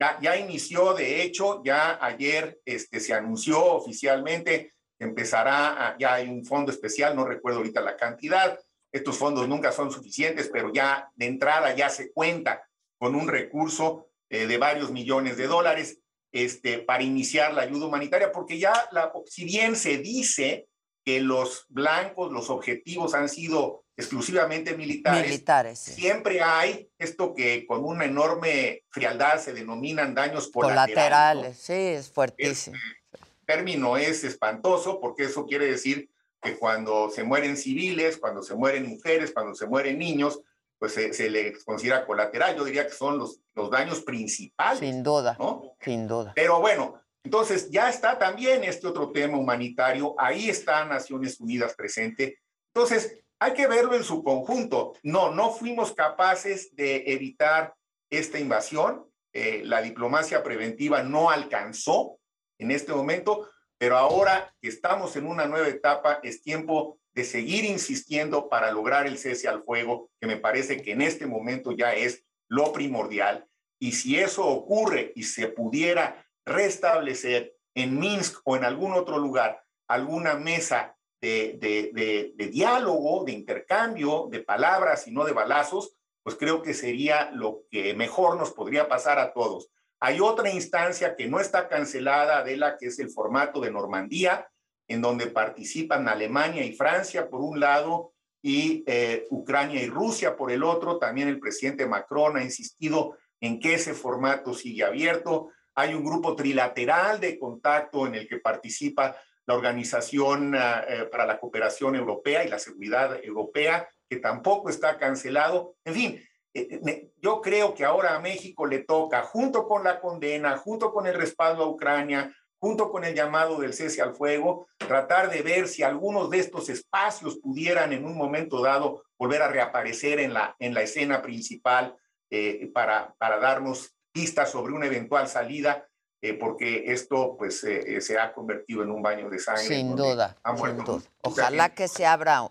ya, 0.00 0.18
ya 0.20 0.36
inició, 0.36 0.94
de 0.94 1.22
hecho, 1.22 1.62
ya 1.64 1.98
ayer 2.00 2.60
este, 2.64 3.00
se 3.00 3.12
anunció 3.12 3.60
oficialmente 3.74 4.70
que 4.96 5.04
empezará, 5.04 5.88
a- 5.88 5.98
ya 5.98 6.14
hay 6.14 6.28
un 6.28 6.44
fondo 6.44 6.70
especial, 6.70 7.16
no 7.16 7.24
recuerdo 7.24 7.58
ahorita 7.58 7.80
la 7.80 7.96
cantidad, 7.96 8.56
estos 8.92 9.18
fondos 9.18 9.48
nunca 9.48 9.72
son 9.72 9.90
suficientes, 9.90 10.48
pero 10.52 10.72
ya 10.72 11.10
de 11.16 11.26
entrada 11.26 11.74
ya 11.74 11.88
se 11.88 12.12
cuenta 12.12 12.62
con 12.98 13.16
un 13.16 13.26
recurso 13.26 14.10
eh, 14.30 14.46
de 14.46 14.56
varios 14.58 14.90
millones 14.92 15.36
de 15.36 15.46
dólares 15.48 15.98
este, 16.32 16.78
para 16.78 17.02
iniciar 17.02 17.52
la 17.52 17.62
ayuda 17.62 17.86
humanitaria, 17.86 18.32
porque 18.32 18.58
ya, 18.58 18.72
la, 18.90 19.12
si 19.26 19.44
bien 19.44 19.76
se 19.76 19.98
dice 19.98 20.66
que 21.04 21.20
los 21.20 21.66
blancos, 21.68 22.32
los 22.32 22.48
objetivos 22.48 23.14
han 23.14 23.28
sido 23.28 23.84
exclusivamente 23.96 24.76
militares, 24.76 25.26
Militares, 25.26 25.78
sí. 25.78 25.92
siempre 25.92 26.40
hay 26.40 26.88
esto 26.98 27.34
que 27.34 27.66
con 27.66 27.84
una 27.84 28.06
enorme 28.06 28.84
frialdad 28.88 29.38
se 29.38 29.52
denominan 29.52 30.14
daños 30.14 30.48
colaterales. 30.50 30.94
Colaterales, 30.94 31.58
sí, 31.58 31.72
es 31.72 32.10
fuertísimo. 32.10 32.76
El 33.12 33.46
término 33.46 33.96
es 33.98 34.24
espantoso 34.24 34.98
porque 35.00 35.24
eso 35.24 35.44
quiere 35.44 35.66
decir 35.66 36.08
que 36.40 36.56
cuando 36.56 37.10
se 37.10 37.22
mueren 37.22 37.56
civiles, 37.56 38.16
cuando 38.16 38.42
se 38.42 38.54
mueren 38.54 38.88
mujeres, 38.88 39.32
cuando 39.32 39.54
se 39.54 39.66
mueren 39.66 39.98
niños, 39.98 40.40
pues 40.82 40.94
se, 40.94 41.12
se 41.12 41.30
les 41.30 41.64
considera 41.64 42.04
colateral. 42.04 42.56
Yo 42.56 42.64
diría 42.64 42.84
que 42.84 42.92
son 42.92 43.16
los, 43.16 43.38
los 43.54 43.70
daños 43.70 44.00
principales. 44.00 44.80
Sin 44.80 45.04
duda, 45.04 45.36
¿no? 45.38 45.76
sin 45.80 46.08
duda. 46.08 46.32
Pero 46.34 46.58
bueno, 46.58 47.00
entonces 47.22 47.70
ya 47.70 47.88
está 47.88 48.18
también 48.18 48.64
este 48.64 48.88
otro 48.88 49.12
tema 49.12 49.38
humanitario, 49.38 50.16
ahí 50.18 50.50
está 50.50 50.84
Naciones 50.84 51.38
Unidas 51.38 51.76
presente. 51.76 52.40
Entonces, 52.74 53.16
hay 53.38 53.52
que 53.52 53.68
verlo 53.68 53.94
en 53.94 54.02
su 54.02 54.24
conjunto. 54.24 54.94
No, 55.04 55.30
no 55.30 55.52
fuimos 55.52 55.92
capaces 55.92 56.74
de 56.74 57.04
evitar 57.06 57.76
esta 58.10 58.40
invasión. 58.40 59.06
Eh, 59.32 59.62
la 59.64 59.82
diplomacia 59.82 60.42
preventiva 60.42 61.04
no 61.04 61.30
alcanzó 61.30 62.18
en 62.58 62.72
este 62.72 62.92
momento, 62.92 63.48
pero 63.78 63.96
ahora 63.96 64.52
que 64.60 64.66
estamos 64.66 65.14
en 65.14 65.28
una 65.28 65.46
nueva 65.46 65.68
etapa, 65.68 66.18
es 66.24 66.42
tiempo 66.42 66.98
de 67.14 67.24
seguir 67.24 67.64
insistiendo 67.64 68.48
para 68.48 68.70
lograr 68.72 69.06
el 69.06 69.18
cese 69.18 69.48
al 69.48 69.62
fuego, 69.62 70.10
que 70.20 70.26
me 70.26 70.36
parece 70.36 70.82
que 70.82 70.92
en 70.92 71.02
este 71.02 71.26
momento 71.26 71.72
ya 71.72 71.94
es 71.94 72.24
lo 72.48 72.72
primordial. 72.72 73.46
Y 73.78 73.92
si 73.92 74.18
eso 74.18 74.46
ocurre 74.46 75.12
y 75.14 75.24
se 75.24 75.48
pudiera 75.48 76.24
restablecer 76.44 77.54
en 77.74 77.98
Minsk 77.98 78.40
o 78.44 78.56
en 78.56 78.64
algún 78.64 78.92
otro 78.92 79.18
lugar 79.18 79.62
alguna 79.88 80.34
mesa 80.34 80.96
de, 81.20 81.58
de- 81.60 82.46
diálogo, 82.48 83.24
de 83.24 83.32
intercambio, 83.32 84.28
de 84.30 84.40
palabras 84.40 85.06
y 85.06 85.12
no 85.12 85.24
de 85.24 85.32
balazos, 85.32 85.96
pues 86.22 86.36
creo 86.36 86.62
que 86.62 86.74
sería 86.74 87.30
lo 87.32 87.64
que 87.70 87.94
mejor 87.94 88.36
nos 88.36 88.52
podría 88.52 88.88
pasar 88.88 89.18
a 89.18 89.32
todos. 89.32 89.70
Hay 90.00 90.20
otra 90.20 90.50
instancia 90.50 91.14
que 91.16 91.28
no 91.28 91.40
está 91.40 91.68
cancelada 91.68 92.42
de 92.42 92.56
la 92.56 92.76
que 92.76 92.86
es 92.86 92.98
el 92.98 93.10
formato 93.10 93.60
de 93.60 93.70
Normandía, 93.70 94.48
en 94.92 95.00
donde 95.00 95.26
participan 95.26 96.08
Alemania 96.08 96.64
y 96.64 96.74
Francia 96.74 97.28
por 97.28 97.40
un 97.40 97.60
lado 97.60 98.12
y 98.42 98.82
eh, 98.86 99.26
Ucrania 99.30 99.82
y 99.82 99.86
Rusia 99.86 100.36
por 100.36 100.50
el 100.50 100.62
otro. 100.62 100.98
También 100.98 101.28
el 101.28 101.38
presidente 101.38 101.86
Macron 101.86 102.36
ha 102.36 102.42
insistido 102.42 103.16
en 103.40 103.60
que 103.60 103.74
ese 103.74 103.94
formato 103.94 104.54
sigue 104.54 104.84
abierto. 104.84 105.50
Hay 105.74 105.94
un 105.94 106.04
grupo 106.04 106.36
trilateral 106.36 107.20
de 107.20 107.38
contacto 107.38 108.06
en 108.06 108.14
el 108.14 108.28
que 108.28 108.38
participa 108.38 109.16
la 109.46 109.54
Organización 109.54 110.54
ah, 110.54 110.84
eh, 110.88 111.08
para 111.10 111.26
la 111.26 111.38
Cooperación 111.38 111.96
Europea 111.96 112.44
y 112.44 112.48
la 112.48 112.58
Seguridad 112.58 113.18
Europea, 113.22 113.88
que 114.08 114.16
tampoco 114.16 114.68
está 114.68 114.98
cancelado. 114.98 115.74
En 115.84 115.94
fin, 115.94 116.22
eh, 116.54 117.10
yo 117.16 117.40
creo 117.40 117.74
que 117.74 117.84
ahora 117.84 118.14
a 118.14 118.20
México 118.20 118.66
le 118.66 118.80
toca, 118.80 119.22
junto 119.22 119.66
con 119.66 119.84
la 119.84 120.00
condena, 120.00 120.56
junto 120.58 120.92
con 120.92 121.06
el 121.06 121.14
respaldo 121.14 121.64
a 121.64 121.68
Ucrania, 121.68 122.34
junto 122.62 122.92
con 122.92 123.04
el 123.04 123.16
llamado 123.16 123.58
del 123.58 123.74
cese 123.74 124.02
al 124.02 124.14
fuego, 124.14 124.68
tratar 124.76 125.28
de 125.28 125.42
ver 125.42 125.66
si 125.66 125.82
algunos 125.82 126.30
de 126.30 126.38
estos 126.38 126.68
espacios 126.68 127.38
pudieran 127.38 127.92
en 127.92 128.04
un 128.04 128.16
momento 128.16 128.62
dado 128.62 129.02
volver 129.18 129.42
a 129.42 129.48
reaparecer 129.48 130.20
en 130.20 130.32
la, 130.32 130.54
en 130.60 130.72
la 130.72 130.82
escena 130.82 131.20
principal 131.22 131.96
eh, 132.30 132.70
para, 132.72 133.16
para 133.18 133.40
darnos 133.40 133.96
pistas 134.12 134.52
sobre 134.52 134.74
una 134.74 134.86
eventual 134.86 135.26
salida, 135.26 135.88
eh, 136.24 136.34
porque 136.34 136.84
esto 136.92 137.34
pues 137.36 137.64
eh, 137.64 137.96
eh, 137.96 138.00
se 138.00 138.16
ha 138.16 138.32
convertido 138.32 138.84
en 138.84 138.92
un 138.92 139.02
baño 139.02 139.28
de 139.28 139.40
sangre. 139.40 139.64
Sin 139.64 139.96
duda, 139.96 140.36
ha 140.44 140.50
sin 140.50 140.58
muerto 140.60 140.92
duda. 140.92 141.04
mucha 141.24 141.42
Ojalá 141.42 141.64
gente. 141.64 141.74
que 141.74 141.88
se 141.88 142.06
abra 142.06 142.48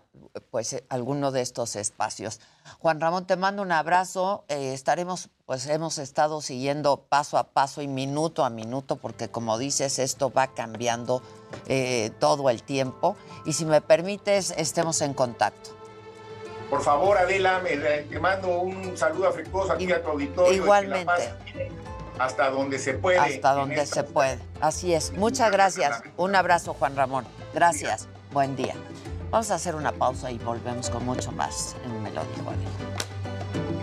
pues 0.50 0.82
alguno 0.90 1.32
de 1.32 1.40
estos 1.40 1.74
espacios. 1.76 2.38
Juan 2.80 3.00
Ramón, 3.00 3.26
te 3.26 3.36
mando 3.36 3.62
un 3.62 3.72
abrazo. 3.72 4.44
Eh, 4.48 4.74
estaremos, 4.74 5.30
pues 5.46 5.66
hemos 5.68 5.96
estado 5.96 6.42
siguiendo 6.42 6.98
paso 7.08 7.38
a 7.38 7.44
paso 7.44 7.80
y 7.80 7.88
minuto 7.88 8.44
a 8.44 8.50
minuto, 8.50 8.96
porque 8.96 9.30
como 9.30 9.56
dices, 9.56 9.98
esto 9.98 10.30
va 10.30 10.48
cambiando 10.48 11.22
todo 12.18 12.50
el 12.50 12.62
tiempo. 12.62 13.16
Y 13.46 13.54
si 13.54 13.64
me 13.64 13.80
permites, 13.80 14.52
estemos 14.56 15.00
en 15.00 15.14
contacto. 15.14 15.70
Por 16.68 16.82
favor, 16.82 17.16
Adela, 17.16 17.60
me, 17.60 17.76
te 17.76 18.20
mando 18.20 18.60
un 18.60 18.96
saludo 18.96 19.28
afectuoso 19.28 19.72
aquí 19.72 19.90
a 19.92 20.02
tu 20.02 20.10
auditorio. 20.10 20.52
y 20.52 20.56
Igualmente. 20.56 21.32
Hasta 22.22 22.50
donde 22.50 22.78
se 22.78 22.94
puede. 22.94 23.18
Hasta 23.18 23.52
donde 23.52 23.80
esta- 23.82 23.96
se 23.96 24.04
puede. 24.04 24.38
Así 24.60 24.94
es. 24.94 25.12
Muchas 25.12 25.50
gracias. 25.50 26.02
Un 26.16 26.36
abrazo, 26.36 26.72
Juan 26.74 26.94
Ramón. 26.94 27.24
Gracias. 27.52 28.08
Buen 28.30 28.54
día. 28.54 28.74
Vamos 29.30 29.50
a 29.50 29.56
hacer 29.56 29.74
una 29.74 29.90
pausa 29.90 30.30
y 30.30 30.38
volvemos 30.38 30.88
con 30.88 31.04
mucho 31.04 31.32
más 31.32 31.74
en 31.84 32.00
Me 32.02 32.10
lo 32.12 32.22
dijo 32.24 32.48
Adela. 32.48 33.82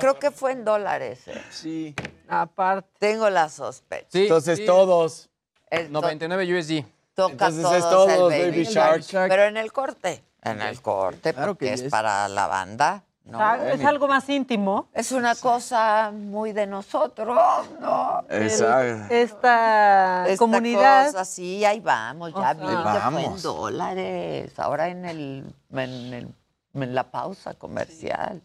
Creo 0.00 0.18
que 0.18 0.30
fue 0.30 0.52
en 0.52 0.64
dólares. 0.64 1.20
¿eh? 1.28 1.40
Sí. 1.50 1.94
Aparte. 2.28 2.88
Tengo 2.98 3.28
la 3.30 3.48
sospecha. 3.48 4.06
Sí, 4.10 4.22
Entonces 4.22 4.58
sí. 4.58 4.66
todos. 4.66 5.28
El 5.70 5.86
to- 5.86 5.92
99 6.00 6.54
USD. 6.58 6.84
Toca 7.14 7.32
Entonces 7.32 7.62
todos 7.62 7.76
es 7.76 7.84
todos, 8.18 8.32
el 8.32 8.40
Baby 8.40 8.50
Baby 8.50 8.64
Shark. 8.64 9.02
Shark. 9.02 9.28
Pero 9.30 9.44
en 9.44 9.56
el 9.56 9.72
corte. 9.72 10.24
En 10.42 10.60
el 10.60 10.80
corte, 10.82 11.32
Claro 11.32 11.48
porque 11.52 11.66
que 11.66 11.72
es 11.74 11.82
para 11.84 12.28
la 12.28 12.46
banda. 12.48 13.04
¿no? 13.24 13.38
Ah, 13.40 13.56
Es 13.70 13.84
algo 13.84 14.08
más 14.08 14.28
íntimo. 14.28 14.88
Es 14.92 15.12
una 15.12 15.36
cosa 15.36 16.10
muy 16.12 16.52
de 16.52 16.66
nosotros, 16.66 17.38
¿no? 17.80 18.24
Exacto. 18.28 19.14
Esta, 19.14 20.24
Esta 20.26 20.36
comunidad. 20.38 21.06
cosa, 21.06 21.24
sí, 21.24 21.64
ahí 21.64 21.78
vamos, 21.78 22.34
ya 22.34 22.54
vi 22.54 22.64
fue 22.64 22.72
en 22.72 22.82
vamos. 22.82 23.42
dólares. 23.42 24.58
Ahora 24.58 24.88
en 24.88 25.04
el, 25.04 25.54
en 25.70 25.80
el- 26.14 26.34
en 26.74 26.94
la 26.94 27.10
pausa 27.12 27.54
comercial. 27.54 28.42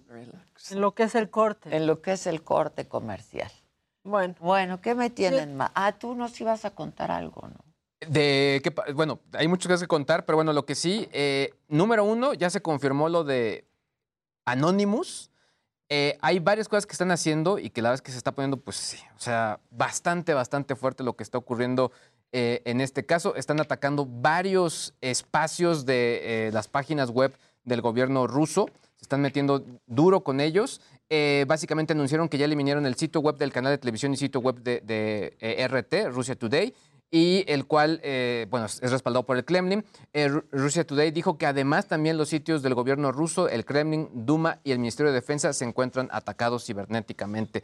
En 0.69 0.81
lo 0.81 0.93
que 0.93 1.03
es 1.03 1.15
el 1.15 1.29
corte. 1.31 1.75
En 1.75 1.87
lo 1.87 2.01
que 2.01 2.11
es 2.11 2.27
el 2.27 2.43
corte 2.43 2.87
comercial. 2.87 3.49
Bueno. 4.03 4.35
Bueno, 4.39 4.79
¿qué 4.81 4.93
me 4.95 5.09
tienen 5.09 5.55
más? 5.57 5.71
Ah, 5.73 5.93
tú 5.93 6.13
nos 6.13 6.39
ibas 6.39 6.65
a 6.65 6.69
contar 6.71 7.09
algo, 7.09 7.47
¿no? 7.47 7.55
De 8.09 8.61
bueno, 8.93 9.19
hay 9.33 9.47
muchas 9.47 9.67
cosas 9.67 9.81
que 9.81 9.87
contar, 9.87 10.25
pero 10.25 10.37
bueno, 10.37 10.53
lo 10.53 10.65
que 10.65 10.75
sí, 10.75 11.07
eh, 11.11 11.53
número 11.67 12.03
uno, 12.03 12.33
ya 12.33 12.49
se 12.49 12.61
confirmó 12.61 13.09
lo 13.09 13.23
de 13.23 13.65
Anonymous. 14.45 15.29
Eh, 15.89 16.17
hay 16.21 16.39
varias 16.39 16.67
cosas 16.67 16.85
que 16.85 16.91
están 16.91 17.11
haciendo 17.11 17.59
y 17.59 17.69
que 17.69 17.81
la 17.81 17.89
verdad 17.89 18.01
es 18.01 18.05
que 18.05 18.11
se 18.11 18.17
está 18.17 18.33
poniendo, 18.33 18.57
pues 18.57 18.75
sí, 18.75 18.97
o 19.15 19.19
sea, 19.19 19.59
bastante, 19.71 20.33
bastante 20.33 20.75
fuerte 20.75 21.03
lo 21.03 21.15
que 21.15 21.23
está 21.23 21.37
ocurriendo 21.37 21.91
eh, 22.31 22.61
en 22.65 22.81
este 22.81 23.05
caso. 23.05 23.35
Están 23.35 23.59
atacando 23.59 24.05
varios 24.05 24.93
espacios 25.01 25.85
de 25.85 26.49
las 26.53 26.67
páginas 26.67 27.09
web 27.09 27.33
del 27.63 27.81
gobierno 27.81 28.27
ruso. 28.27 28.67
Se 28.95 29.03
están 29.03 29.21
metiendo 29.21 29.63
duro 29.85 30.21
con 30.21 30.39
ellos. 30.39 30.81
Básicamente 31.47 31.93
anunciaron 31.93 32.27
que 32.27 32.37
ya 32.37 32.45
eliminaron 32.45 32.85
el 32.85 32.95
sitio 32.95 33.21
web 33.21 33.37
del 33.37 33.53
canal 33.53 33.71
de 33.71 33.77
televisión 33.77 34.13
y 34.13 34.17
sitio 34.17 34.41
web 34.41 34.61
de, 34.61 35.67
RT, 35.69 36.13
Rusia 36.13 36.35
Today, 36.35 36.73
y 37.09 37.45
el 37.47 37.65
cual, 37.67 37.99
eh, 38.03 38.47
bueno, 38.49 38.65
es 38.65 38.91
respaldado 38.91 39.25
por 39.25 39.37
el 39.37 39.45
Kremlin. 39.45 39.85
Eh, 40.13 40.27
Ru- 40.29 40.43
Rusia 40.51 40.85
Today 40.85 41.11
dijo 41.11 41.37
que 41.37 41.45
además 41.45 41.87
también 41.87 42.17
los 42.17 42.29
sitios 42.29 42.61
del 42.61 42.73
gobierno 42.73 43.11
ruso, 43.11 43.47
el 43.47 43.63
Kremlin, 43.65 44.09
Duma 44.13 44.59
y 44.63 44.71
el 44.71 44.79
Ministerio 44.79 45.11
de 45.11 45.15
Defensa 45.19 45.53
se 45.53 45.63
encuentran 45.65 46.09
atacados 46.11 46.65
cibernéticamente. 46.65 47.63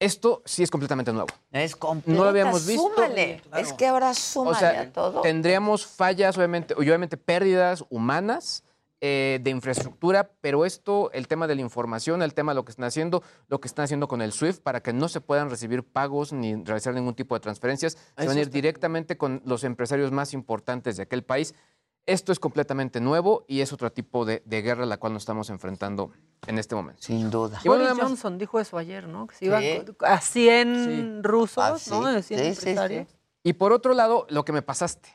Esto 0.00 0.42
sí 0.44 0.62
es 0.62 0.70
completamente 0.70 1.12
nuevo. 1.12 1.28
Es 1.52 1.76
completa. 1.76 2.16
No 2.18 2.24
lo 2.24 2.30
habíamos 2.30 2.66
visto. 2.66 2.90
Súmale. 2.94 3.40
Es 3.56 3.72
que 3.72 3.86
ahora 3.86 4.12
súmale 4.12 4.56
O 4.56 4.58
sea, 4.58 4.80
a 4.80 4.86
todo. 4.92 5.20
tendríamos 5.20 5.86
fallas, 5.86 6.36
obviamente, 6.36 6.74
y 6.76 6.80
obviamente 6.80 7.16
pérdidas 7.16 7.84
humanas 7.90 8.64
eh, 9.06 9.38
de 9.42 9.50
infraestructura, 9.50 10.30
pero 10.40 10.64
esto, 10.64 11.10
el 11.12 11.28
tema 11.28 11.46
de 11.46 11.54
la 11.54 11.60
información, 11.60 12.22
el 12.22 12.32
tema 12.32 12.52
de 12.52 12.54
lo 12.56 12.64
que 12.64 12.70
están 12.70 12.86
haciendo, 12.86 13.22
lo 13.48 13.60
que 13.60 13.68
están 13.68 13.84
haciendo 13.84 14.08
con 14.08 14.22
el 14.22 14.32
SWIFT 14.32 14.62
para 14.62 14.80
que 14.82 14.94
no 14.94 15.08
se 15.08 15.20
puedan 15.20 15.50
recibir 15.50 15.84
pagos 15.84 16.32
ni 16.32 16.54
realizar 16.64 16.94
ningún 16.94 17.14
tipo 17.14 17.34
de 17.34 17.40
transferencias, 17.40 17.98
se 18.16 18.26
van 18.26 18.38
a 18.38 18.40
ir 18.40 18.48
directamente 18.48 19.18
con 19.18 19.42
los 19.44 19.62
empresarios 19.62 20.10
más 20.10 20.32
importantes 20.32 20.96
de 20.96 21.02
aquel 21.02 21.22
país. 21.22 21.54
Esto 22.06 22.32
es 22.32 22.40
completamente 22.40 22.98
nuevo 22.98 23.44
y 23.46 23.60
es 23.60 23.74
otro 23.74 23.92
tipo 23.92 24.24
de, 24.24 24.42
de 24.46 24.62
guerra 24.62 24.84
a 24.84 24.86
la 24.86 24.96
cual 24.96 25.12
nos 25.12 25.22
estamos 25.24 25.50
enfrentando 25.50 26.10
en 26.46 26.58
este 26.58 26.74
momento. 26.74 27.02
Sin 27.02 27.30
duda. 27.30 27.60
Y 27.62 27.68
bueno, 27.68 27.82
Boris 27.84 27.88
nada 27.88 27.94
más- 27.94 28.08
Johnson 28.08 28.38
dijo 28.38 28.58
eso 28.58 28.78
ayer, 28.78 29.06
¿no? 29.06 29.26
Que 29.26 29.34
se 29.36 29.44
iban 29.44 29.62
Sí. 29.62 29.82
a 30.00 30.20
100 30.22 31.22
rusos, 31.24 31.62
Ah, 31.62 31.78
sí. 31.78 31.90
¿no? 31.90 32.06
De 32.10 32.22
100 32.22 32.40
Sí, 32.40 32.46
sí, 32.46 32.54
sí. 32.54 32.68
empresarios. 32.70 33.08
Y 33.42 33.52
por 33.52 33.72
otro 33.74 33.92
lado, 33.92 34.26
lo 34.30 34.46
que 34.46 34.52
me 34.52 34.62
pasaste. 34.62 35.10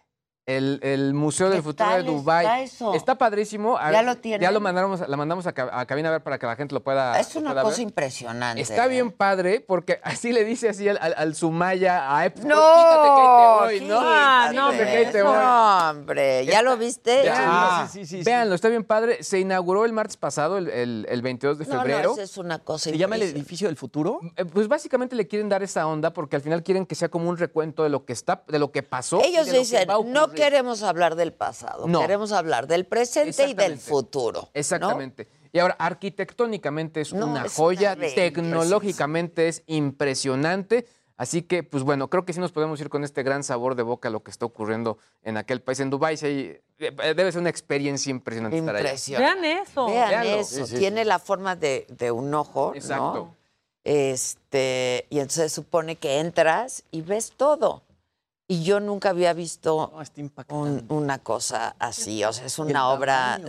El, 0.45 0.79
el 0.81 1.13
Museo 1.13 1.47
del 1.49 1.57
¿Qué 1.59 1.61
Futuro 1.63 1.91
de 1.93 2.01
Dubái. 2.01 2.43
está 2.43 2.61
eso? 2.61 2.93
Está 2.95 3.15
padrísimo. 3.19 3.77
A- 3.77 3.91
¿Ya 3.91 4.01
lo 4.01 4.15
tienen? 4.17 4.41
Ya 4.41 4.49
lo 4.49 4.59
mandamos, 4.59 5.07
la 5.07 5.15
mandamos 5.15 5.45
a, 5.45 5.49
a 5.71 5.85
cabina 5.85 6.09
a 6.09 6.13
ver 6.13 6.23
para 6.23 6.39
que 6.39 6.47
la 6.47 6.55
gente 6.55 6.73
lo 6.73 6.81
pueda. 6.81 7.19
Es 7.19 7.35
una 7.35 7.51
pueda 7.51 7.61
cosa 7.61 7.77
ver. 7.77 7.83
impresionante. 7.83 8.59
Está 8.61 8.85
¿eh? 8.87 8.89
bien 8.89 9.11
padre 9.11 9.59
porque 9.59 9.99
así 10.03 10.31
le 10.33 10.43
dice 10.45 10.69
así 10.69 10.89
al, 10.89 10.97
al, 11.01 11.13
al 11.15 11.35
Sumaya 11.35 12.17
a. 12.17 12.23
No, 12.29 12.31
quítate 12.33 12.47
que 12.47 13.21
ahí 13.21 13.79
te 13.79 13.79
voy, 13.85 13.89
¿no? 13.89 13.99
Ah, 14.01 14.51
no, 14.51 14.71
Quítate 14.71 14.91
que 14.91 14.97
ahí 14.97 15.05
te 15.11 15.19
eso, 15.19 15.27
voy. 15.27 15.37
hombre. 15.39 16.45
¿Ya 16.47 16.61
lo 16.63 16.77
viste? 16.77 17.25
Ya, 17.25 17.35
Ah, 17.81 17.87
sí, 17.91 18.05
sí, 18.05 18.17
sí. 18.17 18.23
Véanlo, 18.23 18.55
está 18.55 18.69
bien 18.69 18.83
padre. 18.83 19.21
Se 19.23 19.39
inauguró 19.39 19.85
el 19.85 19.93
martes 19.93 20.17
pasado, 20.17 20.57
el, 20.57 20.67
el- 20.69 21.05
el 21.09 21.21
22 21.21 21.59
de 21.59 21.65
No, 21.65 21.75
no, 21.75 21.79
febrero. 21.81 22.11
eso 22.13 22.21
es 22.23 22.37
una 22.37 22.57
cosa 22.57 22.89
¿Se 22.89 22.97
llama 22.97 23.17
el 23.17 23.21
edificio 23.21 23.67
del 23.67 23.77
futuro? 23.77 24.19
Eh, 24.35 24.45
Pues 24.45 24.67
básicamente 24.67 25.15
le 25.15 25.27
quieren 25.27 25.47
dar 25.47 25.61
esa 25.61 25.85
onda 25.85 26.11
porque 26.11 26.35
al 26.37 26.41
final 26.41 26.63
quieren 26.63 26.87
que 26.87 26.95
sea 26.95 27.09
como 27.09 27.29
un 27.29 27.37
recuento 27.37 27.83
de 27.83 27.89
lo 27.89 28.03
que 28.05 28.13
está, 28.13 28.43
de 28.47 28.57
lo 28.57 28.71
que 28.71 28.81
pasó. 28.81 29.21
Ellos 29.23 29.51
dicen, 29.51 29.87
no 29.87 29.99
ocurrir". 29.99 30.38
Queremos 30.39 30.83
hablar 30.83 31.15
del 31.15 31.33
pasado, 31.33 31.87
No. 31.87 32.01
queremos 32.01 32.31
hablar 32.31 32.67
del 32.67 32.85
presente 32.85 33.29
y 33.43 33.53
del 33.53 33.73
Exactamente. 33.73 33.83
futuro. 33.83 34.41
¿no? 34.43 34.49
Exactamente. 34.53 35.27
Y 35.51 35.59
ahora, 35.59 35.75
arquitectónicamente 35.79 37.01
es 37.01 37.13
No, 37.13 37.27
una 37.27 37.45
es 37.45 37.53
joya, 37.55 37.93
una 37.97 38.07
tecnológicamente 38.13 39.47
es 39.47 39.63
impresionante. 39.67 40.85
Así 41.17 41.41
que, 41.41 41.63
pues 41.63 41.83
bueno, 41.83 42.09
creo 42.09 42.23
que 42.23 42.31
sí 42.31 42.39
nos 42.39 42.53
podemos 42.53 42.79
ir 42.79 42.87
con 42.89 43.03
este 43.03 43.23
gran 43.23 43.43
sabor 43.43 43.75
de 43.75 43.83
boca 43.83 44.07
a 44.07 44.11
lo 44.11 44.23
que 44.23 44.31
está 44.31 44.45
ocurriendo 44.45 44.99
en 45.21 45.35
aquel 45.35 45.61
país. 45.61 45.79
En 45.81 45.89
Dubái 45.89 46.15
sí 46.15 46.55
eh, 46.77 46.91
debe 47.13 47.29
ser 47.31 47.41
una 47.41 47.49
experiencia 47.49 48.09
impresionante 48.09 48.57
estar 48.57 48.73
ahí. 48.75 48.81
Impresionante. 48.83 49.41
Vean 49.41 49.61
eso. 49.61 49.85
Vean 49.87 50.25
eso. 50.25 50.65
Sí, 50.65 50.71
sí. 50.71 50.77
Tiene 50.77 51.03
la 51.03 51.19
forma 51.19 51.57
de, 51.57 51.85
de 51.89 52.11
un 52.11 52.33
ojo, 52.33 52.71
Exacto. 52.73 53.13
¿no? 53.13 53.35
Este, 53.83 55.07
y 55.09 55.19
entonces 55.19 55.51
supone 55.51 55.97
que 55.97 56.19
entras 56.19 56.83
y 56.91 57.01
ves 57.01 57.33
todo. 57.35 57.83
Y 58.51 58.63
yo 58.63 58.79
nunca 58.79 59.11
había 59.11 59.31
visto 59.33 59.93
No, 60.49 60.55
un- 60.57 60.83
una 60.89 61.19
cosa 61.19 61.75
así. 61.77 62.23
O 62.23 62.33
sea, 62.33 62.47
es 62.47 62.57
una 62.57 62.89
obra 62.89 63.39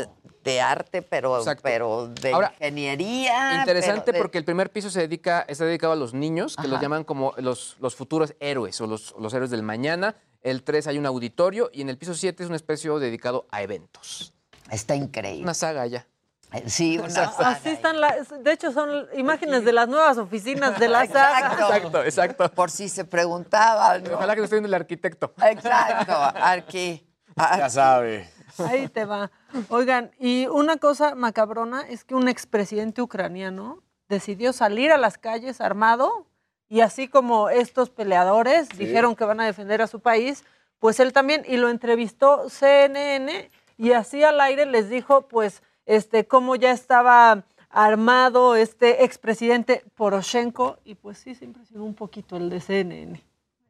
de 0.45 0.61
arte, 0.61 1.01
pero, 1.01 1.39
Exacto. 1.39 1.63
pero 1.65 2.09
de 2.09 2.33
Ahora, 2.35 2.53
ingeniería. 2.61 3.61
Interesante 3.61 4.13
de- 4.13 4.19
porque 4.19 4.37
el 4.37 4.45
primer 4.45 4.71
piso 4.71 4.91
se 4.91 5.01
dedica, 5.01 5.47
está 5.49 5.65
dedicado 5.65 5.95
a 5.95 5.97
los 5.97 6.13
niños, 6.13 6.55
que 6.55 6.69
los 6.69 6.81
llaman 6.83 7.05
como 7.05 7.33
los, 7.39 7.77
los 7.81 7.97
futuros 7.97 8.35
héroes 8.41 8.79
o 8.83 8.87
los, 8.87 9.15
los 9.19 9.33
héroes 9.33 9.51
del 9.51 9.63
mañana. 9.63 10.17
El 10.43 10.63
3 10.63 10.87
hay 10.87 10.99
un 10.99 11.07
auditorio 11.07 11.71
y 11.73 11.81
en 11.81 11.89
el 11.89 11.97
piso 11.97 12.13
7 12.13 12.43
es 12.43 12.51
un 12.51 12.55
espacio 12.55 12.99
dedicado 12.99 13.47
a 13.51 13.63
eventos. 13.63 14.35
Está 14.71 14.95
increíble. 14.95 15.43
Una 15.45 15.55
saga 15.55 15.87
ya. 15.87 16.07
Eh, 16.53 16.65
Sí, 16.67 16.99
una 16.99 17.07
Exacto. 17.09 17.37
saga. 17.39 17.51
Así 17.51 17.69
están, 17.69 18.01
las, 18.01 18.43
de 18.43 18.53
hecho 18.53 18.73
son 18.73 19.07
imágenes 19.15 19.65
de 19.65 19.73
las 19.73 19.89
nuevas 19.89 20.19
oficinas 20.19 20.79
de 20.79 20.89
la 20.89 21.07
saga. 21.07 21.53
Exacto, 21.53 22.03
exacto. 22.03 22.51
Por 22.53 22.71
si 22.71 22.89
se 22.89 23.05
preguntaban. 23.05 24.03
¿no? 24.05 24.15
Ojalá 24.15 24.35
que 24.35 24.41
lo 24.41 24.45
esté 24.45 24.57
viendo 24.57 24.69
el 24.69 24.75
arquitecto. 24.75 25.33
Exacto, 25.43 26.13
aquí. 26.43 27.07
Ya 27.37 27.71
sabe. 27.71 28.29
Ahí 28.59 28.89
te 28.89 29.05
va. 29.05 29.31
Oigan, 29.69 30.11
y 30.19 30.47
una 30.49 30.77
cosa 30.77 31.15
macabrona 31.15 31.83
es 31.83 32.05
que 32.05 32.15
un 32.15 32.29
expresidente 32.29 33.01
ucraniano 33.01 33.83
decidió 34.09 34.53
salir 34.53 34.91
a 34.93 34.99
las 34.99 35.19
calles 35.19 35.61
armado 35.61 36.27
y 36.69 36.81
así 36.81 37.09
como 37.09 37.49
estos 37.49 37.91
peleadores 37.91 38.69
dijeron 38.77 39.15
que 39.17 39.25
van 39.25 39.41
a 39.41 39.47
defender 39.47 39.81
a 39.83 39.87
su 39.87 40.01
país, 40.01 40.45
pues 40.81 40.99
él 41.01 41.13
también 41.13 41.45
y 41.47 41.57
lo 41.57 41.69
entrevistó 41.69 42.49
CNN 42.51 43.51
y 43.79 43.93
así 43.93 44.23
al 44.25 44.41
aire 44.41 44.67
les 44.67 44.89
dijo 44.91 45.23
pues 45.29 45.63
este 45.86 46.26
cómo 46.28 46.56
ya 46.56 46.72
estaba 46.72 47.46
armado 47.70 48.56
este 48.56 49.04
expresidente 49.04 49.84
Poroshenko 49.96 50.78
y 50.86 50.96
pues 50.96 51.18
sí 51.18 51.36
se 51.36 51.46
impresionó 51.46 51.84
un 51.86 51.94
poquito 51.94 52.38
el 52.38 52.50
de 52.50 52.60
CNN. 52.62 53.22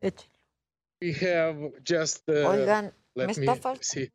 Échenlo. 0.02 0.36
We 1.02 1.14
have 1.14 1.72
just 1.84 2.28
uh, 2.30 2.48
Oigan, 2.48 2.86
me 3.16 3.24
let 3.26 3.30
está 3.32 3.42
me 3.42 3.48
faltando. 3.48 3.80
see 3.84 4.10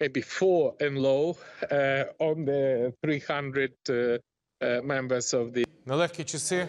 a 0.00 0.08
before 0.08 0.74
and 0.80 0.98
low 0.98 1.36
uh, 1.70 2.04
on 2.18 2.44
the 2.44 2.94
300 3.02 3.72
uh, 3.88 4.18
uh, 4.60 4.82
members 4.82 5.34
of 5.34 5.52
the 5.52 5.64
Нелегкі 5.86 6.24
часи. 6.24 6.68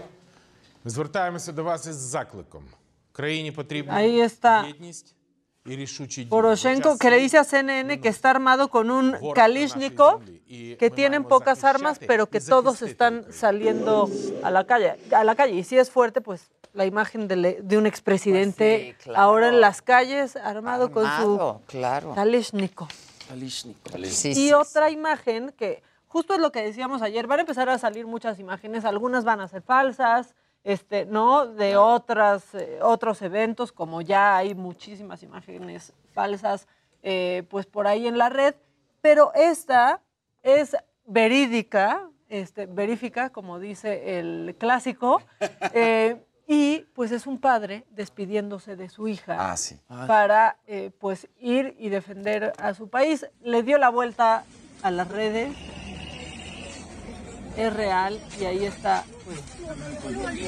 Звертаємося 0.86 1.52
до 1.52 1.64
вас 1.64 1.88
із 1.88 1.96
закликом. 1.96 2.66
Країні 3.12 3.52
потрібна 3.52 3.94
Ahí 3.94 4.20
está 4.24 4.68
єдність 4.68 5.16
і 5.16 5.16
рішучі 5.16 5.16
дії. 5.16 5.25
Poroshenko 6.29 6.97
que 6.99 7.11
le 7.11 7.19
dice 7.19 7.39
a 7.39 7.45
CNN 7.45 8.01
que 8.01 8.09
está 8.09 8.31
armado 8.31 8.69
con 8.69 8.91
un 8.91 9.17
Kalishnikov, 9.35 10.21
que 10.79 10.91
tienen 10.95 11.25
pocas 11.25 11.65
armas, 11.65 11.99
pero 11.99 12.27
que 12.29 12.41
todos 12.41 12.83
están 12.83 13.27
saliendo 13.33 14.09
a 14.43 14.51
la 14.51 14.65
calle. 14.65 14.95
A 15.13 15.25
la 15.25 15.35
calle. 15.35 15.55
Y 15.55 15.65
si 15.65 15.77
es 15.79 15.91
fuerte, 15.91 16.21
pues 16.21 16.51
la 16.73 16.85
imagen 16.87 17.27
de, 17.27 17.37
le- 17.37 17.59
de 17.63 17.79
un 17.79 17.87
expresidente 17.87 18.79
Pues 18.95 18.97
sí, 18.99 19.05
claro. 19.11 19.21
ahora 19.23 19.49
en 19.49 19.61
las 19.61 19.81
calles 19.83 20.37
armado, 20.37 20.91
con 20.93 21.05
su 21.21 21.61
claro. 21.67 22.15
Kalishnikov. 22.15 22.89
Sí, 24.11 24.29
y 24.31 24.35
sí, 24.35 24.53
otra 24.53 24.91
imagen 24.91 25.53
que 25.57 25.83
justo 26.07 26.35
es 26.35 26.41
lo 26.41 26.53
que 26.53 26.63
decíamos 26.63 27.03
ayer, 27.03 27.27
van 27.27 27.41
a 27.41 27.43
empezar 27.43 27.69
a 27.69 27.79
salir 27.79 28.07
muchas 28.07 28.39
imágenes, 28.39 28.85
algunas 28.85 29.25
van 29.25 29.41
a 29.41 29.49
ser 29.49 29.63
falsas, 29.63 30.35
este, 30.67 31.07
¿no? 31.07 31.47
De 31.47 31.77
otras, 31.77 32.53
eh, 32.57 32.81
otros 32.83 33.23
eventos, 33.23 33.71
como 33.71 34.01
ya 34.03 34.37
hay 34.37 34.53
muchísimas 34.57 35.23
imágenes 35.23 35.93
falsas, 36.13 36.67
eh, 37.05 37.45
pues 37.49 37.67
por 37.67 37.87
ahí 37.87 38.09
en 38.09 38.19
la 38.19 38.29
red. 38.29 38.57
Pero 39.01 39.33
esta 39.35 40.01
es 40.43 40.77
verídica, 41.07 42.11
este, 42.29 42.67
verifica, 42.67 43.31
como 43.31 43.61
dice 43.61 44.19
el 44.19 44.57
clásico, 44.59 45.23
eh, 45.73 46.21
y 46.49 46.81
pues 46.95 47.13
es 47.13 47.29
un 47.29 47.39
padre 47.39 47.85
despidiéndose 47.91 48.75
de 48.75 48.89
su 48.89 49.07
hija 49.07 49.53
Ah, 49.53 49.57
sí. 49.57 49.79
para 50.09 50.57
eh, 50.67 50.91
pues 50.99 51.29
ir 51.39 51.77
y 51.79 51.91
defender 51.91 52.53
a 52.59 52.75
su 52.75 52.89
país. 52.89 53.25
Le 53.41 53.63
dio 53.63 53.79
la 53.79 53.89
vuelta 53.89 54.43
a 54.83 54.91
las 54.91 55.07
redes, 55.09 55.57
es 57.57 57.73
real 57.73 58.21
y 58.41 58.45
ahí 58.47 58.65
está. 58.65 59.05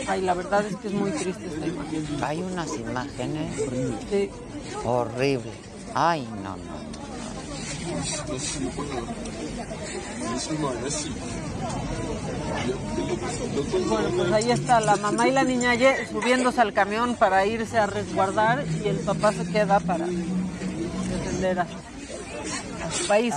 Ay, 0.08 0.20
la 0.22 0.34
verdad 0.34 0.64
es 0.66 0.76
que 0.76 0.88
es 0.88 0.94
muy 0.94 1.10
triste 1.10 1.46
esta 1.46 1.66
imagen. 1.66 2.06
Hay 2.22 2.42
unas 2.42 2.76
imágenes 2.76 3.56
Sí. 4.10 4.30
horribles. 4.84 5.54
Ay, 5.94 6.28
no, 6.42 6.56
no. 6.56 6.88
Bueno, 13.88 14.08
pues 14.16 14.32
ahí 14.32 14.50
está 14.50 14.80
la 14.80 14.96
mamá 14.96 15.28
y 15.28 15.32
la 15.32 15.44
niña 15.44 15.72
subiéndose 16.10 16.60
al 16.60 16.72
camión 16.72 17.14
para 17.16 17.44
irse 17.46 17.78
a 17.78 17.86
resguardar 17.86 18.64
y 18.84 18.88
el 18.88 18.98
papá 18.98 19.32
se 19.32 19.46
queda 19.50 19.80
para 19.80 20.06
defender 20.06 21.60
a 21.60 21.66
su, 21.66 21.74
a 22.86 22.90
su 22.92 23.06
país. 23.06 23.34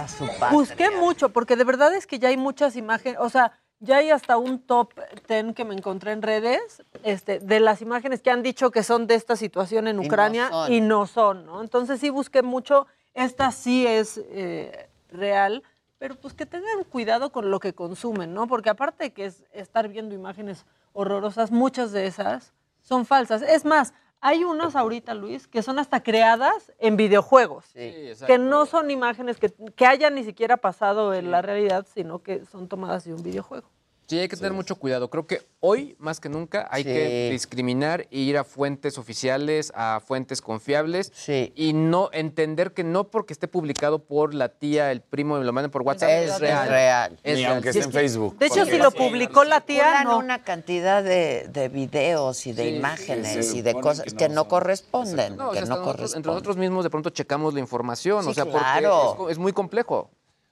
Busqué 0.52 0.92
mucho 0.92 1.30
porque 1.30 1.56
de 1.56 1.64
verdad 1.64 1.94
es 1.96 2.06
que 2.08 2.20
ya 2.20 2.30
hay 2.30 2.38
muchas 2.38 2.76
imágenes, 2.76 3.20
o 3.20 3.30
sea, 3.30 3.54
ya 3.82 3.98
hay 3.98 4.12
hasta 4.12 4.38
un 4.38 4.60
top 4.60 4.94
10 5.28 5.56
que 5.56 5.66
me 5.66 5.74
encontré 5.74 6.12
en 6.12 6.22
redes 6.22 6.84
este, 7.04 7.40
de 7.40 7.60
las 7.60 7.82
imágenes 7.82 8.22
que 8.22 8.30
han 8.30 8.44
dicho 8.44 8.70
que 8.72 8.84
son 8.84 9.08
de 9.08 9.16
esta 9.16 9.36
situación 9.36 9.88
en 9.88 9.98
no 9.98 10.04
Ucrania 10.04 10.50
son. 10.50 10.72
y 10.72 10.82
no 10.82 11.08
son, 11.08 11.46
¿no? 11.48 11.62
Entonces 11.62 12.00
sí 12.00 12.10
busqué 12.12 12.44
mucho, 12.44 12.86
esta 13.16 13.52
sí 13.52 13.86
es 13.86 14.22
eh, 14.30 14.88
real, 15.12 15.64
pero 15.98 16.16
pues 16.16 16.36
que 16.36 16.46
tengan 16.46 16.84
cuidado 16.84 17.32
con 17.32 17.50
lo 17.50 17.60
que 17.60 17.74
consumen, 17.74 18.34
¿no? 18.34 18.48
Porque 18.48 18.70
aparte 18.70 19.06
de 19.06 19.14
que 19.14 19.26
es 19.26 19.44
estar 19.52 19.88
viendo 19.88 20.14
imágenes 20.14 20.66
horrorosas, 20.94 21.52
muchas 21.52 21.92
de 21.92 22.06
esas 22.06 22.54
son 22.82 23.06
falsas. 23.06 23.42
Es 23.42 23.66
más, 23.66 23.94
hay 24.22 24.44
unas 24.44 24.76
ahorita, 24.76 25.16
Luis, 25.16 25.48
que 25.48 25.64
son 25.64 25.80
hasta 25.80 26.04
creadas 26.04 26.72
en 26.78 26.96
videojuegos, 26.96 27.66
que 27.74 28.38
no 28.38 28.68
son 28.68 28.92
imágenes 28.92 29.38
que, 29.38 29.52
que 29.76 29.86
hayan 29.86 30.14
ni 30.16 30.24
siquiera 30.24 30.58
pasado 30.58 31.14
en 31.16 31.32
la 31.32 31.42
realidad, 31.42 31.88
sino 31.92 32.20
que 32.20 32.46
son 32.46 32.68
tomadas 32.68 33.04
de 33.04 33.14
un 33.16 33.24
videojuego. 33.24 33.68
Sí, 34.12 34.20
hay 34.20 34.28
que 34.28 34.36
tener 34.36 34.52
mucho 34.52 34.76
cuidado. 34.76 35.10
Creo 35.10 35.26
que 35.26 35.42
hoy, 35.62 35.96
más 35.98 36.20
que 36.20 36.28
nunca, 36.28 36.68
hay 36.70 36.84
Sí. 36.84 36.90
que 36.90 37.30
discriminar 37.32 38.02
e 38.12 38.20
ir 38.20 38.38
a 38.38 38.44
fuentes 38.44 38.98
oficiales, 38.98 39.72
a 39.74 40.02
fuentes 40.06 40.42
confiables. 40.42 41.14
Y 41.56 41.72
no 41.72 42.10
entender 42.12 42.74
que 42.74 42.84
no 42.84 43.06
porque 43.06 43.32
esté 43.32 43.48
publicado 43.48 44.00
por 44.00 44.34
la 44.34 44.50
tía, 44.50 44.92
el 44.92 45.00
primo, 45.00 45.38
me 45.40 45.46
lo 45.46 45.54
manden 45.54 45.72
por 45.72 45.84
WhatsApp. 45.84 46.10
Es 46.10 46.40
real. 46.42 47.18
Es 47.24 47.36
Ni 47.38 47.42
real. 47.44 47.54
aunque 47.54 47.72
Sí, 47.72 47.80
esté 47.80 47.80
es 47.80 47.86
en 47.86 47.92
que- 47.94 47.98
Facebook. 48.00 48.38
De 48.38 48.46
hecho, 48.48 48.66
si 48.66 48.78
lo 48.78 48.92
publicó 48.92 49.46
la 49.46 49.62
tía, 49.62 50.04
no. 50.04 50.18
una 50.18 50.44
cantidad 50.44 51.02
de, 51.02 51.48
de 51.48 51.70
videos 51.70 52.46
y 52.48 52.52
de 52.52 52.64
Sí, 52.64 52.76
imágenes 52.76 53.48
sí, 53.50 53.60
y 53.60 53.62
de 53.62 53.76
cosas 53.76 54.04
que 54.12 54.18
que 54.18 54.28
no 54.28 54.36
no, 54.36 54.42
son. 54.42 54.50
corresponden. 54.50 55.38
No, 55.38 55.48
o 55.48 55.52
que 55.52 55.60
sea, 55.60 55.66
no 55.68 55.70
nosotros- 55.76 55.86
corresponden. 55.96 56.18
entre 56.20 56.32
nosotros 56.34 56.58
mismos 56.58 56.84
de 56.84 56.90
pronto 56.90 57.10
checamos 57.12 57.54
la 57.54 57.62
información, 57.62 58.26
Sí, 58.26 58.32
o 58.32 58.34
sea, 58.34 58.44
porque 58.44 58.60
claro. 58.60 59.12
es 59.12 59.16
co- 59.16 59.30
es 59.30 59.38
muy 59.38 59.54
complejo. 59.54 60.10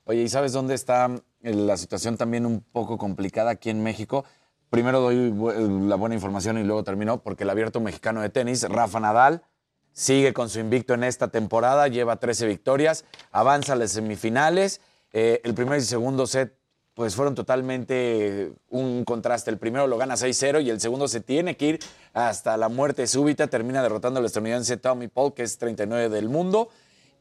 Oye, 0.10 0.24
¿y 0.24 0.28
sabes 0.30 0.54
dónde 0.54 0.74
está 0.74 1.06
eh, 1.44 1.54
la 1.54 1.78
situación 1.78 2.18
también 2.18 2.44
un 2.48 2.62
poco 2.62 2.98
complicada 2.98 3.52
aquí 3.52 3.70
en 3.70 3.84
México? 3.84 4.26
Primero 4.72 5.02
doy 5.02 5.30
bu- 5.30 5.88
la 5.88 5.96
buena 5.98 6.16
información 6.16 6.58
y 6.58 6.64
luego 6.64 6.84
termino, 6.84 7.22
porque 7.22 7.44
el 7.44 7.50
abierto 7.52 7.80
mexicano 7.80 8.20
de 8.24 8.30
tenis, 8.32 8.68
Rafa 8.68 9.00
Nadal, 9.00 9.44
sigue 9.92 10.34
con 10.34 10.50
su 10.50 10.60
invicto 10.60 10.96
en 10.96 11.04
esta 11.04 11.28
temporada, 11.28 11.88
lleva 11.90 12.16
13 12.16 12.48
victorias, 12.48 13.06
avanza 13.32 13.74
a 13.74 13.76
las 13.76 13.92
semifinales. 13.92 14.82
Eh, 15.14 15.42
el 15.44 15.54
primer 15.54 15.78
y 15.78 15.84
segundo 15.84 16.26
set 16.26 16.58
pues 16.96 17.14
fueron 17.16 17.36
totalmente 17.36 18.52
un 18.68 19.06
contraste. 19.06 19.52
El 19.52 19.60
primero 19.60 19.86
lo 19.86 20.00
gana 20.00 20.16
6-0 20.16 20.64
y 20.64 20.72
el 20.72 20.82
segundo 20.82 21.08
se 21.08 21.22
tiene 21.22 21.56
que 21.56 21.68
ir 21.68 21.80
hasta 22.14 22.58
la 22.58 22.68
muerte 22.68 23.06
súbita. 23.06 23.46
Termina 23.46 23.84
derrotando 23.84 24.20
al 24.20 24.26
estadounidense 24.26 24.76
Tommy 24.78 25.08
Paul, 25.08 25.36
que 25.36 25.44
es 25.44 25.60
39 25.60 26.10
del 26.10 26.30
mundo. 26.30 26.70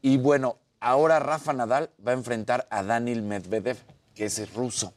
Y 0.01 0.17
bueno, 0.17 0.57
ahora 0.79 1.19
Rafa 1.19 1.53
Nadal 1.53 1.89
va 2.05 2.11
a 2.11 2.15
enfrentar 2.15 2.67
a 2.69 2.83
Daniil 2.83 3.21
Medvedev, 3.21 3.77
que 4.15 4.25
es 4.25 4.53
ruso, 4.53 4.93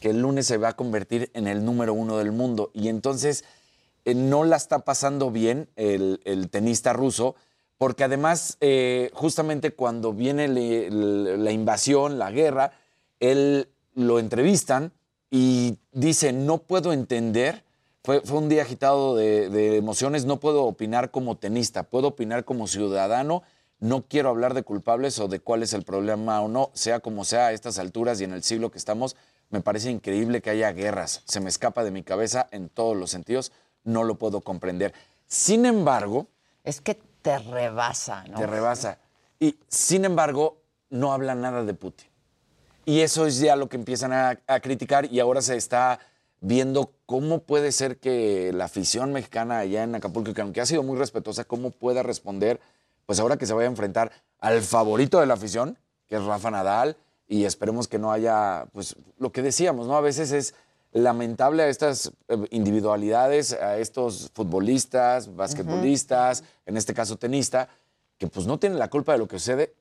que 0.00 0.10
el 0.10 0.20
lunes 0.20 0.46
se 0.46 0.56
va 0.56 0.68
a 0.68 0.76
convertir 0.76 1.30
en 1.34 1.46
el 1.46 1.64
número 1.64 1.94
uno 1.94 2.18
del 2.18 2.32
mundo. 2.32 2.70
Y 2.74 2.88
entonces 2.88 3.44
eh, 4.04 4.14
no 4.14 4.44
la 4.44 4.56
está 4.56 4.80
pasando 4.80 5.30
bien 5.30 5.68
el, 5.76 6.48
tenista 6.50 6.92
ruso, 6.92 7.34
porque 7.78 8.04
además, 8.04 8.56
eh, 8.60 9.10
justamente 9.14 9.72
cuando 9.72 10.12
viene 10.12 10.48
la 10.48 11.52
invasión, 11.52 12.18
la 12.18 12.30
guerra, 12.30 12.72
él 13.20 13.68
lo 13.94 14.18
entrevistan 14.18 14.92
y 15.30 15.78
dice, 15.92 16.32
no 16.32 16.58
puedo 16.58 16.92
entender, 16.92 17.62
fue, 18.02 18.22
un 18.32 18.48
día 18.48 18.62
agitado 18.62 19.14
de 19.16 19.76
emociones, 19.76 20.24
no 20.24 20.40
puedo 20.40 20.64
opinar 20.64 21.10
como 21.10 21.36
tenista, 21.36 21.84
puedo 21.84 22.08
opinar 22.08 22.44
como 22.44 22.66
ciudadano, 22.66 23.42
no 23.80 24.02
quiero 24.02 24.28
hablar 24.28 24.54
de 24.54 24.62
culpables 24.62 25.18
o 25.18 25.28
de 25.28 25.40
cuál 25.40 25.62
es 25.62 25.72
el 25.72 25.84
problema 25.84 26.40
o 26.40 26.48
no, 26.48 26.70
sea 26.74 27.00
como 27.00 27.24
sea 27.24 27.48
a 27.48 27.52
estas 27.52 27.78
alturas 27.78 28.20
y 28.20 28.24
en 28.24 28.32
el 28.32 28.42
siglo 28.42 28.70
que 28.70 28.78
estamos, 28.78 29.16
me 29.50 29.60
parece 29.60 29.90
increíble 29.90 30.42
que 30.42 30.50
haya 30.50 30.72
guerras, 30.72 31.22
se 31.24 31.40
me 31.40 31.48
escapa 31.48 31.84
de 31.84 31.90
mi 31.90 32.02
cabeza 32.02 32.48
en 32.50 32.68
todos 32.68 32.96
los 32.96 33.10
sentidos, 33.10 33.52
no 33.84 34.04
lo 34.04 34.16
puedo 34.16 34.40
comprender. 34.40 34.92
Sin 35.26 35.64
embargo, 35.64 36.26
Es 36.64 36.80
que 36.80 36.98
te 37.22 37.38
rebasa, 37.38 38.24
¿no? 38.24 38.38
te 38.38 38.46
rebasa. 38.46 38.98
Y 39.40 39.56
sin 39.68 40.04
embargo, 40.04 40.58
no 40.90 41.12
habla 41.12 41.34
nada 41.34 41.64
de 41.64 41.74
Putin. 41.74 42.08
Y 42.84 43.00
eso 43.00 43.26
es 43.26 43.38
ya 43.38 43.54
lo 43.54 43.68
que 43.68 43.76
empiezan 43.76 44.12
a, 44.12 44.40
a 44.46 44.60
criticar 44.60 45.10
y 45.12 45.20
ahora 45.20 45.42
se 45.42 45.56
está 45.56 46.00
viendo 46.40 46.92
cómo 47.06 47.40
puede 47.40 47.72
ser 47.72 47.98
que 47.98 48.52
la 48.52 48.64
afición 48.64 49.12
mexicana 49.12 49.58
allá 49.58 49.82
en 49.82 49.94
Acapulco, 49.94 50.34
que 50.34 50.40
aunque 50.40 50.60
ha 50.60 50.66
sido 50.66 50.82
muy 50.82 50.96
respetuosa, 50.98 51.44
cómo 51.44 51.70
pueda 51.70 52.02
responder, 52.02 52.60
pues 53.08 53.20
ahora 53.20 53.38
que 53.38 53.46
se 53.46 53.54
vaya 53.54 53.66
a 53.66 53.70
enfrentar 53.70 54.12
al 54.38 54.60
favorito 54.60 55.18
de 55.18 55.24
la 55.24 55.32
afición, 55.32 55.78
que 56.06 56.16
es 56.16 56.24
Rafa 56.24 56.50
Nadal, 56.50 56.94
y 57.26 57.46
esperemos 57.46 57.88
que 57.88 57.98
no 57.98 58.12
haya, 58.12 58.66
pues 58.74 58.96
lo 59.16 59.32
que 59.32 59.40
decíamos, 59.40 59.86
¿no? 59.86 59.96
A 59.96 60.02
veces 60.02 60.30
es 60.30 60.54
lamentable 60.92 61.62
a 61.62 61.68
estas 61.68 62.12
eh, 62.28 62.36
individualidades, 62.50 63.54
a 63.54 63.78
estos 63.78 64.30
futbolistas, 64.34 65.34
basquetbolistas, 65.34 66.44
en 66.66 66.76
este 66.76 66.92
caso 66.92 67.16
tenista, 67.16 67.70
que 68.18 68.26
pues 68.26 68.46
no 68.46 68.58
tienen 68.58 68.78
la 68.78 68.90
culpa 68.90 69.12
de 69.12 69.18
lo 69.20 69.26
que 69.26 69.38
sucede, 69.38 69.72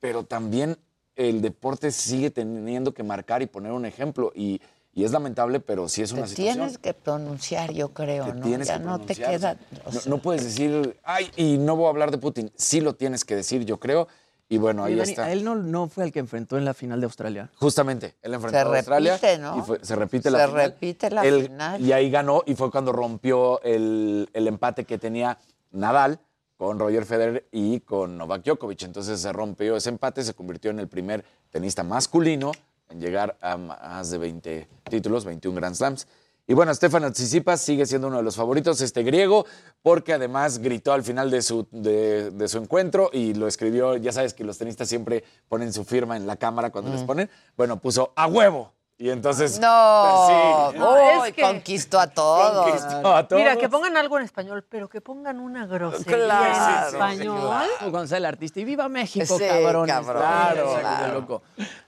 pero 0.00 0.24
también 0.24 0.76
el 1.14 1.40
deporte 1.40 1.92
sigue 1.92 2.32
teniendo 2.32 2.94
que 2.94 3.04
marcar 3.04 3.42
y 3.42 3.46
poner 3.46 3.70
un 3.70 3.86
ejemplo. 3.86 4.32
Y, 4.34 4.60
y 4.94 5.04
es 5.04 5.12
lamentable, 5.12 5.60
pero 5.60 5.88
sí 5.88 6.02
es 6.02 6.12
una 6.12 6.22
Te 6.22 6.28
situación. 6.28 6.54
tienes 6.56 6.78
que 6.78 6.92
pronunciar, 6.94 7.72
yo 7.72 7.92
creo, 7.94 8.26
Te 8.26 8.34
¿no? 8.34 8.40
tienes 8.46 8.68
ya 8.68 8.78
que 8.78 8.84
no 8.84 9.00
te 9.00 9.14
queda. 9.14 9.56
o 9.86 9.92
sea, 9.92 10.00
no, 10.04 10.16
no 10.16 10.18
puedes 10.22 10.44
decir, 10.44 10.98
ay, 11.02 11.30
y 11.36 11.56
no 11.58 11.76
voy 11.76 11.86
a 11.86 11.90
hablar 11.90 12.10
de 12.10 12.18
Putin. 12.18 12.52
Sí 12.56 12.80
lo 12.80 12.94
tienes 12.94 13.24
que 13.24 13.34
decir, 13.36 13.64
yo 13.64 13.78
creo. 13.80 14.08
Y 14.48 14.58
bueno, 14.58 14.84
ahí 14.84 14.94
Dani, 14.94 15.10
está. 15.10 15.32
él 15.32 15.44
no, 15.44 15.54
no 15.54 15.88
fue 15.88 16.04
el 16.04 16.12
que 16.12 16.18
enfrentó 16.18 16.58
en 16.58 16.66
la 16.66 16.74
final 16.74 17.00
de 17.00 17.06
Australia. 17.06 17.50
Justamente, 17.56 18.16
él 18.20 18.34
enfrentó 18.34 18.58
Se 18.58 18.64
a 18.74 18.76
Australia. 18.78 19.12
repite, 19.14 19.38
¿no? 19.38 19.58
Y 19.58 19.62
fue- 19.62 19.78
se 19.82 19.96
repite 19.96 20.30
la 20.30 20.40
Se 20.40 20.46
final. 20.48 20.64
repite 20.72 21.10
la 21.10 21.22
Él- 21.24 21.42
final. 21.44 21.80
Y 21.80 21.92
ahí 21.92 22.10
ganó 22.10 22.42
y 22.44 22.54
fue 22.54 22.70
cuando 22.70 22.92
rompió 22.92 23.62
el, 23.62 24.28
el 24.34 24.46
empate 24.46 24.84
que 24.84 24.98
tenía 24.98 25.38
Nadal 25.70 26.18
con 26.58 26.78
Roger 26.78 27.06
Federer 27.06 27.48
y 27.50 27.80
con 27.80 28.18
Novak 28.18 28.44
Djokovic. 28.44 28.82
Entonces 28.82 29.18
se 29.20 29.32
rompió 29.32 29.74
ese 29.74 29.88
empate, 29.88 30.22
se 30.22 30.34
convirtió 30.34 30.70
en 30.70 30.80
el 30.80 30.88
primer 30.88 31.24
tenista 31.50 31.82
masculino 31.82 32.52
en 32.92 33.00
llegar 33.00 33.36
a 33.40 33.56
más 33.56 34.10
de 34.10 34.18
20 34.18 34.68
títulos, 34.88 35.24
21 35.24 35.56
Grand 35.56 35.74
Slams. 35.74 36.06
Y 36.46 36.54
bueno, 36.54 36.74
Stefano 36.74 37.10
Tsitsipas 37.10 37.60
sigue 37.60 37.86
siendo 37.86 38.08
uno 38.08 38.16
de 38.18 38.22
los 38.22 38.36
favoritos, 38.36 38.80
este 38.80 39.02
griego, 39.02 39.46
porque 39.80 40.12
además 40.12 40.58
gritó 40.58 40.92
al 40.92 41.04
final 41.04 41.30
de 41.30 41.40
su, 41.40 41.66
de, 41.70 42.30
de 42.30 42.48
su 42.48 42.58
encuentro 42.58 43.10
y 43.12 43.34
lo 43.34 43.46
escribió, 43.46 43.96
ya 43.96 44.12
sabes 44.12 44.34
que 44.34 44.44
los 44.44 44.58
tenistas 44.58 44.88
siempre 44.88 45.22
ponen 45.48 45.72
su 45.72 45.84
firma 45.84 46.16
en 46.16 46.26
la 46.26 46.36
cámara 46.36 46.70
cuando 46.70 46.90
les 46.92 47.04
ponen, 47.04 47.30
bueno, 47.56 47.80
puso 47.80 48.12
a 48.16 48.26
huevo. 48.26 48.72
Y 49.02 49.10
entonces... 49.10 49.58
No, 49.58 50.70
sí. 50.72 50.78
uy, 50.78 51.26
es 51.28 51.34
que- 51.34 51.42
conquistó 51.42 51.98
a 51.98 52.06
todos. 52.06 52.62
Conquistó 52.70 53.16
a 53.16 53.26
todos. 53.26 53.42
Mira, 53.42 53.56
que 53.56 53.68
pongan 53.68 53.96
algo 53.96 54.16
en 54.16 54.24
español, 54.24 54.64
pero 54.68 54.88
que 54.88 55.00
pongan 55.00 55.40
una 55.40 55.66
grosería 55.66 56.24
Claro, 56.24 56.88
en 56.88 56.94
español. 56.94 58.06
Sale 58.06 58.18
el 58.18 58.24
artista 58.26 58.60
y 58.60 58.64
viva 58.64 58.88
México, 58.88 59.36
Sí, 59.36 59.44
cabrones. 59.44 59.92
cabrón, 59.92 60.22
Claro, 60.22 60.76
claro. 60.78 61.14
loco. 61.14 61.42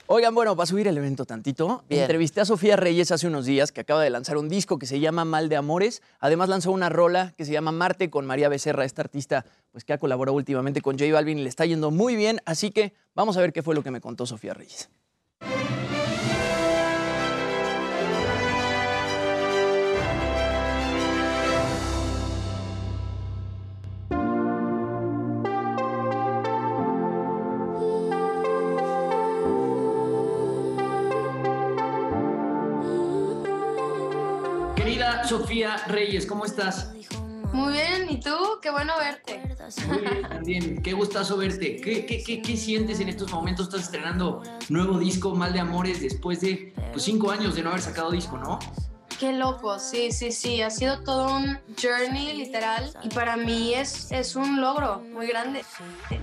Oigan, 0.07 0.35
bueno, 0.35 0.57
para 0.57 0.65
subir 0.67 0.89
el 0.89 0.97
evento 0.97 1.23
tantito, 1.23 1.85
Bien. 1.87 2.01
entrevisté 2.01 2.41
a 2.41 2.45
Sofía 2.45 2.75
Reyes 2.75 3.09
hace 3.13 3.27
unos 3.27 3.45
días, 3.45 3.71
que 3.71 3.79
acaba 3.79 4.01
de 4.03 4.09
lanzar 4.09 4.35
un 4.35 4.49
disco 4.49 4.77
que 4.77 4.85
se 4.85 4.99
llama 4.99 5.23
Mal 5.23 5.47
de 5.47 5.55
Amores. 5.55 6.01
Además 6.19 6.49
lanzó 6.49 6.71
una 6.73 6.89
rola 6.89 7.33
que 7.37 7.45
se 7.45 7.53
llama 7.53 7.71
Marte 7.71 8.09
con 8.09 8.25
María 8.25 8.49
Becerra, 8.49 8.83
esta 8.83 9.01
artista 9.03 9.45
pues, 9.71 9.85
que 9.85 9.93
ha 9.93 9.97
colaborado 9.99 10.35
últimamente 10.35 10.81
con 10.81 10.99
J 10.99 11.13
Balvin 11.13 11.39
y 11.39 11.43
le 11.43 11.49
está 11.49 11.65
yendo 11.65 11.91
muy 11.91 12.17
bien. 12.17 12.41
Así 12.45 12.71
que 12.71 12.93
vamos 13.13 13.37
a 13.37 13.39
ver 13.39 13.53
qué 13.53 13.63
fue 13.63 13.73
lo 13.73 13.83
que 13.83 13.91
me 13.91 14.01
contó 14.01 14.25
Sofía 14.25 14.53
Reyes. 14.53 14.89
Sofía 35.27 35.77
Reyes? 35.87 36.25
¿Cómo 36.25 36.45
estás? 36.45 36.91
Muy 37.51 37.73
bien, 37.73 38.09
¿y 38.09 38.19
tú? 38.19 38.35
Qué 38.61 38.69
bueno 38.69 38.93
verte. 38.99 39.41
Muy 39.87 39.99
bien, 39.99 40.21
también. 40.27 40.81
Qué 40.83 40.93
gustazo 40.93 41.37
verte. 41.37 41.77
¿Qué, 41.77 42.05
qué, 42.05 42.21
qué, 42.23 42.41
qué 42.41 42.57
sientes 42.57 42.99
en 42.99 43.09
estos 43.09 43.31
momentos? 43.31 43.67
Estás 43.67 43.83
estrenando 43.83 44.43
nuevo 44.69 44.99
disco, 44.99 45.33
Mal 45.33 45.53
de 45.53 45.61
Amores, 45.61 46.01
después 46.01 46.41
de 46.41 46.73
pues, 46.91 47.03
cinco 47.03 47.31
años 47.31 47.55
de 47.55 47.63
no 47.63 47.69
haber 47.69 47.81
sacado 47.81 48.11
disco, 48.11 48.37
¿no? 48.37 48.59
Qué 49.19 49.31
loco, 49.31 49.79
sí, 49.79 50.11
sí, 50.11 50.33
sí. 50.33 50.61
Ha 50.61 50.69
sido 50.69 51.01
todo 51.01 51.33
un 51.37 51.57
journey 51.81 52.33
literal 52.33 52.91
y 53.01 53.07
para 53.07 53.37
mí 53.37 53.73
es, 53.73 54.11
es 54.11 54.35
un 54.35 54.59
logro 54.59 55.01
muy 55.13 55.27
grande. 55.27 55.63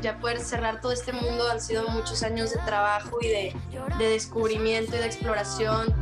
Ya 0.02 0.18
poder 0.18 0.40
cerrar 0.40 0.82
todo 0.82 0.92
este 0.92 1.12
mundo 1.12 1.50
han 1.50 1.62
sido 1.62 1.88
muchos 1.88 2.22
años 2.22 2.50
de 2.50 2.58
trabajo 2.58 3.16
y 3.22 3.28
de, 3.28 3.56
de 3.98 4.04
descubrimiento 4.10 4.94
y 4.96 4.98
de 4.98 5.06
exploración. 5.06 5.94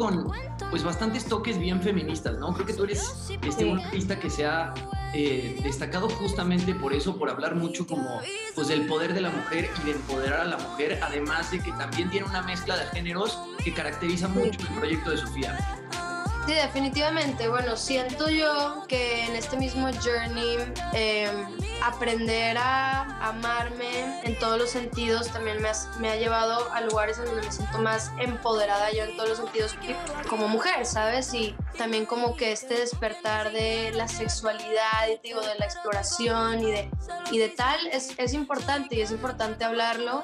Con 0.00 0.32
pues 0.70 0.82
bastantes 0.82 1.26
toques 1.26 1.58
bien 1.58 1.82
feministas, 1.82 2.38
¿no? 2.38 2.54
Creo 2.54 2.66
que 2.66 2.72
tú 2.72 2.84
eres 2.84 3.30
este, 3.42 3.66
un 3.66 3.80
artista 3.80 4.18
que 4.18 4.30
se 4.30 4.46
ha 4.46 4.72
eh, 5.12 5.60
destacado 5.62 6.08
justamente 6.08 6.74
por 6.74 6.94
eso, 6.94 7.18
por 7.18 7.28
hablar 7.28 7.54
mucho 7.54 7.86
como 7.86 8.18
pues 8.54 8.68
del 8.68 8.86
poder 8.86 9.12
de 9.12 9.20
la 9.20 9.28
mujer 9.28 9.68
y 9.82 9.86
de 9.86 9.92
empoderar 9.92 10.40
a 10.40 10.44
la 10.46 10.56
mujer, 10.56 10.98
además 11.02 11.50
de 11.50 11.60
que 11.60 11.70
también 11.72 12.08
tiene 12.08 12.26
una 12.26 12.40
mezcla 12.40 12.78
de 12.78 12.86
géneros 12.86 13.38
que 13.62 13.74
caracteriza 13.74 14.26
mucho 14.28 14.58
el 14.62 14.78
proyecto 14.78 15.10
de 15.10 15.18
Sofía. 15.18 15.58
Sí, 16.46 16.54
definitivamente. 16.54 17.48
Bueno, 17.48 17.76
siento 17.76 18.28
yo 18.28 18.84
que 18.88 19.26
en 19.26 19.36
este 19.36 19.56
mismo 19.56 19.88
journey 20.02 20.56
eh, 20.94 21.30
aprender 21.82 22.56
a 22.58 23.02
amarme 23.28 24.20
en 24.24 24.38
todos 24.38 24.58
los 24.58 24.70
sentidos 24.70 25.28
también 25.28 25.60
me, 25.62 25.70
me 26.00 26.10
ha 26.10 26.16
llevado 26.16 26.72
a 26.72 26.80
lugares 26.80 27.18
en 27.18 27.26
donde 27.26 27.42
me 27.42 27.52
siento 27.52 27.78
más 27.78 28.10
empoderada 28.18 28.90
yo 28.90 29.04
en 29.04 29.16
todos 29.16 29.28
los 29.28 29.38
sentidos 29.38 29.76
como 30.28 30.48
mujer, 30.48 30.86
¿sabes? 30.86 31.32
Y 31.34 31.54
también 31.76 32.06
como 32.06 32.36
que 32.36 32.52
este 32.52 32.74
despertar 32.74 33.52
de 33.52 33.92
la 33.92 34.08
sexualidad 34.08 35.08
y 35.12 35.20
digo, 35.22 35.40
de 35.40 35.54
la 35.58 35.66
exploración 35.66 36.60
y 36.60 36.70
de, 36.70 36.90
y 37.30 37.38
de 37.38 37.48
tal 37.50 37.86
es, 37.88 38.14
es 38.18 38.32
importante 38.32 38.96
y 38.96 39.02
es 39.02 39.10
importante 39.10 39.64
hablarlo. 39.64 40.22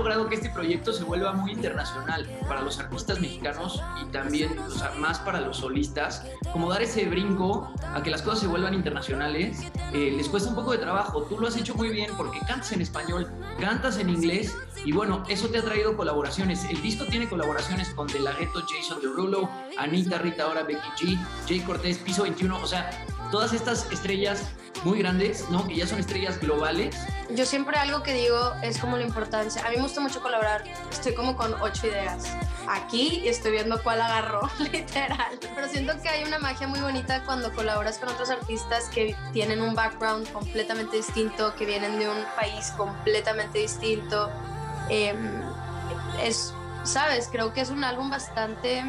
Logrado 0.00 0.28
que 0.30 0.34
este 0.36 0.48
proyecto 0.48 0.94
se 0.94 1.04
vuelva 1.04 1.34
muy 1.34 1.52
internacional 1.52 2.26
para 2.48 2.62
los 2.62 2.78
artistas 2.78 3.20
mexicanos 3.20 3.82
y 4.00 4.10
también 4.10 4.58
o 4.58 4.70
sea, 4.70 4.92
más 4.92 5.18
para 5.18 5.42
los 5.42 5.58
solistas. 5.58 6.24
Como 6.52 6.70
dar 6.70 6.80
ese 6.80 7.04
brinco 7.04 7.70
a 7.94 8.02
que 8.02 8.08
las 8.08 8.22
cosas 8.22 8.40
se 8.40 8.46
vuelvan 8.46 8.72
internacionales, 8.72 9.60
eh, 9.92 10.14
les 10.16 10.26
cuesta 10.30 10.48
un 10.48 10.54
poco 10.54 10.72
de 10.72 10.78
trabajo. 10.78 11.24
Tú 11.24 11.38
lo 11.38 11.48
has 11.48 11.56
hecho 11.58 11.74
muy 11.74 11.90
bien 11.90 12.10
porque 12.16 12.38
cantas 12.40 12.72
en 12.72 12.80
español, 12.80 13.30
cantas 13.60 13.98
en 13.98 14.08
inglés 14.08 14.56
y 14.86 14.92
bueno, 14.92 15.22
eso 15.28 15.48
te 15.48 15.58
ha 15.58 15.62
traído 15.62 15.94
colaboraciones. 15.98 16.64
El 16.64 16.80
disco 16.80 17.04
tiene 17.04 17.28
colaboraciones 17.28 17.90
con 17.90 18.06
De 18.06 18.20
La 18.20 18.32
Ghetto, 18.32 18.62
Jason 18.62 19.02
Derulo, 19.02 19.50
Anita, 19.76 20.16
Rita 20.16 20.46
Ora, 20.46 20.62
Becky 20.62 20.88
G, 20.98 21.18
Jay 21.46 21.60
Cortés, 21.60 21.98
Piso 21.98 22.22
21, 22.22 22.58
o 22.58 22.66
sea, 22.66 22.90
todas 23.30 23.52
estas 23.52 23.90
estrellas 23.90 24.42
muy 24.84 24.98
grandes, 24.98 25.48
¿no? 25.50 25.66
Que 25.66 25.76
ya 25.76 25.86
son 25.86 25.98
estrellas 25.98 26.40
globales. 26.40 26.96
Yo 27.30 27.44
siempre 27.44 27.76
algo 27.76 28.02
que 28.02 28.12
digo 28.12 28.52
es 28.62 28.78
como 28.78 28.96
la 28.96 29.04
importancia. 29.04 29.64
A 29.66 29.70
mí 29.70 29.76
me 29.76 29.82
gusta 29.82 30.00
mucho 30.00 30.20
colaborar. 30.20 30.64
Estoy 30.90 31.14
como 31.14 31.36
con 31.36 31.54
ocho 31.60 31.86
ideas 31.86 32.24
aquí 32.68 33.20
y 33.24 33.28
estoy 33.28 33.52
viendo 33.52 33.82
cuál 33.82 34.00
agarró, 34.00 34.40
literal. 34.72 35.38
Pero 35.54 35.68
siento 35.68 36.00
que 36.02 36.08
hay 36.08 36.24
una 36.24 36.38
magia 36.38 36.66
muy 36.66 36.80
bonita 36.80 37.22
cuando 37.24 37.52
colaboras 37.52 37.98
con 37.98 38.08
otros 38.08 38.30
artistas 38.30 38.88
que 38.88 39.14
tienen 39.32 39.60
un 39.60 39.74
background 39.74 40.30
completamente 40.32 40.96
distinto, 40.96 41.54
que 41.56 41.66
vienen 41.66 41.98
de 41.98 42.08
un 42.08 42.24
país 42.36 42.72
completamente 42.76 43.58
distinto. 43.58 44.30
Eh, 44.88 45.14
es, 46.22 46.54
sabes, 46.84 47.28
creo 47.30 47.52
que 47.52 47.60
es 47.60 47.70
un 47.70 47.84
álbum 47.84 48.10
bastante 48.10 48.82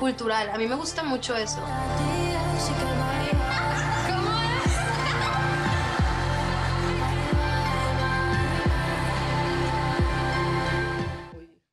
cultural. 0.00 0.50
A 0.50 0.58
mí 0.58 0.66
me 0.66 0.74
gusta 0.76 1.02
mucho 1.02 1.36
eso. 1.36 1.60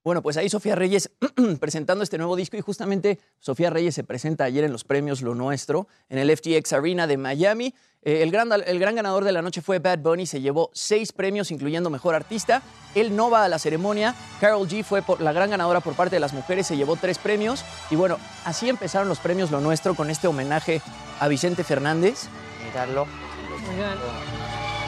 Bueno, 0.04 0.24
pues 0.24 0.36
ahí 0.38 0.50
Sofía 0.50 0.74
Reyes 0.76 1.12
presentando 1.60 2.04
este 2.04 2.18
nuevo 2.18 2.36
disco 2.36 2.58
y 2.58 2.62
justamente 2.62 3.20
Sofía 3.40 3.70
Reyes 3.70 3.94
se 3.94 4.04
presenta 4.04 4.46
ayer 4.46 4.64
en 4.64 4.72
los 4.72 4.84
premios 4.84 5.22
Lo 5.22 5.36
Nuestro 5.36 5.88
en 6.10 6.18
el 6.18 6.36
FTX 6.36 6.74
Arena 6.74 7.06
de 7.06 7.18
Miami. 7.18 7.76
Eh, 8.02 8.24
el, 8.24 8.32
gran, 8.32 8.50
el 8.66 8.80
gran 8.80 8.96
ganador 8.96 9.24
de 9.24 9.32
la 9.32 9.44
noche 9.44 9.62
fue 9.62 9.78
Bad 9.78 10.00
Bunny, 10.00 10.26
se 10.26 10.42
llevó 10.42 10.72
seis 10.74 11.12
premios 11.12 11.52
incluyendo 11.52 11.92
Mejor 11.92 12.16
Artista. 12.16 12.64
Él 12.96 13.16
no 13.16 13.30
va 13.30 13.46
a 13.46 13.48
la 13.48 13.60
ceremonia. 13.60 14.16
Carol 14.40 14.68
G 14.68 14.84
fue 14.84 15.04
por, 15.04 15.22
la 15.22 15.34
gran 15.34 15.52
ganadora 15.52 15.82
por 15.82 15.94
parte 15.94 16.16
de 16.16 16.20
las 16.20 16.34
mujeres, 16.34 16.66
se 16.66 16.78
llevó 16.78 16.96
tres 16.96 17.20
premios. 17.20 17.64
Y 17.92 17.96
bueno, 17.96 18.18
así 18.44 18.70
empezaron 18.70 19.08
los 19.08 19.20
premios 19.20 19.52
Lo 19.52 19.62
Nuestro 19.62 19.94
con 19.94 20.10
este 20.10 20.28
homenaje 20.28 20.82
a 21.20 21.28
Vicente 21.28 21.64
Fernández. 21.64 22.24
Míralo. 22.66 23.06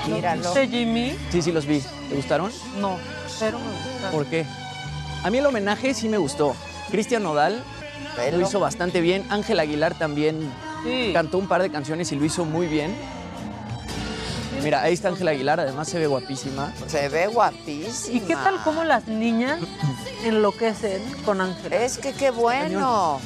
Míralo. 0.07 0.41
¿Viste, 0.41 0.67
Jimmy? 0.67 1.15
Sí, 1.29 1.43
sí 1.43 1.51
los 1.51 1.67
vi. 1.67 1.83
¿Te 2.09 2.15
gustaron? 2.15 2.51
No, 2.79 2.97
pero 3.39 3.59
me 3.59 3.65
gusta. 3.65 4.11
¿Por 4.11 4.25
qué? 4.25 4.45
A 5.23 5.29
mí 5.29 5.37
el 5.37 5.45
homenaje 5.45 5.93
sí 5.93 6.09
me 6.09 6.17
gustó. 6.17 6.55
Cristian 6.91 7.23
Nodal 7.23 7.63
Velo. 8.17 8.37
lo 8.39 8.47
hizo 8.47 8.59
bastante 8.59 9.01
bien. 9.01 9.25
Ángel 9.29 9.59
Aguilar 9.59 9.97
también 9.97 10.51
Sí. 10.83 11.11
cantó 11.13 11.37
un 11.37 11.47
par 11.47 11.61
de 11.61 11.71
canciones 11.71 12.11
y 12.11 12.15
lo 12.15 12.25
hizo 12.25 12.43
muy 12.45 12.67
bien. 12.67 12.93
Mira, 14.61 14.81
ahí 14.81 14.93
está 14.93 15.09
Ángel 15.09 15.27
Aguilar, 15.27 15.59
además 15.59 15.87
se 15.89 15.99
ve 15.99 16.07
guapísima. 16.07 16.73
Se 16.87 17.09
ve 17.09 17.27
guapísima. 17.27 18.17
¿Y 18.17 18.19
qué 18.21 18.35
tal 18.35 18.61
cómo 18.63 18.83
las 18.83 19.07
niñas 19.07 19.59
enloquecen 20.23 21.01
con 21.25 21.41
Ángel? 21.41 21.73
Es 21.73 21.97
que 21.97 22.13
qué 22.13 22.31
bueno. 22.31 23.19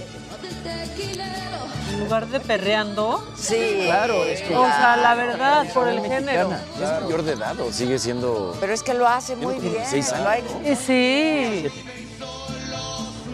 En 1.98 2.04
lugar 2.04 2.28
de 2.28 2.40
perreando. 2.40 3.24
Sí. 3.36 3.82
Claro, 3.86 4.24
es 4.24 4.42
que- 4.42 4.56
O 4.56 4.66
sea, 4.66 4.98
la 4.98 5.16
verdad, 5.16 5.66
por 5.74 5.88
el 5.88 5.96
mexicana. 5.96 6.32
género. 6.32 6.52
¿Es 6.76 7.02
mayor 7.04 7.24
de 7.24 7.32
edad 7.34 7.60
o 7.60 7.72
sigue 7.72 7.98
siendo.? 7.98 8.56
Pero 8.60 8.72
es 8.74 8.84
que 8.84 8.94
lo 8.94 9.08
hace 9.08 9.36
muy 9.36 9.56
como 9.56 9.60
bien. 9.60 9.74
16 9.74 10.14
lo 10.22 10.30
hay- 10.30 10.44
Y 10.64 10.76
sí. 10.76 11.68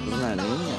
una 0.07 0.35
niña. 0.35 0.75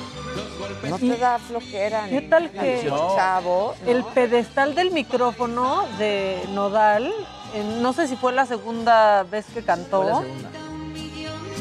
No 0.89 0.99
te 0.99 1.17
da 1.19 1.39
flojera. 1.39 2.07
¿Qué 2.09 2.23
tal 2.23 2.51
que 2.51 2.87
Chavo. 3.17 3.75
el 3.87 4.03
pedestal 4.05 4.75
del 4.75 4.91
micrófono 4.91 5.85
de 5.99 6.43
Nodal, 6.53 7.13
en- 7.55 7.83
no 7.83 7.93
sé 7.93 8.07
si 8.09 8.17
fue 8.17 8.33
la 8.33 8.47
segunda 8.47 9.25
vez 9.25 9.45
que 9.53 9.63
cantó, 9.63 10.03
Fue 10.03 10.11
la 10.11 10.21
segunda. 10.21 10.49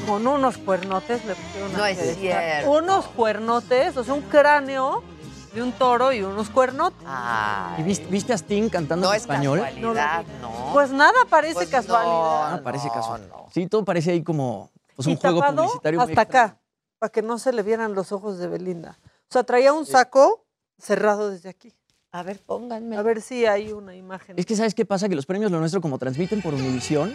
con 0.07 0.27
unos 0.27 0.57
cuernotes 0.57 1.23
le 1.25 1.35
pusieron 1.35 1.73
No 1.73 1.85
es 1.85 2.15
cierto. 2.17 2.71
Unos 2.71 3.05
cuernotes, 3.07 3.95
o 3.97 4.03
sea, 4.05 4.13
un 4.13 4.21
cráneo 4.21 5.03
de 5.53 5.61
un 5.61 5.71
toro 5.73 6.11
y 6.11 6.21
unos 6.21 6.49
cuernotes. 6.49 6.99
Ay, 7.05 7.81
¿Y 7.81 7.83
viste, 7.83 8.05
viste 8.07 8.33
a 8.33 8.37
Sting 8.37 8.69
cantando 8.69 9.05
no 9.07 9.11
en 9.13 9.17
es 9.17 9.21
español? 9.23 9.59
casualidad, 9.59 10.23
¿no? 10.41 10.69
Pues 10.73 10.91
nada 10.91 11.13
parece 11.29 11.53
Pues 11.55 11.69
casualidad. 11.69 12.53
Ah, 12.55 12.61
parece 12.63 12.87
no, 12.87 12.93
casual. 12.93 13.27
no. 13.29 13.45
Sí, 13.53 13.67
todo 13.67 13.85
parece 13.85 14.11
ahí 14.11 14.23
como 14.23 14.71
pues, 14.95 15.05
un 15.07 15.13
y 15.13 15.17
juego 15.17 15.39
tapado 15.39 15.57
publicitario. 15.63 16.01
hasta 16.01 16.21
acá, 16.21 16.57
para 16.99 17.11
que 17.11 17.21
no 17.21 17.37
se 17.37 17.53
le 17.53 17.61
vieran 17.63 17.93
los 17.93 18.11
ojos 18.11 18.37
de 18.39 18.47
Belinda. 18.47 18.97
O 19.29 19.33
sea, 19.33 19.43
traía 19.43 19.73
un 19.73 19.85
saco 19.85 20.45
cerrado 20.77 21.29
desde 21.29 21.49
aquí. 21.49 21.73
A 22.11 22.21
ver, 22.21 22.39
pónganme. 22.45 22.95
A 22.97 23.01
ver 23.01 23.21
si 23.21 23.45
hay 23.47 23.71
una 23.71 23.95
imagen. 23.95 24.37
Es 24.37 24.45
que 24.45 24.55
¿sabes 24.55 24.75
qué 24.75 24.85
pasa? 24.85 25.09
Que 25.09 25.15
los 25.15 25.25
premios 25.25 25.51
Lo 25.51 25.59
Nuestro, 25.59 25.81
como 25.81 25.97
transmiten 25.97 26.43
por 26.43 26.53
Univisión, 26.53 27.11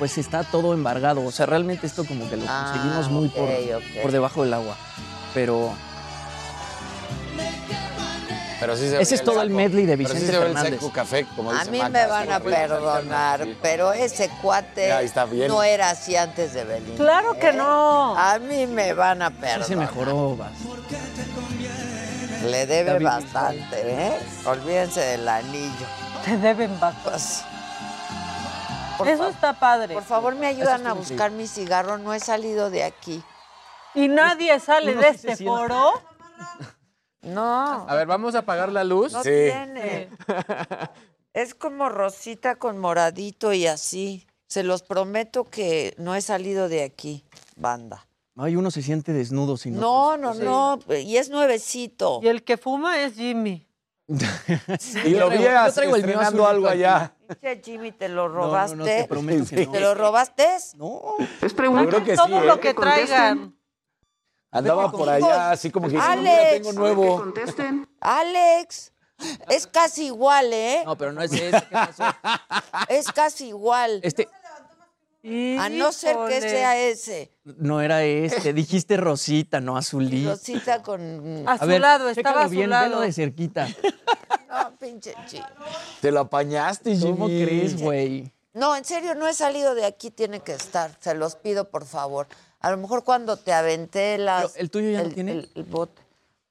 pues 0.00 0.18
está 0.18 0.42
todo 0.42 0.74
embargado. 0.74 1.24
O 1.24 1.30
sea, 1.30 1.46
realmente 1.46 1.86
esto 1.86 2.04
como 2.04 2.28
que 2.28 2.36
lo 2.36 2.44
Ah, 2.48 2.72
conseguimos 2.72 3.08
muy 3.10 3.28
por, 3.28 3.48
por 4.02 4.10
debajo 4.10 4.42
del 4.42 4.52
agua. 4.54 4.76
Pero 5.32 5.70
Pero 8.60 8.76
sí 8.76 8.88
se 8.88 9.02
Ese 9.02 9.16
es 9.16 9.24
todo 9.24 9.42
el 9.42 9.48
saco. 9.48 9.56
medley 9.56 9.86
de 9.86 9.96
Pero 9.96 10.08
sí 10.10 10.14
Vicente 10.14 10.32
se 10.32 10.38
ve 10.38 10.46
el 10.46 10.52
Fernández. 10.52 10.80
seco 10.80 10.92
café, 10.92 11.26
como 11.34 11.50
A 11.50 11.54
dice 11.58 11.70
mí 11.72 11.78
Maca, 11.78 11.90
me 11.90 12.06
van 12.06 12.26
sí, 12.26 12.30
a 12.32 12.38
sí. 12.38 12.44
perdonar, 12.44 13.42
Sí. 13.44 13.58
pero 13.60 13.92
ese 13.92 14.28
cuate 14.40 14.86
Ya, 14.88 15.02
está 15.02 15.24
bien. 15.24 15.48
no 15.48 15.62
era 15.64 15.90
así 15.90 16.14
antes 16.14 16.52
de 16.54 16.62
Belinda. 16.64 16.96
Claro 16.96 17.36
que 17.40 17.48
¿eh? 17.48 17.52
no. 17.54 18.16
A 18.16 18.38
mí 18.38 18.66
me 18.68 18.92
van 18.92 19.20
a 19.22 19.30
sí 19.30 19.34
perdonar. 19.40 19.64
se 19.66 19.76
mejoró. 19.76 20.36
vas. 20.36 20.52
Le 22.44 22.66
debe 22.66 22.90
David 22.92 23.04
bastante, 23.04 23.76
¿eh? 23.84 24.18
Olvídense 24.46 25.00
del 25.00 25.28
anillo. 25.28 25.86
Te 26.24 26.36
deben 26.38 26.78
bastante. 26.78 27.10
Pues, 27.10 27.42
por, 28.98 29.08
Eso 29.08 29.28
está 29.28 29.54
padre. 29.54 29.94
por 29.94 30.04
favor, 30.04 30.34
me 30.36 30.46
ayudan 30.46 30.86
a 30.86 30.92
buscar 30.92 31.30
mi 31.32 31.48
cigarro. 31.48 31.98
No 31.98 32.14
he 32.14 32.20
salido 32.20 32.70
de 32.70 32.84
aquí. 32.84 33.24
Y 33.94 34.06
nadie 34.08 34.58
sale 34.60 34.94
de 34.94 35.02
sí 35.02 35.08
este 35.16 35.36
siente. 35.36 35.44
foro. 35.46 35.92
No, 37.22 37.88
A 37.88 37.94
ver, 37.94 38.06
vamos 38.06 38.34
a 38.34 38.40
apagar 38.40 38.70
la 38.72 38.84
luz. 38.84 39.12
no 39.12 39.22
Sí. 39.22 39.30
tiene. 39.30 40.08
Es 41.34 41.54
como 41.54 41.88
rosita 41.88 42.56
con 42.56 42.76
moradito 42.78 43.54
y 43.54 43.66
así. 43.66 44.26
Se 44.48 44.62
los 44.62 44.82
prometo 44.82 45.44
que 45.44 45.94
no 45.96 46.14
he 46.14 46.20
salido 46.20 46.68
de 46.68 46.82
aquí, 46.84 47.24
banda. 47.56 48.06
Ay, 48.36 48.56
uno 48.56 48.70
se 48.70 48.82
siente 48.82 49.14
desnudo 49.14 49.56
sin 49.56 49.76
No, 49.78 50.18
no, 50.18 50.34
no. 50.34 50.78
Y 50.94 51.16
es 51.16 51.30
nuevecito. 51.30 52.20
Y 52.22 52.28
el 52.28 52.44
que 52.44 52.58
fuma 52.58 53.00
es 53.02 53.14
Jimmy. 53.14 53.66
Y 55.06 55.10
lo 55.14 55.30
vi 55.30 55.38
yo 55.38 55.72
traigo 55.72 55.96
el 55.96 56.02
mío 56.02 56.10
estrenando 56.12 56.46
algo 56.46 56.68
allá. 56.68 57.14
Pinche 57.28 57.62
Jimmy, 57.64 57.92
¿te 57.92 58.10
lo 58.10 58.28
no, 58.28 58.34
robaste? 58.34 58.76
no, 58.76 58.84
te 58.84 59.04
prometo 59.08 59.46
que 59.46 59.64
no. 59.66 59.72
¿Te 59.72 59.80
lo 59.80 59.94
robaste? 59.94 60.46
No. 60.76 61.00
Yo 61.40 61.86
creo 61.88 62.04
que 62.04 62.10
sí, 62.10 62.16
Todo 62.16 62.42
¿eh? 62.42 62.46
lo 62.46 62.60
que 62.60 62.74
traigan. 62.74 63.56
Andaba 64.52 64.92
por 64.92 65.08
allá, 65.08 65.50
así 65.50 65.70
como 65.70 65.88
que 65.88 65.96
Alex. 65.96 66.20
mira, 66.22 66.50
tengo 66.50 66.72
nuevo. 66.74 67.32
Alex, 68.00 68.92
es 69.48 69.66
casi 69.66 70.06
igual, 70.06 70.52
¿eh? 70.52 70.82
No, 70.84 70.96
pero 70.96 71.12
no 71.12 71.22
es 71.22 71.32
ese. 71.32 71.50
¿Qué 71.50 71.66
pasó? 71.72 72.04
Es 72.88 73.10
casi 73.12 73.48
igual. 73.48 74.00
Este 74.02 74.28
A 75.58 75.68
no 75.70 75.92
ser 75.92 76.16
que 76.28 76.36
Híjole. 76.38 76.50
sea 76.50 76.76
ese. 76.78 77.32
no 77.44 77.80
era 77.80 78.02
este. 78.02 78.52
Dijiste 78.52 78.96
rosita, 78.96 79.60
no 79.60 79.76
azulito. 79.76 80.30
Rosita 80.32 80.82
con... 80.82 81.44
A 81.46 81.56
ver, 81.64 81.76
Azulado, 81.76 82.08
estaba 82.10 82.34
chécalo 82.34 82.50
bien, 82.50 82.72
azulado. 82.72 82.90
velo 82.90 83.00
de 83.02 83.12
cerquita. 83.12 83.68
No, 84.50 84.76
pinche 84.78 85.14
Jimmy. 85.28 85.44
Te 86.00 86.10
lo 86.10 86.20
apañaste, 86.20 86.94
Jimmy. 86.96 87.10
¿Cómo 87.12 87.26
crees, 87.26 87.80
güey? 87.80 88.32
No, 88.54 88.76
en 88.76 88.84
serio, 88.84 89.14
no 89.14 89.26
he 89.26 89.32
salido 89.32 89.74
de 89.74 89.86
aquí, 89.86 90.10
tiene 90.10 90.40
que 90.40 90.52
estar. 90.52 90.90
Se 91.00 91.14
los 91.14 91.36
pido, 91.36 91.70
por 91.70 91.86
favor. 91.86 92.26
A 92.62 92.70
lo 92.70 92.76
mejor 92.78 93.04
cuando 93.04 93.36
te 93.36 93.52
aventé 93.52 94.18
las... 94.18 94.52
Pero, 94.52 94.62
¿el 94.62 94.70
tuyo 94.70 94.90
ya 94.90 95.00
no 95.02 95.04
el- 95.08 95.14
tiene? 95.14 95.32
El, 95.32 95.50
el 95.54 95.64
bote. 95.64 96.00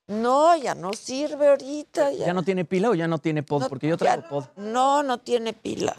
No, 0.07 0.55
ya 0.57 0.75
no 0.75 0.91
sirve 0.93 1.47
ahorita. 1.47 2.11
Ya, 2.11 2.27
¿Ya 2.27 2.33
no 2.33 2.43
tiene 2.43 2.65
pila 2.65 2.89
o 2.89 2.95
ya 2.95 3.07
no 3.07 3.17
tiene 3.17 3.43
pod? 3.43 3.61
No, 3.61 3.69
Porque 3.69 3.87
yo 3.87 3.95
ya- 3.95 3.97
traigo 3.97 4.27
pod. 4.27 4.45
No, 4.57 5.03
no 5.03 5.19
tiene 5.19 5.53
pila. 5.53 5.95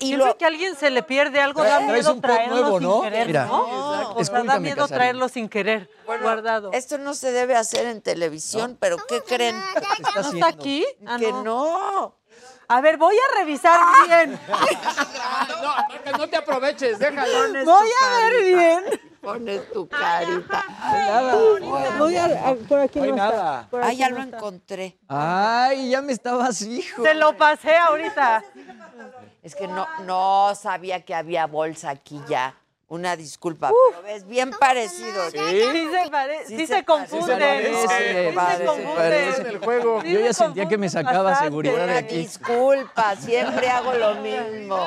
Y 0.00 0.06
Siempre 0.08 0.26
lo, 0.26 0.36
que 0.36 0.44
a 0.44 0.48
alguien 0.48 0.74
se 0.74 0.90
le 0.90 1.04
pierde 1.04 1.40
algo, 1.40 1.62
da 1.62 1.78
miedo 1.78 2.12
un 2.12 2.20
pod 2.20 2.30
traerlo 2.30 2.56
nuevo, 2.56 2.78
sin 2.80 2.88
¿no? 2.88 3.00
querer, 3.02 3.26
Mira, 3.28 3.46
¿no? 3.46 4.10
O 4.16 4.24
sea, 4.24 4.42
da 4.42 4.58
miedo 4.58 4.74
Casarín. 4.76 4.94
traerlo 4.98 5.28
sin 5.28 5.48
querer, 5.48 5.88
guardado. 6.04 6.72
esto 6.72 6.98
no 6.98 7.14
se 7.14 7.30
debe 7.30 7.54
hacer 7.54 7.86
en 7.86 8.02
televisión, 8.02 8.76
pero 8.80 8.96
¿qué 9.08 9.22
creen? 9.22 9.54
está 9.76 9.80
¿No 9.80 10.20
haciendo? 10.20 10.30
está 10.34 10.48
aquí? 10.48 10.84
Ah, 11.06 11.16
que 11.20 11.30
no. 11.32 12.16
A 12.70 12.80
ver, 12.82 12.96
voy 12.98 13.16
a 13.16 13.38
revisar 13.38 13.78
bien. 14.06 14.38
No, 16.08 16.18
no 16.18 16.28
te 16.28 16.36
aproveches, 16.36 16.98
déjalo. 16.98 17.64
Voy 17.64 17.88
a 18.02 18.18
ver 18.18 18.32
carita. 18.32 18.56
bien. 18.58 19.00
Pones 19.20 19.72
tu 19.72 19.88
carita. 19.88 20.64
Voy 21.98 22.16
a, 22.16 22.24
a- 22.50 22.54
por 22.54 22.80
aquí 22.80 22.98
No 22.98 23.04
hay 23.04 23.10
no 23.12 23.16
está. 23.16 23.30
nada. 23.30 23.66
Por 23.70 23.82
Ah, 23.82 23.86
aquí 23.88 23.96
ya 23.96 24.08
no 24.10 24.16
lo 24.16 24.22
está. 24.22 24.36
encontré. 24.36 24.98
Ay, 25.08 25.90
ya 25.90 26.02
me 26.02 26.12
estabas, 26.12 26.62
hijo. 26.62 27.02
Se 27.02 27.14
lo 27.14 27.36
pasé 27.36 27.76
ahorita. 27.76 28.42
Es 29.42 29.54
que 29.54 29.68
no, 29.68 29.86
no 30.04 30.54
sabía 30.54 31.04
que 31.04 31.14
había 31.14 31.46
bolsa 31.46 31.90
aquí 31.90 32.20
ya. 32.28 32.54
Una 32.90 33.16
disculpa, 33.16 33.70
pero 33.92 34.02
ves 34.02 34.26
bien 34.26 34.50
parecido. 34.50 35.30
Sí 35.30 35.36
se, 35.38 36.10
pare- 36.10 36.46
sí 36.46 36.56
Sí 36.56 36.66
se 36.66 36.76
se 36.78 36.84
confunde. 36.86 37.66
Sí 37.68 37.74
se 37.86 37.88
se 37.88 38.32
parece, 38.34 38.64
confunde. 38.64 38.94
parece. 38.96 39.42
el 39.42 39.58
juego. 39.58 40.00
Sí 40.00 40.12
Yo 40.12 40.20
ya 40.20 40.26
se 40.32 40.44
sentía 40.44 40.68
que 40.68 40.78
me 40.78 40.88
sacaba 40.88 41.22
bastante. 41.24 41.50
seguridad 41.50 41.76
de 41.76 41.84
Una 41.84 41.98
aquí. 41.98 42.16
disculpa, 42.16 43.14
siempre 43.16 43.68
hago 43.68 43.92
lo 43.92 44.14
mismo. 44.16 44.78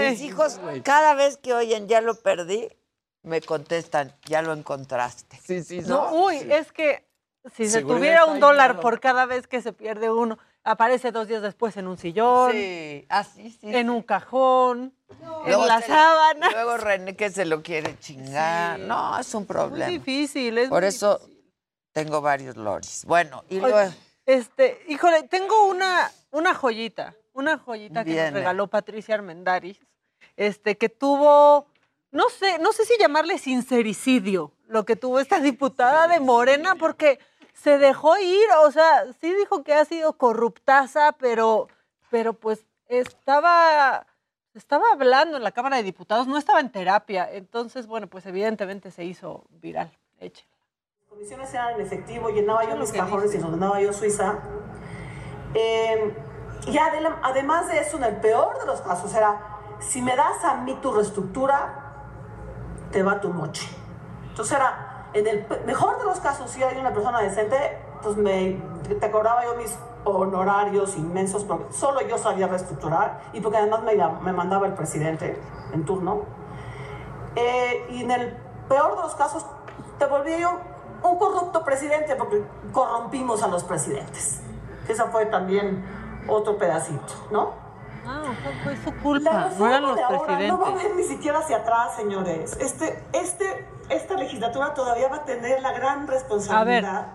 Mis 0.00 0.20
hijos, 0.22 0.60
cada 0.82 1.14
vez 1.14 1.36
que 1.36 1.54
oyen 1.54 1.86
ya 1.86 2.00
lo 2.00 2.16
perdí, 2.16 2.68
me 3.22 3.40
contestan, 3.40 4.12
ya 4.24 4.42
lo 4.42 4.52
encontraste. 4.52 5.38
Sí, 5.40 5.62
sí, 5.62 5.82
No, 5.86 6.12
uy, 6.12 6.38
es 6.50 6.72
que 6.72 7.06
si 7.54 7.66
se 7.66 7.78
Seguridad 7.78 7.96
tuviera 7.98 8.24
un 8.24 8.40
dólar 8.40 8.80
por 8.80 8.98
cada 8.98 9.26
vez 9.26 9.46
que 9.46 9.62
se 9.62 9.72
pierde 9.72 10.10
uno, 10.10 10.36
aparece 10.64 11.10
dos 11.12 11.26
días 11.28 11.42
después 11.42 11.76
en 11.76 11.86
un 11.86 11.96
sillón, 11.98 12.52
Sí, 12.52 13.06
así 13.08 13.50
sí. 13.50 13.74
en 13.74 13.90
un 13.90 14.02
cajón, 14.02 14.94
Luego 15.46 15.62
en 15.62 15.68
la 15.68 15.80
sábana. 15.82 16.50
Luego 16.50 16.76
René 16.76 17.16
que 17.16 17.30
se 17.30 17.44
lo 17.44 17.62
quiere 17.62 17.98
chingar. 17.98 18.78
No, 18.80 19.18
es 19.18 19.34
un 19.34 19.42
Es 19.42 19.48
problema. 19.48 19.86
difícil, 19.90 20.58
es 20.58 20.68
Por 20.68 20.84
eso 20.84 21.20
tengo 21.92 22.20
varios 22.20 22.56
loris. 22.56 23.04
Bueno, 23.06 23.44
y 23.48 23.58
Oye, 23.58 23.68
luego... 23.70 23.92
Este, 24.26 24.80
híjole, 24.88 25.24
tengo 25.24 25.66
una, 25.66 26.08
una 26.30 26.54
joyita, 26.54 27.14
una 27.32 27.58
joyita 27.58 28.04
que 28.04 28.14
nos 28.24 28.32
regaló 28.34 28.68
Patricia 28.68 29.16
Armendáriz, 29.16 29.80
este, 30.36 30.76
que 30.78 30.88
tuvo, 30.88 31.66
no 32.12 32.28
sé, 32.28 32.58
no 32.60 32.70
sé 32.72 32.84
si 32.84 32.94
llamarle 33.00 33.38
sincericidio, 33.38 34.52
lo 34.68 34.84
que 34.84 34.94
tuvo 34.94 35.18
esta 35.18 35.40
diputada 35.40 36.06
de 36.06 36.20
Morena, 36.20 36.76
porque 36.76 37.18
se 37.62 37.76
dejó 37.76 38.16
ir, 38.18 38.46
o 38.64 38.70
sea, 38.70 39.04
sí 39.20 39.34
dijo 39.34 39.62
que 39.62 39.74
ha 39.74 39.84
sido 39.84 40.14
corruptaza, 40.14 41.12
pero, 41.12 41.68
pero 42.10 42.32
pues 42.32 42.64
estaba, 42.88 44.06
estaba 44.54 44.92
hablando 44.92 45.36
en 45.36 45.42
la 45.42 45.52
Cámara 45.52 45.76
de 45.76 45.82
Diputados, 45.82 46.26
no 46.26 46.38
estaba 46.38 46.60
en 46.60 46.72
terapia, 46.72 47.28
entonces, 47.30 47.86
bueno, 47.86 48.06
pues 48.06 48.24
evidentemente 48.24 48.90
se 48.90 49.04
hizo 49.04 49.44
viral. 49.50 49.92
Échale. 50.20 50.48
condiciones 51.08 51.52
eran 51.52 51.74
en 51.74 51.82
efectivo, 51.82 52.30
llenaba 52.30 52.64
yo 52.64 52.76
mis 52.76 52.92
cajones 52.92 53.34
y 53.34 53.38
los 53.38 53.50
mandaba 53.50 53.80
yo 53.80 53.92
Suiza. 53.92 54.38
Eh, 55.52 56.16
y 56.66 56.78
además 56.78 57.68
de 57.68 57.80
eso, 57.80 57.98
en 57.98 58.04
el 58.04 58.16
peor 58.16 58.58
de 58.58 58.66
los 58.66 58.80
casos, 58.80 59.14
era, 59.14 59.58
si 59.80 60.00
me 60.00 60.16
das 60.16 60.42
a 60.44 60.56
mí 60.56 60.78
tu 60.80 60.92
reestructura, 60.92 62.06
te 62.90 63.02
va 63.02 63.20
tu 63.20 63.28
moche. 63.28 63.68
Entonces 64.28 64.56
era, 64.56 64.89
en 65.12 65.26
el 65.26 65.46
mejor 65.66 65.98
de 65.98 66.04
los 66.04 66.20
casos, 66.20 66.50
si 66.50 66.62
hay 66.62 66.78
una 66.78 66.92
persona 66.92 67.20
decente, 67.20 67.78
pues 68.02 68.16
me, 68.16 68.60
te 69.00 69.10
cobraba 69.10 69.44
yo 69.44 69.54
mis 69.56 69.76
honorarios 70.04 70.96
inmensos, 70.96 71.44
porque 71.44 71.72
solo 71.72 72.00
yo 72.02 72.16
sabía 72.16 72.46
reestructurar 72.46 73.20
y 73.32 73.40
porque 73.40 73.58
además 73.58 73.82
me, 73.82 73.94
me 73.96 74.32
mandaba 74.32 74.66
el 74.66 74.74
presidente 74.74 75.40
en 75.72 75.84
turno. 75.84 76.22
Eh, 77.36 77.86
y 77.90 78.02
en 78.02 78.10
el 78.10 78.36
peor 78.68 78.96
de 78.96 79.02
los 79.02 79.14
casos, 79.14 79.44
te 79.98 80.06
volví 80.06 80.38
yo 80.38 80.50
un 81.02 81.18
corrupto 81.18 81.64
presidente 81.64 82.14
porque 82.16 82.42
corrompimos 82.72 83.42
a 83.42 83.48
los 83.48 83.64
presidentes. 83.64 84.40
Esa 84.88 85.06
fue 85.06 85.26
también 85.26 85.84
otro 86.28 86.56
pedacito, 86.58 87.12
¿no? 87.30 87.52
Ah, 88.06 88.22
sea, 88.42 88.64
fue 88.64 88.76
su 88.76 88.90
La 88.90 89.02
culpa, 89.02 89.30
no 89.30 89.44
reforma 89.44 89.68
eran 89.68 89.82
los 89.82 89.96
de 89.96 90.02
ahora 90.02 90.18
no 90.18 90.58
va 90.58 90.68
a 90.68 90.74
presidentes. 90.74 90.82
ver 90.82 90.96
ni 90.96 91.02
siquiera 91.04 91.38
hacia 91.38 91.58
atrás, 91.58 91.94
señores. 91.96 92.56
Este, 92.58 93.02
este, 93.12 93.66
esta 93.90 94.14
legislatura 94.16 94.74
todavía 94.74 95.08
va 95.08 95.16
a 95.16 95.24
tener 95.24 95.60
la 95.62 95.72
gran 95.72 96.06
responsabilidad 96.06 97.12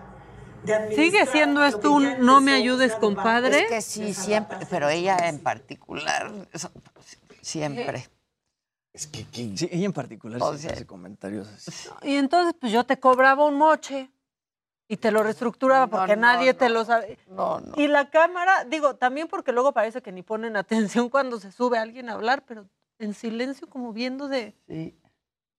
de 0.64 0.74
administrar 0.74 1.04
¿Sigue 1.06 1.26
siendo 1.26 1.64
esto 1.64 1.92
un 1.92 2.24
no 2.24 2.40
me 2.40 2.52
ayudes, 2.52 2.94
compadre? 2.96 3.62
Es 3.62 3.68
que 3.68 3.80
sí, 3.82 4.14
siempre, 4.14 4.58
pero 4.70 4.88
ella 4.88 5.16
en 5.28 5.38
particular, 5.40 6.32
siempre. 7.42 8.08
Es 8.92 9.06
que, 9.06 9.26
Sí, 9.30 9.54
ella 9.70 9.84
en 9.86 9.92
particular 9.92 10.40
O 10.42 10.52
sí 10.54 10.60
sea- 10.62 10.72
hace 10.72 10.86
comentarios 10.86 11.48
así. 11.48 11.88
Y 12.02 12.16
entonces, 12.16 12.54
pues 12.58 12.72
yo 12.72 12.84
te 12.84 12.98
cobraba 12.98 13.44
un 13.44 13.56
moche 13.56 14.10
y 14.88 14.96
te 14.96 15.10
lo 15.10 15.22
reestructuraba 15.22 15.86
No, 15.86 15.90
porque 15.90 16.16
no, 16.16 16.22
nadie 16.22 16.52
no. 16.52 16.58
te 16.58 16.68
lo 16.70 16.84
sabe. 16.84 17.18
No, 17.28 17.60
no. 17.60 17.74
Y 17.76 17.88
la 17.88 18.08
cámara, 18.10 18.64
digo, 18.64 18.96
también 18.96 19.28
porque 19.28 19.52
luego 19.52 19.72
parece 19.72 20.00
que 20.00 20.12
ni 20.12 20.22
ponen 20.22 20.56
atención 21.04 21.10
cuando 21.10 21.38
se 21.40 21.52
sube 21.52 21.78
alguien 21.78 22.08
a 22.08 22.14
hablar, 22.14 22.44
pero 22.46 22.66
en 22.98 23.12
silencio 23.12 23.68
como 23.68 23.92
viendo 23.92 24.28
de 24.28 24.54
Sí. 24.66 24.98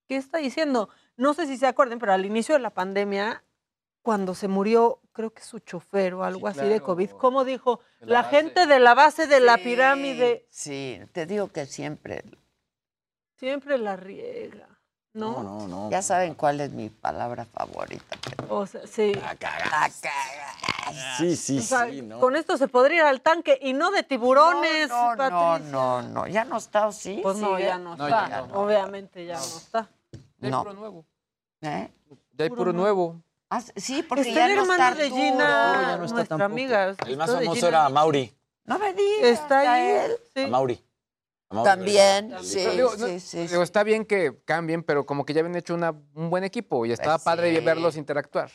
qué 0.08 0.18
está 0.18 0.40
diciendo. 0.40 0.90
No 1.18 1.34
sé 1.34 1.48
si 1.48 1.58
se 1.58 1.68
acuerden, 1.68 2.00
pero 2.00 2.14
al 2.14 2.26
inicio 2.26 2.54
de 2.56 2.60
la 2.62 2.70
pandemia, 2.70 3.44
cuando 4.04 4.36
se 4.36 4.48
murió, 4.48 5.00
creo 5.14 5.32
que 5.34 5.42
su 5.42 5.60
chofer 5.60 6.14
o 6.14 6.24
algo 6.24 6.48
así 6.48 6.62
de. 6.62 6.80
COVID, 6.80 7.10
¿cómo 7.12 7.44
dijo? 7.44 7.80
La 8.00 8.22
La, 8.22 8.24
gente 8.24 8.68
de 8.68 8.80
la 8.80 8.94
base 8.94 9.26
de 9.28 9.40
la 9.40 9.56
Sí, 9.58 9.64
pirámide 9.64 10.46
Sí, 10.50 11.02
te 11.12 11.26
digo 11.26 11.48
que 11.50 11.66
siempre. 11.66 12.24
siempre 13.36 13.78
la 13.80 13.96
riega, 13.96 14.68
¿no? 15.14 15.42
No, 15.42 15.44
no, 15.44 15.68
no. 15.68 15.90
Ya 15.90 16.02
saben 16.04 16.36
cuál 16.36 16.62
es 16.62 16.72
mi 16.72 16.90
palabra 16.90 17.46
favorita. 17.46 18.16
pero- 18.24 18.56
O 18.56 18.66
sea, 18.68 18.86
sí. 18.86 19.14
La 19.16 19.36
cagaste. 19.36 20.10
sí, 21.18 21.36
sí, 21.36 21.58
O 21.58 21.62
sea, 21.64 21.88
sí, 21.90 22.02
¿no? 22.04 22.20
Con 22.20 22.36
esto 22.36 22.58
se 22.58 22.68
podría 22.68 22.98
ir 22.98 23.04
al 23.04 23.22
tanque 23.22 23.58
y 23.62 23.74
no 23.74 23.90
de 23.92 24.04
tiburones, 24.04 24.88
No, 24.90 25.16
no, 25.16 25.30
no, 25.30 25.38
Patricia. 25.52 25.72
no, 25.72 26.02
no, 26.04 26.28
ya 26.28 26.46
no 26.46 26.58
está, 26.58 26.88
¿o 26.88 26.92
sí? 26.92 27.20
Pues 27.24 27.38
no, 27.38 27.58
ya 27.60 27.78
no 27.80 27.96
No, 27.96 28.08
está. 28.08 28.30
ya 28.30 28.42
no. 28.48 28.54
Obviamente 28.62 29.26
ya 29.26 29.36
no 29.38 29.44
está. 29.44 29.90
Hay 30.42 30.52
No. 30.52 30.64
puro 30.64 30.74
nuevo. 30.74 31.06
¿Eh? 31.62 31.90
Ya 32.34 32.44
hay 32.46 32.50
puro 32.50 32.74
nuevo. 32.74 33.22
Ah, 33.50 33.62
sí, 33.76 34.04
porque 34.04 34.22
Está 34.30 34.34
ya 34.36 34.48
el 34.48 34.56
no 34.58 34.62
hermano 34.64 34.84
está 34.90 34.96
de. 35.04 35.10
Gina, 35.10 35.38
ya 35.38 35.98
no 35.98 36.04
está 36.06 36.16
nuestra 36.16 36.38
tampoco. 36.38 36.44
amiga. 36.54 36.96
El 37.06 37.18
más 37.18 37.30
de 37.32 37.46
famoso 37.46 37.68
era 37.68 37.90
Mauri. 37.90 38.34
No 38.66 38.78
me 38.78 38.94
digas. 38.94 39.24
Está 39.24 39.60
ahí. 39.74 39.90
él. 39.90 40.12
sí. 40.36 40.44
A 40.44 40.48
Mauri. 40.48 40.84
A 41.50 41.56
Mauri. 41.56 41.70
También, 41.70 42.36
sí, 42.44 42.56
Pero 42.58 42.72
digo, 42.74 42.96
no, 42.98 43.08
sí, 43.08 43.20
sí. 43.22 43.48
digo, 43.48 43.64
está 43.64 43.84
bien 43.84 44.04
que 44.06 44.42
cambien, 44.44 44.84
pero 44.84 45.06
como 45.06 45.26
que 45.26 45.34
ya 45.34 45.40
habían 45.40 45.56
hecho 45.56 45.74
una- 45.74 45.96
un 46.14 46.30
buen 46.30 46.44
equipo 46.44 46.86
y 46.86 46.92
estaba 46.92 47.18
Pues 47.18 47.24
padre 47.24 47.58
sí. 47.58 47.64
verlos 47.64 47.96
interactuar. 47.96 48.52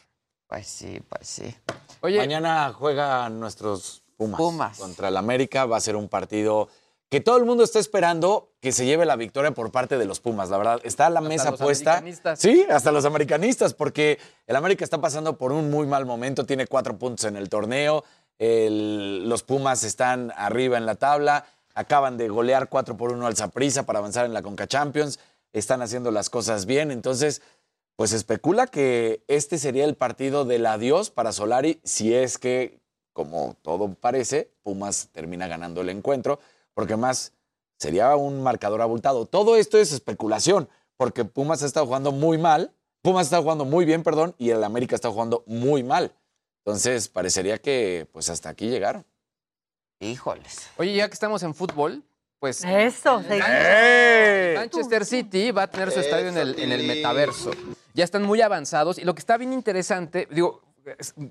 Pues 0.46 0.66
sí, 0.66 1.00
pues 1.08 1.26
sí. 1.26 1.56
Oye, 2.02 2.18
Mañana 2.18 2.70
juegan 2.74 3.40
nuestros 3.40 4.04
Pumas, 4.18 4.36
Pumas. 4.36 4.78
contra 4.78 5.08
el 5.08 5.16
América. 5.16 5.64
Va 5.64 5.78
a 5.78 5.80
ser 5.80 5.96
un 5.96 6.10
partido 6.10 6.68
que 7.12 7.20
todo 7.20 7.36
el 7.36 7.44
mundo 7.44 7.62
está 7.62 7.78
esperando 7.78 8.48
que 8.60 8.72
se 8.72 8.86
lleve 8.86 9.04
la 9.04 9.16
victoria 9.16 9.50
por 9.50 9.70
parte 9.70 9.98
de 9.98 10.06
los 10.06 10.18
Pumas. 10.20 10.48
La 10.48 10.56
verdad, 10.56 10.80
está 10.82 11.10
la 11.10 11.18
Hasta 11.20 11.28
mesa 11.28 11.50
los 11.50 11.60
puesta. 11.60 11.98
americanistas. 11.98 12.38
Sí, 12.38 12.64
hasta 12.70 12.90
los 12.90 13.04
americanistas, 13.04 13.74
porque 13.74 14.18
el 14.46 14.56
América 14.56 14.82
está 14.82 14.98
pasando 14.98 15.36
por 15.36 15.52
un 15.52 15.70
muy 15.70 15.86
mal 15.86 16.06
momento. 16.06 16.46
Tiene 16.46 16.66
cuatro 16.66 16.96
puntos 16.96 17.26
en 17.26 17.36
el 17.36 17.50
torneo. 17.50 18.02
El- 18.38 19.28
los 19.28 19.42
Pumas 19.42 19.84
están 19.84 20.32
arriba 20.36 20.78
en 20.78 20.86
la 20.86 20.94
tabla. 20.94 21.44
Acaban 21.74 22.16
de 22.16 22.30
golear 22.30 22.70
4 22.70 22.96
por 22.96 23.12
1 23.12 23.26
al 23.26 23.36
Saprissa 23.36 23.84
para 23.84 23.98
avanzar 23.98 24.24
en 24.24 24.32
la 24.32 24.40
Conca 24.40 24.66
Champions. 24.66 25.18
Están 25.52 25.82
haciendo 25.82 26.10
las 26.12 26.30
cosas 26.30 26.64
bien. 26.64 26.90
Entonces, 26.90 27.42
pues 27.94 28.14
especula 28.14 28.66
que 28.68 29.22
este 29.28 29.58
sería 29.58 29.84
el 29.84 29.96
partido 29.96 30.46
del 30.46 30.64
adiós 30.64 31.10
para 31.10 31.32
Solari 31.32 31.78
si 31.84 32.14
es 32.14 32.38
que, 32.38 32.78
como 33.12 33.54
todo 33.60 33.92
parece, 33.92 34.50
Pumas 34.62 35.08
termina 35.12 35.46
ganando 35.46 35.82
el 35.82 35.90
encuentro, 35.90 36.40
porque 36.74 36.96
más 36.96 37.32
sería 37.78 38.14
un 38.16 38.42
marcador 38.42 38.80
abultado. 38.80 39.26
Todo 39.26 39.56
esto 39.56 39.78
es 39.78 39.92
especulación, 39.92 40.68
porque 40.96 41.24
Pumas 41.24 41.62
ha 41.62 41.66
estado 41.66 41.86
jugando 41.86 42.12
muy 42.12 42.38
mal, 42.38 42.72
Pumas 43.02 43.26
está 43.26 43.40
jugando 43.40 43.64
muy 43.64 43.84
bien, 43.84 44.02
perdón, 44.02 44.34
y 44.38 44.50
el 44.50 44.62
América 44.62 44.94
está 44.94 45.10
jugando 45.10 45.42
muy 45.46 45.82
mal. 45.82 46.14
Entonces, 46.64 47.08
parecería 47.08 47.58
que 47.58 48.06
pues 48.12 48.28
hasta 48.28 48.48
aquí 48.48 48.68
llegaron. 48.68 49.04
Híjoles. 49.98 50.68
Oye, 50.76 50.94
ya 50.94 51.08
que 51.08 51.14
estamos 51.14 51.42
en 51.42 51.54
fútbol, 51.54 52.02
pues. 52.38 52.64
Eso, 52.64 53.22
¡Ey! 53.28 54.56
Manchester 54.56 55.04
City 55.04 55.50
va 55.50 55.64
a 55.64 55.66
tener 55.66 55.90
su 55.90 56.00
estadio 56.00 56.28
en 56.28 56.36
el, 56.36 56.58
en 56.58 56.70
el 56.72 56.86
metaverso. 56.86 57.50
Ya 57.94 58.04
están 58.04 58.22
muy 58.22 58.40
avanzados 58.40 58.98
y 58.98 59.04
lo 59.04 59.14
que 59.14 59.20
está 59.20 59.36
bien 59.36 59.52
interesante, 59.52 60.28
digo, 60.30 60.62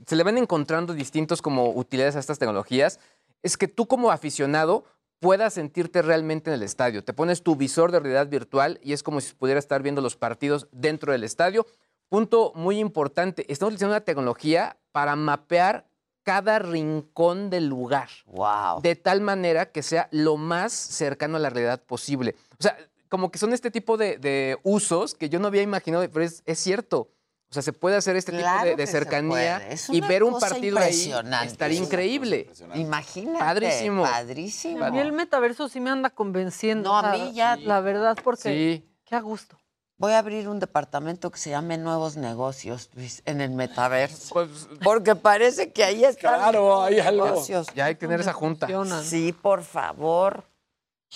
se 0.06 0.16
le 0.16 0.24
van 0.24 0.38
encontrando 0.38 0.94
distintos 0.94 1.42
como 1.42 1.72
utilidades 1.72 2.16
a 2.16 2.20
estas 2.20 2.40
tecnologías, 2.40 3.00
es 3.44 3.58
que 3.58 3.68
tú 3.68 3.88
como 3.88 4.12
aficionado 4.12 4.86
puedas 5.22 5.54
sentirte 5.54 6.02
realmente 6.02 6.50
en 6.50 6.56
el 6.56 6.64
estadio. 6.64 7.04
Te 7.04 7.14
pones 7.14 7.44
tu 7.44 7.56
visor 7.56 7.92
de 7.92 8.00
realidad 8.00 8.28
virtual 8.28 8.80
y 8.84 8.94
es 8.94 9.04
como 9.04 9.22
si 9.22 9.34
pudieras 9.36 9.64
estar 9.64 9.84
viendo 9.84 10.02
los 10.02 10.18
partidos 10.18 10.68
dentro 10.72 11.14
del 11.14 11.24
estadio. 11.24 11.66
Punto 12.10 12.52
muy 12.56 12.80
importante, 12.80 13.46
estamos 13.48 13.74
utilizando 13.74 13.94
una 13.94 14.04
tecnología 14.04 14.78
para 14.92 15.16
mapear 15.16 15.86
cada 16.24 16.60
rincón 16.60 17.52
del 17.52 17.68
lugar. 17.68 18.10
Wow. 18.26 18.82
De 18.82 18.96
tal 18.96 19.22
manera 19.22 19.72
que 19.72 19.84
sea 19.84 20.10
lo 20.12 20.38
más 20.38 20.74
cercano 20.74 21.38
a 21.38 21.40
la 21.40 21.52
realidad 21.52 21.82
posible. 21.84 22.36
O 22.60 22.64
sea, 22.64 22.76
como 23.08 23.32
que 23.32 23.38
son 23.38 23.54
este 23.54 23.70
tipo 23.70 23.98
de, 23.98 24.18
de 24.18 24.58
usos 24.64 25.14
que 25.14 25.30
yo 25.30 25.40
no 25.40 25.48
había 25.48 25.62
imaginado, 25.62 26.10
pero 26.12 26.26
es, 26.26 26.42
es 26.48 26.60
cierto. 26.60 27.10
O 27.52 27.54
sea, 27.54 27.62
se 27.62 27.74
puede 27.74 27.98
hacer 27.98 28.16
este 28.16 28.32
Claro 28.32 28.64
tipo 28.64 28.78
de, 28.78 28.88
cercanía 28.88 29.62
y 29.90 30.00
ver 30.00 30.24
un 30.24 30.40
partido 30.40 30.78
ahí 30.80 30.86
impresionante. 30.86 31.48
estaría 31.48 31.80
increíble. 31.82 32.50
Imagínate. 32.76 33.40
Padrísimo. 33.40 34.04
Padrísimo. 34.04 34.86
A 34.86 34.90
mí 34.90 35.00
el 35.00 35.12
metaverso 35.12 35.68
sí 35.68 35.82
me 35.82 35.90
anda 35.90 36.10
convenciendo. 36.10 36.90
No, 36.90 36.98
a 36.98 37.12
o 37.12 37.16
sea, 37.16 37.26
mí 37.26 37.34
ya- 37.34 37.58
La 37.58 37.82
verdad, 37.82 38.18
porque. 38.24 38.44
Sí. 38.84 38.90
Qué 39.04 39.16
a 39.16 39.20
gusto. 39.20 39.58
Voy 39.98 40.14
a 40.14 40.20
abrir 40.20 40.48
un 40.48 40.60
departamento 40.60 41.30
que 41.30 41.38
se 41.40 41.50
llame 41.50 41.78
Nuevos 41.78 42.16
Negocios 42.16 42.90
Luis, 42.96 43.22
en 43.26 43.42
el 43.42 43.52
metaverso. 43.52 44.30
Pues, 44.34 44.70
Porque 44.82 45.16
parece 45.18 45.74
que 45.74 45.84
ahí 45.84 46.06
están 46.06 46.40
Claro, 46.40 46.82
hay 46.84 47.00
algo. 47.00 47.26
negocios. 47.26 47.68
Ya 47.76 47.86
hay 47.86 47.96
que 47.96 48.00
tener 48.08 48.22
esa 48.22 48.32
junta. 48.32 48.68
Sí, 49.04 49.34
por 49.34 49.62
favor. 49.64 50.46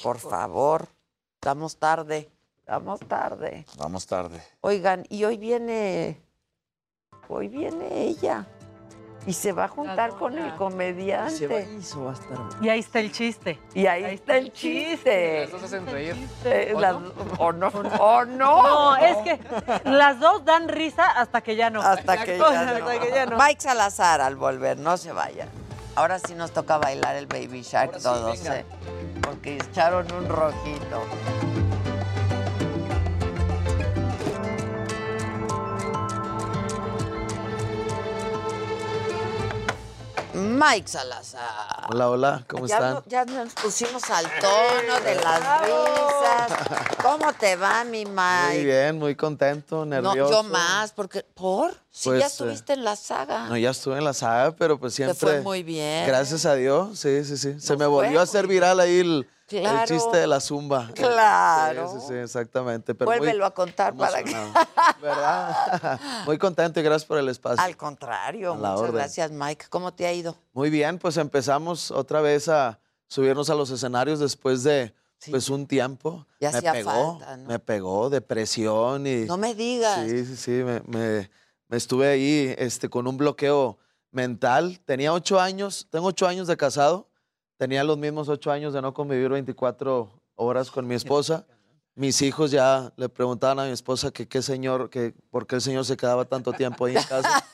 Por 0.04 0.20
favor. 0.20 0.90
Estamos 1.42 1.78
tarde. 1.78 2.30
Estamos 2.60 3.00
tarde. 3.00 3.66
Vamos 3.78 4.06
tarde. 4.06 4.44
Oigan, 4.60 5.06
y 5.10 5.24
hoy 5.24 5.38
viene. 5.38 6.20
Hoy 7.30 7.48
viene 7.48 8.04
ella. 8.04 8.46
Y 9.28 9.34
se 9.34 9.54
va 9.54 9.64
a 9.64 9.68
juntar 9.68 10.12
con 10.12 10.38
el 10.38 10.54
comediante. 10.54 11.68
Y 12.62 12.70
ahí 12.70 12.80
está 12.80 13.00
el 13.00 13.12
chiste. 13.12 13.60
Y 13.74 13.88
ahí, 13.88 14.04
está 14.04 14.38
el 14.38 14.54
chiste. 14.54 15.42
Las 15.42 15.52
dos 15.52 15.64
hacen 15.64 15.88
reír. 15.88 16.16
Eh, 16.44 16.74
¿O 16.76 16.80
las- 16.80 16.94
no? 16.94 17.12
¿O 17.40 17.52
no? 17.52 17.68
¿O 17.68 18.26
no? 18.26 18.62
No, 18.64 18.96
es 18.98 19.18
que 19.18 19.40
las 19.86 20.20
dos 20.20 20.46
dan 20.46 20.68
risa 20.68 21.10
hasta 21.10 21.42
que 21.42 21.56
ya 21.56 21.72
no. 21.72 21.82
Hasta 21.82 22.24
que 22.24 22.38
ya 22.38 22.66
no. 22.78 22.86
Hasta 22.86 23.00
que 23.00 23.12
ya 23.12 23.26
no. 23.26 23.38
Mike 23.38 23.62
Salazar 23.62 24.22
al 24.22 24.36
volver, 24.36 24.78
no 24.78 24.96
se 24.96 25.12
vaya. 25.12 25.48
Ahora 25.96 26.20
sí 26.20 26.36
nos 26.36 26.52
toca 26.52 26.78
bailar 26.78 27.16
el 27.16 27.26
Baby 27.26 27.64
Shark 27.64 28.00
todos, 28.04 28.38
venga. 28.44 28.60
¿eh? 28.60 28.66
Porque 29.22 29.56
echaron 29.56 30.06
un 30.12 30.28
rojito. 30.30 31.02
Mike 40.36 40.88
Salazar. 40.88 41.88
Hola, 41.90 42.10
hola, 42.10 42.44
¿cómo 42.48 42.68
ya, 42.68 42.76
están? 42.76 42.94
no- 42.96 43.04
ya 43.08 43.24
nos 43.26 43.54
pusimos 43.54 44.10
al 44.10 44.26
tono 44.42 45.00
de 45.00 45.16
las 45.16 45.62
risas. 45.62 46.96
¿Cómo 47.02 47.32
te 47.34 47.56
va, 47.56 47.86
mi 47.86 48.06
Mike? 48.06 48.54
Muy 48.56 48.66
bien, 48.66 49.00
muy 49.00 49.16
contento, 49.16 49.86
No, 49.86 50.02
nervioso. 50.02 50.32
yo 50.32 50.44
más, 50.44 50.92
porque 50.92 51.24
¿por? 51.34 51.74
Si 51.90 52.10
Pues, 52.10 52.20
ya 52.20 52.26
eh, 52.26 52.28
estuviste 52.28 52.74
en 52.74 52.84
la 52.84 52.98
saga. 52.98 53.46
No, 53.48 53.56
ya 53.56 53.70
estuve 53.70 53.98
en 53.98 54.04
la 54.04 54.14
saga, 54.14 54.52
pero 54.58 54.78
pues 54.78 54.94
Te 54.94 55.04
siempre. 55.06 55.16
fue 55.16 55.42
muy 55.42 55.64
bien. 55.64 56.06
Gracias 56.06 56.46
a 56.46 56.56
Dios, 56.56 57.00
sí, 57.00 57.24
sí, 57.24 57.38
sí. 57.38 57.60
Se 57.62 57.78
me 57.78 57.86
volvió 57.86 58.20
a 58.20 58.24
hacer 58.24 58.46
viral 58.48 58.80
ahí 58.82 59.00
el, 59.00 59.30
el 59.50 59.84
chiste 59.86 60.18
de 60.18 60.28
la 60.28 60.40
zumba. 60.40 60.90
Claro. 60.96 61.88
Sí, 61.88 62.00
sí, 62.02 62.06
sí, 62.10 62.14
exactamente. 62.16 62.96
Pero 62.96 63.10
muy 63.10 63.20
Vuélvelo 63.20 63.46
a 63.46 63.54
contar 63.54 63.96
para 63.96 64.24
que. 64.24 64.34
¿Verdad? 65.02 66.00
muy 66.26 66.38
contento 66.38 66.80
y 66.80 66.84
gracias 66.84 67.06
por 67.06 67.18
el 67.18 67.30
espacio. 67.30 67.64
Al 67.64 67.78
contrario, 67.78 68.56
muchas 68.56 68.80
orden. 68.80 68.96
gracias, 68.96 69.32
Mike. 69.32 69.66
¿Cómo 69.70 69.94
te 69.94 70.08
ha 70.08 70.14
ido? 70.14 70.36
Muy 70.54 70.70
bien, 70.70 70.98
pues 70.98 71.18
empezamos 71.18 71.92
otra 71.92 72.22
vez 72.22 72.48
a 72.50 72.80
subirnos 73.08 73.50
a 73.50 73.56
los 73.56 73.70
escenarios 73.70 74.20
después 74.20 74.64
de 74.64 74.94
pues 75.30 75.50
un 75.50 75.66
tiempo. 75.68 76.26
Ya 76.40 76.52
me 76.52 76.62
pegó, 76.62 77.20
falta, 77.20 77.38
¿no? 77.38 77.48
me 77.50 77.60
pegó 77.60 78.10
depresión 78.10 79.08
y 79.08 79.26
No 79.26 79.38
me 79.38 79.54
digas. 79.56 80.08
Sí, 80.10 80.26
sí, 80.26 80.36
sí, 80.36 80.52
me, 80.52 80.82
me- 80.88 81.30
me 81.68 81.78
estuve 81.78 82.08
ahí 82.08 82.54
este, 82.60 82.90
con 82.90 83.08
un 83.08 83.18
bloqueo 83.18 83.80
mental. 84.12 84.80
Tenía 84.86 85.14
ocho 85.14 85.40
años, 85.40 85.88
tengo 85.90 86.08
ocho 86.08 86.28
años 86.28 86.48
de 86.48 86.56
casado, 86.58 87.10
tenía 87.58 87.84
los 87.84 87.98
mismos 87.98 88.30
ocho 88.30 88.52
años 88.52 88.74
de 88.74 88.82
no 88.82 88.94
convivir 88.94 89.30
24 89.30 90.10
horas 90.36 90.72
con 90.72 90.88
mi 90.88 90.96
esposa. 90.96 91.46
Mis 91.96 92.22
hijos 92.22 92.52
ya 92.52 92.92
le 92.98 93.08
preguntaban 93.08 93.60
a 93.60 93.66
mi 93.66 93.72
esposa 93.72 94.12
que 94.12 94.28
qué 94.28 94.42
señor, 94.42 94.90
que 94.90 95.14
por 95.32 95.48
qué 95.48 95.56
el 95.56 95.62
señor 95.62 95.86
se 95.86 95.96
quedaba 95.96 96.26
tanto 96.26 96.52
tiempo 96.52 96.86
ahí 96.86 96.98
en 96.98 97.04
casa. 97.04 97.44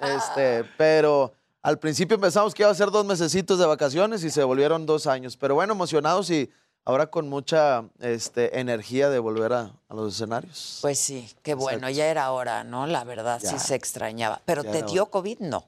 Este, 0.00 0.64
pero 0.76 1.32
al 1.62 1.78
principio 1.78 2.16
empezamos 2.16 2.52
que 2.52 2.62
iba 2.62 2.70
a 2.70 2.74
ser 2.74 2.90
dos 2.90 3.04
mesecitos 3.04 3.60
de 3.60 3.66
vacaciones 3.66 4.24
y 4.24 4.30
se 4.30 4.42
volvieron 4.42 4.86
dos 4.86 5.06
años. 5.06 5.36
Pero 5.36 5.54
bueno, 5.54 5.72
emocionados 5.74 6.30
y 6.30 6.50
ahora 6.84 7.08
con 7.08 7.28
mucha 7.28 7.84
este, 8.00 8.58
energía 8.58 9.08
de 9.10 9.18
volver 9.20 9.52
a, 9.52 9.72
a 9.88 9.94
los 9.94 10.14
escenarios. 10.14 10.78
Pues 10.80 10.98
sí, 10.98 11.28
qué 11.42 11.54
bueno, 11.54 11.88
ya 11.90 12.06
era 12.06 12.32
hora, 12.32 12.64
¿no? 12.64 12.86
La 12.86 13.04
verdad, 13.04 13.40
sí 13.40 13.58
se 13.58 13.74
extrañaba. 13.74 14.40
Pero 14.46 14.64
Ya 14.64 14.72
te 14.72 14.82
dio 14.82 15.02
hora. 15.02 15.10
COVID, 15.12 15.38
no. 15.40 15.64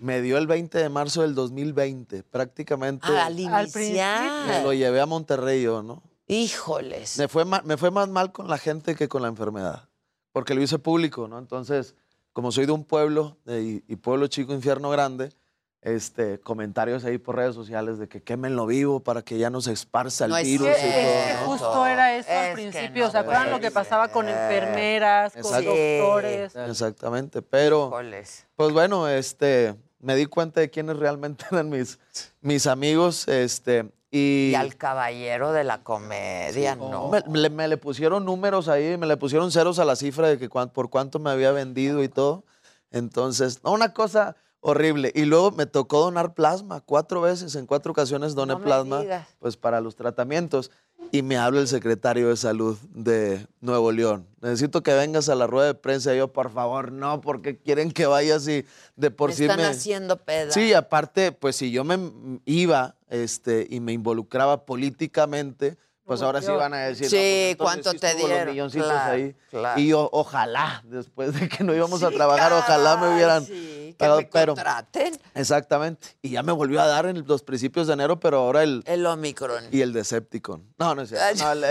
Me 0.00 0.20
dio 0.20 0.36
el 0.38 0.46
20 0.46 0.78
de 0.78 0.88
marzo 0.88 1.22
del 1.22 1.34
2020, 1.34 2.22
prácticamente. 2.24 3.06
Ah, 3.08 3.26
al 3.26 3.38
iniciar. 3.38 4.46
Me 4.48 4.62
lo 4.62 4.72
llevé 4.72 5.00
a 5.00 5.06
Monterrey 5.06 5.62
yo, 5.62 5.82
¿no? 5.82 6.02
Híjoles. 6.26 7.18
Me 7.18 7.28
fue, 7.28 7.44
me 7.44 7.76
fue 7.76 7.90
más 7.90 8.08
mal 8.08 8.32
con 8.32 8.48
la 8.48 8.58
gente 8.58 8.94
que 8.94 9.08
con 9.08 9.22
la 9.22 9.28
enfermedad, 9.28 9.88
porque 10.32 10.54
lo 10.54 10.62
hice 10.62 10.78
público, 10.78 11.28
¿no? 11.28 11.38
Entonces, 11.38 11.94
como 12.32 12.52
soy 12.52 12.66
de 12.66 12.72
un 12.72 12.84
pueblo, 12.84 13.38
y, 13.46 13.84
y 13.86 13.96
pueblo 13.96 14.26
chico, 14.26 14.52
infierno 14.52 14.90
grande, 14.90 15.32
este, 15.82 16.40
comentarios 16.40 17.04
ahí 17.04 17.18
por 17.18 17.36
redes 17.36 17.54
sociales 17.54 17.98
de 17.98 18.08
que 18.08 18.22
quémenlo 18.22 18.66
vivo 18.66 19.00
para 19.00 19.22
que 19.22 19.38
ya 19.38 19.50
no 19.50 19.60
se 19.60 19.72
esparza 19.72 20.24
el 20.24 20.30
No, 20.32 20.36
es 20.36 20.44
virus 20.44 20.66
que- 20.68 20.72
y 20.72 20.88
es 20.88 20.94
que 20.94 21.32
todo, 21.34 21.40
¿no? 21.40 21.46
justo 21.52 21.86
era 21.86 22.16
eso 22.16 22.28
Es 22.30 22.36
al 22.48 22.52
principio. 22.54 23.04
no 23.04 23.10
¿Se 23.12 23.18
acuerdan 23.18 23.50
lo 23.50 23.60
que 23.60 23.70
pasaba 23.70 24.08
con 24.08 24.28
enfermeras, 24.28 25.32
con 25.34 25.42
Exacto. 25.42 25.70
doctores? 25.70 26.56
Exactamente, 26.56 27.42
pero 27.42 27.86
Híjoles. 27.88 28.46
pues 28.56 28.72
bueno, 28.72 29.06
este, 29.08 29.76
me 30.00 30.16
di 30.16 30.26
cuenta 30.26 30.60
de 30.60 30.70
quiénes 30.70 30.96
realmente 30.96 31.44
eran 31.52 31.68
mis, 31.70 31.98
mis 32.40 32.66
amigos, 32.66 33.28
este, 33.28 33.86
y... 34.10 34.50
Y 34.50 34.54
al 34.56 34.76
caballero 34.76 35.52
de 35.52 35.62
la 35.64 35.82
comedia, 35.84 36.74
¿no? 36.74 37.08
Me, 37.10 37.22
me 37.28 37.38
le- 37.38 37.50
me 37.50 37.68
le 37.68 37.76
pusieron 37.76 38.24
números 38.24 38.66
ahí, 38.68 38.96
me 38.96 39.06
le 39.06 39.16
pusieron 39.16 39.52
ceros 39.52 39.78
a 39.78 39.84
la 39.84 39.94
cifra 39.94 40.28
de 40.28 40.38
que 40.38 40.48
por 40.48 40.90
cuánto 40.90 41.18
me 41.20 41.30
había 41.30 41.52
vendido 41.52 42.02
y 42.02 42.08
todo. 42.08 42.44
Entonces, 42.90 43.60
una 43.62 43.92
cosa 43.92 44.36
horrible. 44.60 45.12
Y 45.14 45.24
luego 45.24 45.52
me 45.52 45.66
tocó 45.66 46.00
donar 46.00 46.34
plasma 46.34 46.80
cuatro 46.80 47.20
veces, 47.20 47.54
en 47.54 47.66
cuatro 47.66 47.92
ocasiones 47.92 48.34
doné 48.34 48.54
No 48.54 48.62
plasma, 48.62 49.02
pues 49.38 49.56
para 49.56 49.80
los 49.80 49.96
tratamientos. 49.96 50.70
Y 51.12 51.22
me 51.22 51.36
habla 51.36 51.60
el 51.60 51.68
secretario 51.68 52.30
de 52.30 52.36
salud 52.36 52.76
de 52.90 53.46
Nuevo 53.60 53.92
León. 53.92 54.26
Necesito 54.40 54.82
que 54.82 54.92
vengas 54.92 55.28
a 55.28 55.34
la 55.36 55.46
rueda 55.46 55.68
de 55.68 55.74
prensa. 55.74 56.12
Y 56.12 56.18
yo, 56.18 56.32
por 56.32 56.50
favor, 56.50 56.90
no, 56.90 57.20
porque 57.20 57.58
quieren 57.58 57.92
que 57.92 58.06
vayas 58.06 58.48
y 58.48 58.64
de 58.96 59.10
por 59.10 59.30
Me 59.30 59.36
sí 59.36 59.44
están 59.44 59.58
me... 59.58 59.66
haciendo 59.66 60.16
pedas. 60.16 60.54
Sí, 60.54 60.72
aparte, 60.72 61.30
pues 61.30 61.54
si 61.54 61.70
yo 61.70 61.84
me 61.84 62.40
iba 62.44 62.96
este, 63.08 63.66
y 63.70 63.78
me 63.78 63.92
involucraba 63.92 64.66
políticamente, 64.66 65.76
pues 66.06 66.22
ahora 66.22 66.40
sí 66.40 66.50
van 66.52 66.72
a 66.72 66.78
decir. 66.78 67.08
Sí, 67.10 67.16
no, 67.58 67.64
pues, 67.64 67.74
entonces 67.76 67.82
¿cuánto 67.82 67.90
sí 67.90 67.98
te 67.98 68.14
los 68.14 68.26
dieron? 68.28 68.48
milloncitos 68.50 68.88
Claro, 68.88 69.12
ahí. 69.12 69.36
claro. 69.50 69.80
Y 69.80 69.88
yo, 69.88 70.08
ojalá, 70.12 70.82
después 70.86 71.38
de 71.38 71.48
que 71.48 71.64
no 71.64 71.74
íbamos 71.74 72.02
a 72.02 72.10
trabajar, 72.10 72.52
ojalá 72.52 72.96
me 72.96 73.14
hubieran. 73.14 73.44
sí, 73.44 73.94
que 73.98 74.04
pagado, 74.04 74.18
me 74.20 74.24
pero, 74.26 74.54
contraten. 74.54 75.18
exactamente. 75.34 76.16
Y 76.22 76.30
ya 76.30 76.42
me 76.42 76.52
volvió 76.52 76.80
a 76.80 76.86
dar 76.86 77.06
en 77.06 77.26
los 77.26 77.42
principios 77.42 77.86
de 77.86 77.94
enero, 77.94 78.20
pero 78.20 78.38
ahora 78.38 78.62
el. 78.62 78.82
El 78.86 79.04
Omicron. 79.06 79.64
Y 79.72 79.80
el 79.80 79.92
Decepticon. 79.92 80.62
No, 80.78 80.94
no 80.94 81.02
es 81.02 81.08
cierto. 81.08 81.44
No, 81.44 81.52
el, 81.52 81.64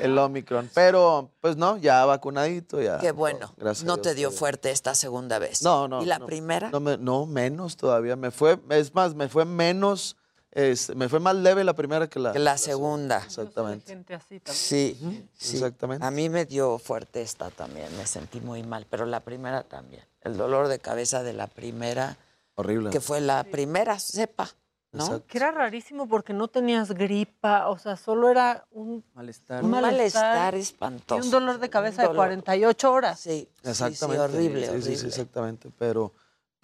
el- 0.00 0.18
Omicron. 0.18 0.70
Pero, 0.74 1.30
pues 1.40 1.56
no, 1.56 1.76
ya 1.76 2.04
vacunadito, 2.04 2.80
ya. 2.80 2.98
Qué 2.98 3.12
bueno. 3.12 3.52
Gracias 3.56 3.84
no 3.84 3.94
Dios, 3.96 4.02
te 4.02 4.14
dio 4.14 4.30
fuerte 4.30 4.70
esta 4.70 4.94
segunda 4.94 5.38
vez. 5.38 5.62
No, 5.62 5.88
no. 5.88 6.02
¿Y 6.02 6.06
la 6.06 6.18
no. 6.18 6.26
primera? 6.26 6.70
No, 6.70 6.80
me- 6.80 6.98
no, 6.98 7.26
menos 7.26 7.76
todavía. 7.76 8.16
Me 8.16 8.30
fue, 8.30 8.58
es 8.70 8.94
más, 8.94 9.14
me 9.14 9.28
fue 9.28 9.44
menos 9.44 10.16
Este, 10.56 10.94
me 10.94 11.08
fue 11.10 11.20
más 11.20 11.34
leve 11.36 11.64
la 11.64 11.74
primera 11.74 12.08
que 12.08 12.18
la, 12.18 12.32
Que 12.32 12.38
la 12.38 12.56
segunda. 12.56 13.18
Exactamente. 13.24 13.86
Gente 13.92 14.14
así 14.14 14.40
también. 14.40 14.56
Sí, 14.56 14.98
sí. 15.36 15.56
Exactamente. 15.56 16.06
A 16.06 16.10
mí 16.10 16.30
me 16.30 16.46
dio 16.46 16.78
fuerte 16.78 17.20
esta 17.20 17.50
también, 17.50 17.94
me 17.98 18.06
sentí 18.06 18.40
muy 18.40 18.62
mal, 18.62 18.86
pero 18.88 19.04
la 19.04 19.20
primera 19.20 19.62
también. 19.64 20.02
El 20.22 20.36
dolor 20.38 20.68
de 20.68 20.78
cabeza 20.78 21.22
de 21.22 21.34
la 21.34 21.46
primera, 21.46 22.16
Horrible. 22.54 22.88
que 22.90 23.00
fue 23.02 23.20
la 23.20 23.44
primera 23.44 23.98
cepa, 23.98 24.48
¿no? 24.92 25.26
Que 25.26 25.36
era 25.36 25.50
rarísimo 25.50 26.08
porque 26.08 26.32
no 26.32 26.48
tenías 26.48 26.90
gripa, 26.92 27.68
o 27.68 27.76
sea, 27.76 27.96
solo 27.98 28.30
era 28.30 28.66
un 28.70 29.04
malestar, 29.14 29.62
Un 29.62 29.70
malestar 29.70 30.54
espantoso. 30.54 31.20
Y 31.22 31.26
un 31.26 31.30
dolor 31.32 31.58
de 31.58 31.68
cabeza 31.68 32.00
de 32.00 32.08
dolor. 32.08 32.16
48 32.28 32.92
horas. 32.92 33.20
Sí, 33.20 33.46
Exactamente. 33.62 34.22
horrible, 34.22 34.60
Sí, 34.60 34.72
sí, 34.72 34.80
sí, 34.82 34.88
horrible. 34.88 35.08
exactamente. 35.08 35.70
Pero, 35.78 36.14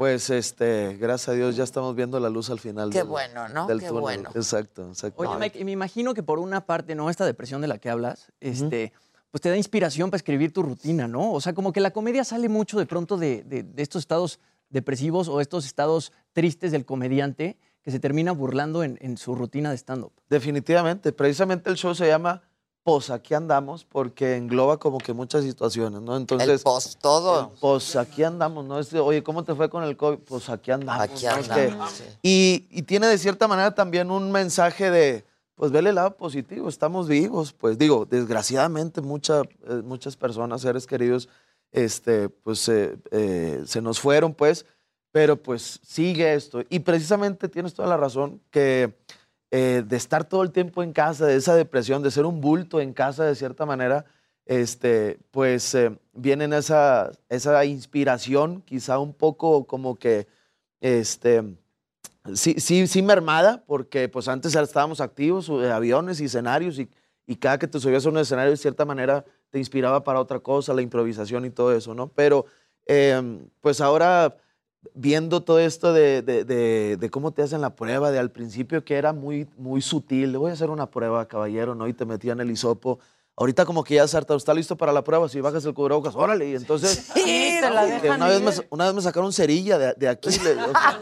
pues, 0.03 0.31
este, 0.31 0.97
gracias 0.99 1.29
a 1.29 1.33
Dios 1.33 1.55
ya 1.57 1.62
estamos 1.65 1.95
viendo 1.95 2.19
la 2.19 2.29
luz 2.29 2.51
al 2.51 2.59
final. 2.59 2.91
Qué 2.91 2.99
del- 2.99 3.07
bueno, 3.09 3.49
¿no? 3.49 3.66
Del 3.66 3.79
Qué 3.81 3.87
túnel. 3.87 4.01
bueno. 4.01 4.31
Exacto, 4.35 4.89
exacto. 4.89 5.23
Oye, 5.23 5.31
Mike, 5.39 5.59
y 5.61 5.65
me 5.65 5.70
imagino 5.70 6.12
que 6.15 6.23
por 6.23 6.39
una 6.41 6.66
parte, 6.66 6.95
¿no? 6.95 7.09
Esta 7.09 7.24
depresión 7.24 7.61
de 7.61 7.69
la 7.69 7.79
que 7.79 7.89
hablas, 7.89 8.33
este, 8.41 8.93
pues 9.31 9.41
te 9.41 9.49
da 9.49 9.57
inspiración 9.57 10.11
para 10.11 10.16
escribir 10.19 10.53
tu 10.53 10.62
rutina, 10.62 11.07
¿no? 11.07 11.33
O 11.33 11.41
sea, 11.41 11.53
como 11.55 11.73
que 11.73 11.81
la 11.81 11.93
comedia 11.93 12.24
sale 12.24 12.49
mucho 12.49 12.79
de 12.79 12.87
pronto 12.87 13.16
de, 13.16 13.45
de- 13.45 13.62
de 13.62 13.83
estos 13.83 14.01
estados 14.01 14.41
depresivos 14.70 15.29
o 15.29 15.41
estos 15.41 15.66
estados 15.66 16.12
tristes 16.33 16.73
del 16.73 16.85
comediante 16.85 17.59
que 17.83 17.91
se 17.91 18.01
termina 18.01 18.33
burlando 18.33 18.83
en, 18.85 18.99
en 19.01 19.16
su 19.16 19.35
rutina 19.35 19.70
de 19.70 19.77
stand-up. 19.77 20.12
Definitivamente. 20.29 21.12
Precisamente 21.12 21.70
el 21.70 21.77
show 21.77 21.95
se 21.95 22.07
llama 22.07 22.43
Pos, 22.84 23.10
aquí 23.10 23.32
andamos, 23.34 23.84
porque 23.84 24.36
engloba 24.36 24.76
como 24.78 24.98
que 24.98 25.12
muchas 25.12 25.44
situaciones, 25.44 26.00
¿no? 26.02 26.16
Entonces. 26.16 26.48
El 26.48 26.59
pos 26.59 26.96
todo. 27.00 27.52
Pues 27.60 27.94
aquí 27.94 28.24
andamos, 28.24 28.64
¿no? 28.64 28.78
Es 28.80 28.90
de, 28.90 28.98
Oye, 28.98 29.22
¿cómo 29.22 29.44
te 29.44 29.54
fue 29.54 29.70
con 29.70 29.84
el 29.84 29.96
COVID? 29.96 30.18
Pues 30.18 30.48
aquí 30.48 30.72
andamos. 30.72 31.00
Aquí 31.02 31.26
andamos, 31.26 31.92
sí. 31.92 32.04
y, 32.22 32.66
y 32.70 32.82
tiene 32.82 33.06
de 33.06 33.18
cierta 33.18 33.46
manera 33.46 33.72
también 33.74 34.10
un 34.10 34.32
mensaje 34.32 34.90
de, 34.90 35.24
pues 35.54 35.70
vele 35.70 35.90
el 35.90 35.94
lado 35.94 36.16
positivo, 36.16 36.68
estamos 36.68 37.06
vivos, 37.06 37.52
pues 37.52 37.78
digo, 37.78 38.04
desgraciadamente 38.04 39.00
mucha- 39.00 39.42
eh, 39.68 39.82
muchas 39.84 40.16
personas, 40.16 40.62
seres 40.62 40.86
queridos, 40.88 41.28
este, 41.70 42.28
pues 42.30 42.68
eh, 42.68 42.96
eh, 43.12 43.62
se 43.64 43.80
nos 43.80 44.00
fueron, 44.00 44.34
pues, 44.34 44.66
pero 45.12 45.36
pues 45.40 45.78
sigue 45.84 46.34
esto. 46.34 46.62
Y 46.68 46.80
precisamente 46.80 47.48
tienes 47.48 47.74
toda 47.74 47.86
la 47.86 47.96
razón 47.96 48.40
que 48.50 48.98
eh, 49.55 49.85
de 49.87 49.97
estar 49.97 50.24
todo 50.24 50.43
el 50.43 50.51
tiempo 50.51 50.83
en 50.83 50.95
casa, 50.95 51.27
de 51.27 51.37
esa 51.37 51.55
depresión, 51.55 52.03
de 52.03 52.11
ser 52.11 52.24
un 52.24 52.41
bulto 52.41 52.81
en 52.81 52.95
casa 52.95 53.24
de 53.24 53.35
cierta 53.35 53.66
manera, 53.66 54.07
este, 54.47 55.19
pues 55.31 55.74
eh, 55.74 55.95
viene 56.15 56.45
esa, 56.57 57.12
esa 57.29 57.62
inspiración, 57.66 58.62
quizá 58.62 58.99
un 58.99 59.12
poco 59.12 59.66
como 59.66 59.97
que, 59.97 60.27
este, 60.81 61.45
sí, 62.33 62.55
sí, 62.59 62.87
sí 62.87 63.03
mermada, 63.03 63.62
porque 63.66 64.09
pues 64.09 64.27
antes 64.27 64.55
estábamos 64.55 65.03
activos, 65.03 65.51
eh, 65.51 65.70
aviones 65.70 66.23
y 66.23 66.24
escenarios, 66.24 66.79
y, 66.79 66.89
y 67.27 67.37
cada 67.37 67.59
que 67.59 67.69
te 67.69 67.79
subías 67.79 68.07
a 68.07 68.09
un 68.09 68.16
escenario 68.16 68.53
de 68.53 68.57
cierta 68.57 68.87
manera 68.87 69.23
te 69.51 69.59
inspiraba 69.59 70.03
para 70.03 70.19
otra 70.19 70.41
cosa, 70.41 70.73
la 70.73 70.81
improvisación 70.81 71.45
y 71.45 71.51
todo 71.51 71.77
eso, 71.77 71.95
¿no? 71.95 72.09
Pero 72.09 72.47
eh, 72.87 73.39
pues 73.61 73.83
ahora 73.83 74.35
viendo 74.94 75.42
todo 75.42 75.59
esto 75.60 75.92
de, 75.92 76.22
de- 76.22 76.44
de- 76.44 76.96
de 76.98 77.10
cómo 77.10 77.30
te 77.32 77.42
hacen 77.42 77.60
la 77.60 77.74
prueba, 77.76 78.10
de 78.10 78.18
al 78.18 78.30
principio 78.30 78.84
que 78.84 78.96
era 78.96 79.12
muy, 79.12 79.48
muy 79.56 79.80
sutil, 79.82 80.32
le 80.32 80.38
voy 80.38 80.50
a 80.50 80.54
hacer 80.54 80.70
una 80.70 80.90
prueba, 80.90 81.26
caballero, 81.28 81.74
¿no? 81.74 81.86
Y 81.88 81.92
te 81.92 82.04
metían 82.04 82.40
el 82.40 82.50
hisopo. 82.50 82.98
Ahorita 83.36 83.64
como 83.64 83.82
que 83.82 83.94
ya 83.94 84.06
se 84.06 84.16
harta, 84.16 84.34
¿está 84.34 84.52
listo 84.52 84.76
para 84.76 84.92
la 84.92 85.02
prueba? 85.04 85.26
Si 85.28 85.40
bajas 85.40 85.64
el 85.64 85.72
cubrebocas, 85.72 86.14
órale. 86.14 86.50
Y 86.50 86.54
entonces, 86.54 87.10
Sí, 87.14 87.59
te 87.60 87.70
la 87.70 87.86
que 87.86 87.92
dejan 88.02 88.16
una, 88.16 88.28
vez 88.28 88.42
me, 88.42 88.66
una 88.70 88.84
vez 88.86 88.94
me 88.94 89.00
sacaron 89.00 89.32
cerilla 89.32 89.78
de, 89.78 89.94
de 89.94 90.09
aquí. 90.09 90.28
le- 90.40 90.62
o 90.62 90.70
sea, 90.72 91.00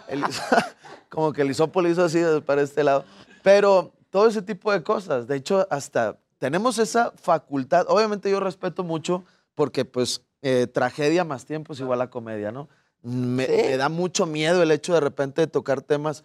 el 0.08 0.24
como 1.08 1.32
que 1.32 1.42
el 1.42 1.50
hisopo 1.50 1.80
le 1.82 1.90
hizo 1.90 2.04
así 2.04 2.20
para 2.44 2.62
este 2.62 2.82
lado. 2.82 3.04
Pero 3.42 3.92
todo 4.10 4.26
ese 4.26 4.42
tipo 4.42 4.72
de 4.72 4.82
cosas. 4.82 5.26
De 5.28 5.36
hecho, 5.36 5.66
hasta 5.70 6.18
tenemos 6.38 6.78
esa 6.78 7.12
facultad. 7.16 7.86
Obviamente 7.88 8.30
yo 8.30 8.40
respeto 8.40 8.82
mucho 8.82 9.24
porque 9.54 9.84
pues 9.84 10.22
eh, 10.48 10.66
tragedia 10.68 11.24
más 11.24 11.44
tiempo 11.44 11.72
es 11.72 11.80
igual 11.80 12.00
a 12.02 12.08
comedia, 12.10 12.52
¿no? 12.52 12.68
Me, 13.02 13.46
me 13.48 13.76
da 13.76 13.88
mucho 13.88 14.26
miedo 14.26 14.62
el 14.62 14.70
hecho 14.70 14.94
de 14.94 15.00
repente 15.00 15.40
de 15.40 15.46
tocar 15.48 15.80
temas, 15.82 16.22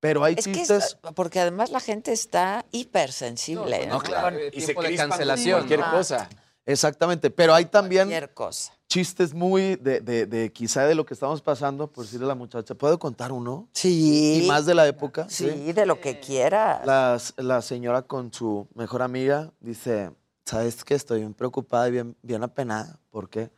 pero 0.00 0.24
hay 0.24 0.34
Es 0.36 0.44
que 0.46 0.52
chistes... 0.54 0.84
es- 0.84 0.98
porque 1.14 1.38
además 1.40 1.70
la 1.70 1.78
gente 1.80 2.12
está 2.12 2.64
hipersensible. 2.72 3.86
No, 3.86 4.00
claro. 4.00 4.36
Y 4.52 4.60
se 4.60 4.74
crispan 4.74 5.10
con 5.10 5.18
cualquier 5.44 5.80
Ah, 5.82 5.90
cosa. 5.92 6.28
Exactamente, 6.66 7.30
pero 7.30 7.54
hay 7.54 7.64
también 7.66 8.08
Cualquier 8.08 8.34
cosa. 8.34 8.72
chistes 8.88 9.34
muy 9.34 9.76
de, 9.76 10.00
de- 10.00 10.26
de 10.26 10.52
quizá 10.52 10.84
de 10.86 10.94
lo 10.94 11.04
que 11.04 11.14
estamos 11.14 11.40
pasando, 11.42 11.86
por 11.90 12.04
decirle 12.04 12.26
a 12.26 12.28
la 12.28 12.34
muchacha, 12.34 12.74
¿puedo 12.74 12.98
contar 12.98 13.32
uno? 13.32 13.68
Sí. 13.72 14.42
Y 14.44 14.46
más 14.48 14.66
de 14.66 14.74
la 14.74 14.86
época. 14.86 15.26
Sí, 15.28 15.72
de 15.72 15.86
lo 15.86 16.00
que 16.00 16.20
quieras. 16.20 16.84
La, 16.86 17.18
la 17.38 17.62
señora 17.62 18.02
con 18.02 18.32
su 18.32 18.68
mejor 18.74 19.02
amiga 19.02 19.52
dice, 19.60 20.10
¿sabes 20.44 20.84
qué? 20.84 20.94
Estoy 20.94 21.20
bien 21.20 21.34
preocupada 21.34 21.88
y 21.88 21.92
bien, 21.92 22.16
bien 22.22 22.42
apenada. 22.42 22.98
¿Por 23.10 23.28
qué? 23.28 23.50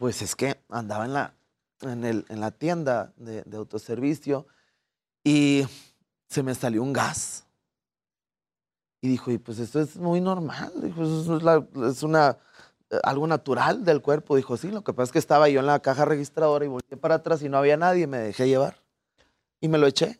Pues 0.00 0.22
es 0.22 0.34
que 0.34 0.58
andaba 0.70 1.04
en 1.04 1.12
la, 1.12 1.34
en 1.82 2.06
el, 2.06 2.24
en 2.30 2.40
la 2.40 2.52
tienda 2.52 3.12
de, 3.18 3.44
autoservicio 3.54 4.46
y 5.22 5.66
se 6.26 6.42
me 6.42 6.54
salió 6.54 6.82
un 6.82 6.94
gas. 6.94 7.44
Y 9.02 9.08
dijo, 9.08 9.30
y 9.30 9.36
pues 9.36 9.58
esto 9.58 9.78
es 9.78 9.96
muy 9.96 10.22
normal. 10.22 10.72
Dijo, 10.76 11.02
eso 11.02 11.36
es 11.86 12.02
una, 12.02 12.38
eh, 12.88 12.98
algo 13.02 13.26
natural 13.26 13.84
del 13.84 14.00
cuerpo. 14.00 14.36
Dijo, 14.36 14.56
sí, 14.56 14.70
lo 14.70 14.82
que 14.82 14.94
pasa 14.94 15.04
es 15.04 15.12
que 15.12 15.18
estaba 15.18 15.50
yo 15.50 15.60
en 15.60 15.66
la 15.66 15.80
caja 15.80 16.06
registradora 16.06 16.64
y 16.64 16.68
volteé 16.68 16.96
para 16.96 17.16
atrás 17.16 17.42
y 17.42 17.50
no 17.50 17.58
había 17.58 17.76
nadie. 17.76 18.06
Me 18.06 18.20
dejé 18.20 18.48
llevar. 18.48 18.78
Y 19.60 19.68
me 19.68 19.76
lo 19.76 19.86
eché. 19.86 20.18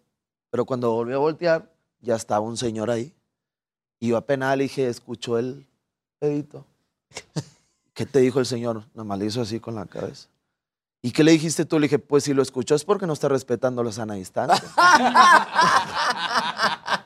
Pero 0.50 0.66
cuando 0.66 0.92
volví 0.92 1.14
a 1.14 1.18
voltear, 1.18 1.72
ya 2.02 2.16
estaba 2.16 2.40
un 2.40 2.58
señor 2.58 2.90
ahí. 2.90 3.14
Y 3.98 4.08
yo 4.08 4.18
apenas 4.18 4.58
le 4.58 4.64
dije, 4.64 4.88
escuchó 4.88 5.38
el 5.38 5.66
pedito. 6.18 6.66
¿Qué 8.00 8.06
te 8.06 8.20
dijo 8.20 8.40
el 8.40 8.46
señor? 8.46 8.84
Nomás 8.94 9.18
le 9.18 9.26
hizo 9.26 9.42
así 9.42 9.60
con 9.60 9.74
la 9.74 9.84
cabeza. 9.84 10.26
¿Y 11.02 11.10
qué 11.10 11.22
le 11.22 11.32
dijiste 11.32 11.66
tú? 11.66 11.78
Le 11.78 11.84
dije, 11.84 11.98
pues 11.98 12.24
si 12.24 12.32
lo 12.32 12.40
escuchó 12.40 12.74
es 12.74 12.82
porque 12.82 13.06
no 13.06 13.12
está 13.12 13.28
respetando 13.28 13.84
la 13.84 13.92
sana 13.92 14.14
distancia. 14.14 14.58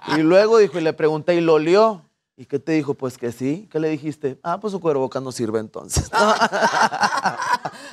y 0.17 0.23
luego 0.23 0.59
dijo, 0.59 0.79
y 0.79 0.83
le 0.83 0.93
pregunté, 0.93 1.35
¿y 1.35 1.41
lo 1.41 1.55
olió? 1.55 2.01
¿Y 2.37 2.47
qué 2.47 2.61
te 2.61 2.71
dijo? 2.71 2.95
Pues 2.95 3.19
que 3.19 3.33
sí. 3.33 3.69
¿Qué 3.73 3.81
le 3.81 3.89
dijiste? 3.89 4.39
Ah, 4.45 4.61
pues 4.61 4.71
su 4.71 4.79
cuervoca 4.79 5.19
no 5.21 5.33
sirve 5.33 5.59
entonces. 5.59 6.09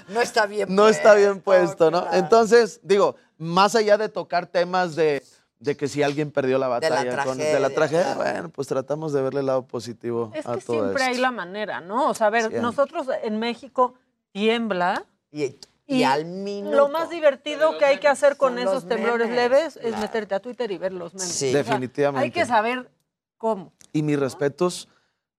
No 0.08 0.22
está 0.22 0.46
bien. 0.46 0.68
no 0.70 0.88
está 0.88 1.16
bien 1.16 1.40
puesto, 1.40 1.90
¿no? 1.90 2.06
Entonces, 2.12 2.82
digo, 2.84 3.16
más 3.38 3.76
allá 3.76 3.98
de 3.98 4.10
tocar 4.10 4.46
temas 4.46 4.96
de, 4.96 5.24
de 5.62 5.78
que 5.78 5.88
si 5.88 6.02
alguien 6.04 6.32
perdió 6.32 6.58
la 6.58 6.66
De 6.80 6.90
la 6.90 6.96
batalla 6.98 7.24
con- 7.24 7.38
de 7.38 7.60
la 7.60 7.70
tragedia, 7.70 8.04
tragedia, 8.16 8.16
bueno, 8.34 8.50
pues 8.50 8.68
tratamos 8.68 9.14
de 9.14 9.22
verle 9.22 9.40
el 9.42 9.46
lado 9.46 9.66
positivo 9.68 10.32
Es 10.34 10.46
a 10.46 10.56
que 10.56 10.62
todo 10.62 10.82
siempre 10.84 11.04
esto. 11.04 11.16
hay 11.16 11.22
la 11.22 11.32
manera, 11.32 11.80
¿no? 11.82 12.10
O 12.10 12.14
sea, 12.14 12.28
a 12.28 12.30
ver, 12.32 12.42
Siempre. 12.42 12.62
nosotros 12.62 13.08
en 13.24 13.38
México 13.40 13.94
tiembla. 14.32 15.06
Y, 15.32 15.56
y 15.88 16.04
al 16.04 16.26
minuto. 16.26 16.76
Lo 16.76 16.90
más 16.90 17.10
divertido 17.10 17.78
que 17.78 17.86
hay 17.86 18.00
que 18.00 18.08
hacer 18.08 18.38
con 18.38 18.58
esos 18.58 18.88
temblores 18.88 19.30
memes, 19.30 19.36
leves 19.52 19.76
es 19.78 19.82
claro. 19.90 19.98
meterte 20.00 20.36
a 20.36 20.40
Twitter 20.40 20.72
y 20.72 20.78
ver 20.78 20.94
los 20.94 21.14
memes. 21.14 21.30
Sí. 21.30 21.50
O 21.50 21.52
sea, 21.52 21.64
Definitivamente. 21.64 22.24
hay 22.26 22.32
que 22.32 22.46
saber 22.46 22.90
cómo. 23.38 23.72
Y 23.94 24.02
mis 24.04 24.20
respetos 24.20 24.88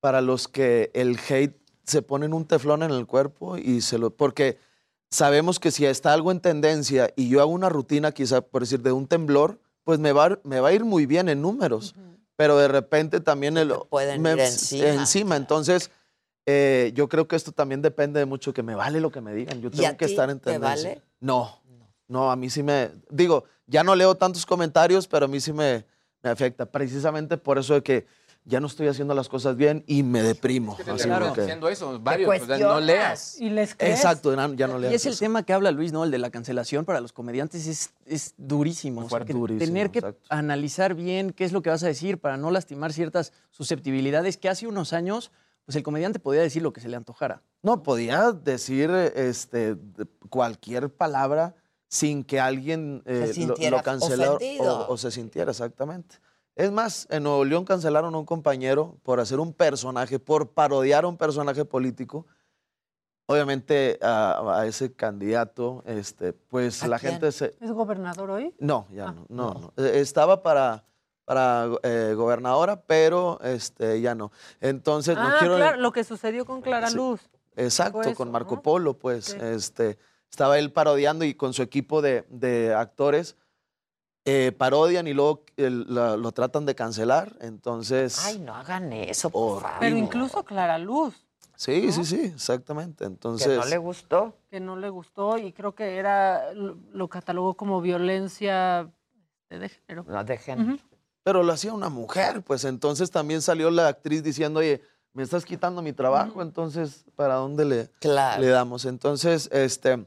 para 0.00 0.20
los 0.20 0.46
que 0.48 0.90
el 0.94 1.18
hate 1.28 1.56
se 1.84 2.02
ponen 2.02 2.32
un 2.32 2.44
teflón 2.46 2.82
en 2.82 2.90
el 2.92 3.06
cuerpo 3.06 3.56
y 3.56 3.80
se 3.80 3.98
lo. 3.98 4.10
Porque 4.10 4.58
sabemos 5.10 5.58
que 5.58 5.70
si 5.70 5.84
está 5.86 6.12
algo 6.12 6.30
en 6.30 6.40
tendencia 6.40 7.10
y 7.16 7.28
yo 7.28 7.40
hago 7.40 7.50
una 7.50 7.68
rutina, 7.68 8.12
quizá 8.12 8.40
por 8.40 8.62
decir, 8.62 8.80
de 8.82 8.92
un 8.92 9.06
temblor, 9.08 9.58
pues 9.84 9.98
me 9.98 10.12
va, 10.12 10.38
me 10.44 10.60
va 10.60 10.68
a 10.68 10.72
ir 10.72 10.84
muy 10.84 11.06
bien 11.06 11.28
en 11.28 11.42
números. 11.42 11.94
Pero 12.36 12.56
de 12.56 12.68
repente 12.68 13.20
también 13.20 13.56
el, 13.59 13.72
pueden 13.90 14.24
ir 14.24 14.84
encima. 14.84 15.36
Entonces, 15.36 15.90
eh, 16.46 16.92
yo 16.94 17.09
creo 17.09 17.28
que 17.28 17.36
esto 17.36 17.52
también 17.52 17.82
depende 17.82 18.18
de 18.20 18.26
mucho 18.26 18.52
que 18.52 18.62
me 18.62 18.74
vale 18.74 19.00
lo 19.00 19.10
que 19.10 19.20
me 19.20 19.34
digan. 19.34 19.60
Yo 19.60 19.68
¿Y 19.68 19.72
tengo 19.72 19.88
a 19.88 19.96
que 19.96 20.06
ti 20.06 20.12
estar 20.12 20.30
en 20.30 20.40
te 20.40 20.52
tendencia. 20.52 20.88
vale? 20.90 21.02
No, 21.20 21.60
no, 22.09 22.30
a 22.30 22.36
mí 22.36 22.50
sí 22.50 22.62
me. 22.62 22.90
Digo, 23.10 23.44
ya 23.66 23.84
no 23.84 23.94
leo 23.94 24.14
tantos 24.16 24.44
comentarios, 24.46 25.06
pero 25.06 25.26
a 25.26 25.28
mí 25.28 25.40
sí 25.40 25.52
me, 25.52 25.84
me 26.22 26.30
afecta. 26.30 26.66
Precisamente 26.66 27.36
por 27.36 27.59
eso 27.59 27.74
de 27.74 27.82
que 27.82 28.06
ya 28.44 28.59
no 28.60 28.66
estoy 28.66 28.89
haciendo 28.89 29.14
las 29.14 29.28
cosas 29.28 29.56
bien 29.56 29.85
y 29.86 30.02
me 30.02 30.23
deprimo. 30.23 30.73
Así 30.74 31.05
Claro, 31.05 31.32
que- 31.32 31.43
haciendo 31.43 31.69
eso, 31.69 32.01
varios, 32.01 32.28
o 32.43 32.47
sea, 32.47 32.59
no 32.59 32.81
leas. 32.81 33.40
Y 33.40 33.51
les 33.51 33.73
Exacto, 33.78 34.35
ya, 34.35 34.51
ya 34.55 34.66
no 34.66 34.78
leas. 34.78 34.93
Y 34.93 34.97
es 34.97 35.06
el 35.06 35.12
eso. 35.12 35.20
tema 35.20 35.44
que 35.44 35.52
habla 35.52 35.70
Luis, 35.70 35.93
¿no? 35.93 36.02
El 36.05 36.10
de 36.10 36.19
la 36.19 36.31
cancelación 36.31 36.85
para 36.85 37.01
los 37.01 37.12
comediantes 37.12 37.66
es, 37.66 37.93
es 38.05 38.35
durísimo. 38.36 39.05
O 39.05 39.09
sea, 39.09 39.20
que 39.24 39.32
Durísimo, 39.32 39.64
tener 39.64 39.90
que 39.90 40.14
analizar 40.28 40.94
bien 40.94 41.31
qué 41.31 41.44
es 41.44 41.52
lo 41.52 41.62
que 41.62 41.70
vas 41.70 41.82
a 41.85 41.86
decir 41.86 42.19
para 42.19 42.36
no 42.36 42.51
lastimar 42.51 42.93
ciertas 42.93 43.32
susceptibilidades 43.51 44.36
que 44.36 44.48
hace 44.48 44.66
unos 44.66 44.93
años, 44.93 45.31
pues 45.64 45.77
el 45.77 45.85
comediante 45.85 46.19
podía 46.19 46.40
decir 46.43 46.62
lo 46.62 46.73
que 46.73 46.81
se 46.81 46.89
le 46.89 46.97
antojara. 46.97 47.43
No, 47.62 47.85
podía 47.85 48.32
decir 48.32 48.90
este, 48.90 49.77
cualquier 50.28 50.90
palabra 50.93 51.55
sin 51.89 52.24
que 52.24 52.40
alguien 52.40 53.02
eh, 53.06 53.32
lo- 53.70 53.82
cancelara 53.82 54.39
o 54.89 54.97
se 54.97 55.10
sintiera, 55.12 55.51
exactamente. 55.52 56.16
Es 56.54 56.70
más, 56.70 57.06
en 57.10 57.22
Nuevo 57.22 57.44
León 57.44 57.64
cancelaron 57.64 58.14
a 58.14 58.18
un 58.18 58.26
compañero 58.26 58.96
por 59.02 59.20
hacer 59.20 59.40
un 59.40 59.52
personaje, 59.54 60.18
por 60.18 60.50
parodiar 60.50 61.04
a 61.04 61.08
un 61.08 61.16
personaje 61.16 61.64
político. 61.64 62.26
Obviamente 63.26 63.98
a, 64.02 64.58
a 64.60 64.66
ese 64.66 64.92
candidato, 64.92 65.82
este, 65.86 66.32
pues 66.34 66.82
¿A 66.82 66.88
la 66.88 66.98
quién? 66.98 67.12
gente 67.12 67.32
se... 67.32 67.54
¿Es 67.60 67.70
gobernador 67.70 68.30
hoy? 68.30 68.54
No, 68.58 68.86
ya 68.92 69.12
no, 69.12 69.24
no, 69.28 69.72
no. 69.76 69.84
Eh, 69.84 70.00
Estaba 70.00 70.42
para, 70.42 70.84
para 71.24 71.68
eh, 71.84 72.12
gobernadora, 72.14 72.82
pero 72.82 73.40
este, 73.42 74.00
ya 74.02 74.14
no. 74.14 74.32
Entonces, 74.60 75.14
no 75.16 75.22
ah, 75.22 75.36
quiero... 75.38 75.56
claro, 75.56 75.78
lo 75.78 75.92
que 75.92 76.04
sucedió 76.04 76.44
con 76.44 76.60
Clara 76.60 76.90
Sí. 76.90 76.96
Luz. 76.96 77.30
Exacto, 77.56 77.98
Fue 78.02 78.08
eso, 78.08 78.16
con 78.16 78.30
Marco 78.30 78.56
¿no? 78.56 78.62
Polo, 78.62 78.98
pues, 78.98 79.26
Sí. 79.26 79.36
este, 79.40 79.98
estaba 80.30 80.58
él 80.58 80.72
parodiando 80.72 81.24
y 81.24 81.34
con 81.34 81.54
su 81.54 81.62
equipo 81.62 82.02
de, 82.02 82.26
de 82.28 82.74
actores 82.74 83.36
eh, 84.24 84.52
parodian 84.56 85.06
y 85.08 85.14
luego 85.14 85.44
el- 85.56 85.92
la- 85.94 86.16
lo 86.16 86.32
tratan 86.32 86.64
de 86.66 86.74
cancelar, 86.74 87.36
entonces... 87.40 88.24
Ay, 88.24 88.38
no 88.38 88.54
hagan 88.54 88.92
eso, 88.92 89.30
por 89.30 89.62
favor. 89.62 89.76
Pero 89.80 89.96
incluso 89.96 90.44
Clara 90.44 90.78
Luz, 90.78 91.14
Sí, 91.54 91.92
sí, 91.92 92.04
sí, 92.04 92.20
exactamente. 92.34 93.04
Entonces, 93.04 93.46
Que 93.46 93.56
no 93.56 93.64
le 93.66 93.78
gustó. 93.78 94.34
que 94.50 94.58
no 94.58 94.74
le 94.76 94.88
gustó 94.90 95.38
y 95.38 95.52
creo 95.52 95.74
que 95.76 95.96
era 95.96 96.52
lo, 96.54 96.76
lo 96.92 97.06
catalogó 97.08 97.54
como 97.54 97.80
violencia 97.80 98.90
de 99.48 99.68
género. 99.68 100.04
No, 100.08 100.24
de 100.24 100.38
género. 100.38 100.78
pero 101.22 101.42
lo 101.44 101.52
hacía 101.52 101.72
una 101.72 101.88
mujer, 101.88 102.42
pues 102.42 102.64
entonces 102.64 103.12
también 103.12 103.42
salió 103.42 103.70
la 103.70 103.86
actriz 103.88 104.24
diciendo, 104.24 104.58
oye, 104.58 104.82
me 105.12 105.22
estás 105.22 105.44
quitando 105.44 105.82
mi 105.82 105.92
trabajo, 105.92 106.42
entonces, 106.42 107.04
¿para 107.14 107.34
dónde 107.34 107.64
le, 107.64 107.88
Claro. 108.00 108.40
le 108.42 108.48
damos? 108.48 108.84
Entonces, 108.84 109.48
este, 109.52 110.04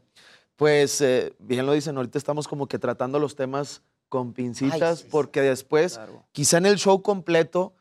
pues, 0.58 1.00
eh, 1.00 1.34
bien 1.40 1.66
lo 1.66 1.72
dicen, 1.74 1.96
ahorita 1.96 2.18
estamos 2.18 2.50
como 2.50 2.68
que 2.68 2.80
tratando 2.80 3.18
los 3.20 3.36
temas 3.36 3.82
con 4.16 4.32
pincitas, 4.32 5.04
porque 5.04 5.42
después, 5.42 6.00
quizá 6.32 6.58
en 6.58 6.68
el 6.68 6.78
show 6.78 7.02
completo, 7.02 7.74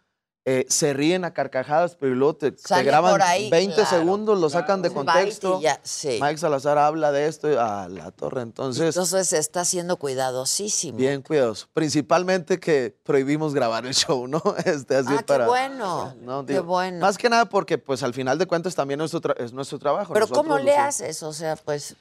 eh, 0.46 0.66
se 0.68 0.92
ríen 0.92 1.24
a 1.24 1.32
carcajadas, 1.32 1.94
pero 1.96 2.14
luego 2.14 2.34
te, 2.36 2.52
graban 2.84 3.22
ahí, 3.22 3.48
20 3.48 3.76
claro, 3.76 3.88
segundos, 3.88 4.38
lo 4.38 4.50
sacan 4.50 4.82
de 4.82 4.90
contexto. 4.90 5.58
ya, 5.62 5.80
sí. 5.84 6.18
Mike 6.20 6.36
Salazar 6.36 6.76
habla 6.76 7.12
de 7.12 7.28
esto 7.28 7.50
y 7.50 7.54
a 7.56 7.88
la 7.88 8.10
torre. 8.10 8.42
Entonces, 8.42 8.94
Entonces 8.94 9.26
se 9.28 9.38
está 9.38 9.64
siendo 9.64 9.96
cuidadosísimo. 9.96 10.98
bien 10.98 11.22
cuidados. 11.22 11.66
Principalmente 11.72 12.60
que 12.60 12.94
prohibimos 13.04 13.54
grabar 13.54 13.86
el 13.86 13.94
show, 13.94 14.26
¿no? 14.26 14.42
Este, 14.66 14.96
así 14.96 15.08
Ah, 15.12 15.18
qué 15.18 15.24
para, 15.24 15.46
bueno. 15.46 16.14
¿no? 16.20 16.44
Qué 16.44 16.60
bueno. 16.60 16.98
Más 16.98 17.16
que 17.16 17.30
nada 17.30 17.46
porque, 17.48 17.78
pues, 17.78 18.02
al 18.02 18.12
final 18.12 18.36
de 18.36 18.44
cuentas 18.46 18.74
también 18.74 18.98
nuestro 18.98 19.22
tra- 19.22 19.36
es 19.42 19.52
nuestro 19.54 19.78
trabajo. 19.78 20.12
Pero 20.12 20.26
Nosotros 20.26 20.44
¿cómo 20.46 20.58
le 20.58 20.76
haces? 20.76 21.22
O 21.22 21.32
sea, 21.32 21.56
pues 21.56 21.96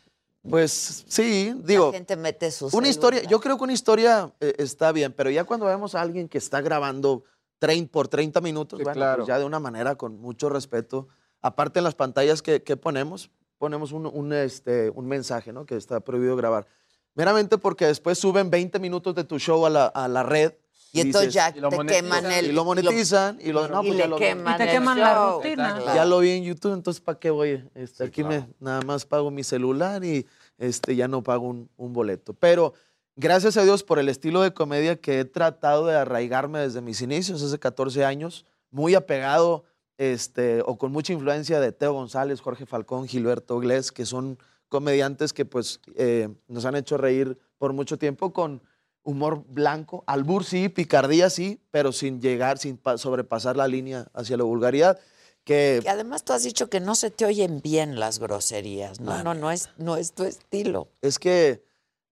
Pues 0.49 1.05
sí, 1.07 1.53
digo, 1.63 1.87
la 1.87 1.93
gente 1.93 2.17
mete 2.17 2.51
sus 2.51 2.73
una 2.73 2.89
historia, 2.89 3.23
yo 3.23 3.39
creo 3.39 3.57
que 3.57 3.63
una 3.63 3.73
historia 3.73 4.33
eh, 4.41 4.53
está 4.57 4.91
bien, 4.91 5.13
pero 5.13 5.29
ya 5.29 5.45
cuando 5.45 5.65
vemos 5.65 5.95
a 5.95 6.01
alguien 6.01 6.27
que 6.27 6.37
está 6.37 6.59
grabando 6.59 7.23
30 7.59 7.91
por 7.91 8.09
30 8.09 8.41
minutos, 8.41 8.77
Sí, 8.77 8.83
bueno, 8.83 8.97
claro. 8.97 9.17
pues 9.19 9.27
ya 9.29 9.39
de 9.39 9.45
una 9.45 9.59
manera 9.59 9.95
con 9.95 10.19
mucho 10.19 10.49
respeto, 10.49 11.07
aparte 11.41 11.79
en 11.79 11.85
las 11.85 11.95
pantallas 11.95 12.41
que, 12.41 12.61
que 12.61 12.75
ponemos, 12.75 13.31
ponemos 13.57 13.93
un, 13.93 14.05
un, 14.05 14.33
este, 14.33 14.89
un 14.89 15.07
mensaje, 15.07 15.53
¿no? 15.53 15.65
Que 15.65 15.77
está 15.77 16.01
prohibido 16.01 16.35
grabar. 16.35 16.67
Meramente 17.15 17.57
porque 17.57 17.85
después 17.85 18.19
suben 18.19 18.49
20 18.49 18.79
minutos 18.79 19.15
de 19.15 19.23
tu 19.23 19.39
show 19.39 19.65
a 19.65 19.69
la, 19.69 19.85
a 19.85 20.07
la 20.09 20.23
red. 20.23 20.53
Y 20.95 21.01
entonces 21.01 21.33
dices- 21.33 21.33
ya 21.33 21.53
Y 21.57 21.59
lo 21.59 21.69
te 21.69 21.85
queman 21.87 22.25
el- 22.31 22.45
Y 22.45 22.51
lo 22.51 22.63
monetizan 22.65 23.39
y 23.41 23.51
lo, 23.51 23.67
no, 23.67 23.83
y 23.83 23.87
pues 23.87 23.97
le 23.97 24.03
ya 24.03 24.07
lo 24.07 24.15
vi. 24.17 24.21
queman 24.21 24.53
Y 24.53 24.57
te 24.57 24.71
queman 24.71 24.99
la 24.99 25.31
rutina. 25.31 25.81
Ya 25.95 26.05
lo 26.05 26.19
vi 26.19 26.29
en 26.29 26.43
YouTube, 26.43 26.73
entonces 26.73 27.01
¿para 27.01 27.19
qué 27.19 27.31
voy? 27.31 27.67
Este, 27.73 28.03
aquí 28.03 28.23
me, 28.23 28.47
nada 28.59 28.81
más 28.81 29.05
pago 29.05 29.31
mi 29.31 29.43
celular 29.43 30.03
y 30.05 30.25
este, 30.59 30.95
ya 30.95 31.07
no 31.07 31.23
pago 31.23 31.47
un, 31.47 31.67
un 31.77 31.93
boleto. 31.93 32.33
Pero 32.35 32.73
gracias 33.15 33.57
a 33.57 33.63
Dios 33.63 33.83
por 33.83 33.97
el 33.97 34.07
estilo 34.07 34.41
de 34.43 34.53
comedia 34.53 34.95
que 34.95 35.19
he 35.21 35.25
tratado 35.25 35.87
de 35.87 35.95
arraigarme 35.95 36.59
desde 36.59 36.81
mis 36.81 37.01
inicios, 37.01 37.41
hace 37.41 37.57
14 37.57 38.05
años, 38.05 38.45
muy 38.69 38.93
apegado 38.93 39.63
este, 39.97 40.61
o 40.65 40.77
con 40.77 40.91
mucha 40.91 41.11
influencia 41.13 41.59
de 41.59 41.71
Teo 41.71 41.93
González, 41.93 42.39
Jorge 42.39 42.65
Falcón, 42.67 43.07
Gilberto 43.07 43.57
Glés, 43.59 43.91
que 43.91 44.05
son 44.05 44.37
comediantes 44.69 45.33
que 45.33 45.45
pues 45.45 45.79
eh, 45.95 46.29
nos 46.47 46.65
han 46.65 46.75
hecho 46.75 46.97
reír 46.97 47.37
por 47.57 47.73
mucho 47.73 47.97
tiempo 47.97 48.31
con 48.33 48.61
humor 49.03 49.43
blanco, 49.47 50.03
albur 50.07 50.43
sí, 50.45 50.69
picardía 50.69 51.29
sí, 51.29 51.59
pero 51.71 51.91
sin 51.91 52.21
llegar, 52.21 52.57
sin 52.57 52.77
pa- 52.77 52.97
sobrepasar 52.97 53.55
la 53.57 53.67
línea 53.67 54.07
hacia 54.13 54.37
la 54.37 54.43
vulgaridad. 54.43 54.99
Que, 55.43 55.79
Que 55.83 55.89
además 55.89 56.23
tú 56.23 56.31
has 56.33 56.43
dicho 56.43 56.69
que 56.69 56.79
no 56.79 56.95
se 56.95 57.11
te 57.11 57.25
oyen 57.25 57.61
bien 57.61 57.99
las 57.99 58.19
groserías. 58.19 59.01
No, 59.01 59.21
no, 59.23 59.33
no 59.33 59.51
es, 59.51 59.69
no 59.77 59.97
es 59.97 60.13
tu 60.13 60.23
estilo. 60.23 60.87
Es 61.01 61.19
que 61.19 61.65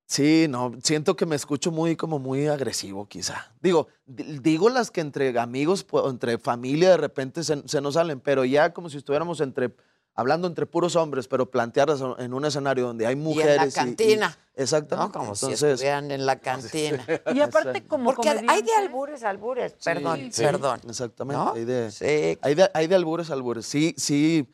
sí, 0.06 0.48
no, 0.50 0.74
siento 0.84 1.16
que 1.16 1.26
me 1.26 1.38
escucho 1.38 1.72
muy 1.72 1.96
como 1.96 2.20
muy 2.20 2.48
agresivo 2.48 3.08
quizá. 3.08 3.54
Digo, 3.62 3.88
di- 4.06 4.40
digo 4.40 4.70
las 4.70 4.92
que 4.92 5.00
entre 5.00 5.38
amigos 5.40 5.88
pu- 5.88 6.02
o 6.04 6.10
entre 6.10 6.38
familia 6.40 6.90
de 6.90 6.98
repente 6.98 7.46
se, 7.46 7.66
se 7.68 7.80
nos 7.80 7.94
salen, 7.94 8.20
pero 8.20 8.44
ya 8.44 8.74
como 8.74 8.90
si 8.90 8.98
estuviéramos 8.98 9.40
entre 9.40 9.74
hablando 10.14 10.48
entre 10.48 10.66
puros 10.66 10.96
hombres, 10.96 11.28
pero 11.28 11.50
plantearlas 11.50 12.02
en 12.20 12.34
un 12.34 12.46
escenario 12.46 12.88
donde 12.88 13.06
hay 13.08 13.14
Y 13.14 13.18
en 13.18 13.24
mujeres. 13.24 13.58
la 13.58 13.72
cantina. 13.72 14.38
exactamente. 14.56 15.18
¿no? 15.18 15.20
Como 15.24 15.36
si 15.36 15.46
Entonces, 15.46 15.74
estuvieran 15.74 16.12
en 16.12 16.26
la 16.26 16.40
cantina. 16.40 17.06
Y 17.34 17.40
aparte 17.40 17.86
como 17.88 18.14
Porque 18.14 18.30
hay 18.30 18.62
de 18.62 18.74
albures, 18.76 19.24
albures. 19.24 19.74
Perdón, 19.84 20.30
Sí, 20.32 20.44
perdón. 20.44 20.80
Exactamente. 20.88 21.38
¿No? 21.44 21.54
Hay, 21.54 21.66
de, 21.66 22.38
hay, 22.42 22.56
de, 22.56 22.70
hay 22.74 22.88
de 22.88 22.96
albures, 22.96 23.32
albures. 23.32 23.66
Sí, 23.66 23.96
sí. 23.98 24.48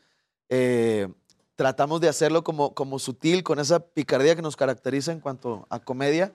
eh, 0.50 1.08
tratamos 1.56 2.00
de 2.02 2.08
hacerlo 2.10 2.44
como, 2.44 2.74
como 2.76 3.00
sutil, 3.00 3.42
con 3.44 3.60
esa 3.60 3.80
picardía 3.80 4.36
que 4.36 4.44
nos 4.44 4.56
caracteriza 4.56 5.12
en 5.12 5.20
cuanto 5.20 5.66
a 5.70 5.80
comedia. 5.80 6.32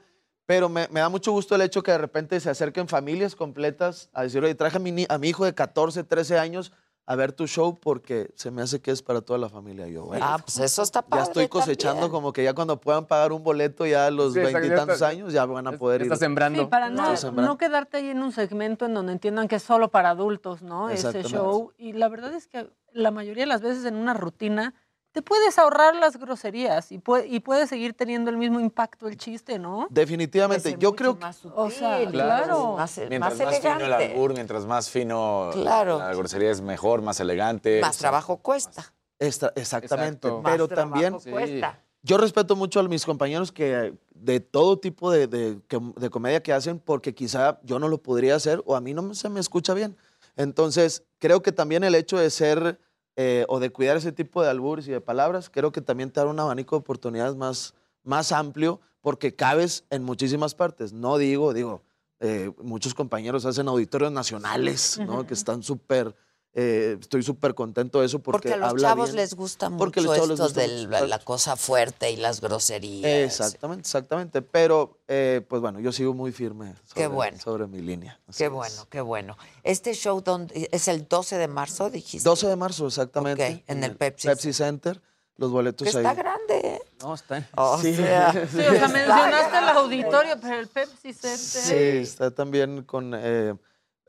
Pero 0.46 0.68
me, 0.68 0.88
me 0.88 0.98
da 0.98 1.08
mucho 1.08 1.30
gusto 1.30 1.54
el 1.54 1.60
hecho 1.62 1.84
que 1.84 1.92
de 1.92 1.98
repente 1.98 2.40
se 2.40 2.50
acerquen 2.50 2.88
familias 2.88 3.36
completas 3.36 4.10
a 4.12 4.24
decir, 4.24 4.42
oye, 4.42 4.56
traje 4.56 4.78
a 4.78 4.80
mi, 4.80 5.06
a 5.08 5.16
mi 5.18 5.28
hijo 5.28 5.44
de 5.44 5.54
14, 5.54 6.02
13 6.02 6.38
años 6.40 6.72
a 7.12 7.16
ver 7.16 7.32
tu 7.32 7.46
show 7.46 7.78
porque 7.78 8.30
se 8.34 8.50
me 8.50 8.62
hace 8.62 8.80
que 8.80 8.90
es 8.90 9.02
para 9.02 9.20
toda 9.20 9.38
la 9.38 9.48
familia. 9.48 9.86
Yo, 9.88 10.04
bueno, 10.06 10.24
Ah, 10.26 10.38
pues 10.44 10.58
eso 10.58 10.82
está 10.82 11.00
ya 11.02 11.06
padre 11.06 11.22
estoy 11.24 11.48
cosechando 11.48 12.00
también. 12.02 12.10
como 12.12 12.32
que 12.32 12.42
ya 12.44 12.54
cuando 12.54 12.80
puedan 12.80 13.06
pagar 13.06 13.32
un 13.32 13.42
boleto 13.42 13.84
ya 13.86 14.06
a 14.06 14.10
los 14.10 14.34
ya 14.34 14.42
veintitantos 14.44 14.94
está- 14.94 15.08
años 15.08 15.32
ya 15.32 15.44
van 15.46 15.66
a 15.66 15.72
poder 15.72 16.02
ir. 16.02 16.16
Sí, 16.16 16.26
para 16.70 16.88
no, 16.90 17.16
sembrando. 17.16 17.42
no 17.52 17.58
quedarte 17.58 17.98
ahí 17.98 18.08
en 18.08 18.22
un 18.22 18.32
segmento 18.32 18.86
en 18.86 18.94
donde 18.94 19.12
entiendan 19.12 19.48
que 19.48 19.56
es 19.56 19.62
solo 19.62 19.90
para 19.90 20.10
adultos, 20.10 20.62
¿no? 20.62 20.88
Ese 20.90 21.22
show. 21.24 21.72
Y 21.78 21.92
la 21.92 22.08
verdad 22.08 22.32
es 22.34 22.46
que 22.48 22.70
la 22.92 23.10
mayoría 23.10 23.42
de 23.44 23.48
las 23.48 23.60
veces 23.62 23.84
en 23.84 23.96
una 23.96 24.14
rutina 24.14 24.74
te 25.12 25.20
puedes 25.22 25.58
ahorrar 25.58 25.94
las 25.94 26.16
groserías 26.16 26.90
y, 26.90 26.98
puede, 26.98 27.26
y 27.28 27.40
puedes 27.40 27.68
seguir 27.68 27.92
teniendo 27.92 28.30
el 28.30 28.38
mismo 28.38 28.58
impacto 28.60 29.06
el 29.08 29.16
chiste, 29.18 29.58
¿no? 29.58 29.86
Definitivamente, 29.90 30.74
yo 30.78 30.94
creo 30.96 31.18
que... 31.18 31.26
O 31.54 31.70
sea, 31.70 32.04
claro. 32.10 32.76
Más, 32.76 32.96
Mientras 32.96 33.20
más 33.20 33.46
más, 33.46 33.56
fino 33.58 33.70
el 33.76 33.80
elegante. 33.82 34.12
albur, 34.12 34.32
mientras 34.34 34.66
más 34.66 34.90
fino 34.90 35.50
Claro. 35.52 35.98
la 35.98 36.14
grosería 36.14 36.50
es 36.50 36.60
mejor, 36.62 37.02
más 37.02 37.20
elegante. 37.20 37.80
Más 37.80 37.98
trabajo 37.98 38.38
cuesta. 38.38 38.92
Esta- 39.18 39.52
exactamente, 39.54 40.28
Exacto. 40.28 40.42
pero 40.42 40.66
Más 40.66 40.74
también 40.76 41.18
trabajo 41.18 41.30
cuesta. 41.30 41.78
yo 42.02 42.16
respeto 42.18 42.56
mucho 42.56 42.80
a 42.80 42.82
mis 42.84 43.04
compañeros 43.04 43.52
que 43.52 43.94
de 44.14 44.40
todo 44.40 44.78
tipo 44.78 45.10
de, 45.10 45.26
de- 45.26 46.10
comedia 46.10 46.42
que 46.42 46.52
hacen 46.52 46.78
porque 46.80 47.14
quizá 47.14 47.60
yo 47.62 47.78
no 47.78 47.88
lo 47.88 47.98
podría 48.02 48.34
hacer 48.34 48.62
o 48.66 48.74
a 48.76 48.80
mí 48.80 48.94
no 48.94 49.14
se 49.14 49.28
me 49.28 49.40
escucha 49.40 49.74
bien. 49.74 49.96
Entonces, 50.36 51.04
creo 51.18 51.42
que 51.42 51.52
también 51.52 51.84
el 51.84 51.94
hecho 51.94 52.16
de 52.16 52.30
ser 52.30 52.80
eh, 53.16 53.44
o 53.48 53.60
de 53.60 53.70
cuidar 53.70 53.96
ese 53.96 54.12
tipo 54.12 54.42
de 54.42 54.48
albures 54.48 54.88
y 54.88 54.90
de 54.90 55.00
palabras, 55.00 55.50
creo 55.50 55.72
que 55.72 55.80
también 55.80 56.10
te 56.10 56.20
da 56.20 56.26
un 56.26 56.40
abanico 56.40 56.76
de 56.76 56.80
oportunidades 56.80 57.36
más, 57.36 57.74
más 58.02 58.32
amplio 58.32 58.80
porque 59.02 59.34
cabes 59.34 59.84
en 59.90 60.02
muchísimas 60.04 60.54
partes. 60.54 60.92
No 60.92 61.18
digo, 61.18 61.52
digo, 61.52 61.82
eh, 62.20 62.52
muchos 62.62 62.94
compañeros 62.94 63.44
hacen 63.44 63.68
auditorios 63.68 64.12
nacionales, 64.12 64.98
¿no? 65.04 65.26
Que 65.26 65.34
están 65.34 65.62
súper, 65.62 66.14
eh, 66.54 66.98
estoy 67.00 67.22
súper 67.22 67.54
contento 67.54 68.00
de 68.00 68.06
eso 68.06 68.18
porque, 68.18 68.50
Porque 68.50 68.52
a 68.54 68.56
los 68.58 68.70
habla 68.70 68.88
chavos 68.88 69.06
bien. 69.10 69.16
les 69.16 69.34
gusta 69.34 69.70
Porque 69.70 70.00
mucho 70.00 70.08
los 70.10 70.16
chavos 70.16 70.28
les 70.28 70.34
esto 70.40 70.44
gusta 70.44 70.60
de 70.60 70.86
mucho. 70.86 71.06
la, 71.06 71.18
cosa 71.20 71.56
fuerte 71.56 72.10
y 72.10 72.16
las 72.16 72.40
groserías. 72.42 73.10
Exactamente, 73.10 73.80
exactamente. 73.80 74.42
Pero, 74.42 75.00
eh, 75.08 75.40
pues 75.48 75.62
bueno, 75.62 75.80
yo 75.80 75.92
sigo 75.92 76.12
muy 76.12 76.30
firme 76.32 76.74
sobre, 76.84 76.94
Qué 76.94 77.06
bueno. 77.06 77.38
sobre 77.38 77.66
mi 77.66 77.80
línea. 77.80 78.20
Así 78.28 78.38
Qué 78.38 78.44
es. 78.44 78.50
bueno, 78.50 78.86
qué 78.90 79.00
bueno. 79.00 79.36
Este 79.62 79.94
show 79.94 80.20
donde, 80.20 80.68
es 80.72 80.88
el 80.88 81.08
12 81.08 81.38
de 81.38 81.48
marzo, 81.48 81.88
dijiste. 81.88 82.28
12 82.28 82.48
de 82.48 82.56
marzo, 82.56 82.86
exactamente. 82.86 83.54
Ok, 83.60 83.70
en 83.70 83.84
el 83.84 83.96
Pepsi 83.96 84.28
Pepsi 84.28 84.52
Center. 84.52 85.00
Los 85.38 85.50
boletos 85.50 85.88
Que 85.90 85.96
ahí. 85.96 86.04
está 86.04 86.14
grande, 86.14 86.58
¿eh? 86.62 86.82
No, 87.00 87.14
está. 87.14 87.48
O 87.56 87.78
Sí. 87.78 87.94
sea, 87.96 88.30
Sí, 88.52 88.58
o 88.58 88.72
sea, 88.74 88.88
mencionaste 88.88 89.58
el 89.58 89.68
auditorio, 89.70 90.38
pero 90.40 90.60
el 90.60 90.68
Pepsi 90.68 91.14
Center. 91.14 91.38
Sí, 91.38 91.74
está 92.02 92.30
también 92.30 92.82
con 92.82 93.14
eh, 93.16 93.54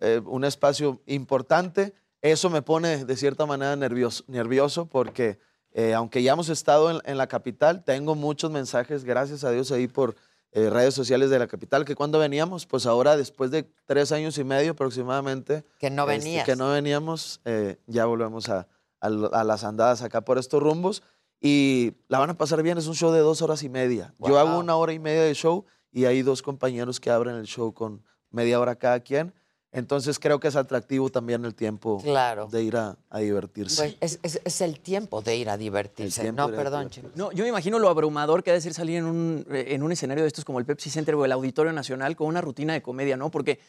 eh, 0.02 0.22
un 0.26 0.44
espacio 0.44 1.02
importante. 1.06 1.94
Eso 2.24 2.50
me 2.50 2.62
pone 2.62 3.04
de 3.06 3.16
cierta 3.18 3.46
manera 3.46 3.76
nervioso, 3.76 4.24
nervioso 4.28 4.86
porque 4.88 5.38
eh, 5.74 5.94
aunque 5.94 6.24
ya 6.24 6.32
hemos 6.34 6.48
estado 6.50 6.90
en, 6.90 7.02
en 7.04 7.18
la 7.18 7.28
capital, 7.28 7.84
tengo 7.84 8.16
muchos 8.16 8.50
mensajes, 8.50 9.04
gracias 9.04 9.44
a 9.44 9.52
Dios, 9.52 9.72
ahí 9.72 9.88
por 9.88 10.16
eh, 10.54 10.70
redes 10.70 10.94
sociales 10.94 11.30
de 11.30 11.38
la 11.40 11.48
capital, 11.48 11.84
que 11.84 11.96
cuando 11.96 12.20
veníamos, 12.20 12.66
pues 12.66 12.86
ahora 12.86 13.18
después 13.18 13.52
de 13.52 13.64
tres 13.86 14.12
años 14.14 14.38
y 14.38 14.44
medio 14.46 14.72
aproximadamente, 14.72 15.66
Que 15.80 15.90
no 15.90 16.04
este, 16.10 16.18
venías. 16.26 16.46
que 16.46 16.56
no 16.56 16.70
veníamos, 16.72 17.42
eh, 17.44 17.78
ya 17.88 18.06
volvemos 18.06 18.48
a, 18.50 18.68
a 19.02 19.10
lo- 19.10 19.34
a 19.34 19.44
las 19.44 19.64
andadas 19.66 20.02
acá 20.04 20.22
por 20.22 20.38
estos 20.38 20.64
rumbos 20.64 21.04
y 21.42 21.94
la 22.08 22.20
van 22.20 22.30
a 22.30 22.38
pasar 22.38 22.64
bien, 22.64 22.78
es 22.78 22.88
un 22.88 22.96
show 22.96 23.12
de 23.12 23.20
dos 23.20 23.42
horas 23.42 23.64
y 23.64 23.70
media. 23.70 24.14
Yo 24.20 24.40
hago 24.40 24.60
una 24.60 24.76
hora 24.78 24.94
y 24.94 25.00
media 25.00 25.24
de 25.24 25.34
show 25.34 25.66
y 25.92 26.06
hay 26.06 26.22
dos 26.22 26.42
compañeros 26.42 27.02
que 27.02 27.10
abren 27.10 27.36
el 27.36 27.48
show 27.48 27.74
con 27.74 28.02
media 28.32 28.60
hora 28.62 28.76
cada 28.76 29.02
quien. 29.02 29.34
Entonces 29.74 30.20
creo 30.20 30.40
que 30.40 30.48
es 30.48 30.56
atractivo 30.56 31.10
también 31.10 31.44
el 31.46 31.56
tiempo 31.56 32.00
Claro. 32.02 32.48
de 32.48 32.64
ir 32.64 32.78
a, 32.78 32.96
a 33.10 33.20
divertirse. 33.20 33.82
Pues 33.82 33.98
es, 34.00 34.20
es- 34.22 34.42
es 34.46 34.62
el 34.62 34.80
tiempo 34.80 35.22
de 35.24 35.36
ir 35.36 35.50
a 35.50 35.58
divertirse. 35.58 36.32
No, 36.32 36.50
perdón, 36.52 36.82
divertirse. 36.90 37.02
Chema. 37.02 37.14
No, 37.16 37.32
yo 37.32 37.44
me 37.44 37.50
imagino 37.50 37.80
lo 37.80 37.90
abrumador 37.90 38.44
que 38.44 38.52
ha 38.52 38.54
de 38.54 38.62
ser 38.62 38.74
salir 38.76 38.98
en 38.98 39.06
un, 39.06 39.46
en 39.50 39.82
un 39.84 39.92
escenario 39.92 40.24
de 40.24 40.28
estos 40.28 40.46
como 40.46 40.60
el 40.60 40.66
Pepsi 40.66 40.90
Center 40.92 41.16
o 41.16 41.26
el 41.26 41.32
Auditorio 41.32 41.74
Nacional 41.74 42.16
con 42.16 42.28
una 42.28 42.40
rutina 42.40 42.74
de 42.74 42.84
comedia, 42.84 43.18
¿no? 43.18 43.32
Porque 43.32 43.60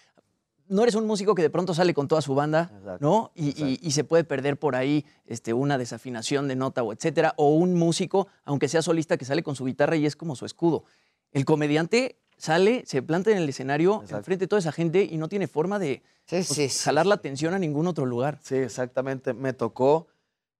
no 0.68 0.82
eres 0.82 0.94
un 0.94 1.06
músico 1.06 1.34
que 1.34 1.42
de 1.42 1.50
pronto 1.50 1.74
sale 1.74 1.92
con 1.94 2.06
toda 2.08 2.20
su 2.22 2.34
banda, 2.34 2.70
¿no? 3.00 3.32
Y, 3.34 3.48
y- 3.62 3.78
y 3.82 3.90
se 3.92 4.04
puede 4.04 4.24
perder 4.24 4.58
por 4.58 4.76
ahí 4.76 5.04
este, 5.26 5.52
una 5.54 5.78
desafinación 5.78 6.48
de 6.48 6.56
nota 6.56 6.82
o 6.82 6.92
etcétera. 6.92 7.32
O 7.36 7.54
un 7.54 7.74
músico, 7.74 8.28
aunque 8.44 8.68
sea 8.68 8.82
solista, 8.82 9.16
que 9.16 9.24
sale 9.24 9.42
con 9.42 9.56
su 9.56 9.64
guitarra 9.64 9.96
y 9.96 10.04
es 10.06 10.16
como 10.16 10.36
su 10.36 10.44
escudo. 10.46 10.84
El 11.32 11.44
comediante 11.44 12.18
sale, 12.44 12.84
se 12.86 13.00
planta 13.02 13.30
en 13.30 13.38
el 13.38 13.48
escenario 13.48 14.02
enfrente 14.10 14.44
de 14.44 14.48
toda 14.48 14.60
esa 14.60 14.72
gente 14.72 15.02
y 15.10 15.16
no 15.16 15.28
tiene 15.28 15.46
forma 15.48 15.78
de 15.78 16.02
pues, 16.28 16.82
jalar 16.82 17.06
la 17.06 17.14
atención 17.14 17.54
a 17.54 17.58
ningún 17.58 17.86
otro 17.86 18.04
lugar. 18.06 18.38
Sí, 18.42 18.56
exactamente. 18.56 19.32
Me 19.32 19.52
tocó 19.52 20.06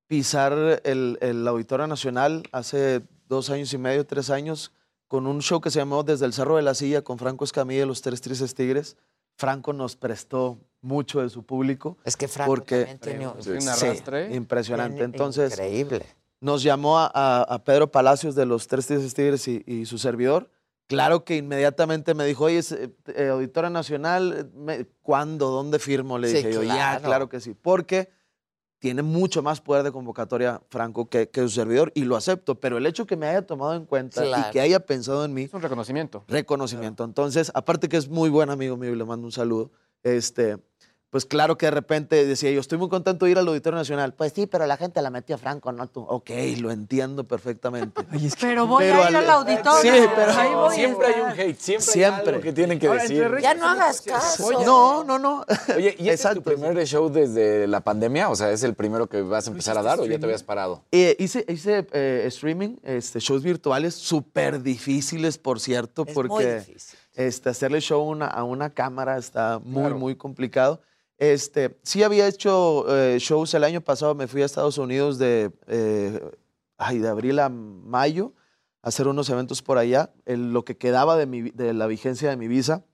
pisar 0.06 0.80
el, 0.84 1.18
el 1.20 1.46
Auditorio 1.46 1.86
Nacional 1.86 2.42
hace 2.52 3.02
dos 3.28 3.50
años 3.50 3.72
y 3.72 3.78
medio, 3.78 4.06
tres 4.06 4.30
años, 4.30 4.72
con 5.08 5.26
un 5.26 5.40
show 5.42 5.60
que 5.60 5.70
se 5.70 5.78
llamó 5.78 6.02
Desde 6.02 6.26
el 6.26 6.32
Cerro 6.32 6.56
de 6.56 6.62
la 6.62 6.74
Silla 6.74 7.02
con 7.02 7.18
Franco 7.18 7.44
Escamilla 7.44 7.82
y 7.82 7.86
los 7.86 8.00
Tres 8.02 8.20
Tristes 8.20 8.54
Tigres. 8.54 8.96
Franco 9.36 9.72
nos 9.72 9.96
prestó 9.96 10.58
mucho 10.80 11.20
de 11.20 11.28
su 11.28 11.42
público. 11.42 11.96
Es 12.04 12.16
que 12.16 12.28
Franco 12.28 12.50
porque, 12.54 12.76
también 12.84 12.98
tiene 13.00 13.26
un- 13.28 13.42
Sí, 13.42 13.50
un 13.50 13.68
arrastre. 13.68 14.34
impresionante. 14.34 15.02
Entonces, 15.02 15.52
Increíble. 15.52 16.06
nos 16.40 16.62
llamó 16.62 16.98
a, 16.98 17.06
a- 17.42 17.64
Pedro 17.64 17.90
Palacios 17.90 18.34
de 18.34 18.46
los 18.46 18.68
Tres 18.68 18.86
Tristes 18.86 19.12
Tigres 19.14 19.48
y, 19.48 19.62
y 19.66 19.86
su 19.86 19.98
servidor. 19.98 20.48
Claro 20.86 21.24
que 21.24 21.36
inmediatamente 21.36 22.14
me 22.14 22.24
dijo, 22.26 22.44
oye, 22.44 22.58
es, 22.58 22.72
eh, 22.72 23.28
Auditora 23.30 23.70
Nacional, 23.70 24.50
me- 24.54 24.84
¿cuándo? 25.02 25.50
¿Dónde 25.50 25.78
firmo? 25.78 26.18
Le 26.18 26.28
Sí, 26.28 26.36
dije 26.36 26.52
yo, 26.52 26.62
ya, 26.62 26.74
claro. 26.74 27.02
claro 27.04 27.28
que 27.28 27.40
sí. 27.40 27.54
Porque 27.54 28.10
tiene 28.80 29.00
mucho 29.02 29.42
más 29.42 29.62
poder 29.62 29.82
de 29.82 29.92
convocatoria 29.92 30.60
Franco 30.68 31.08
que, 31.08 31.30
que 31.30 31.40
su 31.40 31.48
servidor 31.48 31.90
y 31.94 32.04
lo 32.04 32.16
acepto, 32.16 32.60
pero 32.60 32.76
el 32.76 32.84
hecho 32.84 33.06
que 33.06 33.16
me 33.16 33.26
haya 33.26 33.46
tomado 33.46 33.74
en 33.74 33.86
cuenta 33.86 34.22
Claro. 34.22 34.48
y 34.48 34.52
que 34.52 34.60
haya 34.60 34.78
pensado 34.80 35.24
en 35.24 35.32
mí... 35.32 35.44
Es 35.44 35.54
un 35.54 35.62
reconocimiento. 35.62 36.22
Reconocimiento. 36.28 37.02
Entonces, 37.02 37.50
aparte 37.54 37.88
que 37.88 37.96
es 37.96 38.08
muy 38.10 38.28
buen 38.28 38.50
amigo 38.50 38.76
mío 38.76 38.92
y 38.92 38.96
le 38.96 39.04
mando 39.06 39.26
un 39.26 39.32
saludo, 39.32 39.70
este, 40.02 40.58
pues 41.14 41.26
claro 41.26 41.56
que 41.56 41.66
de 41.66 41.70
repente 41.70 42.26
decía 42.26 42.50
yo, 42.50 42.58
estoy 42.58 42.76
muy 42.76 42.88
contento 42.88 43.24
de 43.24 43.30
ir 43.30 43.38
al 43.38 43.46
Auditorio 43.46 43.78
Nacional. 43.78 44.14
Pues 44.14 44.32
sí, 44.34 44.48
pero 44.48 44.66
la 44.66 44.76
gente 44.76 45.00
la 45.00 45.10
metió 45.10 45.36
a 45.36 45.38
Franco, 45.38 45.70
no 45.70 45.86
tú. 45.86 46.00
Ok, 46.08 46.28
lo 46.58 46.72
entiendo 46.72 47.22
perfectamente. 47.22 48.02
Pero 48.40 48.66
voy 48.66 48.82
Pero 48.82 49.04
a 49.04 49.10
ir 49.10 49.16
al- 49.18 49.30
auditorio. 49.30 49.94
Sí, 49.94 50.08
pero- 50.16 50.32
Ahí 50.32 50.52
voy 50.52 50.72
a 50.72 50.74
Siempre 50.74 51.06
hay 51.06 51.20
un 51.20 51.28
hate, 51.30 51.56
siempre, 51.60 51.86
Siempre. 51.92 52.20
hay 52.22 52.28
algo 52.30 52.40
que 52.40 52.52
tienen 52.52 52.80
que 52.80 52.88
Ahora, 52.88 53.02
decir. 53.02 53.30
Ya 53.40 53.54
no 53.54 53.68
hagas 53.68 54.00
caso. 54.00 54.64
No, 54.64 55.04
no, 55.04 55.20
no. 55.20 55.44
Oye, 55.76 55.94
¿y 56.00 56.08
este 56.08 56.26
es 56.30 56.34
tu 56.34 56.42
primer 56.42 56.84
show 56.84 57.08
desde 57.08 57.68
la 57.68 57.78
pandemia? 57.80 58.28
O 58.28 58.34
sea, 58.34 58.50
¿es 58.50 58.64
el 58.64 58.74
primero 58.74 59.06
que 59.08 59.22
vas 59.22 59.46
a 59.46 59.50
empezar 59.52 59.78
a 59.78 59.82
dar 59.82 60.00
o 60.00 60.06
ya 60.06 60.18
te 60.18 60.24
habías 60.24 60.42
parado? 60.42 60.82
Eh, 60.90 61.14
hice 61.20 61.44
hice 61.46 61.86
eh, 61.92 62.24
streaming, 62.26 62.78
este, 62.82 63.20
shows 63.20 63.44
virtuales 63.44 63.94
súper 63.94 64.62
difíciles, 64.64 65.38
por 65.38 65.60
cierto, 65.60 66.02
Es 66.08 66.08
muy 66.08 66.14
porque 66.28 66.54
difícil. 66.56 66.98
este, 67.14 67.50
hacerle 67.50 67.80
show 67.80 68.02
una- 68.02 68.26
a 68.26 68.42
una 68.42 68.70
cámara 68.70 69.16
está 69.16 69.60
muy, 69.62 69.94
muy 69.94 70.16
complicado. 70.16 70.80
Este, 71.18 71.78
sí 71.82 72.02
había 72.02 72.26
hecho 72.26 72.84
eh, 72.94 73.18
shows 73.20 73.54
el 73.54 73.64
año 73.64 73.80
pasado, 73.80 74.14
me 74.14 74.26
fui 74.26 74.42
a 74.42 74.46
Estados 74.46 74.78
Unidos 74.78 75.16
de, 75.18 75.52
eh, 75.68 76.20
ay, 76.76 76.98
de 76.98 77.08
abril 77.08 77.38
a 77.38 77.48
mayo 77.48 78.32
a 78.82 78.88
hacer 78.88 79.06
unos 79.06 79.30
eventos 79.30 79.62
por 79.62 79.78
allá, 79.78 80.12
el- 80.26 80.52
lo 80.52 80.64
que 80.64 80.76
quedaba 80.76 81.16
de, 81.16 81.26
mi 81.26 81.42
de 81.50 81.72
la 81.72 81.86
vigencia 81.86 82.30
de 82.30 82.36
mi 82.36 82.48
visa 82.48 82.84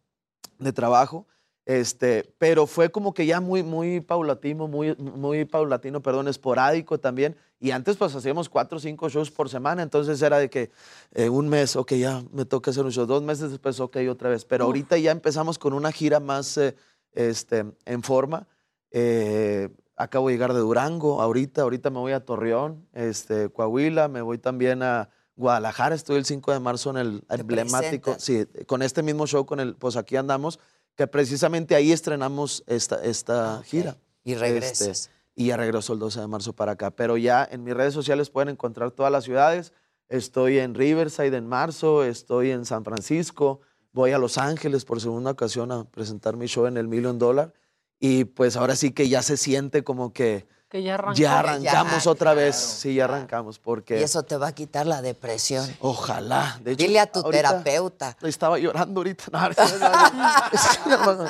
de 0.58 0.72
trabajo. 0.72 1.26
Este, 1.66 2.34
pero 2.38 2.66
fue 2.66 2.90
como 2.90 3.14
que 3.14 3.26
ya 3.26 3.40
muy, 3.40 3.62
muy 3.62 4.00
paulatino, 4.00 4.66
muy, 4.66 4.96
muy 4.96 5.44
paulatino, 5.44 6.02
perdón, 6.02 6.26
esporádico 6.26 6.98
también. 6.98 7.36
Y 7.60 7.70
antes 7.70 7.96
pues 7.96 8.14
hacíamos 8.14 8.48
cuatro 8.48 8.78
o 8.78 8.80
cinco 8.80 9.08
shows 9.08 9.30
por 9.30 9.48
semana, 9.48 9.82
entonces 9.82 10.20
era 10.20 10.38
de 10.38 10.50
que 10.50 10.70
eh, 11.14 11.28
un 11.28 11.48
mes, 11.48 11.76
ok, 11.76 11.92
ya 11.94 12.22
me 12.32 12.44
toca 12.44 12.70
hacer 12.70 12.84
un 12.84 12.90
show, 12.90 13.06
dos 13.06 13.22
meses 13.22 13.50
después, 13.50 13.78
ok, 13.78 13.98
otra 14.10 14.30
vez. 14.30 14.44
Pero 14.44 14.64
ahorita 14.64 14.98
ya 14.98 15.12
empezamos 15.12 15.58
con 15.58 15.72
una 15.72 15.92
gira 15.92 16.18
más 16.18 16.58
este, 17.12 17.64
en 17.84 18.02
forma. 18.02 18.46
Eh, 18.90 19.68
acabo 19.96 20.28
de 20.28 20.34
llegar 20.34 20.54
de 20.54 20.60
Durango, 20.60 21.20
ahorita, 21.20 21.62
ahorita 21.62 21.90
me 21.90 21.98
voy 21.98 22.12
a 22.12 22.24
Torreón, 22.24 22.88
este, 22.92 23.50
Coahuila, 23.50 24.08
me 24.08 24.22
voy 24.22 24.38
también 24.38 24.82
a 24.82 25.10
Guadalajara, 25.36 25.94
estoy 25.94 26.16
el 26.16 26.24
5 26.24 26.52
de 26.52 26.60
marzo 26.60 26.90
en 26.90 26.96
el 26.96 27.24
emblemático, 27.28 28.16
sí, 28.18 28.46
con 28.66 28.82
este 28.82 29.02
mismo 29.02 29.26
show, 29.26 29.46
con 29.46 29.60
el, 29.60 29.76
pues 29.76 29.96
aquí 29.96 30.16
andamos, 30.16 30.58
que 30.96 31.06
precisamente 31.06 31.74
ahí 31.74 31.92
estrenamos 31.92 32.64
esta, 32.66 33.02
esta 33.02 33.62
gira. 33.64 33.96
Y 34.22 34.34
regresas. 34.34 35.10
y 35.34 35.46
ya 35.46 35.56
regreso 35.56 35.94
el 35.94 35.98
12 35.98 36.20
de 36.20 36.26
marzo 36.26 36.52
para 36.52 36.72
acá. 36.72 36.90
Pero 36.90 37.16
ya 37.16 37.48
en 37.50 37.64
mis 37.64 37.74
redes 37.74 37.94
sociales 37.94 38.28
pueden 38.28 38.50
encontrar 38.50 38.90
todas 38.90 39.10
las 39.10 39.24
ciudades. 39.24 39.72
Estoy 40.08 40.58
en 40.58 40.74
Riverside 40.74 41.34
en 41.36 41.46
marzo, 41.46 42.04
estoy 42.04 42.50
en 42.50 42.66
San 42.66 42.84
Francisco, 42.84 43.60
voy 43.92 44.12
a 44.12 44.18
Los 44.18 44.38
Ángeles 44.38 44.84
por 44.84 45.00
segunda 45.00 45.30
ocasión 45.32 45.72
a 45.72 45.84
presentar 45.84 46.36
mi 46.36 46.46
show 46.46 46.66
en 46.66 46.76
el 46.76 46.88
Million 46.88 47.18
Dollar. 47.18 47.52
Y 47.98 48.24
pues 48.24 48.56
ahora 48.56 48.76
sí 48.76 48.92
que 48.92 49.08
ya 49.08 49.22
se 49.22 49.36
siente 49.36 49.84
como 49.84 50.12
que 50.12 50.48
Que 50.70 50.82
ya 50.82 50.94
arrancó. 50.94 51.18
ya 51.18 51.38
arrancamos 51.40 52.04
Ya, 52.04 52.10
otra 52.10 52.32
vez. 52.32 52.56
Sí, 52.56 52.94
ya 52.94 53.04
arrancamos 53.04 53.58
porque... 53.58 54.00
Y 54.00 54.02
eso 54.02 54.22
te 54.22 54.36
va 54.36 54.48
a 54.48 54.52
quitar 54.52 54.86
la 54.86 55.02
depresión. 55.02 55.68
Ojalá. 55.80 56.58
De 56.64 56.72
hecho, 56.72 56.86
Dile 56.86 57.00
a 57.00 57.12
tu 57.12 57.22
terapeuta. 57.24 58.16
Estaba 58.22 58.58
llorando 58.58 59.00
ahorita. 59.00 59.24
No, 59.32 59.48
no, 60.86 61.14
no, 61.14 61.28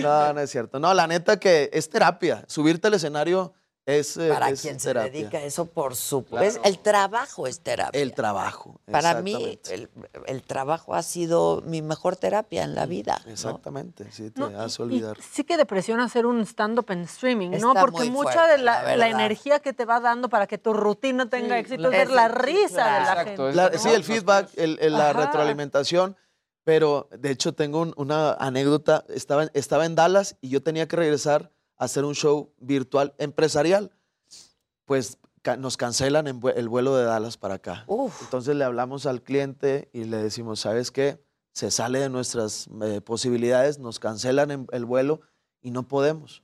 no, 0.00 0.32
no 0.32 0.40
es 0.40 0.50
cierto. 0.50 0.78
No, 0.78 0.94
la 0.94 1.06
neta 1.06 1.38
que 1.38 1.68
es 1.72 1.90
terapia. 1.90 2.44
Subirte 2.46 2.86
al 2.86 2.94
escenario 2.94 3.52
es, 3.86 4.18
Para 4.18 4.50
es 4.50 4.60
quien 4.62 4.80
se 4.80 4.92
dedica 4.92 5.38
a 5.38 5.42
eso, 5.42 5.64
por 5.66 5.94
supuesto. 5.94 6.60
El 6.64 6.80
trabajo 6.80 7.46
es 7.46 7.60
terapia. 7.60 8.00
El 8.00 8.12
trabajo. 8.14 8.80
Para 8.90 9.22
mí, 9.22 9.60
el, 9.70 9.88
el 10.26 10.42
trabajo 10.42 10.94
ha 10.94 11.02
sido 11.04 11.62
mi 11.64 11.82
mejor 11.82 12.16
terapia 12.16 12.64
en 12.64 12.74
la 12.74 12.86
vida. 12.86 13.20
¿no? 13.24 13.30
Exactamente, 13.30 14.10
sí, 14.10 14.30
te 14.32 14.40
No, 14.40 14.46
hace 14.60 14.82
olvidar. 14.82 15.16
Y 15.18 15.22
sí 15.22 15.44
que 15.44 15.56
depresión 15.56 16.00
hacer 16.00 16.26
un 16.26 16.40
stand-up 16.44 16.86
en 16.90 17.02
streaming, 17.02 17.50
¿no? 17.60 17.74
Porque 17.74 17.98
muy 17.98 18.10
mucha 18.10 18.32
fuerte, 18.32 18.52
de 18.52 18.58
la, 18.58 18.72
la 18.72 18.80
verdad. 18.82 18.96
la 18.98 19.08
energía 19.08 19.60
que 19.60 19.72
te 19.72 19.84
va 19.84 20.00
dando 20.00 20.28
para 20.28 20.48
que 20.48 20.58
tu 20.58 20.72
rutina 20.72 21.30
tenga 21.30 21.56
éxito 21.56 21.90
es 21.90 21.90
la- 21.92 21.98
ver 21.98 22.10
la 22.10 22.26
Ese- 22.26 22.34
risa 22.42 22.84
de 22.94 23.00
la 23.14 23.24
gente. 23.24 23.52
La- 23.52 23.70
¿no? 23.70 23.78
sí, 23.78 23.88
el 23.90 24.02
feedback, 24.02 24.50
el- 24.56 24.78
el- 24.80 24.94
la 24.94 25.12
retroalimentación. 25.12 26.16
Pero 26.64 27.08
de 27.16 27.30
hecho 27.30 27.54
tengo 27.54 27.80
un- 27.80 27.94
una 27.96 28.32
anécdota. 28.32 29.04
Estaba, 29.08 29.44
en- 29.44 29.50
estaba 29.54 29.86
en 29.86 29.94
Dallas 29.94 30.36
y 30.40 30.48
yo 30.48 30.60
tenía 30.64 30.88
que 30.88 30.96
regresar 30.96 31.52
hacer 31.76 32.04
un 32.04 32.14
show 32.14 32.52
virtual 32.58 33.14
empresarial. 33.18 33.90
Pues 34.84 35.18
ca- 35.42 35.56
nos 35.56 35.76
cancelan 35.76 36.26
en 36.26 36.40
vue- 36.40 36.54
el 36.56 36.68
vuelo 36.68 36.96
de 36.96 37.04
Dallas 37.04 37.36
para 37.36 37.54
acá. 37.54 37.84
Entonces 38.22 38.54
le 38.56 38.64
hablamos 38.64 39.06
al 39.06 39.22
cliente 39.22 39.88
y 39.92 40.04
le 40.04 40.16
decimos, 40.18 40.60
¿sabes 40.60 40.90
qué? 40.90 41.24
Se 41.52 41.70
sale 41.70 41.98
de 42.00 42.08
nuestras 42.08 42.68
eh, 42.82 43.00
posibilidades, 43.00 43.78
nos 43.78 43.98
cancelan 43.98 44.50
en- 44.50 44.66
el 44.72 44.84
vuelo 44.84 45.20
y 45.62 45.70
no 45.70 45.88
podemos. 45.88 46.42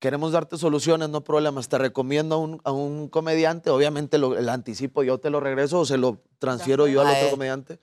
Queremos 0.00 0.32
darte 0.32 0.58
soluciones, 0.58 1.08
no 1.08 1.22
problemas. 1.24 1.68
Te 1.68 1.78
recomiendo 1.78 2.34
a 2.34 2.38
un, 2.38 2.60
a 2.64 2.72
un 2.72 3.08
comediante, 3.08 3.70
obviamente 3.70 4.18
lo, 4.18 4.36
el 4.36 4.48
anticipo 4.48 5.02
yo 5.02 5.18
te 5.18 5.30
lo 5.30 5.40
regreso 5.40 5.80
o 5.80 5.84
se 5.86 5.96
lo 5.96 6.20
transfiero 6.38 6.86
yo 6.86 7.00
al 7.02 7.06
otro 7.08 7.30
comediante. 7.30 7.80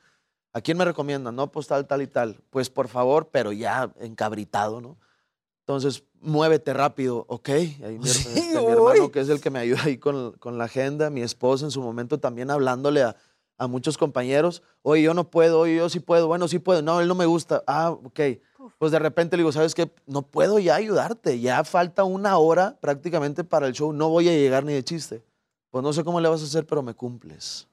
¿A 0.54 0.60
quién 0.62 0.78
me 0.78 0.84
recomiendan? 0.86 1.36
No, 1.36 1.50
pues 1.52 1.68
tal, 1.68 1.88
tal 1.88 2.02
y 2.02 2.08
tal. 2.08 2.44
Pues 2.50 2.70
por 2.70 2.90
favor, 2.90 3.30
pero 3.32 3.54
ya 3.54 3.92
encabritado, 4.00 4.82
¿no? 4.82 4.98
Entonces, 5.66 6.04
muévete 6.22 6.74
rápido, 6.74 7.26
¿ok? 7.28 7.50
Ahí 7.50 8.00
mi, 8.00 8.08
her- 8.10 8.38
este, 8.38 8.62
mi 8.62 8.72
hermano, 8.72 9.12
que 9.12 9.20
es 9.20 9.30
el 9.30 9.42
que 9.42 9.50
me 9.50 9.60
ayuda 9.60 9.84
ahí 9.84 9.98
con, 9.98 10.34
con 10.34 10.58
la 10.58 10.66
agenda, 10.66 11.10
mi 11.10 11.22
esposa 11.22 11.66
en 11.66 11.72
su 11.72 11.82
momento 11.82 12.20
también 12.20 12.50
hablándole 12.52 13.04
a, 13.04 13.16
a 13.58 13.68
muchos 13.68 13.98
compañeros, 13.98 14.62
oye, 14.82 15.04
yo 15.04 15.14
no 15.14 15.30
puedo, 15.30 15.60
oye, 15.60 15.76
yo 15.78 15.90
sí 15.90 16.00
puedo, 16.00 16.28
bueno, 16.28 16.48
sí 16.48 16.60
puedo, 16.60 16.82
no, 16.82 17.00
él 17.02 17.08
no 17.08 17.16
me 17.16 17.26
gusta, 17.26 17.64
ah, 17.68 17.92
ok. 17.92 18.20
Pues 18.78 18.92
de 18.92 19.00
repente 19.00 19.36
le 19.38 19.42
digo, 19.42 19.52
¿sabes 19.52 19.76
qué? 19.76 19.92
No 20.08 20.22
puedo 20.24 20.58
ya 20.60 20.76
ayudarte, 20.76 21.40
ya 21.40 21.64
falta 21.64 22.04
una 22.04 22.38
hora 22.38 22.78
prácticamente 22.80 23.44
para 23.44 23.68
el 23.68 23.74
show, 23.74 23.94
no 23.94 24.10
voy 24.10 24.28
a 24.30 24.32
llegar 24.32 24.64
ni 24.64 24.74
de 24.74 24.84
chiste. 24.84 25.24
Pues 25.70 25.84
no 25.84 25.94
sé 25.94 26.04
cómo 26.04 26.20
le 26.20 26.28
vas 26.30 26.42
a 26.42 26.46
hacer, 26.46 26.66
pero 26.66 26.82
me 26.82 26.94
cumples. 26.94 27.68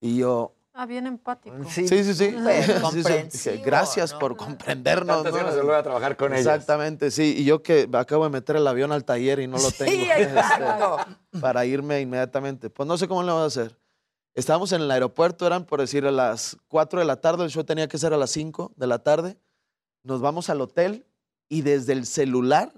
Y 0.00 0.18
yo, 0.18 0.52
Ah, 0.80 0.86
bien 0.86 1.08
empático. 1.08 1.56
Sí, 1.68 1.88
sí, 1.88 2.14
sí. 2.14 2.36
Pues, 2.40 2.66
Sí, 2.92 3.02
sí. 3.30 3.50
Gracias 3.64 4.14
por 4.14 4.36
comprendernos. 4.36 5.16
Tantas 5.24 5.32
¿no? 5.32 5.38
ganas 5.38 5.54
de 5.56 5.60
volver 5.62 5.74
a 5.76 5.82
trabajar 5.82 6.16
con 6.16 6.32
ellas. 6.32 6.46
Exactamente, 6.46 7.10
sí. 7.10 7.34
Y 7.36 7.44
yo 7.44 7.64
que 7.64 7.88
acabo 7.94 8.22
de 8.22 8.30
meter 8.30 8.54
el 8.54 8.64
avión 8.64 8.92
al 8.92 9.04
taller 9.04 9.40
y 9.40 9.48
no 9.48 9.58
lo 9.58 9.72
tengo. 9.72 9.90
este, 10.12 10.22
exacto. 10.22 10.98
para 11.40 11.66
irme 11.66 12.00
inmediatamente. 12.00 12.70
Pues 12.70 12.86
no 12.86 12.96
sé 12.96 13.08
cómo 13.08 13.24
le 13.24 13.32
voy 13.32 13.42
a 13.42 13.46
hacer. 13.46 13.76
Estábamos 14.34 14.70
en 14.70 14.82
el 14.82 14.90
aeropuerto, 14.92 15.48
eran 15.48 15.64
por 15.64 15.80
decir 15.80 16.06
a 16.06 16.12
las 16.12 16.56
4 16.68 17.00
de 17.00 17.06
la 17.06 17.16
tarde, 17.20 17.42
el 17.42 17.50
show 17.50 17.64
tenía 17.64 17.88
que 17.88 17.98
ser 17.98 18.14
a 18.14 18.16
las 18.16 18.30
5 18.30 18.70
de 18.76 18.86
la 18.86 19.00
tarde. 19.00 19.36
Nos 20.04 20.20
vamos 20.20 20.48
al 20.48 20.60
hotel 20.60 21.06
y 21.48 21.62
desde 21.62 21.92
el 21.92 22.06
celular 22.06 22.72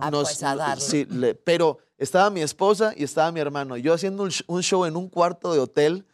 Ah, 0.00 0.08
pues, 0.12 0.40
a 0.44 0.54
darle. 0.54 0.80
sí, 0.84 1.04
le- 1.06 1.34
pero 1.34 1.78
estaba 1.98 2.30
mi 2.30 2.42
esposa 2.42 2.92
y 2.96 3.02
estaba 3.02 3.32
mi 3.32 3.40
hermano. 3.40 3.76
Yo 3.76 3.92
haciendo 3.92 4.22
un, 4.22 4.30
un 4.46 4.62
show 4.62 4.84
en 4.84 4.94
un 4.96 5.08
cuarto 5.08 5.52
de 5.52 5.58
hotel 5.58 6.06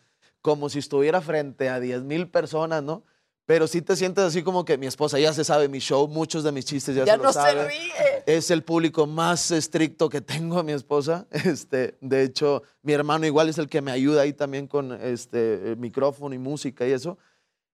como 0.43 0.69
si 0.69 0.79
estuviera 0.79 1.21
frente 1.21 1.69
a 1.69 1.81
10 1.81 2.03
mil 2.05 2.29
personas, 2.29 2.83
¿no? 2.83 3.05
Pero 3.47 3.67
sí 3.67 3.83
te 3.83 3.97
sientes 3.97 4.23
así 4.25 4.43
como 4.45 4.65
que 4.65 4.79
mi 4.79 4.87
esposa 4.87 5.19
ya 5.19 5.33
se 5.33 5.43
sabe 5.45 5.69
mi 5.69 5.81
show, 5.81 6.07
muchos 6.07 6.45
de 6.45 6.53
mis 6.53 6.65
chistes 6.65 6.95
ya, 6.95 7.05
Ya 7.05 7.13
se 7.15 7.19
lo 7.19 7.25
no 7.25 7.33
se 7.33 7.39
sabe. 7.41 7.67
ríe. 7.69 8.23
Es 8.27 8.51
el 8.53 8.63
público 8.63 9.07
más 9.09 9.51
estricto 9.51 10.09
que 10.09 10.21
tengo 10.21 10.59
a 10.59 10.63
mi 10.63 10.73
esposa. 10.73 11.27
Este, 11.45 11.97
de 12.01 12.23
hecho, 12.23 12.63
mi 12.83 12.93
hermano 12.93 13.27
igual 13.27 13.49
es 13.49 13.59
el 13.59 13.69
que 13.69 13.81
me 13.83 13.91
ayuda 13.91 14.23
ahí 14.23 14.33
también 14.33 14.69
con 14.69 14.93
este 14.93 15.71
el 15.73 15.77
micrófono 15.79 16.33
y 16.35 16.39
música 16.39 16.87
y 16.87 16.93
eso. 16.93 17.19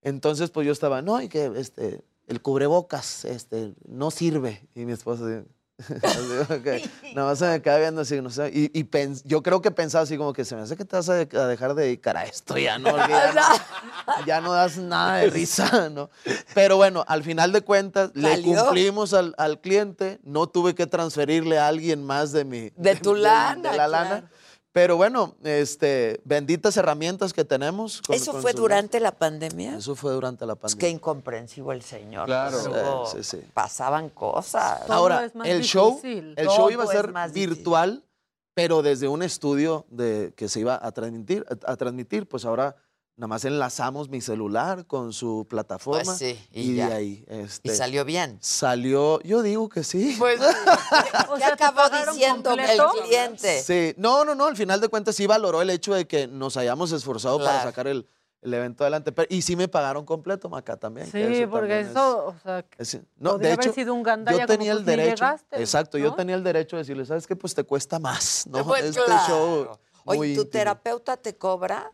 Entonces, 0.02 0.51
pues 0.51 0.66
yo 0.66 0.72
estaba, 0.72 1.02
no, 1.02 1.20
y 1.20 1.28
que 1.28 1.52
este, 1.56 2.01
el 2.26 2.40
cubrebocas 2.40 3.24
este, 3.26 3.74
no 3.86 4.10
sirve. 4.10 4.66
Y 4.74 4.86
mi 4.86 4.93
esposa, 4.93 5.44
así, 5.78 5.94
así, 6.03 6.53
ok. 6.55 7.15
nada 7.15 7.28
más 7.28 7.39
se 7.39 7.47
me 7.48 7.62
queda 7.62 7.78
viendo 7.78 8.01
así, 8.03 8.20
no 8.20 8.31
sé. 8.31 8.51
Y, 8.53 8.70
y 8.78 8.85
pens- 8.85 9.23
yo 9.24 9.43
creo 9.43 9.61
que 9.61 9.70
pensaba 9.70 10.05
así 10.05 10.16
como 10.16 10.32
que 10.32 10.44
se 10.44 10.57
me 10.57 10.62
hace 10.62 10.77
que 10.77 10.85
te 10.85 10.97
vas 10.97 11.09
a, 11.09 11.15
de- 11.15 11.39
a 11.39 11.47
dejar 11.47 11.74
de 11.74 11.85
dedicar 11.85 12.16
a 12.16 12.24
esto 12.24 12.57
ya, 12.57 12.78
¿no? 12.78 12.97
Ya, 13.09 13.32
no, 13.35 14.24
ya 14.27 14.40
no 14.40 14.53
das 14.53 14.77
nada 14.78 15.19
de 15.19 15.31
risa, 15.31 15.89
¿no? 15.90 16.11
Pero 16.55 16.77
bueno, 16.77 17.05
al 17.09 17.23
final 17.23 17.53
de 17.53 17.61
cuentas, 17.62 18.11
le 18.15 18.40
cumplimos 18.43 19.12
al, 19.15 19.35
al 19.39 19.61
cliente, 19.61 20.19
no 20.24 20.47
tuve 20.47 20.74
que 20.74 20.86
transferirle 20.86 21.59
a 21.59 21.69
alguien 21.69 22.05
más 22.05 22.32
de 22.32 22.44
mi... 22.44 22.70
De 22.77 22.97
tu 22.97 23.15
de- 23.15 23.20
lana, 23.20 23.70
De 23.73 23.77
la 23.77 23.89
lana. 23.89 24.31
Pero 24.77 24.98
bueno, 24.98 25.35
este, 25.43 26.20
benditas 26.27 26.77
herramientas 26.77 27.32
que 27.32 27.47
tenemos. 27.47 28.03
con- 28.03 28.15
¿Eso 28.15 28.32
con 28.32 28.43
fue 28.43 28.53
su- 28.53 28.59
durante 28.59 29.01
la 29.01 29.11
pandemia? 29.11 29.78
Eso 29.78 29.97
fue 29.97 30.12
durante 30.12 30.44
la 30.44 30.53
Es 30.53 30.59
pandemia. 30.59 30.81
que 30.81 30.90
incomprensivo 30.90 31.73
el 31.73 31.81
señor. 31.81 32.27
Claro. 32.27 32.59
pues, 32.62 32.66
luego 32.66 33.07
Sí, 33.07 33.23
sí, 33.24 33.39
sí. 33.39 33.47
Pasaban 33.55 34.11
cosas. 34.11 34.82
Ahora, 34.90 35.31
el 35.44 35.62
show, 35.62 35.98
el 36.05 36.36
show 36.48 36.69
iba 36.70 36.82
a 36.82 36.86
es 36.89 36.93
ser 36.93 37.11
más 37.11 37.32
difícil. 37.32 37.55
virtual, 37.55 38.05
pero 38.53 38.82
desde 38.82 39.09
un 39.09 39.23
estudio 39.23 39.86
de, 39.89 40.35
que 40.36 40.47
se 40.51 40.61
iba 40.61 40.78
a 40.81 40.93
transmitir, 40.93 41.47
a, 41.66 41.73
a 41.73 41.77
transmitir, 41.77 42.28
pues 42.28 42.44
ahora 42.44 42.77
nada 43.16 43.28
más 43.28 43.44
enlazamos 43.47 44.09
mi 44.10 44.20
celular 44.20 44.86
con 44.86 45.12
su 45.12 45.47
plataforma 45.48 46.05
Pues 46.05 46.18
sí, 46.18 46.38
y 46.52 46.72
y, 46.72 46.74
ya. 46.76 46.88
de 46.88 46.94
ahí. 46.94 47.24
Este, 47.28 47.72
Y 47.72 47.74
salió 47.74 48.05
bien. 48.05 48.38
Salió, 48.43 49.20
yo 49.22 49.43
digo 49.43 49.68
que 49.68 49.84
sí. 49.84 50.16
Pues, 50.18 50.38
¿qué 51.38 51.44
acabó 51.44 51.82
diciendo 51.88 52.51
completo? 52.51 52.93
el 52.94 53.02
cliente? 53.05 53.62
Sí, 53.62 53.94
no, 53.97 54.24
no, 54.24 54.34
no, 54.34 54.44
al 54.47 54.56
final 54.56 54.80
de 54.80 54.88
cuentas 54.88 55.16
sí 55.16 55.26
valoró 55.26 55.62
el 55.62 55.70
hecho 55.70 55.94
de 55.94 56.06
que 56.06 56.26
nos 56.26 56.56
hayamos 56.59 56.93
esforzado 56.93 57.38
para 57.38 57.62
sacar 57.62 57.86
el, 57.86 58.06
el 58.43 58.52
evento 58.52 58.84
adelante. 58.84 59.12
Pero, 59.12 59.26
y 59.30 59.40
sí 59.40 59.56
me 59.56 59.66
pagaron 59.68 60.05
completo, 60.05 60.51
Maca, 60.51 60.76
también. 60.76 61.10
Sí, 61.10 61.18
eso 61.18 61.48
porque 61.51 61.68
también 61.68 61.86
es- 61.86 61.90
eso, 61.93 62.26
o 62.26 62.34
sea, 62.43 62.64
es- 62.76 63.01
no, 63.16 63.32
podría 63.32 63.48
de 63.48 63.55
haber 63.55 63.64
hecho, 63.66 63.74
sido 63.74 63.94
un 63.94 64.02
gandalla 64.02 64.40
yo 64.40 64.47
como, 64.47 64.59
tenía 64.59 64.72
el 64.72 64.78
pues, 64.84 64.86
ni 64.88 65.02
derecho. 65.02 65.24
llegaste, 65.24 65.60
exacto, 65.60 65.97
yo 65.97 66.12
tenía 66.14 66.34
el 66.34 66.44
derecho 66.44 66.76
de 66.76 66.82
decirle, 66.82 67.06
¿sabes 67.06 67.26
qué? 67.26 67.34
Pues 67.34 67.55
te 67.55 67.64
cuesta 67.64 67.98
más, 67.98 68.47
¿no? 68.47 68.62
Pues 68.66 68.84
este 68.84 69.02
claro. 69.05 69.24
show. 69.26 69.78
Oye, 70.09 70.18
¿tu 70.18 70.24
íntimo. 70.43 70.47
terapeuta 70.47 71.16
te 71.16 71.36
cobra? 71.36 71.90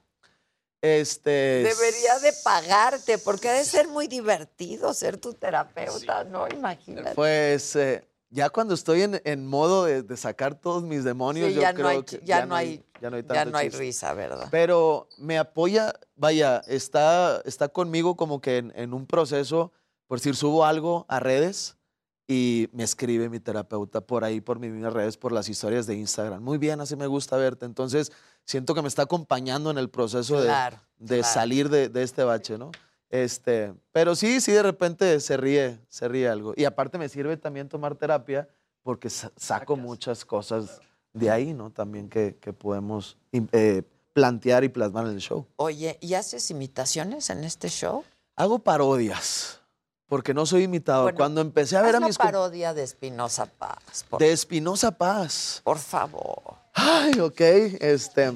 Este. 0.83 1.31
Debería 1.65 2.19
de 2.19 2.33
pagarte, 2.45 3.17
porque 3.19 3.49
ha 3.49 3.53
de 3.53 3.65
ser 3.65 3.87
muy 3.89 4.09
divertido 4.09 4.93
ser 4.95 5.17
tu 5.17 5.33
terapeuta, 5.33 6.25
¿no? 6.25 6.49
Imagínate. 6.49 7.15
Pues 7.15 7.77
eh, 7.77 8.05
ya 8.31 8.51
cuando 8.51 8.75
estoy 8.75 9.03
en, 9.03 9.23
en 9.25 9.47
modo 9.47 9.85
de, 9.85 10.03
de 10.03 10.17
sacar 10.17 10.57
todos 10.57 10.83
mis 10.83 11.05
demonios, 11.05 11.49
Sí, 11.51 11.55
yo 11.55 11.61
ya 11.63 11.73
no 11.73 11.77
creo 11.77 11.89
hay 11.89 12.03
que 12.03 12.21
ch- 12.21 12.25
ya 12.25 12.47
no 12.47 12.57
hay- 12.57 12.85
ya 13.01 13.11
no 13.11 13.17
hay, 13.17 13.25
ya 13.33 13.45
no 13.45 13.59
hay 13.59 13.69
risa, 13.69 14.13
¿verdad? 14.15 14.49
Pero 14.51 15.09
me 15.19 15.39
apoya, 15.39 15.95
vaya, 16.17 16.63
está, 16.67 17.41
está 17.45 17.69
conmigo 17.69 18.17
como 18.17 18.41
que 18.41 18.59
en, 18.59 18.73
en 18.75 18.93
un 18.93 19.07
proceso, 19.07 19.73
por 20.09 20.19
decir, 20.19 20.35
subo 20.35 20.65
algo 20.65 21.07
a 21.09 21.21
redes 21.21 21.77
y 22.33 22.69
me 22.73 22.83
escribe 22.85 23.29
mi 23.29 23.39
terapeuta 23.41 24.01
por 24.01 24.25
ahí, 24.25 24.41
por 24.41 24.59
mis 24.59 24.73
redes, 24.93 25.17
por 25.17 25.33
las 25.33 25.49
historias 25.49 25.87
de 25.87 25.95
Instagram. 25.97 26.43
Muy 26.43 26.59
bien, 26.59 26.81
así 26.81 26.97
me 26.97 27.07
gusta 27.07 27.37
verte. 27.37 27.67
Entonces, 27.67 28.11
siento 28.45 28.75
que 28.75 28.83
me 28.83 28.89
está 28.89 29.03
acompañando 29.03 29.71
en 29.71 29.79
el 29.79 29.91
proceso 29.91 30.41
de- 30.41 30.47
Claro, 30.47 30.79
de, 30.99 31.19
claro. 31.19 31.33
salir 31.35 31.69
de, 31.69 31.89
de 31.89 32.03
este 32.03 32.25
bache, 32.25 32.59
¿no? 32.59 32.71
Este, 33.11 33.75
pero 33.93 34.15
sí, 34.17 34.41
sí, 34.41 34.53
de 34.53 34.63
repente 34.63 35.21
se 35.21 35.37
ríe, 35.37 35.79
se 35.89 36.09
ríe 36.09 36.29
algo. 36.29 36.55
Y 36.57 36.65
aparte 36.65 36.97
me 36.99 37.09
sirve 37.09 37.37
también 37.37 37.69
tomar 37.69 37.95
terapia 37.95 38.49
porque 38.83 39.11
sa- 39.11 39.31
saco 39.37 39.77
muchas 39.77 40.25
cosas 40.25 40.81
de 41.13 41.31
ahí, 41.31 41.53
¿no? 41.53 41.71
También 41.71 42.09
que, 42.09 42.37
que 42.41 42.53
podemos 42.55 43.19
eh, 43.33 43.83
plantear 44.15 44.65
y 44.65 44.69
plasmar 44.71 45.07
en 45.07 45.13
el 45.13 45.21
show. 45.21 45.47
Oye, 45.57 45.99
¿y 46.01 46.15
haces 46.15 46.51
imitaciones 46.51 47.29
en 47.31 47.45
este 47.45 47.69
show? 47.69 48.03
Hago 48.35 48.59
parodias, 48.61 49.61
porque 50.13 50.35
no 50.35 50.45
soy 50.45 50.65
imitador. 50.65 51.05
Bueno, 51.05 51.17
Cuando 51.17 51.41
empecé 51.41 51.75
a 51.75 51.81
ver 51.81 51.95
a 51.95 51.99
una 51.99 52.07
mis... 52.09 52.19
com- 52.19 52.27
parodia 52.27 52.75
de 52.75 52.83
Espinosa 52.83 53.47
Paz, 53.47 54.05
por, 54.11 54.21
De 54.21 54.31
Espinosa 54.31 54.91
Paz. 54.91 55.63
por 55.65 55.79
favor. 55.79 56.57
Ay, 56.75 57.19
ok. 57.19 57.41
Este, 57.41 58.31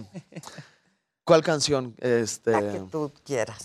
¿Cuál 1.22 1.42
canción? 1.42 1.94
Este, 1.98 2.52
La 2.52 2.72
que 2.72 2.78
tú 2.90 3.12
quieras. 3.22 3.58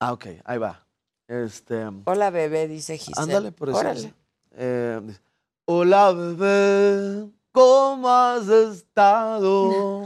Ah, 0.00 0.14
ok, 0.14 0.24
ahí 0.46 0.56
va. 0.56 0.86
Este, 1.28 1.84
Hola, 2.06 2.30
bebé, 2.30 2.68
dice 2.68 2.96
Giselle. 2.96 3.20
Ándale, 3.20 3.52
por 3.52 3.68
eso. 3.68 3.78
Órale. 3.78 4.14
Eh, 4.52 5.02
Hola, 5.66 6.12
bebé, 6.12 7.28
¿cómo 7.52 8.08
has 8.08 8.48
estado? 8.48 10.04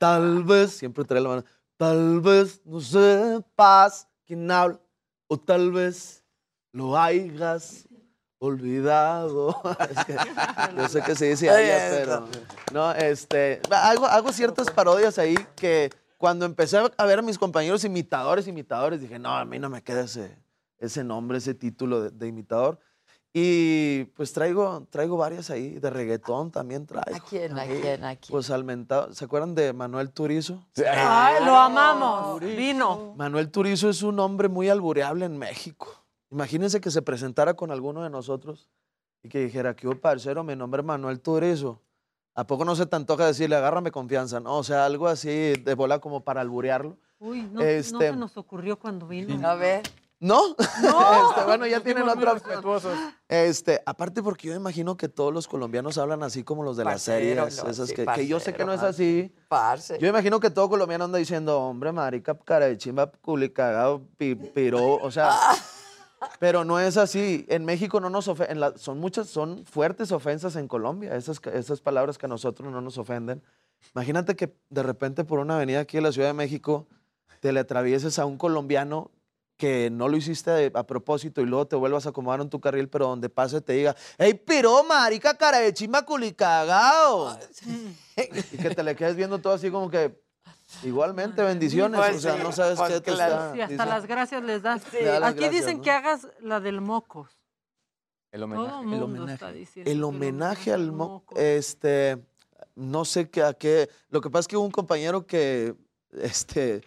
Tal 0.00 0.42
vez, 0.42 0.70
siempre 0.72 1.04
trae 1.04 1.20
la 1.20 1.28
mano, 1.28 1.44
tal 1.76 2.22
vez 2.22 2.62
no 2.64 2.80
sepas 2.80 4.08
quién 4.24 4.50
habla, 4.50 4.80
o 5.28 5.38
tal 5.38 5.70
vez 5.70 6.24
lo 6.72 6.98
hayas 6.98 7.88
olvidado. 8.38 9.60
Es 9.90 10.04
que 10.04 10.16
yo 10.76 10.88
sé 10.88 11.02
que 11.02 11.14
se 11.14 11.26
dice 11.26 11.46
eso. 11.46 12.28
pero 12.28 12.28
no, 12.72 12.92
este, 12.92 13.60
hago, 13.70 14.06
hago 14.06 14.32
ciertas 14.32 14.70
parodias 14.70 15.18
ahí 15.18 15.36
que 15.56 15.90
cuando 16.16 16.44
empecé 16.44 16.78
a 16.96 17.06
ver 17.06 17.18
a 17.20 17.22
mis 17.22 17.38
compañeros 17.38 17.84
imitadores, 17.84 18.48
imitadores, 18.48 19.00
dije, 19.00 19.18
no, 19.18 19.36
a 19.36 19.44
mí 19.44 19.58
no 19.58 19.70
me 19.70 19.82
queda 19.82 20.02
ese, 20.02 20.36
ese 20.78 21.04
nombre, 21.04 21.38
ese 21.38 21.54
título 21.54 22.02
de, 22.02 22.10
de 22.10 22.26
imitador. 22.26 22.80
Y 23.40 24.04
pues 24.16 24.32
traigo, 24.32 24.84
traigo 24.90 25.16
varias 25.16 25.48
ahí, 25.50 25.78
de 25.78 25.90
reggaetón 25.90 26.50
también 26.50 26.86
traigo. 26.86 27.16
¿A 27.16 27.20
quién, 27.20 27.56
a 27.56 27.64
quién, 27.66 28.02
a 28.04 28.16
quién? 28.16 28.30
Pues 28.30 28.50
al 28.50 28.64
mentado, 28.64 29.14
¿se 29.14 29.24
acuerdan 29.24 29.54
de 29.54 29.72
Manuel 29.72 30.10
Turizo? 30.10 30.66
Ay, 30.92 31.44
lo 31.44 31.54
amamos. 31.54 32.40
Vino. 32.40 33.14
Manuel 33.16 33.48
Turizo 33.52 33.88
es 33.88 34.02
un 34.02 34.18
hombre 34.18 34.48
muy 34.48 34.68
albureable 34.68 35.24
en 35.24 35.38
México. 35.38 36.04
Imagínense 36.32 36.80
que 36.80 36.90
se 36.90 37.00
presentara 37.00 37.54
con 37.54 37.70
alguno 37.70 38.02
de 38.02 38.10
nosotros 38.10 38.68
y 39.22 39.28
que 39.28 39.38
dijera, 39.44 39.76
que 39.76 39.88
parcero, 39.94 40.42
mi 40.42 40.56
nombre 40.56 40.80
es 40.80 40.86
Manuel 40.86 41.20
Turizo. 41.20 41.80
¿A 42.34 42.44
poco 42.44 42.64
no 42.64 42.74
se 42.74 42.86
te 42.86 42.96
antoja 42.96 43.24
decirle, 43.24 43.54
agárrame 43.54 43.92
confianza? 43.92 44.40
No, 44.40 44.56
o 44.58 44.64
sea, 44.64 44.84
algo 44.84 45.06
así 45.06 45.28
de 45.30 45.74
bola 45.74 46.00
como 46.00 46.24
para 46.24 46.40
alburearlo. 46.40 46.96
Uy, 47.20 47.42
no, 47.42 47.60
no 47.60 47.62
Este- 47.62 48.10
se 48.10 48.16
nos 48.16 48.36
ocurrió 48.36 48.78
cuando 48.78 49.06
vino. 49.06 49.48
A 49.48 49.54
ver. 49.54 49.82
¿No? 50.20 50.48
No. 50.82 51.30
Este, 51.30 51.44
bueno, 51.46 51.66
ya 51.66 51.80
tienen 51.80 52.08
otra 52.08 52.32
opción. 52.32 52.92
Este, 53.28 53.80
aparte 53.86 54.20
porque 54.22 54.48
yo 54.48 54.54
imagino 54.54 54.96
que 54.96 55.08
todos 55.08 55.32
los 55.32 55.46
colombianos 55.46 55.96
hablan 55.96 56.22
así 56.24 56.42
como 56.42 56.64
los 56.64 56.76
de 56.76 56.84
las 56.84 57.02
series, 57.02 57.36
no, 57.36 57.46
esas 57.46 57.88
sí, 57.88 57.94
que, 57.94 58.04
que 58.04 58.26
yo 58.26 58.40
sé 58.40 58.52
que 58.52 58.64
no 58.64 58.72
es 58.72 58.82
así. 58.82 59.32
Parce. 59.48 59.96
Yo 60.00 60.08
imagino 60.08 60.40
que 60.40 60.50
todo 60.50 60.68
colombiano 60.68 61.04
anda 61.04 61.18
diciendo, 61.18 61.60
hombre, 61.60 61.92
marica, 61.92 62.36
cara 62.36 62.66
de 62.66 62.76
chimba, 62.76 63.10
culi, 63.22 63.50
cagado, 63.50 64.02
pi- 64.16 64.34
piró, 64.34 64.94
o 64.96 65.10
sea, 65.12 65.30
pero 66.40 66.64
no 66.64 66.80
es 66.80 66.96
así. 66.96 67.46
En 67.48 67.64
México 67.64 68.00
no 68.00 68.10
nos 68.10 68.26
ofenden, 68.26 68.76
son 68.76 68.98
muchas, 68.98 69.28
son 69.28 69.64
fuertes 69.66 70.10
ofensas 70.10 70.56
en 70.56 70.66
Colombia, 70.66 71.14
esas, 71.14 71.40
esas 71.54 71.80
palabras 71.80 72.18
que 72.18 72.26
a 72.26 72.28
nosotros 72.28 72.72
no 72.72 72.80
nos 72.80 72.98
ofenden. 72.98 73.40
Imagínate 73.94 74.34
que 74.34 74.52
de 74.68 74.82
repente 74.82 75.24
por 75.24 75.38
una 75.38 75.54
avenida 75.56 75.78
aquí 75.80 75.96
en 75.98 76.02
la 76.02 76.10
Ciudad 76.10 76.26
de 76.28 76.34
México 76.34 76.88
te 77.38 77.52
le 77.52 77.60
atravieses 77.60 78.18
a 78.18 78.26
un 78.26 78.36
colombiano 78.36 79.12
que 79.58 79.90
no 79.90 80.08
lo 80.08 80.16
hiciste 80.16 80.70
a 80.72 80.86
propósito 80.86 81.42
y 81.42 81.44
luego 81.44 81.66
te 81.66 81.76
vuelvas 81.76 82.06
a 82.06 82.10
acomodar 82.10 82.40
en 82.40 82.48
tu 82.48 82.60
carril, 82.60 82.88
pero 82.88 83.08
donde 83.08 83.28
pase 83.28 83.60
te 83.60 83.72
diga, 83.74 83.94
¡Ey, 84.16 84.34
piró, 84.34 84.84
marica, 84.84 85.36
cara 85.36 85.58
de 85.58 85.74
chimba, 85.74 86.02
culi, 86.04 86.32
cagao! 86.32 87.36
y 88.16 88.56
que 88.56 88.70
te 88.70 88.82
le 88.84 88.94
quedes 88.94 89.16
viendo 89.16 89.40
todo 89.40 89.52
así 89.52 89.70
como 89.70 89.90
que, 89.90 90.22
igualmente, 90.84 91.42
bendiciones, 91.42 91.98
Pues 91.98 92.16
o 92.16 92.20
sea, 92.20 92.36
sí, 92.36 92.42
no 92.42 92.52
sabes 92.52 92.78
pues 92.78 92.92
qué 92.92 93.00
te 93.00 93.12
claro. 93.12 93.34
está 93.34 93.54
Sí, 93.54 93.60
hasta 93.60 93.86
las 93.86 94.06
gracias 94.06 94.42
les 94.44 94.62
das. 94.62 94.82
Da 94.92 95.26
Aquí 95.26 95.40
gracias, 95.40 95.50
dicen 95.50 95.78
¿no? 95.78 95.82
que 95.82 95.90
hagas 95.90 96.28
la 96.40 96.60
del 96.60 96.80
mocos. 96.80 97.28
El 98.30 98.42
Todo 98.42 98.82
mundo 98.84 99.26
está 99.28 99.50
diciendo. 99.50 99.90
El 99.90 100.04
homenaje 100.04 100.72
al 100.72 100.92
mo 100.92 101.24
este, 101.34 102.22
no 102.76 103.04
sé 103.04 103.28
qué, 103.28 103.42
a 103.42 103.54
qué. 103.54 103.88
Lo 104.10 104.20
que 104.20 104.30
pasa 104.30 104.40
es 104.40 104.48
que 104.48 104.56
hubo 104.56 104.66
un 104.66 104.70
compañero 104.70 105.26
que, 105.26 105.74
este, 106.12 106.82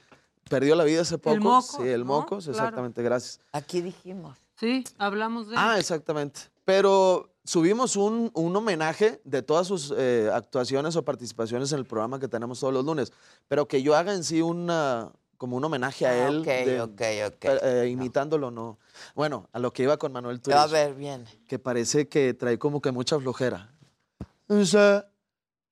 perdió 0.52 0.76
la 0.76 0.84
vida 0.84 1.02
hace 1.02 1.18
poco. 1.18 1.38
Mocos, 1.40 1.78
sí, 1.82 1.88
el 1.88 2.02
¿no? 2.02 2.06
Mocos, 2.06 2.44
Claro. 2.46 2.58
exactamente, 2.60 3.02
gracias. 3.02 3.40
Aquí 3.52 3.82
dijimos. 3.82 4.38
Sí, 4.60 4.84
hablamos 5.00 5.48
de. 5.50 5.56
Ah, 5.58 5.80
exactamente. 5.80 6.42
Pero 6.66 7.34
subimos 7.44 7.96
un, 7.96 8.30
un 8.36 8.56
homenaje 8.56 9.20
de 9.24 9.42
todas 9.42 9.66
sus 9.66 9.92
eh, 9.98 10.30
actuaciones 10.32 10.96
o 10.96 11.04
participaciones 11.04 11.72
en 11.72 11.80
el 11.80 11.86
programa 11.86 12.20
que 12.20 12.28
tenemos 12.28 12.60
todos 12.60 12.72
los 12.74 12.86
lunes. 12.86 13.12
Pero 13.48 13.68
que 13.68 13.82
yo 13.82 13.96
haga 13.96 14.14
en 14.14 14.24
sí 14.24 14.44
una, 14.44 15.12
como 15.38 15.58
un 15.58 15.64
homenaje 15.66 16.06
a 16.06 16.12
Ah, 16.12 16.28
él. 16.28 16.42
ok, 16.42 16.46
de- 16.46 16.82
ok, 16.82 17.02
ok. 17.36 17.46
eh, 17.64 17.88
imitándolo, 17.90 18.52
no. 18.52 18.78
Bueno, 19.16 19.50
a 19.54 19.58
lo 19.58 19.74
que 19.74 19.82
iba 19.84 19.98
con 19.98 20.12
Manuel 20.12 20.38
A 20.38 20.42
Turizo. 20.42 20.70
ver, 20.70 20.94
bien. 20.94 21.26
Que 21.48 21.58
parece 21.58 22.08
que 22.08 22.36
trae 22.36 22.60
como 22.60 22.80
que 22.82 22.92
mucha 22.92 23.20
flojera. 23.20 23.72
Sé 24.66 25.04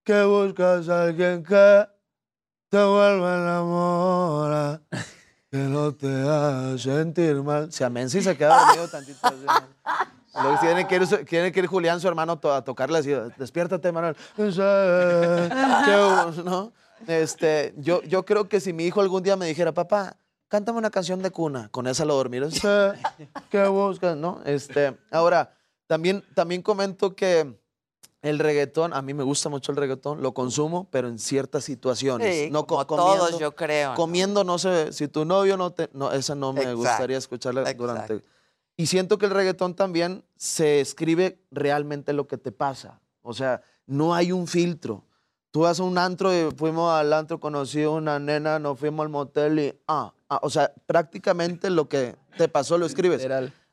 que 0.04 0.24
buscas 0.24 0.90
a 0.90 1.04
alguien 1.04 1.44
que 1.44 1.86
te 2.70 2.78
vuelva 2.78 3.34
a 3.34 3.38
enamorar. 3.42 4.82
que 5.52 5.58
no 5.58 5.94
te 5.94 6.08
haga 6.08 6.78
sentir 6.78 7.42
mal. 7.42 7.72
Se 7.72 7.84
amensa 7.84 8.20
y 8.20 8.22
se 8.22 8.38
queda 8.38 8.66
dormido 8.66 8.88
tantito. 8.88 9.28
así. 9.28 9.36
Luego 10.42 10.60
tiene 10.60 10.88
que, 10.88 10.96
ir, 10.96 11.26
tiene 11.26 11.52
que 11.52 11.60
ir 11.60 11.66
Julián, 11.66 12.00
su 12.00 12.08
hermano, 12.08 12.40
a 12.44 12.62
tocarle 12.64 13.00
así. 13.00 13.12
Despiértate, 13.38 13.92
Manuel. 13.92 14.16
¿no? 16.46 16.72
Este, 17.08 17.74
yo, 17.78 18.04
yo 18.04 18.24
creo 18.26 18.48
que 18.48 18.60
si 18.60 18.72
mi 18.72 18.86
hijo 18.86 19.02
algún 19.02 19.24
día 19.24 19.36
me 19.36 19.48
dijera, 19.48 19.74
papá, 19.74 20.18
cántame 20.48 20.78
una 20.78 20.92
canción 20.92 21.22
de 21.22 21.32
cuna, 21.32 21.70
con 21.70 21.88
esa 21.88 22.06
lo 22.06 22.16
dormiré. 22.16 22.48
¿Qué 23.50 23.66
buscas? 23.68 24.16
¿No? 24.16 24.42
Este, 24.46 24.96
ahora, 25.12 25.58
también, 25.88 26.24
también 26.36 26.62
comento 26.62 27.16
que 27.16 27.59
el 28.22 28.40
reggaetón, 28.40 28.94
a 28.94 29.02
mí 29.02 29.14
me 29.14 29.24
gusta 29.24 29.48
mucho 29.50 29.72
el 29.72 29.78
reggaetón, 29.78 30.22
lo 30.22 30.34
consumo, 30.34 30.88
pero 30.92 31.08
en 31.08 31.20
ciertas 31.20 31.64
situaciones. 31.64 32.36
Sí, 32.36 32.50
no 32.52 32.68
como 32.68 32.86
co- 32.86 32.96
todos, 32.98 33.40
yo 33.40 33.56
creo, 33.56 33.92
¿no? 33.92 33.96
Comiendo, 33.96 34.44
no 34.44 34.58
sé, 34.60 34.92
si 34.92 35.08
tu 35.08 35.24
novio 35.26 35.56
no 35.58 35.72
te. 35.72 35.90
No, 35.94 36.12
esa 36.12 36.36
no 36.36 36.52
me 36.52 36.62
Exacto, 36.62 36.78
gustaría 36.80 37.18
escucharla 37.18 37.74
durante. 37.74 38.24
Y 38.76 38.88
siento 38.88 39.18
que 39.18 39.26
el 39.26 39.32
reggaetón 39.32 39.74
también 39.76 40.24
se 40.38 40.80
escribe 40.82 41.40
realmente 41.52 42.14
lo 42.14 42.28
que 42.28 42.38
te 42.38 42.52
pasa. 42.52 43.00
O 43.22 43.34
sea, 43.34 43.62
no 43.86 44.14
hay 44.14 44.32
un 44.32 44.48
filtro. 44.48 45.04
Tú 45.52 45.62
vas 45.62 45.80
a 45.80 45.84
un 45.84 45.98
antro 45.98 46.32
y 46.34 46.52
fuimos 46.56 46.92
al 46.92 47.12
antro, 47.12 47.40
conocí 47.40 47.84
a 47.84 47.90
una 47.90 48.20
nena, 48.20 48.60
nos 48.60 48.78
fuimos 48.80 49.04
al 49.04 49.10
motel 49.10 49.60
y. 49.60 49.80
Ah, 49.88 50.14
ah, 50.30 50.40
o 50.44 50.50
sea, 50.50 50.72
prácticamente 50.86 51.70
lo 51.70 51.90
que 51.90 52.16
te 52.38 52.48
pasó 52.48 52.78
lo 52.78 52.86
escribes. 52.86 53.26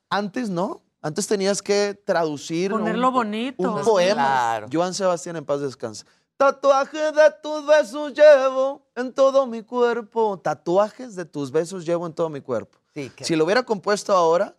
Antes 0.09 0.49
no. 0.51 0.83
Antes 1.07 1.29
tenías 1.29 1.63
que 1.63 1.95
traducir. 2.05 2.73
Ponerlo 2.73 3.09
un- 3.11 3.15
bonito. 3.15 3.63
Un 3.63 3.81
poema. 3.85 4.15
claro. 4.15 4.67
Joan 4.73 4.93
Sebastián, 4.93 5.37
en 5.37 5.45
paz 5.45 5.61
descanse. 5.61 6.05
Tatuajes 6.37 7.15
de 7.15 7.33
tus 7.41 7.65
besos 7.65 8.13
llevo 8.13 8.83
en 8.97 9.13
todo 9.13 9.47
mi 9.47 9.63
cuerpo. 9.63 10.37
Tatuajes 10.43 11.15
de 11.15 11.25
tus 11.25 11.53
besos 11.53 11.87
llevo 11.87 12.07
en 12.09 12.13
todo 12.13 12.29
mi 12.29 12.41
cuerpo. 12.41 12.77
Si 13.21 13.37
lo 13.37 13.45
hubiera 13.45 13.63
compuesto 13.63 14.13
ahora, 14.17 14.57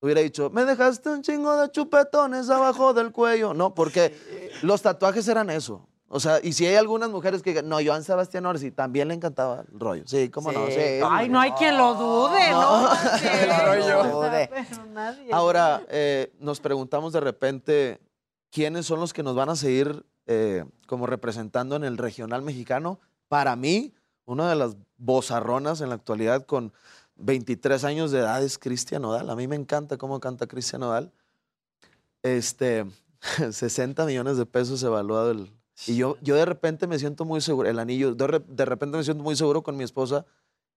hubiera 0.00 0.20
dicho, 0.20 0.48
me 0.50 0.64
dejaste 0.64 1.08
un 1.10 1.22
chingo 1.22 1.56
de 1.56 1.68
chupetones 1.72 2.48
abajo 2.50 2.94
del 2.94 3.10
cuello. 3.10 3.52
No, 3.52 3.74
porque 3.74 4.14
los 4.62 4.82
tatuajes 4.82 5.26
eran 5.26 5.50
eso. 5.50 5.88
O 6.12 6.18
sea, 6.18 6.40
y 6.42 6.54
si 6.54 6.66
hay 6.66 6.74
algunas 6.74 7.08
mujeres 7.08 7.40
que 7.40 7.62
no, 7.62 7.78
Joan 7.84 8.02
Sebastián 8.02 8.44
Orsi 8.44 8.72
también 8.72 9.06
le 9.06 9.14
encantaba 9.14 9.60
el 9.60 9.78
rollo. 9.78 10.02
Sí, 10.06 10.28
cómo 10.28 10.50
no. 10.50 10.66
Sí, 10.66 11.00
Ay, 11.08 11.28
no 11.28 11.38
hay 11.38 11.52
quien 11.52 11.78
lo 11.78 11.94
dude, 11.94 12.50
¿no? 12.50 12.82
No. 12.82 12.90
No, 14.10 14.20
Dude. 14.22 14.50
pero 14.52 14.86
nadie. 14.86 15.32
Ahora, 15.32 15.84
eh, 15.88 16.32
nos 16.40 16.58
preguntamos 16.58 17.12
de 17.12 17.20
repente 17.20 18.00
quiénes 18.50 18.86
son 18.86 18.98
los 18.98 19.12
que 19.12 19.22
nos 19.22 19.36
van 19.36 19.50
a 19.50 19.56
seguir 19.56 20.04
eh, 20.26 20.64
como 20.88 21.06
representando 21.06 21.76
en 21.76 21.84
el 21.84 21.96
regional 21.96 22.42
mexicano. 22.42 22.98
Para 23.28 23.54
mí, 23.54 23.94
una 24.24 24.50
de 24.50 24.56
las 24.56 24.76
bozarronas 24.96 25.80
en 25.80 25.90
la 25.90 25.94
actualidad 25.94 26.44
con 26.44 26.72
23 27.18 27.84
años 27.84 28.10
de 28.10 28.18
edad 28.18 28.42
es 28.42 28.58
Cristian 28.58 29.02
Nodal. 29.02 29.30
A 29.30 29.36
mí 29.36 29.46
me 29.46 29.54
encanta 29.54 29.96
cómo 29.96 30.18
canta 30.18 30.48
Cristian 30.48 30.80
Nodal. 30.80 31.12
Este, 32.24 32.84
60 33.52 34.04
millones 34.06 34.38
de 34.38 34.46
pesos 34.46 34.82
evaluado 34.82 35.30
el... 35.30 35.59
Y 35.86 35.96
yo, 35.96 36.16
yo 36.20 36.34
de 36.36 36.44
repente 36.44 36.86
me 36.86 36.98
siento 36.98 37.24
muy 37.24 37.40
seguro, 37.40 37.68
el 37.68 37.78
anillo, 37.78 38.14
de, 38.14 38.26
re- 38.26 38.42
de 38.46 38.64
repente 38.64 38.96
me 38.98 39.04
siento 39.04 39.22
muy 39.22 39.34
seguro 39.36 39.62
con 39.62 39.76
mi 39.76 39.84
esposa. 39.84 40.24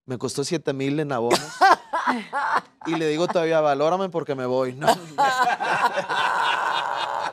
Me 0.06 0.18
costó 0.18 0.44
7 0.44 0.74
mil 0.74 1.00
en 1.00 1.12
abonos. 1.14 1.40
Y 2.86 2.96
le 2.96 3.08
digo 3.08 3.28
todavía, 3.28 3.62
valórame 3.62 4.10
porque 4.10 4.36
me 4.36 4.46
voy. 4.46 4.74
¿no? 4.74 4.88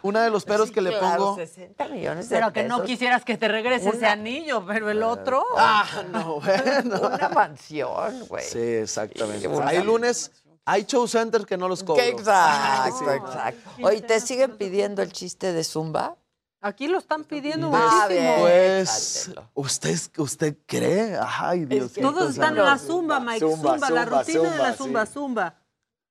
Una 0.02 0.24
de 0.24 0.30
los 0.30 0.44
peros 0.44 0.70
que 0.70 0.80
le 0.80 0.92
pongo. 0.92 1.36
60 1.36 1.88
millones 1.88 2.28
de 2.28 2.36
Pero 2.36 2.52
que 2.52 2.64
no 2.64 2.82
quisieras 2.84 3.24
que 3.24 3.36
te 3.36 3.48
regrese 3.48 3.90
ese 3.90 4.06
anillo, 4.06 4.64
pero 4.66 4.88
el 4.90 5.02
otro. 5.02 5.44
Ah, 5.56 5.86
no, 6.10 6.40
bueno. 6.40 7.00
Una 7.14 7.28
mansión, 7.28 8.26
güey. 8.28 8.44
Sí, 8.44 8.58
exactamente. 8.58 9.48
Hay 9.64 9.82
lunes, 9.82 10.30
hay 10.64 10.84
show 10.84 11.06
centers 11.06 11.44
que 11.44 11.56
no 11.58 11.68
los 11.68 11.82
cobro. 11.82 12.02
Que 12.02 12.08
exacto, 12.08 13.12
exacto. 13.12 13.70
Oye, 13.82 14.00
¿te 14.00 14.20
siguen 14.20 14.56
pidiendo 14.56 15.02
el 15.02 15.12
chiste 15.12 15.52
de 15.52 15.64
Zumba? 15.64 16.16
Aquí 16.62 16.88
lo 16.88 16.98
están 16.98 17.24
pidiendo 17.24 17.70
muchísimo. 17.70 18.36
Pues, 18.40 19.30
¿usted, 19.54 19.98
¿usted 20.18 20.56
cree? 20.66 21.18
Ay, 21.26 21.64
Dios 21.64 21.96
mío. 21.96 22.12
Todos 22.12 22.30
están 22.30 22.56
en 22.58 22.64
la 22.64 22.78
zumba, 22.78 23.18
Mike. 23.18 23.40
Zumba, 23.40 23.78
la 23.90 24.04
rutina 24.04 24.50
de 24.50 24.58
la 24.58 24.74
zumba, 24.74 25.06
zumba. 25.06 25.54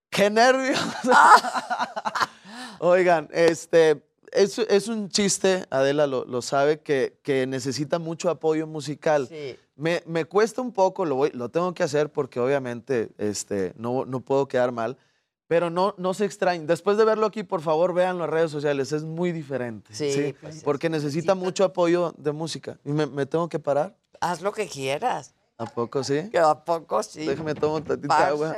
¡Qué 0.10 0.30
nervios! 0.30 0.80
Oigan, 2.80 3.30
este, 3.32 4.04
es, 4.32 4.58
es 4.58 4.88
un 4.88 5.10
chiste, 5.10 5.66
Adela 5.70 6.08
lo, 6.08 6.26
lo 6.26 6.42
sabe, 6.42 6.80
que, 6.80 7.20
que 7.22 7.46
necesita 7.46 8.00
mucho 8.00 8.32
apoyo 8.32 8.66
musical. 8.66 9.30
Me, 9.76 10.02
me 10.08 10.26
cuesta 10.26 10.62
un 10.62 10.72
poco, 10.72 11.06
lo, 11.06 11.16
voy, 11.16 11.32
lo 11.34 11.50
tengo 11.50 11.74
que 11.76 11.84
hacer 11.84 12.12
porque 12.12 12.40
obviamente 12.40 13.12
este, 13.20 13.74
no, 13.78 14.06
no 14.06 14.20
puedo 14.22 14.48
quedar 14.48 14.72
mal, 14.72 14.98
pero 15.50 15.72
no, 15.72 15.96
no 15.98 16.14
se 16.14 16.26
extrañen. 16.26 16.68
Después 16.68 16.96
de 16.96 17.06
verlo 17.06 17.26
aquí, 17.26 17.42
por 17.42 17.62
favor, 17.62 17.92
vean 17.92 18.20
las 18.20 18.30
redes 18.30 18.52
sociales, 18.52 18.92
es 18.92 19.04
muy 19.04 19.32
diferente. 19.32 19.92
Sí, 19.96 20.36
pues 20.40 20.58
es 20.58 20.64
porque 20.64 20.92
necesita 20.92 21.34
mucho 21.34 21.64
apoyo 21.64 22.14
de 22.18 22.32
música. 22.32 22.78
¿Y 22.86 22.92
me, 22.92 23.08
me 23.08 23.26
tengo 23.26 23.50
que 23.50 23.58
parar? 23.58 23.98
Haz 24.22 24.44
lo 24.44 24.52
que 24.52 24.68
quieras. 24.68 25.34
¿A 25.58 25.66
poco 25.66 26.04
sí? 26.04 26.30
¿A 26.40 26.64
poco 26.64 27.02
sí? 27.02 27.26
Déjame 27.26 27.56
tomar 27.56 27.82
tantita 27.82 28.28
agua. 28.28 28.56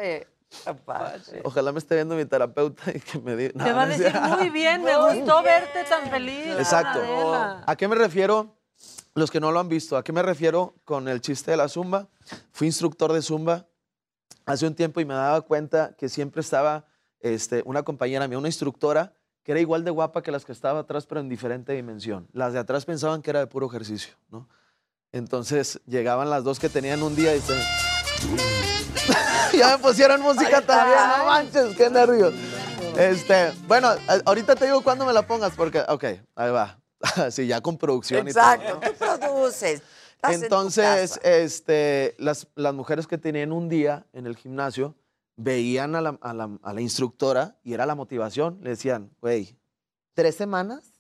Ojalá 1.46 1.72
me 1.72 1.80
esté 1.80 1.96
viendo 1.96 2.14
mi 2.16 2.26
terapeuta 2.26 2.92
y 2.94 3.00
que 3.00 3.20
me 3.20 3.38
diga. 3.38 3.64
Te 3.64 3.72
va 3.72 3.84
a 3.84 3.88
decir 3.88 4.14
muy 4.38 4.50
bien, 4.50 4.84
me 4.84 4.98
gustó 4.98 5.42
verte 5.44 5.86
tan 5.86 6.10
feliz. 6.10 6.58
Exacto. 6.58 7.00
Adela. 7.00 7.64
¿A 7.68 7.76
qué 7.78 7.88
me 7.88 7.96
refiero? 7.96 8.58
Los 9.16 9.32
que 9.32 9.40
no 9.40 9.54
lo 9.54 9.62
han 9.62 9.70
visto, 9.70 9.96
¿a 9.96 10.04
qué 10.04 10.12
me 10.12 10.24
refiero 10.24 10.76
con 10.84 11.08
el 11.08 11.22
chiste 11.22 11.52
de 11.52 11.58
la 11.58 11.70
zumba? 11.70 12.10
Fui 12.52 12.68
instructor 12.68 13.14
de 13.14 13.22
zumba 13.22 13.66
hace 14.46 14.68
un 14.68 14.76
tiempo 14.76 15.00
y 15.00 15.06
me 15.06 15.14
daba 15.14 15.42
cuenta 15.42 15.96
que 15.98 16.10
siempre 16.10 16.42
estaba 16.42 16.86
este, 17.20 17.62
una 17.66 17.84
compañera 17.84 18.28
mía, 18.28 18.38
una 18.38 18.48
instructora, 18.48 19.14
que 19.44 19.52
era 19.52 19.62
igual 19.62 19.84
de 19.84 19.92
guapa 19.92 20.22
que 20.22 20.32
las 20.32 20.46
que 20.46 20.52
estaba 20.52 20.82
atrás, 20.82 21.06
pero 21.06 21.22
en 21.22 21.30
diferente 21.30 21.74
dimensión. 21.74 22.28
Las 22.32 22.54
de 22.54 22.60
atrás 22.60 22.86
pensaban 22.86 23.22
que 23.22 23.32
era 23.32 23.40
de 23.40 23.48
puro 23.48 23.68
ejercicio, 23.68 24.14
¿no? 24.30 24.48
Entonces 25.12 25.80
llegaban 25.88 26.30
las 26.30 26.44
dos 26.44 26.60
que 26.60 26.70
tenían 26.70 27.02
un 27.04 27.16
día 27.16 27.36
y 27.36 27.42
se... 27.42 27.54
ya 29.58 29.78
me 29.78 29.84
pusieron 29.84 30.22
música 30.22 30.62
también, 30.62 31.00
no 31.18 31.26
manches, 31.26 31.76
qué 31.76 31.90
nervios. 31.90 32.34
Este, 32.98 33.52
bueno, 33.68 33.90
ahorita 34.26 34.56
te 34.56 34.66
digo 34.66 34.82
cuándo 34.82 35.06
me 35.06 35.14
la 35.14 35.26
pongas, 35.26 35.54
porque, 35.56 35.82
ok, 35.88 36.04
ahí 36.36 36.52
va. 36.52 36.78
sí, 37.32 37.48
ya 37.48 37.62
con 37.62 37.78
producción 37.78 38.28
Exacto, 38.28 38.80
y 38.80 38.94
todo. 38.94 39.16
tú 39.16 39.20
produces. 39.20 39.82
En 40.24 40.44
Entonces, 40.44 40.84
casa. 41.18 41.20
este, 41.24 42.16
las, 42.20 42.48
las 42.56 42.74
mujeres 42.74 43.08
que 43.08 43.18
tenían 43.18 43.52
un 43.52 43.70
día 43.70 44.06
en 44.14 44.28
el 44.28 44.36
gimnasio 44.36 44.96
veían 45.36 45.96
a 45.96 46.02
la, 46.02 46.18
a 46.22 46.34
la- 46.34 46.60
a 46.62 46.74
la 46.74 46.82
instructora 46.82 47.58
y 47.64 47.74
era 47.74 47.86
la 47.86 47.96
motivación. 47.96 48.60
Le 48.62 48.72
decían, 48.72 49.10
güey, 49.22 49.58
tres 50.14 50.36
semanas 50.36 50.94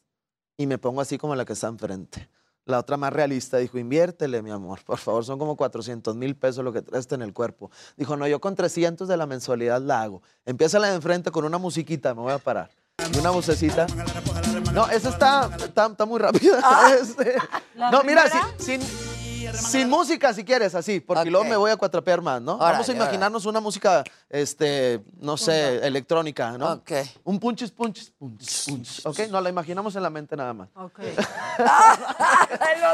y 0.57 0.65
me 0.67 0.77
pongo 0.77 1.01
así 1.01 1.17
como 1.17 1.35
la 1.35 1.45
que 1.45 1.53
está 1.53 1.67
enfrente. 1.67 2.29
La 2.65 2.79
otra 2.79 2.95
más 2.95 3.11
realista 3.11 3.57
dijo, 3.57 3.77
inviértele, 3.79 4.41
mi 4.43 4.51
amor, 4.51 4.79
por 4.85 4.97
favor, 4.99 5.25
son 5.25 5.37
como 5.39 5.55
400 5.57 6.15
mil 6.15 6.35
pesos 6.35 6.63
lo 6.63 6.71
que 6.71 6.81
traes 6.83 7.11
en 7.11 7.21
el 7.23 7.33
cuerpo. 7.33 7.71
Dijo, 7.97 8.15
no, 8.17 8.27
yo 8.27 8.39
con 8.39 8.55
300 8.55 9.07
de 9.07 9.17
la 9.17 9.25
mensualidad 9.25 9.81
la 9.81 10.01
hago. 10.03 10.21
Empieza 10.45 10.77
la 10.79 10.89
de 10.89 10.95
enfrente 10.95 11.31
con 11.31 11.43
una 11.43 11.57
musiquita, 11.57 12.13
me 12.13 12.21
voy 12.21 12.31
a 12.33 12.37
parar. 12.39 12.69
Y 13.13 13.17
una 13.17 13.31
vocecita. 13.31 13.87
No, 14.73 14.87
esa 14.89 15.09
está, 15.09 15.49
está, 15.57 15.87
está 15.87 16.05
muy 16.05 16.19
rápida. 16.19 16.59
¿La 17.75 17.89
no, 17.91 18.03
mira, 18.03 18.23
sin, 18.59 18.79
sin, 19.53 19.89
música 19.89 20.33
si 20.33 20.43
quieres, 20.43 20.75
así, 20.75 20.99
porque 20.99 21.29
luego 21.29 21.45
me 21.45 21.55
voy 21.57 21.71
a 21.71 21.77
cuatrapear 21.77 22.21
más, 22.21 22.41
¿no? 22.41 22.57
Vamos 22.57 22.87
a 22.87 22.91
Órale, 22.91 22.93
imaginarnos 23.03 23.45
una 23.45 23.59
música, 23.59 24.03
este, 24.29 25.01
no 25.19 25.37
sé, 25.37 25.85
electrónica, 25.85 26.57
¿no? 26.57 26.73
Ok. 26.73 26.91
Un 27.23 27.39
punchis, 27.39 27.71
punchis, 27.71 28.11
punchis, 28.17 28.65
punchis, 28.67 29.05
¿ok? 29.05 29.19
No, 29.29 29.41
la 29.41 29.49
imaginamos 29.49 29.95
en 29.95 30.03
la 30.03 30.09
mente 30.09 30.35
nada 30.35 30.53
más. 30.53 30.69
Ok. 30.75 30.99
El 30.99 31.17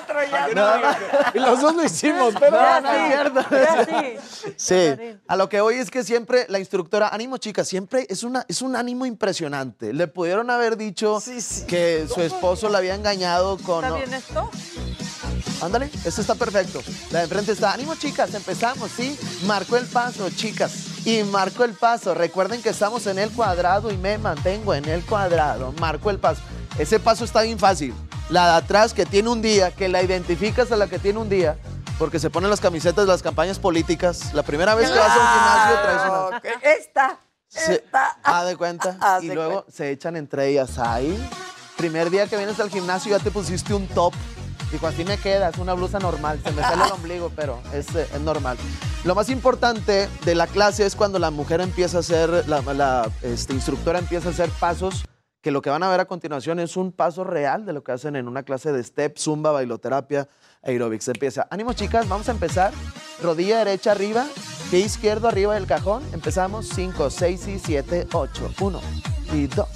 otro 0.03 0.23
ya 0.23 0.47
más. 0.53 0.97
Y 1.33 1.39
los 1.39 1.61
dos 1.61 1.75
lo 1.75 1.83
hicimos, 1.83 2.33
pero 2.39 2.57
no, 2.57 2.81
no 2.81 2.91
es 2.91 3.87
sí, 3.87 4.53
sí. 4.57 4.95
Sí, 4.97 5.17
a 5.27 5.35
lo 5.35 5.49
que 5.49 5.61
hoy 5.61 5.75
es 5.75 5.89
que 5.91 6.03
siempre 6.03 6.45
la 6.49 6.59
instructora, 6.59 7.09
ánimo 7.09 7.37
chicas, 7.37 7.67
siempre 7.67 8.05
es, 8.09 8.23
una, 8.23 8.45
es 8.47 8.61
un 8.61 8.75
ánimo 8.75 9.05
impresionante. 9.05 9.93
Le 9.93 10.07
pudieron 10.07 10.49
haber 10.49 10.77
dicho 10.77 11.21
que 11.67 12.07
su 12.13 12.21
esposo 12.21 12.69
la 12.69 12.77
había 12.79 12.95
engañado 12.95 13.57
con... 13.57 13.83
¿Está 13.83 13.89
no- 13.89 13.95
bien 13.95 14.13
esto? 14.13 14.49
Ándale, 15.61 15.89
eso 16.05 16.21
está 16.21 16.35
perfecto. 16.35 16.81
La 17.11 17.19
de 17.19 17.25
enfrente 17.25 17.51
está, 17.51 17.73
ánimo 17.73 17.95
chicas, 17.95 18.33
empezamos, 18.33 18.91
¿sí? 18.91 19.17
Marcó 19.45 19.77
el 19.77 19.85
paso, 19.85 20.29
chicas. 20.29 21.05
Y 21.05 21.23
marcó 21.23 21.63
el 21.63 21.73
paso. 21.73 22.13
Recuerden 22.13 22.61
que 22.61 22.69
estamos 22.69 23.07
en 23.07 23.19
el 23.19 23.31
cuadrado 23.31 23.91
y 23.91 23.97
me 23.97 24.17
mantengo 24.17 24.73
en 24.73 24.85
el 24.85 25.03
cuadrado. 25.05 25.73
Marcó 25.79 26.09
el 26.09 26.19
paso. 26.19 26.41
Ese 26.77 26.99
paso 26.99 27.25
está 27.25 27.41
bien 27.41 27.57
fácil. 27.57 27.93
La 28.29 28.51
de 28.51 28.57
atrás 28.57 28.93
que 28.93 29.05
tiene 29.05 29.29
un 29.29 29.41
día, 29.41 29.71
que 29.71 29.87
la 29.87 30.03
identificas 30.03 30.71
a 30.71 30.75
la 30.75 30.87
que 30.87 30.99
tiene 30.99 31.19
un 31.19 31.29
día, 31.29 31.57
porque 31.97 32.19
se 32.19 32.29
ponen 32.29 32.49
las 32.49 32.59
camisetas 32.59 33.05
de 33.05 33.11
las 33.11 33.23
campañas 33.23 33.57
políticas. 33.57 34.33
La 34.33 34.43
primera 34.43 34.75
vez 34.75 34.89
que 34.89 34.99
vas 34.99 35.09
a 35.09 35.19
un 35.19 35.27
gimnasio 35.33 35.81
traes 35.81 36.53
una... 36.61 36.71
Esta. 36.73 37.19
Se, 37.47 37.83
ah, 38.23 38.43
de 38.43 38.55
cuenta. 38.57 38.97
Haz 39.01 39.23
y 39.23 39.29
luego 39.29 39.65
se 39.71 39.91
echan 39.91 40.15
entre 40.15 40.49
ellas 40.49 40.77
ahí. 40.77 41.17
Primer 41.77 42.09
día 42.09 42.27
que 42.27 42.35
vienes 42.35 42.59
al 42.59 42.69
gimnasio 42.69 43.15
ya 43.17 43.23
te 43.23 43.31
pusiste 43.31 43.73
un 43.73 43.87
top 43.87 44.13
Dijo, 44.71 44.85
así 44.85 45.05
me 45.05 45.17
queda, 45.17 45.49
es 45.49 45.57
una 45.57 45.73
blusa 45.73 45.97
normal, 45.99 46.39
se 46.43 46.51
me 46.51 46.61
sale 46.61 46.83
el 46.85 46.91
ombligo, 46.91 47.31
pero 47.35 47.59
es, 47.73 47.95
eh, 47.95 48.07
es 48.13 48.21
normal. 48.21 48.57
Lo 49.05 49.15
más 49.15 49.29
importante 49.29 50.09
de 50.25 50.35
la 50.35 50.47
clase 50.47 50.85
es 50.85 50.95
cuando 50.95 51.19
la 51.19 51.31
mujer 51.31 51.61
empieza 51.61 51.97
a 51.97 51.99
hacer, 52.01 52.47
la, 52.49 52.61
la, 52.73 53.09
este, 53.21 53.53
instructora 53.53 53.99
empieza 53.99 54.27
a 54.27 54.31
hacer 54.31 54.49
pasos 54.59 55.05
que 55.41 55.51
lo 55.51 55.61
que 55.61 55.69
van 55.69 55.83
a 55.83 55.89
ver 55.89 56.01
a 56.01 56.05
continuación 56.05 56.59
es 56.59 56.75
un 56.75 56.91
paso 56.91 57.23
real 57.23 57.65
de 57.65 57.71
lo 57.71 57.81
que 57.81 57.93
hacen 57.93 58.17
en 58.17 58.27
una 58.27 58.43
clase 58.43 58.73
de 58.73 58.83
step, 58.83 59.17
zumba, 59.17 59.51
bailoterapia, 59.51 60.27
aerobics. 60.67 61.07
Empieza. 61.07 61.47
Ánimo, 61.49 61.73
chicas, 61.73 62.07
vamos 62.07 62.29
a 62.29 62.31
empezar. 62.31 62.73
Rodilla 63.21 63.59
derecha 63.59 63.91
arriba, 63.91 64.27
pie 64.69 64.81
izquierdo 64.81 65.27
arriba 65.27 65.55
del 65.55 65.65
cajón. 65.65 66.03
Empezamos. 66.13 66.69
5, 66.69 67.09
6 67.09 67.47
y 67.47 67.59
7, 67.59 68.07
8. 68.11 68.53
1 68.59 68.81
y 69.33 69.47
2 69.47 69.67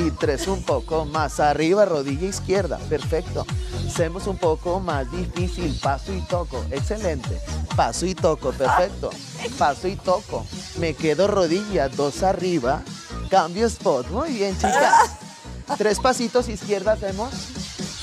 y 0.00 0.10
3. 0.10 0.48
Un 0.48 0.62
poco 0.64 1.04
más 1.04 1.40
arriba, 1.40 1.84
rodilla 1.84 2.28
izquierda. 2.28 2.78
Perfecto. 2.88 3.46
Hacemos 3.86 4.26
un 4.26 4.36
poco 4.36 4.80
más 4.80 5.10
difícil. 5.10 5.78
Paso 5.82 6.12
y 6.12 6.20
toco. 6.22 6.64
Excelente. 6.70 7.40
Paso 7.76 8.06
y 8.06 8.14
toco. 8.14 8.52
Perfecto. 8.52 9.10
Paso 9.58 9.88
y 9.88 9.96
toco. 9.96 10.46
Me 10.78 10.94
quedo 10.94 11.28
rodilla, 11.28 11.88
dos 11.88 12.22
arriba. 12.22 12.82
Cambio 13.30 13.66
spot. 13.66 14.08
Muy 14.10 14.32
bien, 14.32 14.54
chicas. 14.56 15.18
Tres 15.78 16.00
pasitos 16.00 16.48
izquierda 16.48 16.92
hacemos. 16.92 17.30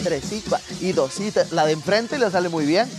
Tres 0.04 0.32
y 0.32 0.42
cuatro. 0.42 0.76
Y 0.80 0.92
dos 0.92 1.20
y 1.20 1.32
tres. 1.32 1.52
La 1.52 1.66
de 1.66 1.74
enfrente 1.74 2.18
le 2.18 2.30
sale 2.30 2.50
muy 2.50 2.66
bien. 2.66 2.90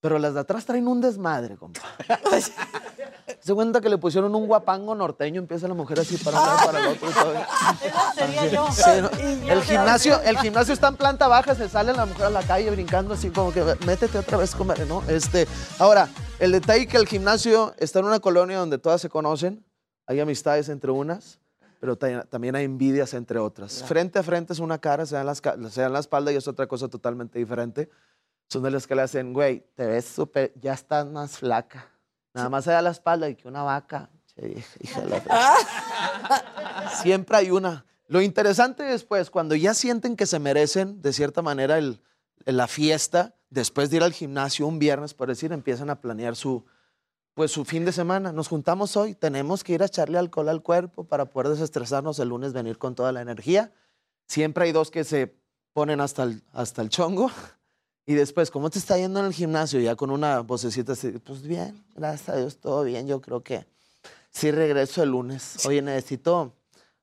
Pero 0.00 0.18
las 0.18 0.34
de 0.34 0.40
atrás 0.40 0.66
traen 0.66 0.86
un 0.86 1.00
desmadre, 1.00 1.56
compa. 1.56 1.80
Se 3.40 3.54
cuenta 3.54 3.80
que 3.80 3.88
le 3.88 3.98
pusieron 3.98 4.34
un 4.34 4.46
guapango 4.46 4.94
norteño, 4.94 5.40
empieza 5.40 5.68
la 5.68 5.74
mujer 5.74 6.00
así 6.00 6.16
para 6.18 6.40
un 6.40 6.46
lado, 6.46 6.66
para 6.66 6.78
el 6.78 6.86
otro. 6.88 7.08
sería 8.14 8.46
yo. 8.48 8.68
Sí, 8.70 8.90
¿no? 9.00 9.10
El 9.50 9.62
gimnasio, 9.62 10.20
el 10.22 10.38
gimnasio 10.38 10.74
está 10.74 10.88
en 10.88 10.96
planta 10.96 11.28
baja, 11.28 11.54
se 11.54 11.68
sale 11.68 11.92
la 11.92 12.06
mujer 12.06 12.26
a 12.26 12.30
la 12.30 12.42
calle 12.42 12.70
brincando 12.70 13.14
así 13.14 13.30
como 13.30 13.52
que 13.52 13.62
métete 13.86 14.18
otra 14.18 14.38
vez, 14.38 14.54
comadre, 14.54 14.86
¿no? 14.86 15.02
Este, 15.08 15.46
ahora, 15.78 16.08
el 16.38 16.52
detalle 16.52 16.86
que 16.86 16.96
el 16.96 17.06
gimnasio 17.06 17.74
está 17.78 18.00
en 18.00 18.06
una 18.06 18.20
colonia 18.20 18.58
donde 18.58 18.78
todas 18.78 19.00
se 19.00 19.08
conocen, 19.08 19.64
hay 20.06 20.20
amistades 20.20 20.68
entre 20.68 20.90
unas, 20.90 21.38
pero 21.84 21.96
ta- 21.98 22.24
también 22.24 22.56
hay 22.56 22.64
envidias 22.64 23.12
entre 23.12 23.38
otras. 23.38 23.84
Frente 23.84 24.18
a 24.18 24.22
frente 24.22 24.54
es 24.54 24.58
una 24.58 24.78
cara, 24.78 25.04
se 25.04 25.16
dan, 25.16 25.26
las, 25.26 25.42
se 25.68 25.82
dan 25.82 25.92
la 25.92 25.98
espalda 25.98 26.32
y 26.32 26.36
es 26.36 26.48
otra 26.48 26.66
cosa 26.66 26.88
totalmente 26.88 27.38
diferente. 27.38 27.90
Son 28.48 28.62
de 28.62 28.70
las 28.70 28.86
que 28.86 28.94
le 28.94 29.02
hacen, 29.02 29.34
güey, 29.34 29.66
te 29.74 29.84
ves 29.84 30.06
súper, 30.06 30.54
ya 30.58 30.72
estás 30.72 31.06
más 31.06 31.36
flaca. 31.36 31.90
Nada 32.32 32.48
más 32.48 32.64
se 32.64 32.70
da 32.70 32.80
la 32.80 32.88
espalda 32.88 33.28
y 33.28 33.34
que 33.34 33.48
una 33.48 33.62
vaca. 33.64 34.08
Che, 34.34 34.64
hija 34.80 35.00
de 35.02 35.08
la. 35.10 35.20
Siempre 37.02 37.36
hay 37.36 37.50
una. 37.50 37.84
Lo 38.08 38.22
interesante 38.22 38.94
es, 38.94 39.04
pues, 39.04 39.28
cuando 39.28 39.54
ya 39.54 39.74
sienten 39.74 40.16
que 40.16 40.24
se 40.24 40.38
merecen, 40.38 41.02
de 41.02 41.12
cierta 41.12 41.42
manera, 41.42 41.76
el, 41.76 42.00
la 42.46 42.66
fiesta, 42.66 43.34
después 43.50 43.90
de 43.90 43.96
ir 43.98 44.02
al 44.04 44.14
gimnasio 44.14 44.66
un 44.66 44.78
viernes, 44.78 45.12
por 45.12 45.28
decir, 45.28 45.52
empiezan 45.52 45.90
a 45.90 46.00
planear 46.00 46.34
su, 46.34 46.64
pues, 47.34 47.50
su 47.50 47.64
fin 47.64 47.84
de 47.84 47.92
semana. 47.92 48.32
Nos 48.32 48.48
juntamos 48.48 48.96
hoy, 48.96 49.14
tenemos 49.14 49.62
que 49.62 49.74
ir 49.74 49.82
a 49.82 49.86
echarle 49.86 50.18
alcohol 50.18 50.48
al 50.48 50.62
cuerpo 50.62 51.04
para 51.04 51.26
poder 51.26 51.50
desestresarnos 51.50 52.18
el 52.18 52.28
lunes, 52.28 52.52
venir 52.52 52.78
con 52.78 52.94
toda 52.94 53.12
la 53.12 53.20
energía. 53.20 53.72
Siempre 54.26 54.64
hay 54.64 54.72
dos 54.72 54.90
que 54.90 55.04
se 55.04 55.34
ponen 55.72 56.00
hasta 56.00 56.22
el, 56.22 56.42
hasta 56.52 56.82
el 56.82 56.88
chongo. 56.88 57.30
Y 58.06 58.14
después, 58.14 58.50
¿cómo 58.50 58.70
te 58.70 58.78
está 58.78 58.98
yendo 58.98 59.20
en 59.20 59.26
el 59.26 59.32
gimnasio? 59.32 59.80
Ya 59.80 59.96
con 59.96 60.10
una 60.10 60.40
vocecita 60.40 60.92
así, 60.92 61.10
pues 61.12 61.42
bien, 61.42 61.84
gracias 61.94 62.28
a 62.28 62.36
Dios, 62.36 62.58
todo 62.58 62.84
bien. 62.84 63.06
Yo 63.06 63.20
creo 63.20 63.42
que 63.42 63.66
sí 64.30 64.50
regreso 64.50 65.02
el 65.02 65.10
lunes. 65.10 65.64
Oye, 65.66 65.80
necesito 65.80 66.52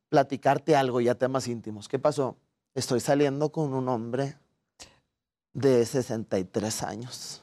platicarte 0.10 0.76
algo, 0.76 1.02
ya 1.02 1.16
temas 1.16 1.48
íntimos. 1.48 1.88
¿Qué 1.88 1.98
pasó? 1.98 2.38
Estoy 2.76 3.00
saliendo 3.00 3.52
con 3.52 3.74
un 3.74 3.90
hombre 3.90 4.38
de 5.54 5.86
63 5.86 6.84
años. 6.84 7.42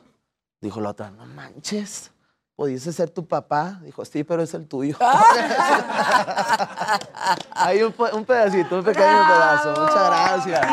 Dijo 0.60 0.80
la 0.80 0.90
otra, 0.90 1.10
no 1.10 1.26
manches, 1.26 2.12
¿pudiese 2.58 2.92
ser 2.92 3.08
tu 3.08 3.24
papá? 3.24 3.78
Dijo, 3.82 4.04
sí, 4.04 4.24
pero 4.24 4.42
es 4.42 4.52
el 4.52 4.66
tuyo. 4.66 4.96
Hay 7.54 7.80
un, 7.84 7.92
pe- 7.92 8.12
un 8.12 8.24
pedacito, 8.24 8.78
un 8.78 8.84
pequeño 8.84 9.06
pedazo. 9.28 9.70
Muchas 9.80 10.06
gracias. 10.06 10.66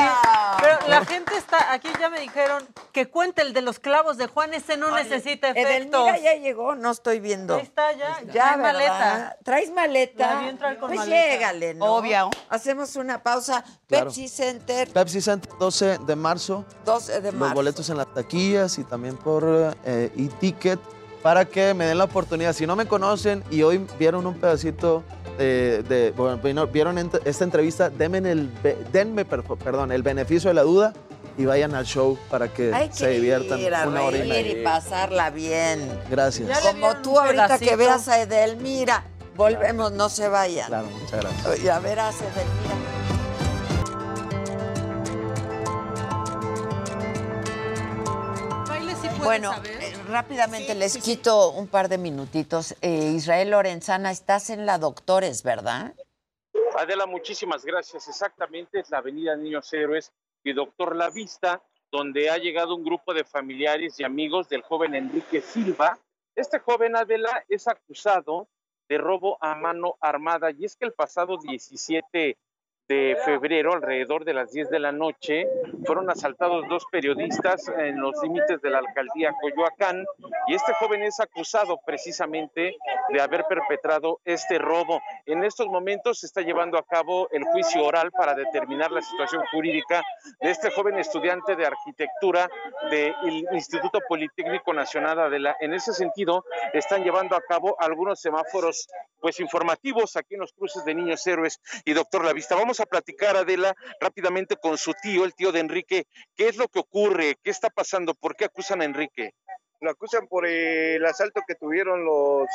Pero 0.61 0.79
la 0.87 1.05
gente 1.05 1.37
está, 1.37 1.73
aquí 1.73 1.87
ya 1.99 2.09
me 2.09 2.19
dijeron 2.21 2.63
que 2.91 3.07
cuente 3.07 3.43
el 3.43 3.53
de 3.53 3.61
los 3.61 3.77
clavos 3.77 4.17
de 4.17 4.25
Juan, 4.25 4.55
ese 4.55 4.77
no 4.77 4.89
necesita 4.95 5.49
efectos. 5.49 6.07
Edelmira 6.07 6.17
ya 6.17 6.33
llegó, 6.41 6.73
no 6.75 6.89
estoy 6.89 7.19
viendo. 7.19 7.55
Ahí 7.57 7.61
está 7.61 7.91
ya, 7.93 8.17
Ya, 8.33 8.57
maleta. 8.57 9.37
¿Traes 9.43 9.71
maleta? 9.71 10.33
La 10.35 10.39
vi 10.41 10.49
entrar 10.49 10.79
con 10.79 10.87
pues 10.89 11.01
maleta. 11.01 11.33
llégale, 11.33 11.75
¿no? 11.75 11.85
Obvio. 11.85 12.31
Hacemos 12.49 12.95
una 12.95 13.21
pausa. 13.21 13.63
Claro. 13.87 14.05
Pepsi 14.05 14.27
Center, 14.27 14.91
Pepsi 14.91 15.21
Center, 15.21 15.51
12 15.59 15.99
de 15.99 16.15
marzo. 16.15 16.65
12 16.83 17.21
de 17.21 17.31
Los 17.31 17.39
marzo. 17.39 17.53
boletos 17.55 17.89
en 17.91 17.97
las 17.97 18.11
taquillas 18.11 18.79
y 18.79 18.83
también 18.85 19.17
por 19.17 19.43
eh, 19.85 20.11
e-ticket 20.17 20.79
para 21.25 21.45
que 21.45 21.73
me 21.73 21.85
den 21.87 21.97
la 21.97 22.03
oportunidad. 22.03 22.53
Si 22.53 22.67
no 22.67 22.75
me 22.75 22.85
conocen 22.85 23.43
y 23.49 23.63
hoy 23.63 23.83
vieron 23.97 24.27
un 24.27 24.35
pedacito 24.35 25.03
de, 25.39 25.81
de- 25.81 26.11
bueno, 26.11 26.67
vieron 26.67 26.97
ent- 26.97 27.19
esta 27.25 27.43
entrevista, 27.43 27.89
denme 27.89 28.19
el, 28.19 28.51
denme 28.93 29.25
per- 29.25 29.41
perdón, 29.41 29.91
el 29.91 30.03
beneficio 30.03 30.51
de 30.51 30.53
la 30.53 30.61
duda 30.61 30.93
y 31.35 31.45
vayan 31.45 31.73
al 31.73 31.83
show 31.87 32.15
para 32.29 32.53
que 32.53 32.71
Hay 32.71 32.91
se 32.93 33.09
diviertan 33.09 33.57
ir 33.59 33.73
a 33.73 33.87
una 33.87 34.03
hora 34.03 34.17
y 34.19 34.61
pasarla 34.63 35.31
bien. 35.31 35.99
Gracias. 36.11 36.59
Como 36.59 36.95
tú 36.97 37.19
ahorita 37.19 37.57
que 37.57 37.75
veas 37.75 38.07
a 38.07 38.21
Edelmira. 38.21 39.03
Volvemos, 39.35 39.93
no 39.93 40.09
se 40.09 40.27
vayan. 40.27 40.67
Claro, 40.67 40.87
muchas 41.01 41.21
gracias. 41.21 41.63
Y 41.63 41.69
a 41.69 41.79
ver 41.79 41.99
a 42.01 42.09
Edelmira. 42.09 42.75
Baile 48.67 48.91
sí 48.93 49.07
puedes 49.07 49.19
Bueno, 49.23 49.53
saber. 49.53 49.79
Rápidamente 50.07 50.75
les 50.75 50.97
quito 50.97 51.51
un 51.51 51.67
par 51.67 51.89
de 51.89 51.97
minutitos. 51.97 52.75
Eh, 52.81 53.13
Israel 53.15 53.51
Lorenzana, 53.51 54.11
estás 54.11 54.49
en 54.49 54.65
la 54.65 54.77
Doctores, 54.77 55.43
¿verdad? 55.43 55.93
Adela, 56.77 57.05
muchísimas 57.05 57.65
gracias. 57.65 58.07
Exactamente, 58.07 58.79
es 58.79 58.89
la 58.89 58.99
Avenida 58.99 59.35
Niños 59.35 59.71
Héroes 59.73 60.11
y 60.43 60.53
Doctor 60.53 60.95
La 60.95 61.09
Vista, 61.09 61.61
donde 61.91 62.29
ha 62.29 62.37
llegado 62.37 62.75
un 62.75 62.83
grupo 62.83 63.13
de 63.13 63.23
familiares 63.23 63.99
y 63.99 64.03
amigos 64.03 64.49
del 64.49 64.61
joven 64.61 64.95
Enrique 64.95 65.41
Silva. 65.41 65.99
Este 66.35 66.59
joven 66.59 66.95
Adela 66.95 67.45
es 67.47 67.67
acusado 67.67 68.47
de 68.87 68.97
robo 68.97 69.37
a 69.41 69.55
mano 69.55 69.97
armada 70.01 70.51
y 70.51 70.65
es 70.65 70.75
que 70.75 70.85
el 70.85 70.93
pasado 70.93 71.37
17 71.37 72.37
de 72.87 73.17
febrero, 73.25 73.73
alrededor 73.73 74.25
de 74.25 74.33
las 74.33 74.51
10 74.51 74.69
de 74.69 74.79
la 74.79 74.91
noche, 74.91 75.47
fueron 75.85 76.09
asaltados 76.09 76.67
dos 76.69 76.85
periodistas 76.91 77.67
en 77.77 77.99
los 77.99 78.13
límites 78.21 78.61
de 78.61 78.69
la 78.69 78.79
alcaldía 78.79 79.33
Coyoacán 79.41 80.05
y 80.47 80.53
este 80.53 80.73
joven 80.73 81.03
es 81.03 81.19
acusado 81.19 81.79
precisamente 81.85 82.75
de 83.09 83.21
haber 83.21 83.45
perpetrado 83.45 84.19
este 84.23 84.59
robo. 84.59 85.01
En 85.25 85.43
estos 85.43 85.67
momentos 85.67 86.19
se 86.19 86.27
está 86.27 86.41
llevando 86.41 86.77
a 86.77 86.83
cabo 86.83 87.27
el 87.31 87.43
juicio 87.43 87.83
oral 87.83 88.11
para 88.11 88.35
determinar 88.35 88.91
la 88.91 89.01
situación 89.01 89.43
jurídica 89.51 90.03
de 90.41 90.51
este 90.51 90.69
joven 90.69 90.99
estudiante 90.99 91.55
de 91.55 91.65
arquitectura 91.65 92.49
del 92.91 93.47
Instituto 93.51 93.99
Politécnico 94.07 94.73
Nacional 94.73 95.19
Adela. 95.19 95.55
En 95.59 95.73
ese 95.73 95.93
sentido, 95.93 96.45
están 96.73 97.03
llevando 97.03 97.35
a 97.35 97.41
cabo 97.41 97.75
algunos 97.79 98.19
semáforos 98.19 98.87
pues 99.19 99.39
informativos 99.39 100.17
aquí 100.17 100.35
en 100.35 100.41
los 100.41 100.53
cruces 100.53 100.85
de 100.85 100.93
Niños 100.93 101.25
Héroes 101.25 101.59
y 101.83 101.93
Doctor 101.93 102.23
La 102.23 102.33
Vista. 102.33 102.55
Vamos 102.55 102.74
a 102.79 102.85
platicar, 102.85 103.35
Adela, 103.35 103.75
rápidamente 103.99 104.55
con 104.55 104.77
su 104.77 104.93
tío, 105.01 105.25
el 105.25 105.33
tío 105.33 105.51
de 105.51 105.59
Enrique. 105.59 106.05
¿Qué 106.35 106.47
es 106.47 106.57
lo 106.57 106.67
que 106.67 106.79
ocurre? 106.79 107.35
¿Qué 107.43 107.49
está 107.49 107.69
pasando? 107.69 108.13
¿Por 108.13 108.35
qué 108.35 108.45
acusan 108.45 108.81
a 108.81 108.85
Enrique? 108.85 109.31
Lo 109.81 109.91
acusan 109.91 110.27
por 110.27 110.45
el 110.45 111.05
asalto 111.05 111.41
que 111.47 111.55
tuvieron 111.55 112.05
los 112.05 112.47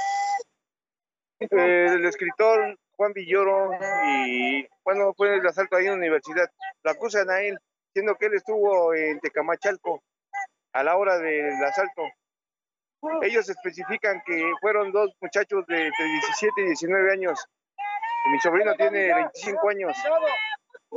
eh, 1.40 1.86
el 1.94 2.04
escritor 2.04 2.78
Juan 2.96 3.14
Villoro 3.14 3.70
y 4.16 4.66
bueno 4.84 5.14
fue 5.14 5.36
el 5.36 5.46
asalto 5.46 5.76
ahí 5.76 5.84
en 5.84 5.92
la 5.92 5.96
universidad. 5.96 6.50
Lo 6.82 6.90
acusan 6.90 7.30
a 7.30 7.40
él, 7.40 7.58
siendo 7.92 8.14
que 8.16 8.26
él 8.26 8.34
estuvo 8.34 8.94
en 8.94 9.20
Tecamachalco 9.20 10.02
a 10.72 10.82
la 10.82 10.96
hora 10.96 11.18
del 11.18 11.64
asalto. 11.64 12.02
Ellos 13.22 13.48
especifican 13.48 14.22
que 14.26 14.52
fueron 14.60 14.92
dos 14.92 15.10
muchachos 15.20 15.66
de 15.66 15.86
entre 15.86 16.04
17 16.04 16.60
y 16.60 16.64
19 16.66 17.12
años. 17.12 17.46
Mi 18.26 18.38
sobrino 18.40 18.74
tiene 18.76 19.14
25 19.14 19.68
años. 19.68 19.96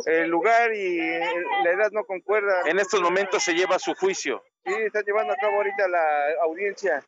El 0.05 0.27
lugar 0.29 0.73
y 0.73 0.99
el- 0.99 1.45
la 1.63 1.71
edad 1.71 1.91
no 1.91 2.03
concuerdan. 2.05 2.67
En 2.67 2.79
estos 2.79 2.99
momentos 3.01 3.43
se 3.43 3.53
lleva 3.53 3.77
su 3.79 3.93
juicio. 3.93 4.43
Sí, 4.65 4.73
están 4.73 5.03
llevando 5.03 5.33
a 5.33 5.37
cabo 5.37 5.57
ahorita 5.57 5.87
la 5.87 6.33
audiencia. 6.41 7.03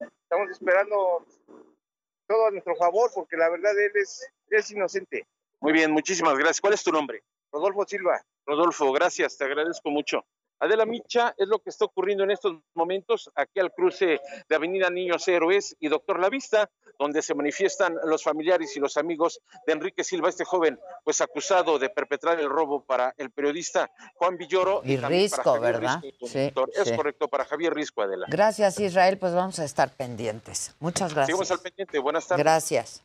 Estamos 0.00 0.50
esperando 0.50 1.24
todo 2.26 2.46
a 2.46 2.50
nuestro 2.50 2.74
favor 2.76 3.10
porque 3.14 3.36
la 3.36 3.48
verdad 3.48 3.78
él 3.78 3.92
es, 3.94 4.26
es 4.50 4.70
inocente. 4.70 5.26
Muy 5.60 5.72
bien, 5.72 5.90
muchísimas 5.92 6.34
gracias. 6.36 6.60
¿Cuál 6.60 6.74
es 6.74 6.82
tu 6.82 6.90
nombre? 6.90 7.22
Rodolfo 7.52 7.84
Silva. 7.86 8.20
Rodolfo, 8.46 8.90
gracias, 8.92 9.38
te 9.38 9.44
agradezco 9.44 9.88
mucho. 9.90 10.24
Adela 10.60 10.86
Micha 10.86 11.34
es 11.36 11.48
lo 11.48 11.58
que 11.58 11.70
está 11.70 11.84
ocurriendo 11.84 12.24
en 12.24 12.30
estos 12.30 12.56
momentos 12.74 13.30
aquí 13.34 13.60
al 13.60 13.72
cruce 13.72 14.20
de 14.48 14.56
Avenida 14.56 14.88
Niños 14.90 15.26
Héroes 15.28 15.76
y 15.80 15.88
Doctor 15.88 16.20
La 16.20 16.28
Vista, 16.30 16.70
donde 16.98 17.22
se 17.22 17.34
manifiestan 17.34 17.96
los 18.04 18.22
familiares 18.22 18.76
y 18.76 18.80
los 18.80 18.96
amigos 18.96 19.40
de 19.66 19.72
Enrique 19.72 20.04
Silva, 20.04 20.28
este 20.28 20.44
joven, 20.44 20.78
pues 21.02 21.20
acusado 21.20 21.78
de 21.78 21.90
perpetrar 21.90 22.38
el 22.40 22.48
robo 22.48 22.84
para 22.84 23.14
el 23.18 23.30
periodista 23.30 23.90
Juan 24.14 24.36
Villoro. 24.36 24.80
Y 24.84 24.96
Risco, 24.96 25.58
¿verdad? 25.60 26.00
Risco, 26.02 26.26
Sí. 26.26 26.52
Es 26.74 26.88
sí. 26.88 26.96
correcto, 26.96 27.28
para 27.28 27.44
Javier 27.44 27.74
Risco, 27.74 28.02
Adela. 28.02 28.26
Gracias, 28.28 28.78
Israel. 28.80 29.18
Pues 29.18 29.34
vamos 29.34 29.58
a 29.58 29.64
estar 29.64 29.90
pendientes. 29.90 30.74
Muchas 30.80 31.12
gracias. 31.12 31.26
Seguimos 31.26 31.50
al 31.50 31.60
pendiente. 31.60 31.98
Buenas 31.98 32.26
tardes. 32.26 32.44
Gracias. 32.44 33.04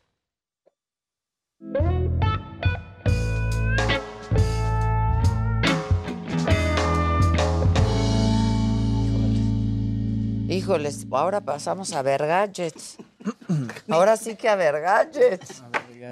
Híjoles, 10.50 11.06
ahora 11.12 11.40
pasamos 11.40 11.92
a 11.92 12.02
ver 12.02 12.26
gadgets. 12.26 12.96
Ahora 13.88 14.16
sí 14.16 14.34
que 14.34 14.48
a 14.48 14.56
ver 14.56 14.80
gadgets. 14.80 15.62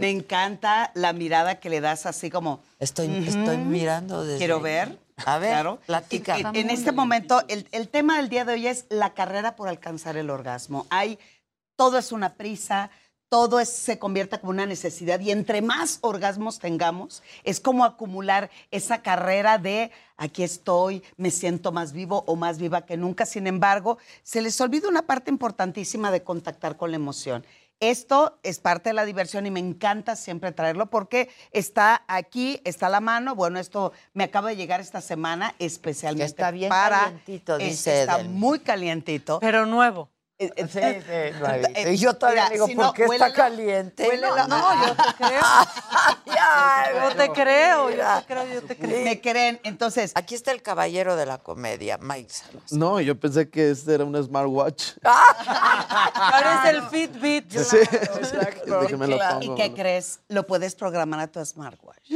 Me 0.01 0.11
encanta 0.11 0.93
la 0.95 1.13
mirada 1.13 1.59
que 1.59 1.69
le 1.71 1.81
das 1.81 2.07
así 2.07 2.31
como... 2.31 2.63
Estoy, 2.79 3.07
estoy 3.27 3.57
mirando 3.57 4.25
desde... 4.25 4.39
Quiero 4.39 4.61
ver. 4.61 4.99
A 5.27 5.39
ver, 5.39 5.51
Claro. 5.51 5.81
platica. 5.85 6.39
En, 6.39 6.55
en 6.55 6.71
este 6.71 6.93
momento, 6.93 7.43
el, 7.49 7.67
el 7.73 7.89
tema 7.89 8.19
del 8.19 8.29
día 8.29 8.45
de 8.45 8.53
hoy 8.53 8.67
es 8.69 8.87
la 8.91 9.15
carrera 9.15 9.57
por 9.57 9.69
alcanzar 9.69 10.17
el 10.17 10.31
orgasmo. 10.31 10.87
Hay, 10.91 11.19
todo 11.75 11.99
es 11.99 12.13
una 12.13 12.35
prisa, 12.35 12.91
todo 13.29 13.61
es- 13.61 13.69
se 13.69 13.99
convierte 13.99 14.39
como 14.41 14.51
una 14.51 14.67
necesidad 14.67 15.21
y 15.21 15.31
entre 15.31 15.61
más 15.63 15.99
orgasmos 16.01 16.59
tengamos, 16.59 17.23
es 17.45 17.61
como 17.61 17.85
acumular 17.85 18.51
esa 18.71 19.03
carrera 19.03 19.59
de 19.59 19.91
aquí 20.17 20.43
estoy, 20.43 21.03
me 21.17 21.31
siento 21.31 21.71
más 21.73 21.93
vivo 21.93 22.25
o 22.27 22.37
más 22.37 22.59
viva 22.59 22.87
que 22.87 22.97
nunca. 22.97 23.27
Sin 23.27 23.47
embargo, 23.47 23.99
se 24.23 24.41
les 24.41 24.61
olvida 24.61 24.89
una 24.89 25.03
parte 25.03 25.31
importantísima 25.31 26.11
de 26.11 26.23
contactar 26.23 26.77
con 26.77 26.91
la 26.91 26.97
emoción. 26.97 27.45
Esto 27.81 28.41
es 28.43 28.59
parte 28.59 28.89
de 28.91 28.95
la 28.95 29.05
diversión 29.05 29.47
y 29.47 29.53
me 29.53 29.61
encanta 29.61 30.17
siempre 30.17 30.51
traerlo 30.51 30.87
porque 30.91 31.31
está 31.53 32.03
aquí, 32.09 32.61
está 32.65 32.87
a 32.89 32.91
la 32.91 33.01
mano. 33.01 33.37
Bueno, 33.37 33.61
esto 33.61 33.93
me 34.15 34.25
acaba 34.25 34.49
de 34.49 34.57
llegar 34.57 34.81
esta 34.81 35.01
semana 35.01 35.55
especialmente 35.61 36.25
está 36.27 36.51
bien 36.51 36.71
para... 36.71 37.03
calientito, 37.03 37.57
es- 37.59 37.69
dice 37.69 38.01
Está 38.01 38.19
muy 38.25 38.59
calientito. 38.59 39.39
Pero 39.39 39.65
nuevo. 39.65 40.09
Sí, 40.41 40.53
sí, 40.69 40.81
nuevito. 41.41 41.91
Y 41.91 41.97
yo 41.97 42.15
todavía 42.15 42.49
digo, 42.49 42.69
¿por 42.69 42.95
qué 42.95 43.07
está 43.07 43.33
caliente? 43.33 44.07
Huélelo. 44.07 44.37
No, 44.37 44.47
no, 44.47 44.87
yo 44.87 44.95
te 44.95 45.15
creo. 45.17 45.43
yo 47.11 47.17
te 47.17 47.33
creo, 47.33 47.91
yo 47.91 47.97
te 47.97 48.27
creo, 48.27 48.47
yo 48.47 48.63
te 48.63 48.77
creo. 48.77 49.05
Me 49.05 49.21
creen, 49.21 49.61
entonces... 49.65 50.13
Aquí 50.15 50.37
está 50.37 50.53
el 50.53 50.63
caballero 50.63 51.17
de 51.17 51.27
la 51.27 51.39
comedia, 51.39 51.99
Mike 52.01 52.31
Salas. 52.31 52.73
No, 52.73 53.01
yo 53.01 53.19
pensé 53.19 53.51
que 53.51 53.73
este 53.73 53.95
era 53.95 54.05
un 54.05 54.23
smartwatch. 54.23 54.93
Parece 55.03 56.71
el 56.71 56.83
Fitbit. 56.85 57.51
Sí, 57.59 57.77
exacto. 57.77 58.83
Lo 58.83 59.43
¿Y 59.43 59.55
qué 59.57 59.75
crees? 59.75 60.21
Lo 60.29 60.47
puedes 60.47 60.77
programar 60.77 61.19
a 61.19 61.27
tu 61.27 61.45
smartwatch. 61.45 62.13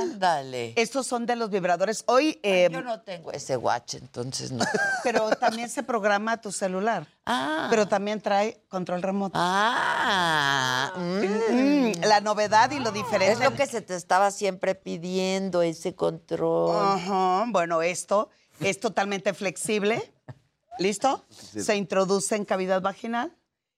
Ándale. 0.00 0.72
Estos 0.76 1.06
son 1.06 1.26
de 1.26 1.36
los 1.36 1.50
vibradores. 1.50 2.02
Hoy... 2.06 2.40
eh, 2.42 2.70
Yo 2.72 2.80
no 2.80 3.00
tengo 3.02 3.30
ese 3.32 3.58
watch, 3.58 3.94
entonces 3.94 4.52
no. 4.52 4.64
Pero 5.04 5.28
también 5.30 5.68
se 5.68 5.82
programa 5.82 6.32
a 6.32 6.40
tu 6.40 6.50
celular. 6.50 6.77
Ah. 7.26 7.66
Pero 7.70 7.88
también 7.88 8.20
trae 8.20 8.62
control 8.68 9.02
remoto. 9.02 9.38
Ah. 9.38 10.92
Mm, 10.96 12.04
la 12.04 12.20
novedad 12.20 12.70
y 12.70 12.78
lo 12.80 12.92
diferente. 12.92 13.32
Es 13.32 13.40
lo 13.40 13.54
que 13.56 13.66
se 13.66 13.80
te 13.80 13.94
estaba 13.94 14.30
siempre 14.30 14.74
pidiendo, 14.74 15.62
ese 15.62 15.94
control. 15.94 16.76
Ajá, 16.76 17.44
Bueno, 17.48 17.82
esto 17.82 18.30
es 18.60 18.80
totalmente 18.80 19.34
flexible. 19.34 20.12
¿Listo? 20.78 21.24
Se 21.30 21.76
introduce 21.76 22.36
en 22.36 22.44
cavidad 22.44 22.80
vaginal 22.80 23.36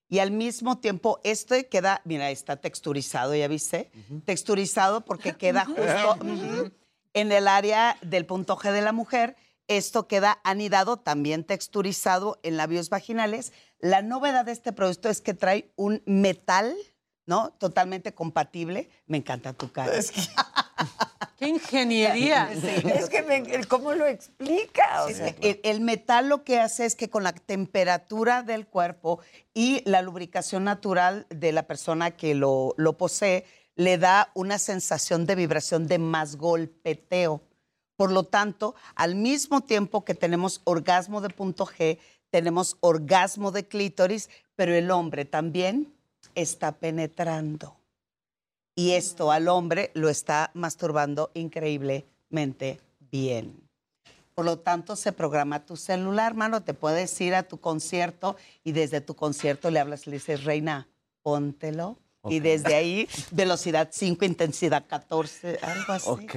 y 0.08 0.18
al 0.18 0.32
mismo 0.32 0.78
tiempo 0.78 1.20
este 1.24 1.68
queda, 1.68 2.02
mira, 2.04 2.30
está 2.30 2.56
texturizado, 2.56 3.34
¿ya 3.34 3.48
viste? 3.48 3.90
Texturizado 4.26 5.02
porque 5.02 5.34
queda 5.36 5.64
justo 5.66 6.18
ujú, 6.20 6.70
en 7.14 7.32
el 7.32 7.48
área 7.48 7.96
del 8.02 8.26
punto 8.26 8.56
G 8.56 8.72
de 8.72 8.82
la 8.82 8.92
mujer. 8.92 9.36
Esto 9.70 10.08
queda 10.08 10.40
anidado, 10.42 10.96
también 10.96 11.44
texturizado 11.44 12.40
en 12.42 12.56
labios 12.56 12.90
vaginales. 12.90 13.52
La 13.78 14.02
novedad 14.02 14.44
de 14.44 14.50
este 14.50 14.72
producto 14.72 15.08
es 15.08 15.20
que 15.20 15.32
trae 15.32 15.70
un 15.76 16.02
metal, 16.06 16.74
¿no? 17.24 17.52
Totalmente 17.52 18.12
compatible. 18.12 18.90
Me 19.06 19.18
encanta 19.18 19.52
tu 19.52 19.70
cara. 19.70 19.92
¡Qué 21.38 21.46
ingeniería! 21.48 22.50
Es 22.52 23.08
que, 23.08 23.22
me- 23.22 23.64
¿cómo 23.66 23.94
lo 23.94 24.06
explica? 24.06 25.04
O 25.04 25.08
Es 25.08 25.18
sea, 25.18 25.34
que 25.36 25.50
el, 25.50 25.60
el 25.76 25.80
metal 25.80 26.28
lo 26.28 26.42
que 26.42 26.58
hace 26.58 26.84
es 26.84 26.96
que 26.96 27.08
con 27.08 27.22
la 27.22 27.32
temperatura 27.32 28.42
del 28.42 28.66
cuerpo 28.66 29.20
y 29.54 29.82
la 29.88 30.02
lubricación 30.02 30.64
natural 30.64 31.26
de 31.30 31.52
la 31.52 31.62
persona 31.68 32.10
que 32.10 32.34
lo, 32.34 32.74
lo 32.76 32.98
posee, 32.98 33.46
le 33.76 33.98
da 33.98 34.32
una 34.34 34.58
sensación 34.58 35.26
de 35.26 35.36
vibración 35.36 35.86
de 35.86 35.98
más 35.98 36.34
golpeteo. 36.36 37.42
Por 38.00 38.12
lo 38.12 38.24
tanto, 38.24 38.74
al 38.94 39.14
mismo 39.14 39.60
tiempo 39.60 40.06
que 40.06 40.14
tenemos 40.14 40.62
orgasmo 40.64 41.20
de 41.20 41.28
punto 41.28 41.66
G, 41.66 41.98
tenemos 42.30 42.78
orgasmo 42.80 43.50
de 43.50 43.68
clítoris, 43.68 44.30
pero 44.56 44.74
el 44.74 44.90
hombre 44.90 45.26
también 45.26 45.92
está 46.34 46.72
penetrando. 46.72 47.76
Y 48.74 48.92
esto 48.92 49.30
al 49.30 49.48
hombre 49.48 49.90
lo 49.92 50.08
está 50.08 50.50
masturbando 50.54 51.30
increíblemente 51.34 52.80
bien. 53.10 53.68
Por 54.34 54.46
lo 54.46 54.58
tanto, 54.58 54.96
se 54.96 55.12
programa 55.12 55.66
tu 55.66 55.76
celular, 55.76 56.32
mano. 56.32 56.62
Te 56.62 56.72
puedes 56.72 57.20
ir 57.20 57.34
a 57.34 57.42
tu 57.42 57.60
concierto 57.60 58.34
y 58.64 58.72
desde 58.72 59.02
tu 59.02 59.14
concierto 59.14 59.70
le 59.70 59.78
hablas 59.78 60.06
le 60.06 60.14
dices, 60.14 60.44
Reina, 60.44 60.88
póntelo. 61.20 61.98
Y 62.30 62.40
desde 62.40 62.74
ahí, 62.74 63.06
velocidad 63.30 63.90
5, 63.92 64.24
intensidad 64.24 64.86
14, 64.88 65.58
algo 65.60 65.92
así. 65.92 66.08
Ok. 66.08 66.36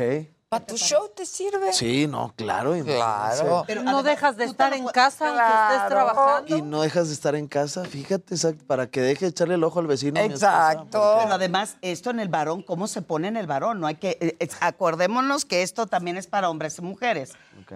¿Para 0.54 0.66
tu 0.66 0.78
show 0.78 1.10
te 1.16 1.26
sirve? 1.26 1.74
Sí, 1.74 2.08
no, 2.08 2.34
claro. 2.36 2.74
Claro. 2.84 3.64
Pero 3.68 3.84
no 3.84 3.90
además, 3.92 4.06
dejas 4.06 4.38
de 4.38 4.46
estar 4.46 4.74
en 4.74 4.86
casa 4.88 5.28
aunque 5.30 5.74
estés 5.76 5.90
trabajando. 5.90 6.58
Y 6.58 6.62
no 6.62 6.82
dejas 6.82 7.08
de 7.08 7.14
estar 7.14 7.36
en 7.36 7.48
casa, 7.48 7.84
fíjate, 7.86 8.36
exacto, 8.36 8.66
para 8.66 8.88
que 8.88 9.02
deje 9.02 9.26
de 9.26 9.30
echarle 9.32 9.56
el 9.56 9.64
ojo 9.64 9.80
al 9.80 9.88
vecino. 9.88 10.20
esposa, 10.20 10.86
Pero 10.92 11.34
además, 11.34 11.78
esto 11.82 12.10
en 12.10 12.20
el 12.20 12.30
varón, 12.30 12.62
¿cómo 12.64 12.88
se 12.88 13.02
pone 13.02 13.28
en 13.28 13.38
el 13.38 13.48
varón? 13.48 13.80
No 13.80 13.88
hay 13.88 13.96
que, 13.96 14.18
eh, 14.22 14.36
es- 14.40 14.58
acordémonos 14.62 15.46
que 15.46 15.62
esto 15.64 15.88
también 15.88 16.18
es 16.18 16.28
para 16.28 16.50
hombres 16.50 16.78
y 16.80 16.82
mujeres. 16.82 17.34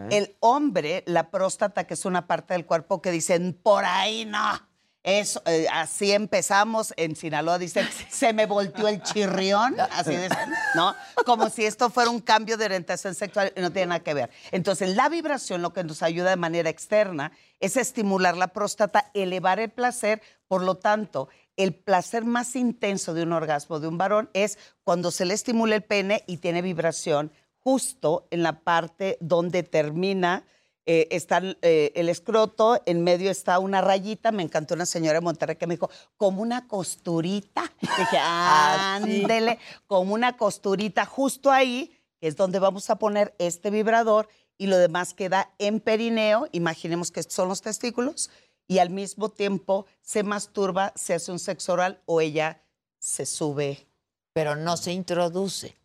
El 0.09 0.35
hombre, 0.39 1.03
la 1.07 1.30
próstata, 1.31 1.85
que 1.85 1.93
es 1.93 2.06
una 2.06 2.27
parte 2.27 2.53
del 2.53 2.65
cuerpo 2.65 3.01
que 3.01 3.09
dicen, 3.11 3.57
por 3.61 3.85
ahí 3.85 4.25
no. 4.25 4.66
Eso, 5.08 5.42
eh, 5.45 5.68
así 5.72 6.11
empezamos 6.11 6.94
en 6.98 7.16
Sinaloa, 7.16 7.58
dicen, 7.58 7.88
se 8.10 8.34
me 8.34 8.45
volteó 8.45 8.90
el 8.90 9.02
chirrión, 9.02 9.80
así 9.80 10.10
dicen, 10.10 10.52
¿no? 10.76 10.94
Como 11.26 11.50
si 11.50 11.66
esto 11.66 11.90
fuera 11.90 12.10
un 12.10 12.19
cambio 12.19 12.58
de 12.58 12.66
orientación 12.66 13.16
sexual 13.16 13.53
y 13.56 13.61
no 13.61 13.72
tiene 13.72 13.86
nada 13.86 14.03
que 14.03 14.14
ver. 14.14 14.30
Entonces, 14.52 14.98
la 14.98 15.08
vibración 15.08 15.61
lo 15.61 15.72
que 15.72 15.86
nos 15.86 16.03
ayuda 16.03 16.32
de 16.32 16.36
manera 16.36 16.69
externa 16.69 17.32
es 17.61 17.77
estimular 17.77 18.36
la 18.36 18.50
próstata, 18.50 19.10
elevar 19.14 19.61
el 19.61 19.69
placer, 19.69 20.22
por 20.50 20.61
lo 20.61 20.76
tanto, 20.76 21.30
el 21.56 21.74
placer 21.74 22.26
más 22.26 22.58
intenso 22.58 23.14
de 23.14 23.24
un 23.24 23.32
orgasmo 23.32 23.80
de 23.80 23.88
un 23.88 23.98
varón 23.98 24.30
es 24.34 24.60
cuando 24.84 25.11
se 25.11 25.24
le 25.24 25.36
estimula 25.36 25.76
el 25.76 25.84
pene 25.84 26.26
y 26.27 26.40
tiene 26.40 26.61
vibración 26.61 27.32
justo 27.60 28.27
en 28.30 28.44
la 28.44 28.60
parte 28.60 29.18
donde 29.22 29.64
termina 29.64 30.44
eh, 30.88 31.07
está 31.11 31.41
eh, 31.61 31.91
el 31.95 32.09
escroto, 32.09 32.82
en 32.85 33.03
medio 33.03 33.30
está 33.30 33.59
una 33.59 33.82
rayita. 33.82 34.32
Me 34.32 34.41
encantó 34.41 34.74
una 34.74 34.85
señora 34.88 35.19
de 35.19 35.22
Monterrey 35.22 35.56
que 35.57 35.67
me 35.67 35.75
dijo, 35.75 35.90
como 36.17 36.41
una 36.41 36.67
costurita. 36.67 37.72
Dije, 37.82 38.17
Ah, 38.19 38.99
sí. 39.03 39.22
ándele, 39.22 39.59
como 39.85 40.14
una 40.16 40.35
costurita 40.38 41.06
justo 41.06 41.51
ahí, 41.51 41.91
que 42.19 42.27
es 42.27 42.35
donde 42.35 42.57
vamos 42.59 42.90
a 42.90 42.95
poner 42.98 43.35
este 43.38 43.69
vibrador 43.69 44.27
y 44.57 44.67
lo 44.67 44.77
demás 44.77 45.14
queda 45.14 45.51
en 45.59 45.80
perineo. 45.80 46.48
Imaginemos 46.51 47.11
que 47.11 47.22
son 47.24 47.48
los 47.49 47.61
testículos 47.61 48.30
y 48.67 48.80
al 48.80 48.90
mismo 48.90 49.30
tiempo 49.30 49.85
se 50.01 50.24
masturba, 50.24 50.93
se 50.95 51.14
hace 51.14 51.32
un 51.32 51.40
sexo 51.40 51.74
oral 51.74 52.01
o 52.06 52.22
ella 52.22 52.61
se 52.98 53.25
sube. 53.25 53.85
Pero 54.33 54.56
no 54.56 54.77
se 54.77 54.91
introduce. 54.93 55.75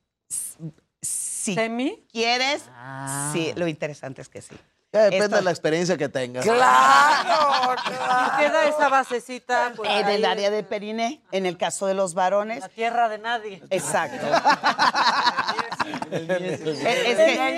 Si 1.02 1.54
¿Semi? 1.54 2.06
quieres, 2.12 2.62
Ah. 2.70 3.30
sí, 3.34 3.52
lo 3.56 3.66
interesante 3.66 4.22
es 4.22 4.28
que 4.28 4.40
sí. 4.40 4.54
Ya 4.92 5.04
depende 5.04 5.24
Esto- 5.24 5.36
de 5.36 5.42
la 5.42 5.50
experiencia 5.50 5.96
que 5.96 6.08
tengas. 6.10 6.44
¡Claro! 6.44 7.74
Y 7.82 8.42
queda 8.42 8.68
esa 8.68 8.88
basecita 8.90 9.72
pues, 9.74 9.90
En 9.90 10.08
el 10.08 10.24
área 10.26 10.50
de 10.50 10.62
periné, 10.62 11.22
en 11.32 11.46
el 11.46 11.56
caso 11.56 11.86
de 11.86 11.94
los 11.94 12.12
varones. 12.12 12.60
la 12.60 12.68
tierra 12.68 13.08
de 13.08 13.18
nadie. 13.18 13.62
Exacto. 13.70 14.26
Es- 16.12 16.28
es 16.30 17.18
el 17.18 17.36
que- 17.38 17.52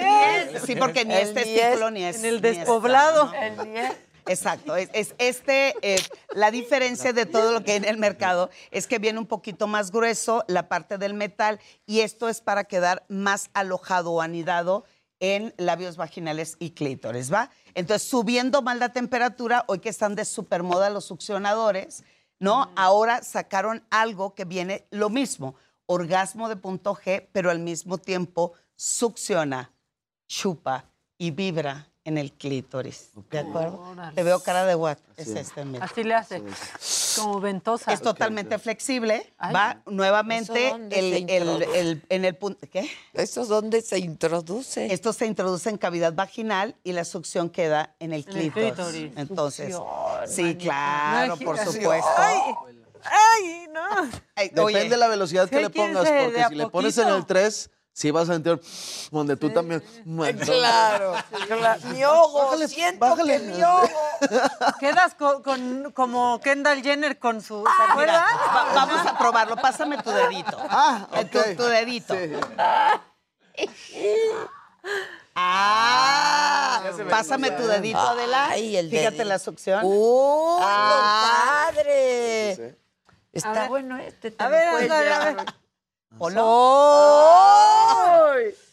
niés. 0.53 0.63
sí, 0.65 0.77
porque 0.77 1.05
ni 1.05 1.15
El 1.15 1.21
es 1.29 1.35
testículo 1.35 1.91
ni 1.91 2.05
es. 2.05 2.17
En 2.19 2.25
el 2.27 2.35
es- 2.37 2.43
despoblado. 2.43 3.27
¿no? 3.27 3.95
Exacto. 4.27 4.77
Es, 4.77 4.89
es 4.95 5.15
este, 5.19 5.75
eh, 5.83 6.01
la 6.35 6.51
diferencia 6.51 7.13
de 7.13 7.27
todo 7.27 7.53
lo 7.53 7.63
que 7.63 7.73
hay 7.73 7.77
en 7.79 7.85
el 7.85 7.99
mercado 7.99 8.49
es 8.71 8.87
que 8.87 8.99
viene 8.99 9.19
un 9.19 9.27
poquito 9.27 9.67
más 9.67 9.91
grueso 9.91 10.45
la 10.49 10.69
parte 10.69 10.97
del 10.99 11.13
metal 11.15 11.61
y 11.85 12.01
esto 12.01 12.29
es 12.31 12.41
para 12.41 12.65
quedar 12.65 13.05
más 13.09 13.51
alojado 13.53 14.13
o 14.13 14.23
anidado 14.23 14.85
en 15.21 15.55
labios 15.57 15.97
vaginales 15.97 16.57
y 16.59 16.71
clítoris, 16.71 17.33
¿va? 17.33 17.51
Entonces, 17.75 18.09
subiendo 18.09 18.63
mal 18.63 18.79
la 18.79 18.93
temperatura, 18.93 19.65
hoy 19.69 19.79
que 19.79 19.89
están 19.89 20.15
de 20.15 20.25
supermoda 20.25 20.91
los 20.91 21.05
succionadores, 21.05 22.05
¿no? 22.39 22.71
Ahora 22.77 23.23
sacaron 23.23 23.85
algo 23.91 24.35
que 24.35 24.45
viene 24.45 24.87
lo 24.91 25.09
mismo, 25.11 25.55
orgasmo 25.87 26.49
de 26.49 26.57
punto 26.57 26.95
G, 26.95 27.29
pero 27.33 27.51
al 27.51 27.59
mismo 27.59 27.99
tiempo 27.99 28.53
succiona, 28.77 29.73
chupa 30.27 30.91
y 31.17 31.31
vibra 31.31 31.89
en 32.05 32.19
el 32.19 32.33
clítoris. 32.33 33.09
¿De 33.31 33.39
acuerdo? 33.39 33.81
Órale. 33.81 34.15
Te 34.15 34.23
veo 34.23 34.39
cara 34.43 34.65
de 34.67 34.75
what? 34.75 34.99
Es 35.17 35.29
este, 35.29 35.65
mira. 35.65 35.85
Así 35.87 36.05
le 36.05 36.15
hace. 36.15 36.43
Como 37.17 37.41
ventosa. 37.41 37.93
Es 37.93 38.03
totalmente 38.03 38.59
flexible. 38.59 39.33
Ay. 39.39 39.55
Va 39.55 39.83
nuevamente 39.87 40.67
¿Eso 40.67 40.79
dónde 40.79 40.99
el, 40.99 41.27
se 41.29 41.37
el- 41.37 41.63
el- 41.75 42.03
en 42.09 42.25
el 42.25 42.37
punto. 42.37 42.67
¿Qué? 42.71 42.91
¿Eso 43.15 43.47
dónde 43.47 43.81
se 43.81 43.99
introduce? 43.99 44.93
Esto 44.93 45.13
se 45.13 45.27
introduce 45.27 45.71
en 45.71 45.79
cavidad 45.79 46.13
vaginal 46.13 46.77
y 46.85 46.93
la 46.93 47.05
succión 47.05 47.49
queda 47.49 47.95
en 48.01 48.13
el 48.13 48.21
En 48.29 48.37
el 48.37 48.53
clítoris. 48.53 48.73
clítoris. 48.75 49.13
Entonces, 49.17 49.75
Succión, 49.75 50.29
sí, 50.29 50.57
claro, 50.57 51.37
por 51.37 51.57
Imagínate. 51.57 51.79
supuesto. 51.81 52.09
Ay, 52.19 52.41
ay, 53.05 53.67
no. 53.73 53.81
Ay, 54.35 54.49
Depende 54.49 54.63
oye, 54.63 54.89
de 54.91 54.97
la 54.97 55.09
velocidad 55.09 55.49
que 55.49 55.57
Sí, 55.57 55.63
le 55.63 55.71
¿quién 55.71 55.87
pongas, 55.93 56.05
de 56.11 56.23
porque 56.25 56.43
a 56.43 56.49
si 56.49 56.55
le 56.55 56.69
pones 56.69 56.99
en 56.99 57.05
poquito? 57.05 57.17
el 57.19 57.27
3, 57.27 57.71
sí 57.95 58.11
vas 58.11 58.29
a 58.29 58.35
sentir 58.35 58.61
donde 59.11 59.37
tú 59.37 59.49
también. 59.51 59.83
Claro, 60.45 61.15
claro. 61.47 61.81
Mi 61.87 62.05
ojo, 62.05 62.45
Bájale, 62.45 62.69
siento 62.69 62.99
bájale. 63.09 63.39
que 63.41 63.45
mi 63.47 63.63
ojo. 63.63 63.89
Quedas 64.81 65.15
co- 65.15 65.43
con, 65.43 65.93
como 65.93 66.39
Kendall 66.41 66.83
Jenner 66.83 67.19
con 67.19 67.41
su. 67.41 67.65
¿Se 67.65 67.83
mira, 67.83 67.93
acuerdan? 67.93 68.25
va- 68.55 68.73
vamos 68.75 69.07
a 69.07 69.17
probarlo. 69.19 69.57
Pásame 69.57 69.97
tu 70.03 70.11
dedito. 70.11 70.57
Ah, 70.69 71.07
tu, 71.57 71.63
dedito. 71.65 72.15
Ah, 75.37 76.83
pásame 77.11 77.51
tu 77.53 77.67
dedito, 77.67 77.99
Adela. 77.99 78.49
Ay, 78.51 78.77
el 78.77 78.89
Fíjate 78.91 79.11
dedito. 79.11 79.25
la 79.25 79.39
succión. 79.39 79.81
¡Uy, 79.85 80.59
Ah. 80.63 81.67
compadre! 81.71 82.77
A 82.77 83.37
Está 83.37 83.53
ver. 83.53 83.69
bueno 83.69 83.97
este. 83.99 84.31
te 84.31 84.43
A 84.43 84.47
lo 84.47 84.51
ver, 84.53 84.71
puedes 84.71 84.91
ándale, 84.91 85.47
ver. 86.19 86.39
Hola. 86.39 86.45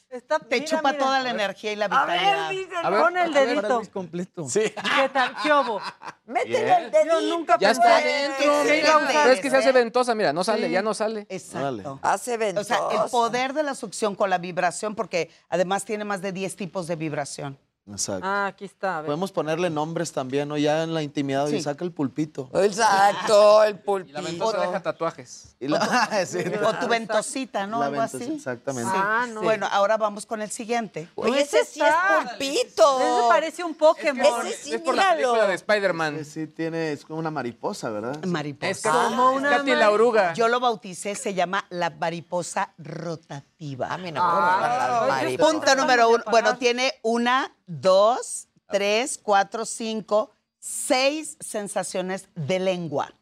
Está, 0.09 0.39
Te 0.39 0.55
mira, 0.59 0.65
chupa 0.65 0.91
mira. 0.91 1.03
toda 1.05 1.19
la 1.21 1.29
energía 1.29 1.71
y 1.71 1.75
la 1.77 1.85
A 1.85 2.05
ver, 2.05 2.19
vitalidad. 2.19 2.49
dice, 2.49 2.75
A 2.83 2.89
ver, 2.89 2.99
Pon 3.01 3.17
el 3.17 3.23
a 3.37 3.39
ver, 3.39 3.47
dedito. 3.47 3.81
Completo. 3.93 4.49
Sí. 4.49 4.59
¿Qué 4.61 5.09
tal? 5.13 5.33
¿Qué 5.41 5.53
hubo? 5.53 5.79
métele 6.25 6.59
el 6.85 6.91
dedito. 6.91 7.21
Yo 7.21 7.21
nunca 7.37 7.57
Ya 7.57 7.71
está 7.71 8.01
que- 8.01 8.09
dentro. 8.09 8.37
que 8.63 8.79
iba 8.79 8.93
a 8.93 8.97
usar 8.97 9.13
Pero 9.23 9.29
es 9.31 9.39
que 9.39 9.49
se 9.49 9.55
hace 9.57 9.71
ventosa, 9.71 10.13
mira, 10.13 10.33
no 10.33 10.43
sale, 10.43 10.67
Sí. 10.67 10.73
ya 10.73 10.81
no 10.81 10.93
sale. 10.93 11.25
Exacto. 11.29 11.97
Hace 12.01 12.35
O 12.35 12.37
ventosa. 12.39 12.75
sea, 12.89 13.03
el 13.05 13.09
poder 13.09 13.53
de 13.53 13.63
la 13.63 13.73
succión 13.73 14.15
con 14.15 14.29
la 14.29 14.37
vibración, 14.37 14.95
porque 14.95 15.31
además 15.47 15.85
tiene 15.85 16.03
más 16.03 16.21
de 16.21 16.33
10 16.33 16.57
tipos 16.57 16.87
de 16.87 16.97
vibración. 16.97 17.57
Exacto. 17.89 18.25
Ah, 18.25 18.45
aquí 18.45 18.65
está. 18.65 18.97
a 18.97 19.01
ver. 19.01 19.07
Podemos 19.07 19.31
ponerle 19.31 19.69
nombres 19.69 20.11
también, 20.11 20.47
¿no? 20.47 20.55
Ya 20.57 20.83
en 20.83 20.93
la 20.93 21.01
intimidad, 21.01 21.47
y 21.47 21.51
Sí. 21.57 21.61
saca 21.63 21.83
el 21.83 21.91
pulpito. 21.91 22.49
Exacto, 22.53 23.63
el 23.63 23.71
Y 23.71 23.73
la 23.77 23.81
pulpito. 23.83 24.21
ventosa 24.21 24.61
deja 24.61 24.79
tatuajes. 24.83 25.55
Y 25.59 25.67
la- 25.67 25.79
Sí, 26.25 26.37
O 26.63 26.73
tu 26.75 26.87
ventosita, 26.87 27.65
¿no? 27.67 27.79
la 27.79 27.85
Algo 27.87 28.01
así. 28.01 28.23
Exactamente. 28.35 28.91
Ah, 28.93 29.25
no. 29.29 29.41
Bueno, 29.41 29.67
ahora 29.71 29.97
vamos 29.97 30.25
con 30.25 30.41
el 30.41 30.51
siguiente. 30.51 31.09
Oye, 31.15 31.41
ese 31.41 31.65
sí 31.65 31.81
es 31.81 31.93
pulpito. 32.27 32.99
Ese 33.01 33.27
parece 33.29 33.63
un 33.63 33.73
Pokémon. 33.75 34.45
Ese 34.47 34.57
sí, 34.63 34.73
es 34.75 34.81
por 34.81 34.95
la 34.95 35.01
míralo. 35.15 35.17
película 35.33 35.47
de 35.47 35.53
Spider-Man. 35.55 36.17
Sí, 36.19 36.25
sí, 36.25 36.47
tiene, 36.47 36.91
es 36.93 37.03
como 37.03 37.19
una 37.19 37.31
mariposa, 37.31 37.89
¿verdad? 37.89 38.23
Mariposa. 38.25 38.69
Es 38.69 38.81
Katy, 38.81 38.97
Como 39.15 39.31
es 39.31 39.37
una 39.37 39.49
Katy 39.57 39.71
la 39.75 39.91
oruga. 39.91 40.33
Yo 40.33 40.47
lo 40.47 40.59
bauticé, 40.59 41.15
se 41.15 41.33
llama 41.33 41.65
la 41.69 41.89
mariposa 41.89 42.73
rotativa. 42.77 43.43
A 43.87 43.97
mí 43.97 44.11
no 44.11 44.25
me 44.25 44.31
Ay, 44.41 45.07
mariposas. 45.07 45.53
Punto 45.53 45.75
número 45.75 46.09
uno. 46.09 46.23
Bueno, 46.31 46.57
tiene 46.57 46.95
una, 47.03 47.55
dos, 47.67 48.47
tres, 48.67 49.19
cuatro, 49.21 49.65
cinco, 49.65 50.31
seis 50.57 51.37
sensaciones 51.39 52.27
de 52.33 52.59
lengua. 52.59 53.13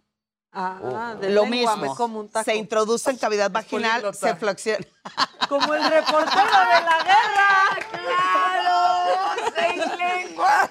Ah, 0.53 1.15
de 1.19 1.29
Lo 1.29 1.43
lengua, 1.43 1.75
mismo. 1.75 1.91
me 1.91 1.95
como 1.97 2.21
un 2.21 2.29
taco. 2.29 2.45
Se 2.45 2.55
introduce 2.55 3.11
en 3.11 3.17
cavidad 3.17 3.51
vaginal, 3.51 4.15
se 4.15 4.33
flexiona. 4.35 4.85
Como 5.49 5.73
el 5.73 5.83
reportero 5.83 6.25
de 6.25 6.81
la 6.85 7.03
guerra. 7.03 7.77
¡Claro! 7.91 9.51
¡Seis 9.55 9.83
lenguas! 9.97 10.69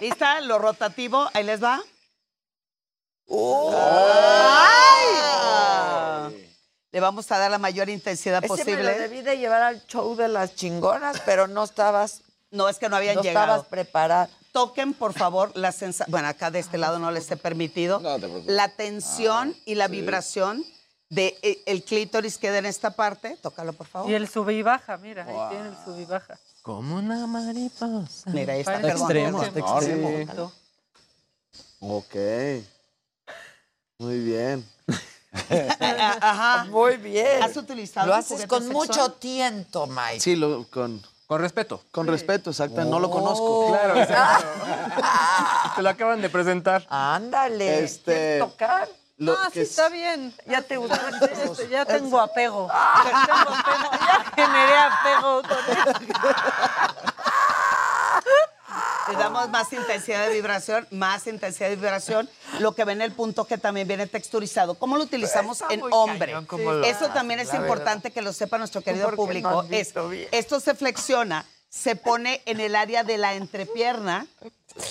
¿Lista? 0.00 0.40
Lo 0.40 0.58
rotativo, 0.58 1.28
ahí 1.34 1.44
les 1.44 1.62
va. 1.62 1.80
¡Oh! 3.26 3.74
¡Ay! 5.06 6.47
Le 6.90 7.00
vamos 7.00 7.30
a 7.30 7.38
dar 7.38 7.50
la 7.50 7.58
mayor 7.58 7.88
intensidad 7.90 8.42
Ese 8.42 8.52
me 8.52 8.58
lo 8.58 8.64
posible. 8.64 8.98
debí 8.98 9.20
de 9.22 9.36
llevar 9.36 9.62
al 9.62 9.84
show 9.86 10.16
de 10.16 10.28
las 10.28 10.54
chingonas, 10.54 11.20
pero 11.26 11.46
no 11.46 11.64
estabas, 11.64 12.22
No, 12.50 12.68
es 12.68 12.78
que 12.78 12.88
no 12.88 12.96
habían 12.96 13.16
no 13.16 13.22
llegado. 13.22 13.46
estabas 13.46 13.66
preparada. 13.68 14.30
Toquen, 14.52 14.94
por 14.94 15.12
favor, 15.12 15.52
la 15.54 15.70
sensación. 15.72 16.10
Bueno, 16.10 16.28
acá 16.28 16.50
de 16.50 16.58
este 16.60 16.78
lado 16.78 16.98
no 16.98 17.10
les 17.10 17.30
he 17.30 17.36
permitido. 17.36 18.00
No 18.00 18.14
te 18.14 18.20
preocupes. 18.26 18.46
La 18.54 18.68
tensión 18.70 19.54
y 19.66 19.74
la 19.74 19.86
vibración 19.88 20.64
de 21.10 21.38
eh, 21.42 21.62
el 21.66 21.84
clítoris 21.84 22.38
queda 22.38 22.56
en 22.58 22.64
esta 22.66 22.90
parte. 22.96 23.36
Tócalo, 23.42 23.74
por 23.74 23.86
favor. 23.86 24.10
Y 24.10 24.14
el 24.14 24.26
sube 24.26 24.54
y 24.54 24.62
baja, 24.62 24.96
mira, 24.96 25.24
ahí 25.24 25.50
tiene 25.50 25.68
el 25.68 25.76
sube 25.84 26.02
y 26.02 26.04
baja. 26.06 26.38
Como 26.62 26.96
una 26.96 27.26
mariposa. 27.26 28.30
Mira, 28.30 28.54
ahí 28.54 28.60
está. 28.60 28.80
Extremo, 28.80 29.44
extremo. 29.44 30.52
Ok. 31.80 32.14
Muy 33.98 34.20
bien. 34.20 34.66
Ajá. 36.20 36.64
Muy 36.70 36.96
bien. 36.96 37.42
¿Has 37.42 37.56
utilizado 37.56 38.06
Lo 38.06 38.14
haces 38.14 38.46
con 38.46 38.62
sexual? 38.62 38.72
mucho 38.88 39.12
tiento, 39.12 39.86
Mike. 39.86 40.20
Sí, 40.20 40.36
lo, 40.36 40.64
con, 40.70 41.02
Con 41.26 41.40
respeto. 41.40 41.82
con 41.90 42.06
respeto, 42.06 42.50
exacto. 42.50 42.84
No 42.84 42.98
lo 43.00 43.08
Oh. 43.08 43.10
conozco. 43.10 43.68
Claro, 43.68 43.96
exacto. 44.00 44.46
Te 45.76 45.82
lo 45.82 45.88
acaban 45.90 46.20
de 46.22 46.28
presentar. 46.30 46.86
Ándale. 46.88 47.84
Este- 47.84 48.12
¿Quieres 48.12 48.38
tocar? 48.40 48.88
Lo 49.18 49.32
ah, 49.32 49.46
que 49.52 49.52
sí, 49.54 49.60
es- 49.60 49.70
está 49.70 49.88
bien. 49.88 50.32
Ya 50.46 50.62
te 50.62 50.76
gustó. 50.76 50.94
Este, 51.42 51.68
ya 51.68 51.84
tengo 51.84 52.20
apego. 52.20 52.68
Ya 52.68 53.26
tengo 53.26 53.50
apego. 53.56 53.90
Ya 54.06 54.32
generé 54.36 54.76
apego 54.76 55.42
con 55.42 55.58
esto. 55.76 56.00
Le 59.10 59.16
damos 59.16 59.48
más 59.48 59.72
intensidad 59.72 60.26
de 60.26 60.34
vibración, 60.34 60.86
más 60.90 61.26
intensidad 61.26 61.68
de 61.68 61.76
vibración. 61.76 62.28
Lo 62.60 62.74
que 62.74 62.84
ven 62.84 63.00
el 63.00 63.12
punto 63.12 63.44
que 63.44 63.58
también 63.58 63.88
viene 63.88 64.06
texturizado. 64.06 64.74
¿Cómo 64.74 64.96
lo 64.96 65.04
utilizamos 65.04 65.62
en 65.70 65.82
hombre? 65.90 66.26
cañón 66.26 66.46
cómo 66.46 66.72
lo 66.72 66.84
Eso 66.84 67.08
también 67.08 67.40
es 67.40 67.48
la 67.48 67.56
importante 67.56 68.10
que 68.10 68.22
lo 68.22 68.32
sepa 68.32 68.58
nuestro 68.58 68.82
querido 68.82 69.10
público. 69.12 69.64
Es, 69.70 69.94
esto 70.32 70.60
se 70.60 70.74
flexiona, 70.74 71.46
se 71.68 71.96
pone 71.96 72.42
en 72.46 72.60
el 72.60 72.76
área 72.76 73.04
de 73.04 73.18
la 73.18 73.34
entrepierna 73.34 74.26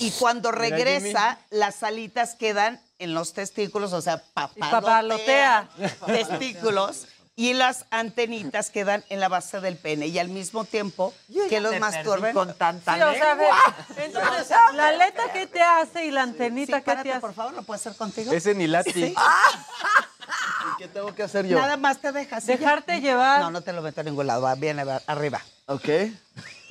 y 0.00 0.10
cuando 0.12 0.50
Mira, 0.52 0.62
regresa, 0.62 1.38
las 1.50 1.82
alitas 1.82 2.34
quedan 2.34 2.80
en 2.98 3.14
los 3.14 3.32
testículos, 3.32 3.92
o 3.92 4.02
sea, 4.02 4.22
papalotea. 4.34 4.70
papalotea 4.70 5.68
testículos. 6.06 7.06
Y 7.38 7.54
las 7.54 7.84
antenitas 7.92 8.68
quedan 8.68 9.04
en 9.10 9.20
la 9.20 9.28
base 9.28 9.60
del 9.60 9.76
pene. 9.76 10.08
Y 10.08 10.18
al 10.18 10.28
mismo 10.28 10.64
tiempo 10.64 11.14
que 11.48 11.60
los 11.60 11.78
masturben. 11.78 12.34
Con 12.34 12.52
tanta 12.54 12.96
Sí, 12.96 13.00
o 13.00 13.12
sea, 13.12 13.30
a 13.30 13.34
ver, 13.36 13.46
lengua. 13.46 13.76
entonces, 13.96 14.56
la 14.74 14.88
aleta 14.88 15.32
que 15.32 15.46
te 15.46 15.62
hace 15.62 16.06
y 16.06 16.10
la 16.10 16.22
antenita 16.22 16.78
Sí, 16.78 16.82
que 16.82 16.96
te 16.96 17.12
hace. 17.12 17.20
por 17.20 17.34
favor, 17.34 17.54
¿lo 17.54 17.62
puedo 17.62 17.76
hacer 17.76 17.94
contigo? 17.94 18.32
Ese 18.32 18.56
ni 18.56 18.66
lati. 18.66 18.92
Sí. 18.92 19.14
¿Qué 20.78 20.88
tengo 20.88 21.14
que 21.14 21.22
hacer 21.22 21.46
yo? 21.46 21.60
Nada 21.60 21.76
más 21.76 21.98
te 21.98 22.10
dejas. 22.10 22.42
y 22.42 22.48
ya. 22.48 22.56
Dejarte 22.56 23.00
llevar. 23.00 23.40
No, 23.40 23.52
no 23.52 23.60
te 23.60 23.72
lo 23.72 23.82
meto 23.82 24.00
a 24.00 24.04
ningún 24.04 24.26
lado. 24.26 24.42
Va, 24.42 24.56
viene 24.56 24.82
va, 24.82 25.00
arriba. 25.06 25.40
Ok. 25.66 25.88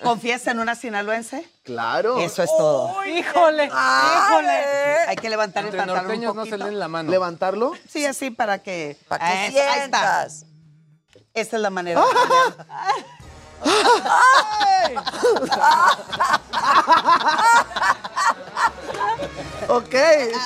¿Confías 0.04 0.46
en 0.48 0.60
una 0.60 0.76
sinaloense? 0.76 1.50
Claro. 1.64 2.20
Eso 2.20 2.44
es 2.44 2.50
todo. 2.50 3.06
Híjole, 3.06 3.68
híjole. 3.68 4.52
Hay 5.08 5.16
que 5.16 5.30
levantar 5.30 5.64
Entre 5.64 5.80
el 5.80 5.86
pantalón 5.86 6.12
un 6.12 6.22
norteños 6.22 6.36
no 6.36 6.46
se 6.46 6.58
leen 6.58 6.78
la 6.78 6.90
mano. 6.90 7.10
¿Levantarlo? 7.10 7.72
Sí, 7.88 8.06
así 8.06 8.32
para 8.32 8.60
que... 8.60 8.98
Para 9.08 9.26
que 9.30 9.48
Eso, 9.48 9.72
ahí 9.72 9.80
está. 9.86 10.28
Esta 11.38 11.56
es 11.58 11.62
la 11.62 11.70
manera. 11.70 12.02
de 12.02 12.08
ponerlo. 12.08 12.66
Ok. 19.70 19.94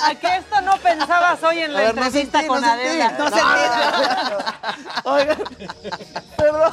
¿A 0.04 0.14
que 0.16 0.36
esto 0.36 0.60
no 0.62 0.76
pensabas 0.78 1.40
hoy 1.44 1.60
en 1.60 1.72
la 1.72 1.78
ver, 1.80 1.94
no 1.94 2.02
entrevista 2.02 2.38
sentí, 2.40 2.48
con 2.48 2.60
no 2.60 2.66
sentí. 2.68 2.88
Adela? 2.88 3.12
No 3.18 3.28
se 3.28 3.40
Oigan, 5.08 5.38
perdón. 6.36 6.72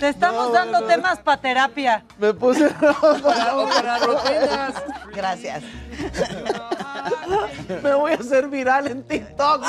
Te 0.00 0.08
estamos 0.08 0.52
dando 0.52 0.86
temas 0.86 1.18
para 1.18 1.38
terapia. 1.40 2.04
Me 2.18 2.32
puse 2.32 2.70
para 2.70 3.98
proteínas. 3.98 4.74
Gracias. 5.12 5.62
Me 7.82 7.94
voy 7.94 8.12
a 8.12 8.16
hacer 8.16 8.48
viral 8.48 8.86
en 8.88 9.02
TikTok. 9.02 9.62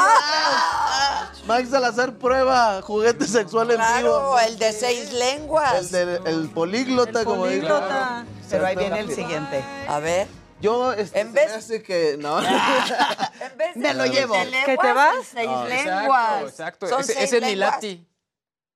Max 1.47 1.69
Salazar 1.69 2.13
prueba 2.13 2.81
juguete 2.81 3.27
sexual 3.27 3.69
en 3.71 3.77
Claro, 3.77 4.01
vivo. 4.01 4.39
el 4.39 4.57
de 4.57 4.71
seis 4.73 5.13
lenguas. 5.13 5.91
El, 5.93 6.23
de- 6.23 6.29
el 6.31 6.49
políglota, 6.49 7.19
El 7.19 7.25
como 7.25 7.47
digo. 7.47 7.67
políglota. 7.67 8.25
Pero 8.49 8.65
ahí 8.65 8.75
viene 8.75 8.99
el 8.99 9.13
siguiente. 9.13 9.63
A 9.87 9.99
ver. 9.99 10.27
Yo, 10.61 10.93
este, 10.93 11.19
En 11.19 11.33
vez- 11.33 11.51
hace 11.51 11.83
que... 11.83 12.15
No. 12.17 12.39
En 12.41 13.57
vez 13.57 13.73
de 13.75 13.79
Me 13.81 13.93
lo 13.93 14.05
llevo. 14.05 14.35
lenguas, 14.35 14.65
¿Que 14.65 14.77
te 14.77 14.93
vas? 14.93 15.15
Seis 15.31 15.49
No, 15.49 15.67
lenguas. 15.67 16.41
Exacto, 16.43 16.47
exacto. 16.47 16.87
Son 16.87 17.01
Ese, 17.01 17.13
seis 17.13 17.25
ese 17.33 17.41
ni 17.41 17.55
lenguas. 17.55 17.71
lati. 17.75 18.07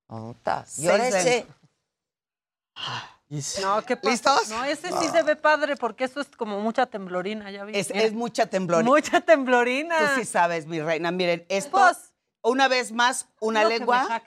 Ota. 0.08 0.64
Y 0.66 0.70
Seis 0.70 0.90
ahora 0.90 1.08
ese. 1.08 1.46
No, 3.62 3.84
¿qué 3.86 3.96
pasa? 3.96 4.10
¿Listos? 4.10 4.48
No, 4.48 4.64
ese 4.64 4.88
sí 4.88 5.08
se 5.08 5.22
ve 5.22 5.36
padre 5.36 5.76
porque 5.76 6.02
eso 6.04 6.20
es 6.20 6.26
como 6.36 6.58
mucha 6.58 6.86
temblorina, 6.86 7.48
ya 7.52 7.64
vi. 7.64 7.72
Es, 7.76 8.12
mucha 8.12 8.46
temblorina. 8.46 8.90
Mucha 8.90 9.20
temblorina. 9.20 9.96
Tú 9.98 10.20
sí 10.20 10.26
sabes, 10.26 10.66
mi 10.66 10.80
reina. 10.80 11.12
Miren, 11.12 11.46
esto, 11.48 11.70
Pues, 11.70 12.12
una 12.42 12.66
vez 12.66 12.90
más, 12.90 13.28
una 13.40 13.64
lengua, 13.64 14.20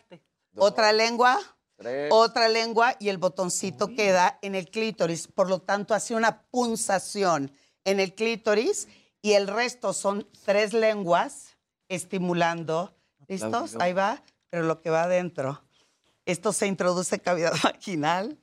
otra 0.55 0.93
lengua, 0.93 1.37
Tres. 1.75 2.09
otra 2.13 2.47
lengua 2.47 2.95
y 2.97 3.09
el 3.09 3.17
botoncito 3.17 3.89
queda 3.89 4.39
en 4.41 4.55
el 4.55 4.69
clítoris. 4.69 5.27
Por 5.27 5.49
lo 5.49 5.59
tanto, 5.59 5.93
hace 5.93 6.15
una 6.15 6.43
punzación 6.43 7.51
en 7.83 7.99
el 7.99 8.15
clítoris 8.15 8.87
y 9.21 9.33
el 9.33 9.47
resto 9.49 9.91
son 9.91 10.29
tres 10.45 10.71
lenguas 10.71 11.57
estimulando. 11.89 12.95
¿Listos? 13.27 13.75
Ahí 13.81 13.91
va. 13.91 14.23
Pero 14.49 14.63
lo 14.63 14.79
que 14.79 14.89
va 14.89 15.03
adentro. 15.03 15.61
Esto 16.25 16.53
se 16.53 16.67
introduce 16.67 17.19
cavidad 17.19 17.53
vaginal 17.63 18.39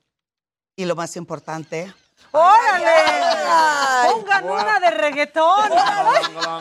y 0.81 0.87
lo 0.87 0.97
más 0.97 1.15
importante, 1.17 1.93
¡Órale! 2.33 4.13
Pongan 4.13 4.45
una 4.49 4.79
de 4.81 4.91
reggaetón. 4.93 5.73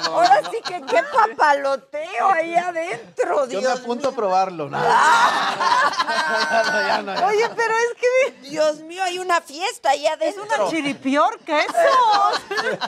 Ahora 0.08 0.42
sí 0.50 0.58
que 0.66 0.82
qué 0.82 1.04
papaloteo 1.04 2.30
ahí 2.34 2.56
adentro, 2.56 3.46
Yo 3.48 3.62
me 3.62 3.68
Dios 3.68 3.80
apunto 3.80 4.08
a 4.08 4.12
mío. 4.12 4.18
probarlo. 4.18 4.70
¿no? 4.70 4.78
Ya 4.82 6.64
no, 6.72 6.88
ya 6.88 7.02
no. 7.04 7.28
Oye, 7.28 7.50
pero 7.56 7.74
es 7.76 7.94
que 8.00 8.32
Dios 8.50 8.78
mío, 8.82 9.04
hay 9.04 9.20
una 9.20 9.42
fiesta 9.42 9.92
ahí 9.92 10.06
es 10.08 10.12
adentro. 10.14 10.44
una 10.44 10.70
chiripiorca 10.70 11.60
eso. 11.60 11.72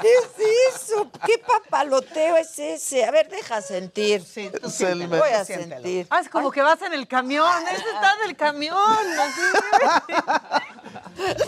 ¿Qué 0.00 0.12
es 0.12 0.28
eso? 0.74 1.10
¿Qué 1.24 1.38
papaloteo 1.38 2.36
es 2.36 2.58
ese? 2.58 3.04
A 3.06 3.10
ver, 3.10 3.28
deja 3.30 3.62
sentir. 3.62 4.22
Sí, 4.22 4.50
tú 4.60 4.66
Es 4.68 4.74
siéntelo, 4.74 5.16
Voy 5.18 5.30
a 5.30 5.44
siéntelo. 5.46 5.74
sentir. 5.76 6.06
Ah, 6.10 6.20
es 6.20 6.28
como 6.28 6.50
que 6.50 6.60
vas 6.62 6.80
en 6.82 6.92
el 6.92 7.08
camión. 7.08 7.50
Ese 7.68 7.88
está 7.90 8.14
en 8.22 8.28
el 8.30 8.36
camión. 8.36 8.76
así. 9.20 9.40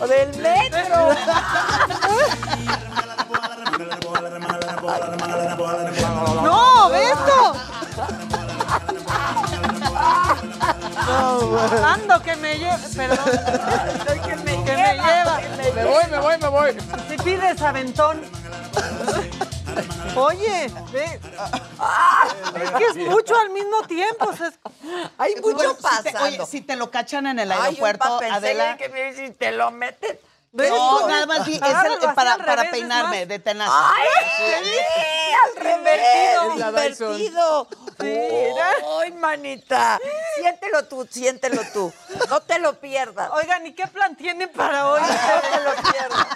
O 0.01 0.07
del 0.07 0.38
metro. 0.39 1.15
¡No, 6.43 6.89
ve 6.91 7.11
esto! 7.11 7.57
Ando 11.85 12.23
que 12.23 12.37
me 12.37 12.59
lleva. 12.59 12.79
Perdón. 12.97 13.19
que 14.25 14.37
me, 14.37 14.65
que 14.65 14.77
me 14.77 14.95
lleva. 14.95 15.41
Me 15.75 15.85
voy, 15.85 16.05
me 16.11 16.19
voy, 16.19 16.39
me 16.39 16.49
voy. 16.49 16.77
Si 17.09 17.17
pides 17.19 17.61
aventón. 17.63 18.21
Oye, 20.17 20.71
ve. 20.93 21.21
Es 22.63 22.71
que 22.73 22.85
es 22.85 22.97
mucho 23.09 23.37
al 23.37 23.51
mismo 23.51 23.83
tiempo. 23.87 24.27
o 24.29 24.37
sea, 24.37 24.49
es- 24.49 24.59
Hay 25.19 25.35
mucho 25.37 25.55
Bueno, 25.57 25.71
si 25.75 25.77
te- 25.77 25.83
pasando. 26.13 26.23
oye, 26.25 26.47
si 26.47 26.61
te 26.63 26.77
lo 26.77 26.91
cachan 26.91 27.27
en 27.29 27.39
el 27.39 27.53
Ay, 27.53 27.59
un 27.59 27.65
aeropuerto, 27.65 28.09
papel 28.09 28.33
Adela. 28.33 28.77
que 28.77 28.89
me 28.89 29.05
dice, 29.13 29.31
te 29.31 29.53
lo 29.53 29.71
meten. 29.71 30.19
¿Ves? 30.53 30.71
No, 30.71 31.07
nada 31.09 31.27
más 31.27 31.47
es 31.49 31.55
el- 31.55 32.15
para, 32.15 32.37
para 32.39 32.71
peinarme, 32.71 33.21
más. 33.21 33.29
de 33.29 33.39
tenaza. 33.39 33.73
¡Ay, 33.95 34.09
sí! 34.37 34.71
¡Al 35.45 35.63
revés! 35.63 36.01
Es 36.53 36.57
la 36.59 36.73
Dyson. 36.73 37.13
¡Invertido! 37.21 37.69
mira. 38.01 38.71
¡Ay, 39.01 39.13
manita! 39.13 39.99
Siéntelo 40.37 40.85
tú, 40.87 41.07
siéntelo 41.11 41.63
tú. 41.73 41.93
No 42.29 42.41
te 42.41 42.59
lo 42.59 42.79
pierdas. 42.81 43.31
Oigan, 43.33 43.67
¿y 43.67 43.75
qué 43.75 43.87
plan 43.87 44.17
tienen 44.17 44.51
para 44.51 44.89
hoy? 44.89 45.01
No 45.01 45.07
te 45.09 45.61
lo 45.65 45.91
pierdas. 45.93 46.27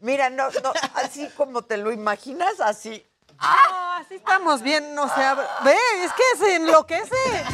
Mira, 0.00 0.30
no, 0.30 0.48
no, 0.62 0.72
así 0.94 1.28
como 1.36 1.62
te 1.62 1.76
lo 1.76 1.90
imaginas, 1.90 2.60
así. 2.60 3.04
Ah, 3.40 4.00
así 4.04 4.14
estamos 4.16 4.62
bien, 4.62 4.94
no 4.94 5.12
se 5.12 5.22
abre. 5.24 5.44
Ve, 5.64 5.76
es 6.04 6.12
que 6.12 6.38
se 6.38 6.56
enloquece. 6.56 7.44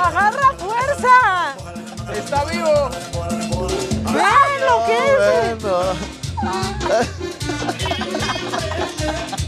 Agarra 0.00 0.52
fuerza. 0.58 1.54
Está 2.12 2.44
vivo. 2.44 2.90
Ve, 4.14 4.22
enloquece. 4.56 5.54
Bueno. 5.60 5.92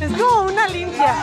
Es 0.00 0.10
como 0.22 0.42
una 0.42 0.68
limpia. 0.68 1.14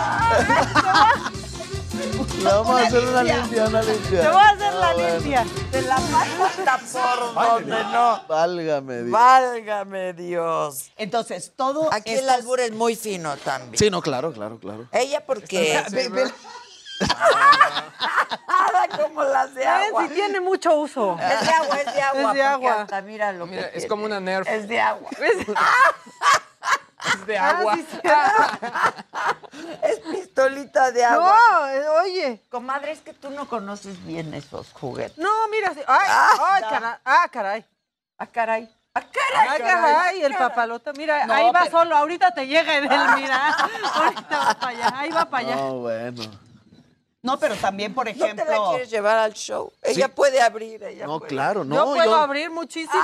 Le 2.40 2.44
vamos 2.52 2.82
a 2.82 2.88
hacer 2.88 3.00
una 3.08 3.24
limpia, 3.24 3.66
una 3.66 3.82
limpia. 3.82 4.22
Te 4.22 4.28
voy 4.28 4.42
a 4.42 4.50
hacer 4.50 4.74
la 4.74 4.90
Ah, 4.90 4.94
bueno. 4.94 5.16
limpia. 5.16 5.46
Te 5.72 5.82
la 5.84 5.96
paso 5.96 6.44
hasta 6.46 6.78
por 6.78 7.34
donde 7.36 7.84
no. 7.86 8.22
Válgame 8.28 8.96
Dios. 9.04 9.12
Válgame 9.12 10.14
Dios. 10.14 10.92
Entonces, 10.98 11.52
todo 11.56 11.94
Aquí 11.94 12.12
el 12.14 12.28
albur 12.30 12.60
es 12.60 12.72
muy 12.72 12.96
fino 12.96 13.38
también. 13.38 13.78
Sí, 13.78 13.90
no, 13.90 14.02
claro, 14.02 14.34
claro, 14.34 14.58
claro. 14.60 14.88
Ella 14.92 15.24
porque 15.26 15.82
Ve- 15.92 16.10
ve- 16.10 16.24
nada 16.24 16.34
como 19.06 19.24
las 19.24 19.54
de 19.54 19.62
Ven, 19.62 19.68
agua. 19.70 20.08
si 20.08 20.14
tiene 20.14 20.40
mucho 20.40 20.76
uso. 20.76 21.18
Es 21.20 21.42
de 21.48 21.50
agua, 21.54 21.78
es 21.80 21.94
de 21.94 22.02
agua. 22.02 22.22
Es 22.30 22.34
de 22.36 22.44
agua. 22.44 22.82
hasta 22.82 23.02
mira 23.02 23.32
lo 23.32 23.46
Mira, 23.48 23.62
que 23.64 23.68
es 23.70 23.72
tiene. 23.74 23.88
como 23.88 24.06
una 24.06 24.20
Nerf. 24.20 24.48
Es 24.48 24.68
de 24.68 24.80
agua. 24.82 25.10
Es 27.06 27.26
de 27.28 27.38
Ah, 27.38 27.50
agua. 27.60 27.76
sí, 27.76 27.86
sí. 27.92 28.00
Es 29.82 30.00
pistolita 30.12 30.90
de 30.92 31.04
agua. 31.04 31.38
No, 31.52 31.68
eh, 31.68 31.88
oye. 32.02 32.42
Comadre, 32.50 32.94
es 32.94 33.02
que 33.02 33.14
tú 33.14 33.30
no 33.30 33.46
conoces 33.48 34.04
bien 34.06 34.34
esos 34.34 34.72
juguetes. 34.72 35.18
No, 35.18 35.30
mira. 35.50 35.74
sí. 35.74 35.82
Ay, 35.86 36.08
ay, 36.10 36.62
caray. 36.70 36.96
Ah, 37.04 37.28
caray. 37.30 37.66
Ah, 38.18 38.26
caray. 38.28 38.70
Ah, 38.96 39.02
caray. 39.02 39.48
Ay, 39.50 39.60
caray, 39.62 40.22
el 40.24 40.34
papalote. 40.36 40.94
Mira, 40.94 41.26
No, 41.26 41.34
ahí 41.34 41.52
va 41.52 41.64
pero- 41.66 41.72
solo. 41.72 41.98
Ahorita 41.98 42.32
te 42.32 42.48
llega 42.48 42.78
en 42.78 42.90
el, 42.90 43.16
mira. 43.16 43.50
Ahorita 43.96 44.38
va 44.40 44.54
para 44.54 44.68
allá. 44.70 44.94
Ahí 44.96 45.10
va 45.12 45.26
para 45.26 45.46
allá. 45.48 45.56
No, 45.58 45.74
bueno. 45.80 46.24
No, 47.24 47.40
pero 47.40 47.56
también, 47.56 47.94
por 47.94 48.06
¿No 48.06 48.12
te 48.12 48.20
la 48.20 48.26
ejemplo, 48.26 48.70
quieres 48.72 48.90
llevar 48.92 49.18
al 49.18 49.34
show? 49.34 49.72
Ella 49.82 50.10
puede 50.10 50.42
abrir, 50.42 50.84
ella 50.84 51.08
No, 51.08 51.20
puede. 51.20 51.30
claro, 51.30 51.64
no. 51.64 51.74
yo 51.74 51.86
puedo 51.94 52.16
abrir 52.18 52.52
muchísimo. 52.52 53.02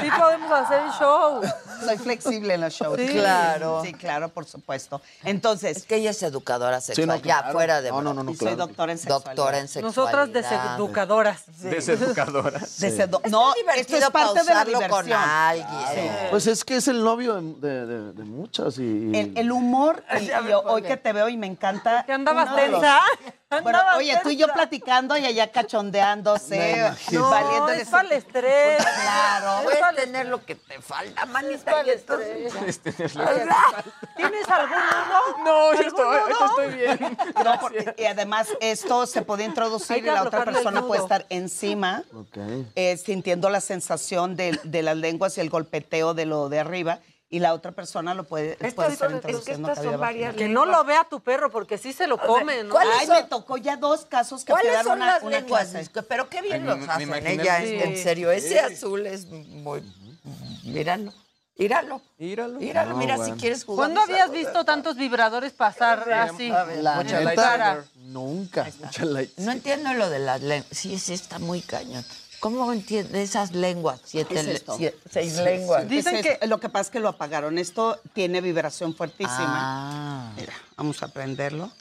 Sí 0.00 0.08
podemos 0.18 0.50
hacer 0.52 0.80
el 0.80 0.90
show. 0.92 1.42
soy 1.84 1.98
flexible 1.98 2.54
en 2.54 2.62
los 2.62 2.72
shows. 2.72 2.98
Sí. 2.98 3.08
Claro. 3.08 3.82
Sí, 3.84 3.92
claro, 3.92 4.30
por 4.30 4.46
supuesto. 4.46 5.02
Entonces, 5.22 5.76
Es 5.76 5.82
que 5.84 5.96
ella 5.96 6.12
es 6.12 6.22
educadora 6.22 6.80
sexual. 6.80 7.06
no, 7.08 7.16
Ya, 7.16 7.50
fuera 7.52 7.82
de 7.82 7.90
No, 7.90 8.00
no, 8.00 8.14
no, 8.14 8.22
no, 8.22 8.30
y 8.30 8.36
soy 8.36 8.46
claro. 8.48 8.68
doctora 8.68 8.92
en 8.92 8.98
sexualidad. 8.98 9.34
Doctora 9.34 9.58
en 9.58 9.68
sexualidad. 9.68 9.96
Nosotras 10.02 10.32
deseducadoras. 10.32 11.44
Deseducadoras. 11.60 12.82
Está 12.82 13.06
No, 13.28 13.50
esto 13.50 13.60
divertido 13.60 13.98
es 13.98 14.10
parte 14.10 14.38
de 14.44 14.44
la 14.54 14.64
pausarlo 14.64 14.72
con 14.72 15.04
diversión. 15.04 15.20
alguien. 15.22 16.10
Pues 16.30 16.46
es 16.46 16.64
que 16.64 16.76
es 16.76 16.88
el 16.88 17.04
novio 17.04 17.34
de, 17.34 17.84
de- 17.86 18.12
de 18.12 18.24
muchas 18.24 18.78
y... 18.78 19.12
El, 19.14 19.36
el 19.36 19.52
humor, 19.52 20.02
y, 20.20 20.24
y 20.24 20.52
hoy 20.64 20.80
que 20.80 20.96
te 20.96 21.12
veo 21.12 21.28
y 21.28 21.36
me 21.36 21.46
encanta. 21.46 22.02
Que 22.06 22.12
andabas 22.14 22.56
tensa. 22.56 23.00
Bueno, 23.62 23.78
oye, 23.96 24.18
tú 24.22 24.28
y 24.30 24.36
yo 24.36 24.48
platicando 24.48 25.16
y 25.16 25.24
allá 25.24 25.50
cachondeándose, 25.52 26.92
No, 27.12 27.30
valiendo 27.30 27.68
es 27.70 27.88
para 27.88 28.02
el 28.08 28.12
estrés. 28.12 28.84
Claro. 29.06 29.62
Puedes 29.64 29.96
tener 30.04 30.26
lo 30.26 30.44
que 30.44 30.54
te 30.56 30.80
falta, 30.82 31.24
manita. 31.26 31.82
y 31.86 31.90
entonces- 31.90 32.80
¿Tienes 34.16 34.48
algún 34.48 34.76
nudo? 34.76 35.44
No, 35.44 35.74
yo 35.74 35.78
¿Algún 35.80 35.86
estoy, 35.86 36.46
estoy 36.48 36.74
bien. 36.74 37.18
No, 37.44 37.60
porque- 37.60 37.94
y 37.98 38.04
además 38.04 38.48
esto 38.60 39.06
se 39.06 39.22
puede 39.22 39.44
introducir 39.44 39.98
y 39.98 40.02
la 40.02 40.22
otra 40.22 40.44
persona 40.44 40.82
puede 40.82 41.02
estar 41.02 41.26
encima, 41.28 42.02
Ok. 42.14 42.36
eh, 42.74 42.96
sintiendo 42.96 43.48
la 43.50 43.60
sensación 43.60 44.36
de, 44.36 44.58
de 44.64 44.82
las 44.82 44.96
lenguas 44.96 45.36
y 45.38 45.40
el 45.40 45.50
golpeteo 45.50 46.14
de 46.14 46.26
lo 46.26 46.48
de 46.48 46.60
arriba, 46.60 46.98
y 47.28 47.40
la 47.40 47.54
otra 47.54 47.72
persona 47.72 48.14
lo 48.14 48.24
puede, 48.24 48.56
puede 48.56 48.68
estar 48.68 48.84
son- 48.86 48.92
es 48.92 48.98
que 48.98 49.14
introduciendo 49.16 49.68
estas 49.68 49.84
son 49.84 49.84
cavidad 49.92 49.98
varias 50.00 50.28
vaginal. 50.34 50.36
Que 50.48 50.48
no 50.54 50.64
lo 50.64 50.84
vea 50.84 51.04
tu 51.10 51.20
perro 51.20 51.50
porque 51.50 51.76
sí 51.76 51.92
se 51.92 52.06
lo 52.06 52.18
come, 52.18 52.62
¿no? 52.62 52.70
¿cuáles 52.70 52.94
Ay, 53.00 53.06
son? 53.06 53.16
me 53.16 53.22
tocó 53.24 53.56
ya 53.56 53.76
dos 53.76 54.04
casos 54.06 54.44
que 54.44 54.52
¿Cuáles 54.52 54.82
son 54.84 54.98
una, 54.98 55.06
las 55.14 55.22
una 55.22 55.40
lenguas? 55.40 55.62
clase. 55.64 55.78
Disco? 55.80 56.02
Pero 56.02 56.28
qué 56.28 56.40
bien 56.42 56.62
Ay, 56.62 56.68
los 56.68 56.78
me 56.78 56.92
hacen. 56.92 57.26
Ella, 57.26 57.62
el- 57.62 57.82
en 57.82 57.96
serio, 58.02 58.30
ese 58.30 58.60
azul 58.60 59.06
es 59.06 59.26
muy... 59.26 59.82
Míralo, 60.64 61.12
míralo. 61.56 62.00
Míralo. 62.18 62.58
Míralo, 62.58 62.90
No, 62.90 62.96
mira 62.96 63.16
bueno. 63.16 63.34
si 63.34 63.40
quieres 63.40 63.64
jugar. 63.64 63.88
¿Cuándo 63.88 64.00
habías 64.02 64.30
visto 64.30 64.64
tantos 64.64 64.96
vibradores 64.96 65.52
pasar 65.52 66.10
así? 66.12 66.48
La 66.48 66.96
Mucha 66.96 67.20
nunca. 67.96 68.66
Mucha 68.80 69.04
light. 69.04 69.36
No 69.38 69.52
entiendo 69.52 69.92
lo 69.94 70.08
de 70.10 70.18
las 70.20 70.40
lenguas. 70.42 70.68
Sí, 70.76 70.98
sí, 70.98 71.14
está 71.14 71.38
muy 71.38 71.60
cañón. 71.60 72.04
¿Cómo 72.46 72.72
entiende 72.72 73.22
esas 73.24 73.50
lenguas? 73.50 74.00
Siete, 74.04 74.34
¿Qué 74.34 74.40
es 74.40 74.46
le- 74.46 74.52
esto? 74.52 74.78
sie- 74.78 74.94
seis 75.10 75.34
lenguas. 75.38 75.88
Dicen 75.88 76.14
es- 76.14 76.22
que- 76.38 76.46
lo 76.46 76.60
que 76.60 76.68
pasa 76.68 76.82
es 76.82 76.90
que 76.90 77.00
lo 77.00 77.08
apagaron. 77.08 77.58
Esto 77.58 77.98
tiene 78.12 78.40
vibración 78.40 78.94
fuertísima. 78.94 80.28
Ah. 80.28 80.32
Mira, 80.36 80.52
vamos 80.76 81.02
a 81.02 81.08
prenderlo. 81.08 81.72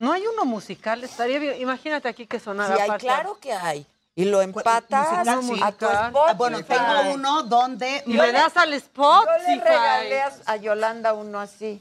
No 0.00 0.10
hay 0.12 0.24
uno 0.26 0.44
musical, 0.44 1.04
estaría 1.04 1.38
bien. 1.38 1.60
Imagínate 1.60 2.08
aquí 2.08 2.26
que 2.26 2.40
sonara 2.40 2.74
Sí, 2.74 2.82
hay, 2.82 2.98
claro 2.98 3.38
que 3.40 3.52
hay. 3.52 3.86
Y 4.16 4.24
lo 4.24 4.42
empatas 4.42 5.24
musical, 5.42 5.42
sí. 5.56 5.60
a 5.62 5.70
tu 5.72 5.86
Ah, 5.86 6.06
Spotify. 6.08 6.30
Ah, 6.30 6.32
bueno, 6.34 6.64
tengo 6.64 7.14
uno 7.14 7.42
donde 7.44 8.02
Y 8.04 8.14
le 8.14 8.32
das 8.32 8.56
al 8.56 8.70
Yo 8.70 8.76
Spotify. 8.76 9.54
le 9.56 9.62
regalé 9.62 10.20
a, 10.22 10.32
a 10.46 10.56
Yolanda 10.56 11.14
uno 11.14 11.38
así. 11.38 11.80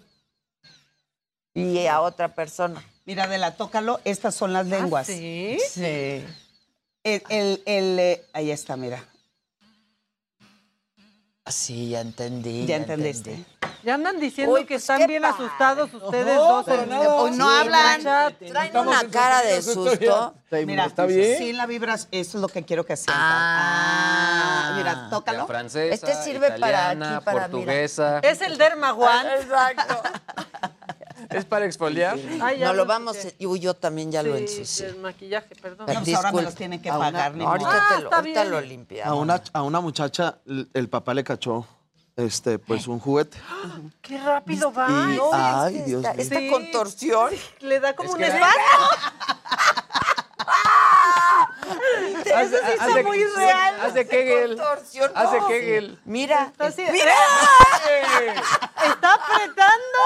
Y 1.55 1.87
a 1.87 2.01
otra 2.01 2.27
persona. 2.35 2.83
Mira, 3.05 3.23
Adela, 3.23 3.55
tócalo. 3.55 3.99
Estas 4.03 4.35
son 4.35 4.53
las 4.53 4.67
lenguas. 4.67 5.09
¿Ah, 5.09 5.11
¿Sí? 5.11 5.57
Sí. 5.71 6.23
El, 7.07 7.23
el, 7.29 7.63
el, 7.65 7.99
eh, 7.99 8.25
ahí 8.33 8.51
está, 8.51 8.75
mira. 8.75 9.01
Sí, 11.45 11.89
ya 11.91 12.01
entendí. 12.01 12.65
Ya 12.65 12.75
entendiste. 12.75 13.29
entendí. 13.31 13.51
Ya 13.83 13.93
andan 13.93 14.19
diciendo 14.19 14.53
Uy, 14.55 14.61
que 14.65 14.73
pues 14.73 14.81
están 14.81 14.99
qué 14.99 15.07
bien 15.07 15.21
padre. 15.21 15.45
asustados 15.45 15.93
ustedes 15.93 16.35
No, 16.35 16.43
dos. 16.43 16.65
pero 16.65 16.83
en- 16.83 16.89
nada. 16.89 17.27
en- 17.29 17.37
no 17.37 17.49
hablan. 17.49 18.01
Traen 18.49 18.75
una 18.77 19.03
cara 19.09 19.41
de 19.43 19.61
susto. 19.61 20.35
Mira, 20.65 20.85
¿Está 20.87 21.05
bien? 21.05 21.37
Sí, 21.37 21.53
la 21.53 21.65
vibras, 21.65 22.09
eso 22.11 22.37
es 22.37 22.41
lo 22.41 22.49
que 22.49 22.65
quiero 22.65 22.85
que 22.85 22.97
sientan. 22.97 23.15
Ah, 23.17 24.73
mira, 24.75 25.07
tócalo. 25.09 25.47
Francesa, 25.47 25.93
Este 25.93 26.13
sirve 26.21 26.47
para 26.47 26.57
italiana, 26.57 27.15
aquí, 27.17 27.25
para, 27.25 27.37
mira. 27.37 27.49
portuguesa. 27.49 28.19
Es 28.19 28.41
el 28.41 28.57
Dermaguan. 28.57 29.27
Exacto. 29.39 30.01
¿Es 31.29 31.45
para 31.45 31.65
exfoliar? 31.65 32.17
Ay, 32.41 32.59
no 32.59 32.67
lo 32.67 32.73
lo 32.73 32.85
vamos. 32.85 33.17
Uy, 33.39 33.59
yo 33.59 33.73
también 33.73 34.11
ya 34.11 34.21
lo 34.23 34.35
Sí, 34.37 34.41
ensucié. 34.43 34.87
el 34.87 34.97
maquillaje, 34.97 35.55
perdón. 35.55 35.87
No, 35.87 35.93
pues 36.03 36.15
ahora 36.15 36.31
me 36.31 36.41
los 36.43 36.55
tienen 36.55 36.81
que 36.81 36.89
una- 36.89 36.99
pagar, 36.99 37.33
ni 37.33 37.43
no. 37.43 37.49
Ahorita, 37.49 37.69
Ah, 37.71 37.95
te 37.97 38.03
lo, 38.03 38.13
ahorita 38.13 38.43
lo 38.45 38.61
limpiamos. 38.61 39.11
A 39.11 39.15
una, 39.15 39.41
a 39.53 39.61
una 39.63 39.79
muchacha 39.81 40.37
el 40.73 40.89
papá 40.89 41.13
le 41.13 41.23
cachó 41.23 41.65
este, 42.15 42.57
pues 42.59 42.87
un 42.87 42.99
juguete. 42.99 43.37
Qué 44.01 44.17
rápido 44.19 44.71
va. 44.73 44.87
Y- 44.89 45.17
No, 45.17 45.29
ay, 45.33 45.75
es 45.75 45.81
que 45.81 45.87
Dios 45.89 46.01
esta, 46.03 46.13
mío. 46.13 46.21
esta 46.23 46.39
Sí. 46.39 46.49
contorsión 46.49 47.29
le 47.61 47.79
da 47.79 47.95
como 47.95 48.09
Es 48.09 48.15
un. 48.15 48.23
Haz 48.23 48.41
Eso 52.25 52.57
sí 52.65 52.71
está 52.71 53.03
muy 53.03 53.23
real. 53.23 53.79
Haz 53.81 53.93
de 53.93 54.07
Kegel. 54.07 54.57
De 54.57 55.39
Kegel. 55.47 55.99
Mira, 56.05 56.51
mira. 56.91 57.13
¡Está 58.85 59.13
apretando! 59.13 60.03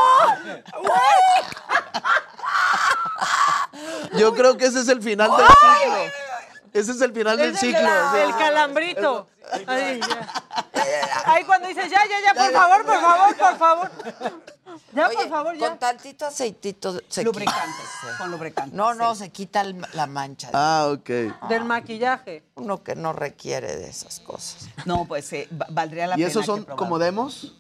Yo 4.14 4.34
creo 4.34 4.58
que 4.58 4.66
ese 4.66 4.80
es 4.82 4.88
el 4.90 5.02
final 5.02 5.32
del 5.36 5.48
ciclo. 5.48 5.98
Ese 6.74 6.92
es 6.92 7.02
el 7.02 7.14
final 7.14 7.38
del 7.38 7.58
ciclo. 7.58 7.80
el 8.16 8.36
calambrito. 8.38 9.28
Ay, 11.26 11.44
cuando 11.46 11.68
dices, 11.68 11.90
ya, 11.90 12.04
ya, 12.06 12.22
ya, 12.26 12.34
por 12.34 12.52
favor, 12.52 12.86
por 12.86 13.02
favor, 13.02 13.36
por 13.36 13.58
favor. 13.58 13.92
Ya, 14.94 15.08
Oye, 15.08 15.16
por 15.18 15.30
favor, 15.30 15.58
ya. 15.58 15.70
Con 15.70 15.80
tantito 15.80 16.26
aceitito 16.26 17.00
se 17.08 17.24
Lubricantes, 17.24 17.66
quita. 18.02 18.18
con 18.18 18.32
lubricantes. 18.32 18.74
No, 18.74 18.94
no, 18.94 19.14
sí. 19.16 19.24
se 19.24 19.30
quita 19.30 19.62
el- 19.62 19.86
la 19.94 20.08
mancha. 20.08 20.50
Ah, 20.54 20.88
ok. 20.92 21.10
Del 21.50 21.66
maquillaje. 21.66 22.44
Uno 22.56 22.84
que 22.84 22.96
no 22.96 23.14
requiere 23.14 23.76
de 23.78 23.90
esas 23.90 24.20
cosas. 24.20 24.68
No, 24.86 25.06
pues 25.06 25.32
eh, 25.34 25.48
va- 25.60 25.68
valdría 25.70 26.08
la 26.08 26.16
¿Y 26.16 26.18
pena. 26.18 26.28
esos 26.30 26.42
que 26.42 26.46
son 26.46 26.66
como 26.66 27.00
demos? 27.00 27.54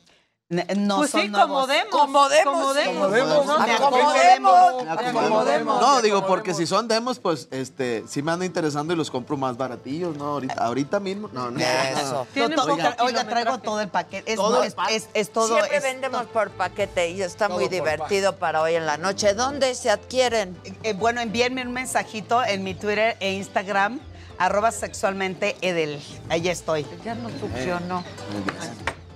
No 0.51 0.97
Pues 0.97 1.11
son 1.11 1.21
sí, 1.21 1.31
como 1.31 1.65
demos. 1.65 1.89
Como 1.91 2.27
demos, 2.27 2.53
Como 2.53 2.73
sí. 2.73 2.79
demos. 2.81 3.05
Acomodemos. 3.05 3.49
Acomodemos. 3.49 4.83
Me 4.83 4.89
acomodemos. 4.91 5.23
acomodemos. 5.23 5.81
No, 5.81 6.01
digo, 6.01 6.27
porque 6.27 6.53
si 6.53 6.67
son 6.67 6.89
demos, 6.89 7.19
pues 7.19 7.47
este, 7.51 8.03
sí 8.05 8.21
me 8.21 8.33
ando 8.33 8.43
interesando 8.43 8.93
y 8.93 8.97
los 8.97 9.09
compro 9.09 9.37
más 9.37 9.55
baratillos, 9.55 10.17
¿no? 10.17 10.25
Ahorita, 10.25 10.65
ahorita 10.65 10.99
mismo. 10.99 11.29
No, 11.31 11.49
no. 11.51 11.59
Eso. 11.59 12.27
No, 12.35 12.63
oiga, 13.05 13.23
traigo 13.29 13.59
todo 13.59 13.79
el 13.79 13.87
paquete. 13.87 14.29
Es, 14.33 14.35
Todo 14.37 14.61
es, 14.61 14.67
el 14.71 14.73
pack. 14.73 14.91
es- 14.91 15.07
es 15.13 15.31
todo. 15.31 15.47
Siempre 15.55 15.77
es 15.77 15.83
vendemos 15.83 16.25
por 16.25 16.49
paquete 16.51 17.09
y 17.11 17.21
está 17.21 17.47
Todo 17.47 17.57
muy 17.57 17.69
divertido 17.69 18.35
para 18.35 18.61
hoy 18.61 18.75
en 18.75 18.85
la 18.85 18.97
noche. 18.97 19.33
¿Dónde 19.33 19.73
se 19.73 19.89
adquieren? 19.89 20.57
Eh, 20.83 20.91
bueno, 20.93 21.21
envíenme 21.21 21.61
un 21.61 21.71
mensajito 21.71 22.43
en 22.43 22.63
mi 22.65 22.75
Twitter 22.75 23.15
e 23.21 23.31
Instagram, 23.33 24.01
arroba 24.37 24.71
sexualmente 24.71 25.55
Edel. 25.61 26.01
Ahí 26.27 26.49
estoy. 26.49 26.85
Ya 27.05 27.15
no 27.15 27.29
funcionó. 27.29 28.03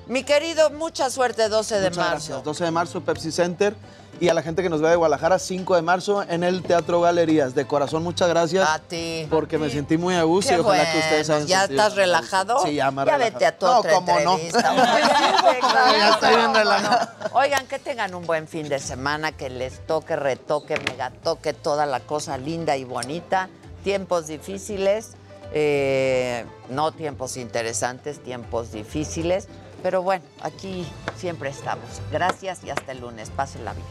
Mi 0.08 0.24
querido, 0.24 0.70
mucha 0.70 1.10
suerte 1.10 1.50
12 1.50 1.76
de 1.76 1.90
Muchas 1.90 1.98
marzo. 1.98 2.12
gracias. 2.28 2.44
12 2.44 2.64
de 2.66 2.72
marzo, 2.72 3.02
Pepsi 3.02 3.32
Center. 3.32 3.76
Y 4.18 4.30
a 4.30 4.34
la 4.34 4.42
gente 4.42 4.64
que 4.64 4.70
nos 4.70 4.80
ve 4.82 4.88
de 4.90 4.96
Guadalajara, 4.96 5.38
5 5.40 5.76
de 5.76 5.82
marzo 5.82 6.24
en 6.24 6.46
el 6.46 6.64
Teatro 6.64 7.02
Galerías. 7.02 7.54
De 7.54 7.68
corazón, 7.68 8.02
muchas 8.04 8.30
gracias. 8.30 8.66
A 8.70 8.80
ti. 8.80 9.28
Porque 9.30 9.58
me 9.58 9.70
sentí 9.70 9.98
muy 9.98 10.16
a 10.16 10.24
gusto 10.24 10.52
Qué 10.52 10.56
y 10.56 10.60
ojalá 10.62 10.78
bueno. 10.84 10.92
que 10.94 11.00
ustedes 11.00 11.30
hayan 11.30 11.48
¿Ya 11.48 11.60
sentido 11.62 11.82
estás 11.82 11.96
relajado? 11.98 12.60
Sí, 12.64 12.76
ya 12.76 12.86
Ya 12.86 12.90
relajado. 12.92 13.18
vete 13.20 13.46
a 13.46 13.58
tu 13.60 13.66
No, 13.66 13.80
otra 13.80 13.94
cómo 13.96 14.20
no. 14.22 14.34
entrevista. 14.38 14.74
Ya 15.98 16.10
estoy 16.12 16.36
bien 16.36 16.54
relajado. 16.56 17.10
Oigan, 17.34 17.68
que 17.68 17.80
tengan 17.80 18.16
un 18.16 18.26
buen 18.26 18.48
fin 18.48 18.70
de 18.70 18.80
semana, 18.80 19.34
que 19.34 19.50
les 19.50 19.86
toque, 19.86 20.16
retoque, 20.16 20.78
mega 20.90 21.10
toque 21.10 21.52
toda 21.54 21.86
la 21.86 22.00
cosa 22.00 22.38
linda 22.38 22.78
y 22.78 22.86
bonita. 22.86 23.50
Tiempos 23.84 24.28
difíciles, 24.28 25.12
eh, 25.52 26.46
no 26.70 26.94
tiempos 26.94 27.36
interesantes, 27.36 28.24
tiempos 28.24 28.72
difíciles. 28.72 29.48
Pero 29.86 30.02
bueno, 30.02 30.26
aquí 30.42 30.84
siempre 31.16 31.50
estamos. 31.50 32.02
Gracias 32.12 32.64
y 32.64 32.72
hasta 32.72 32.92
el 32.92 33.02
lunes. 33.02 33.30
Pásenla 33.30 33.72
bien. 33.74 33.86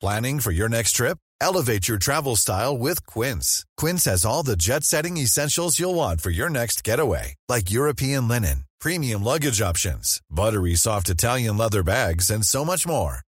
Planning 0.00 0.40
for 0.40 0.50
your 0.50 0.70
next 0.70 0.92
trip? 0.92 1.18
Elevate 1.42 1.86
your 1.88 1.98
travel 1.98 2.36
style 2.36 2.78
with 2.78 3.06
Quince. 3.06 3.66
Quince 3.76 4.06
has 4.06 4.24
all 4.24 4.42
the 4.42 4.56
jet 4.56 4.82
setting 4.82 5.18
essentials 5.18 5.78
you'll 5.78 5.94
want 5.94 6.22
for 6.22 6.30
your 6.30 6.48
next 6.48 6.82
getaway, 6.82 7.34
like 7.50 7.70
European 7.70 8.28
linen, 8.28 8.64
premium 8.80 9.22
luggage 9.22 9.60
options, 9.60 10.22
buttery 10.30 10.74
soft 10.74 11.10
Italian 11.10 11.58
leather 11.58 11.82
bags, 11.82 12.30
and 12.30 12.46
so 12.46 12.64
much 12.64 12.86
more. 12.86 13.27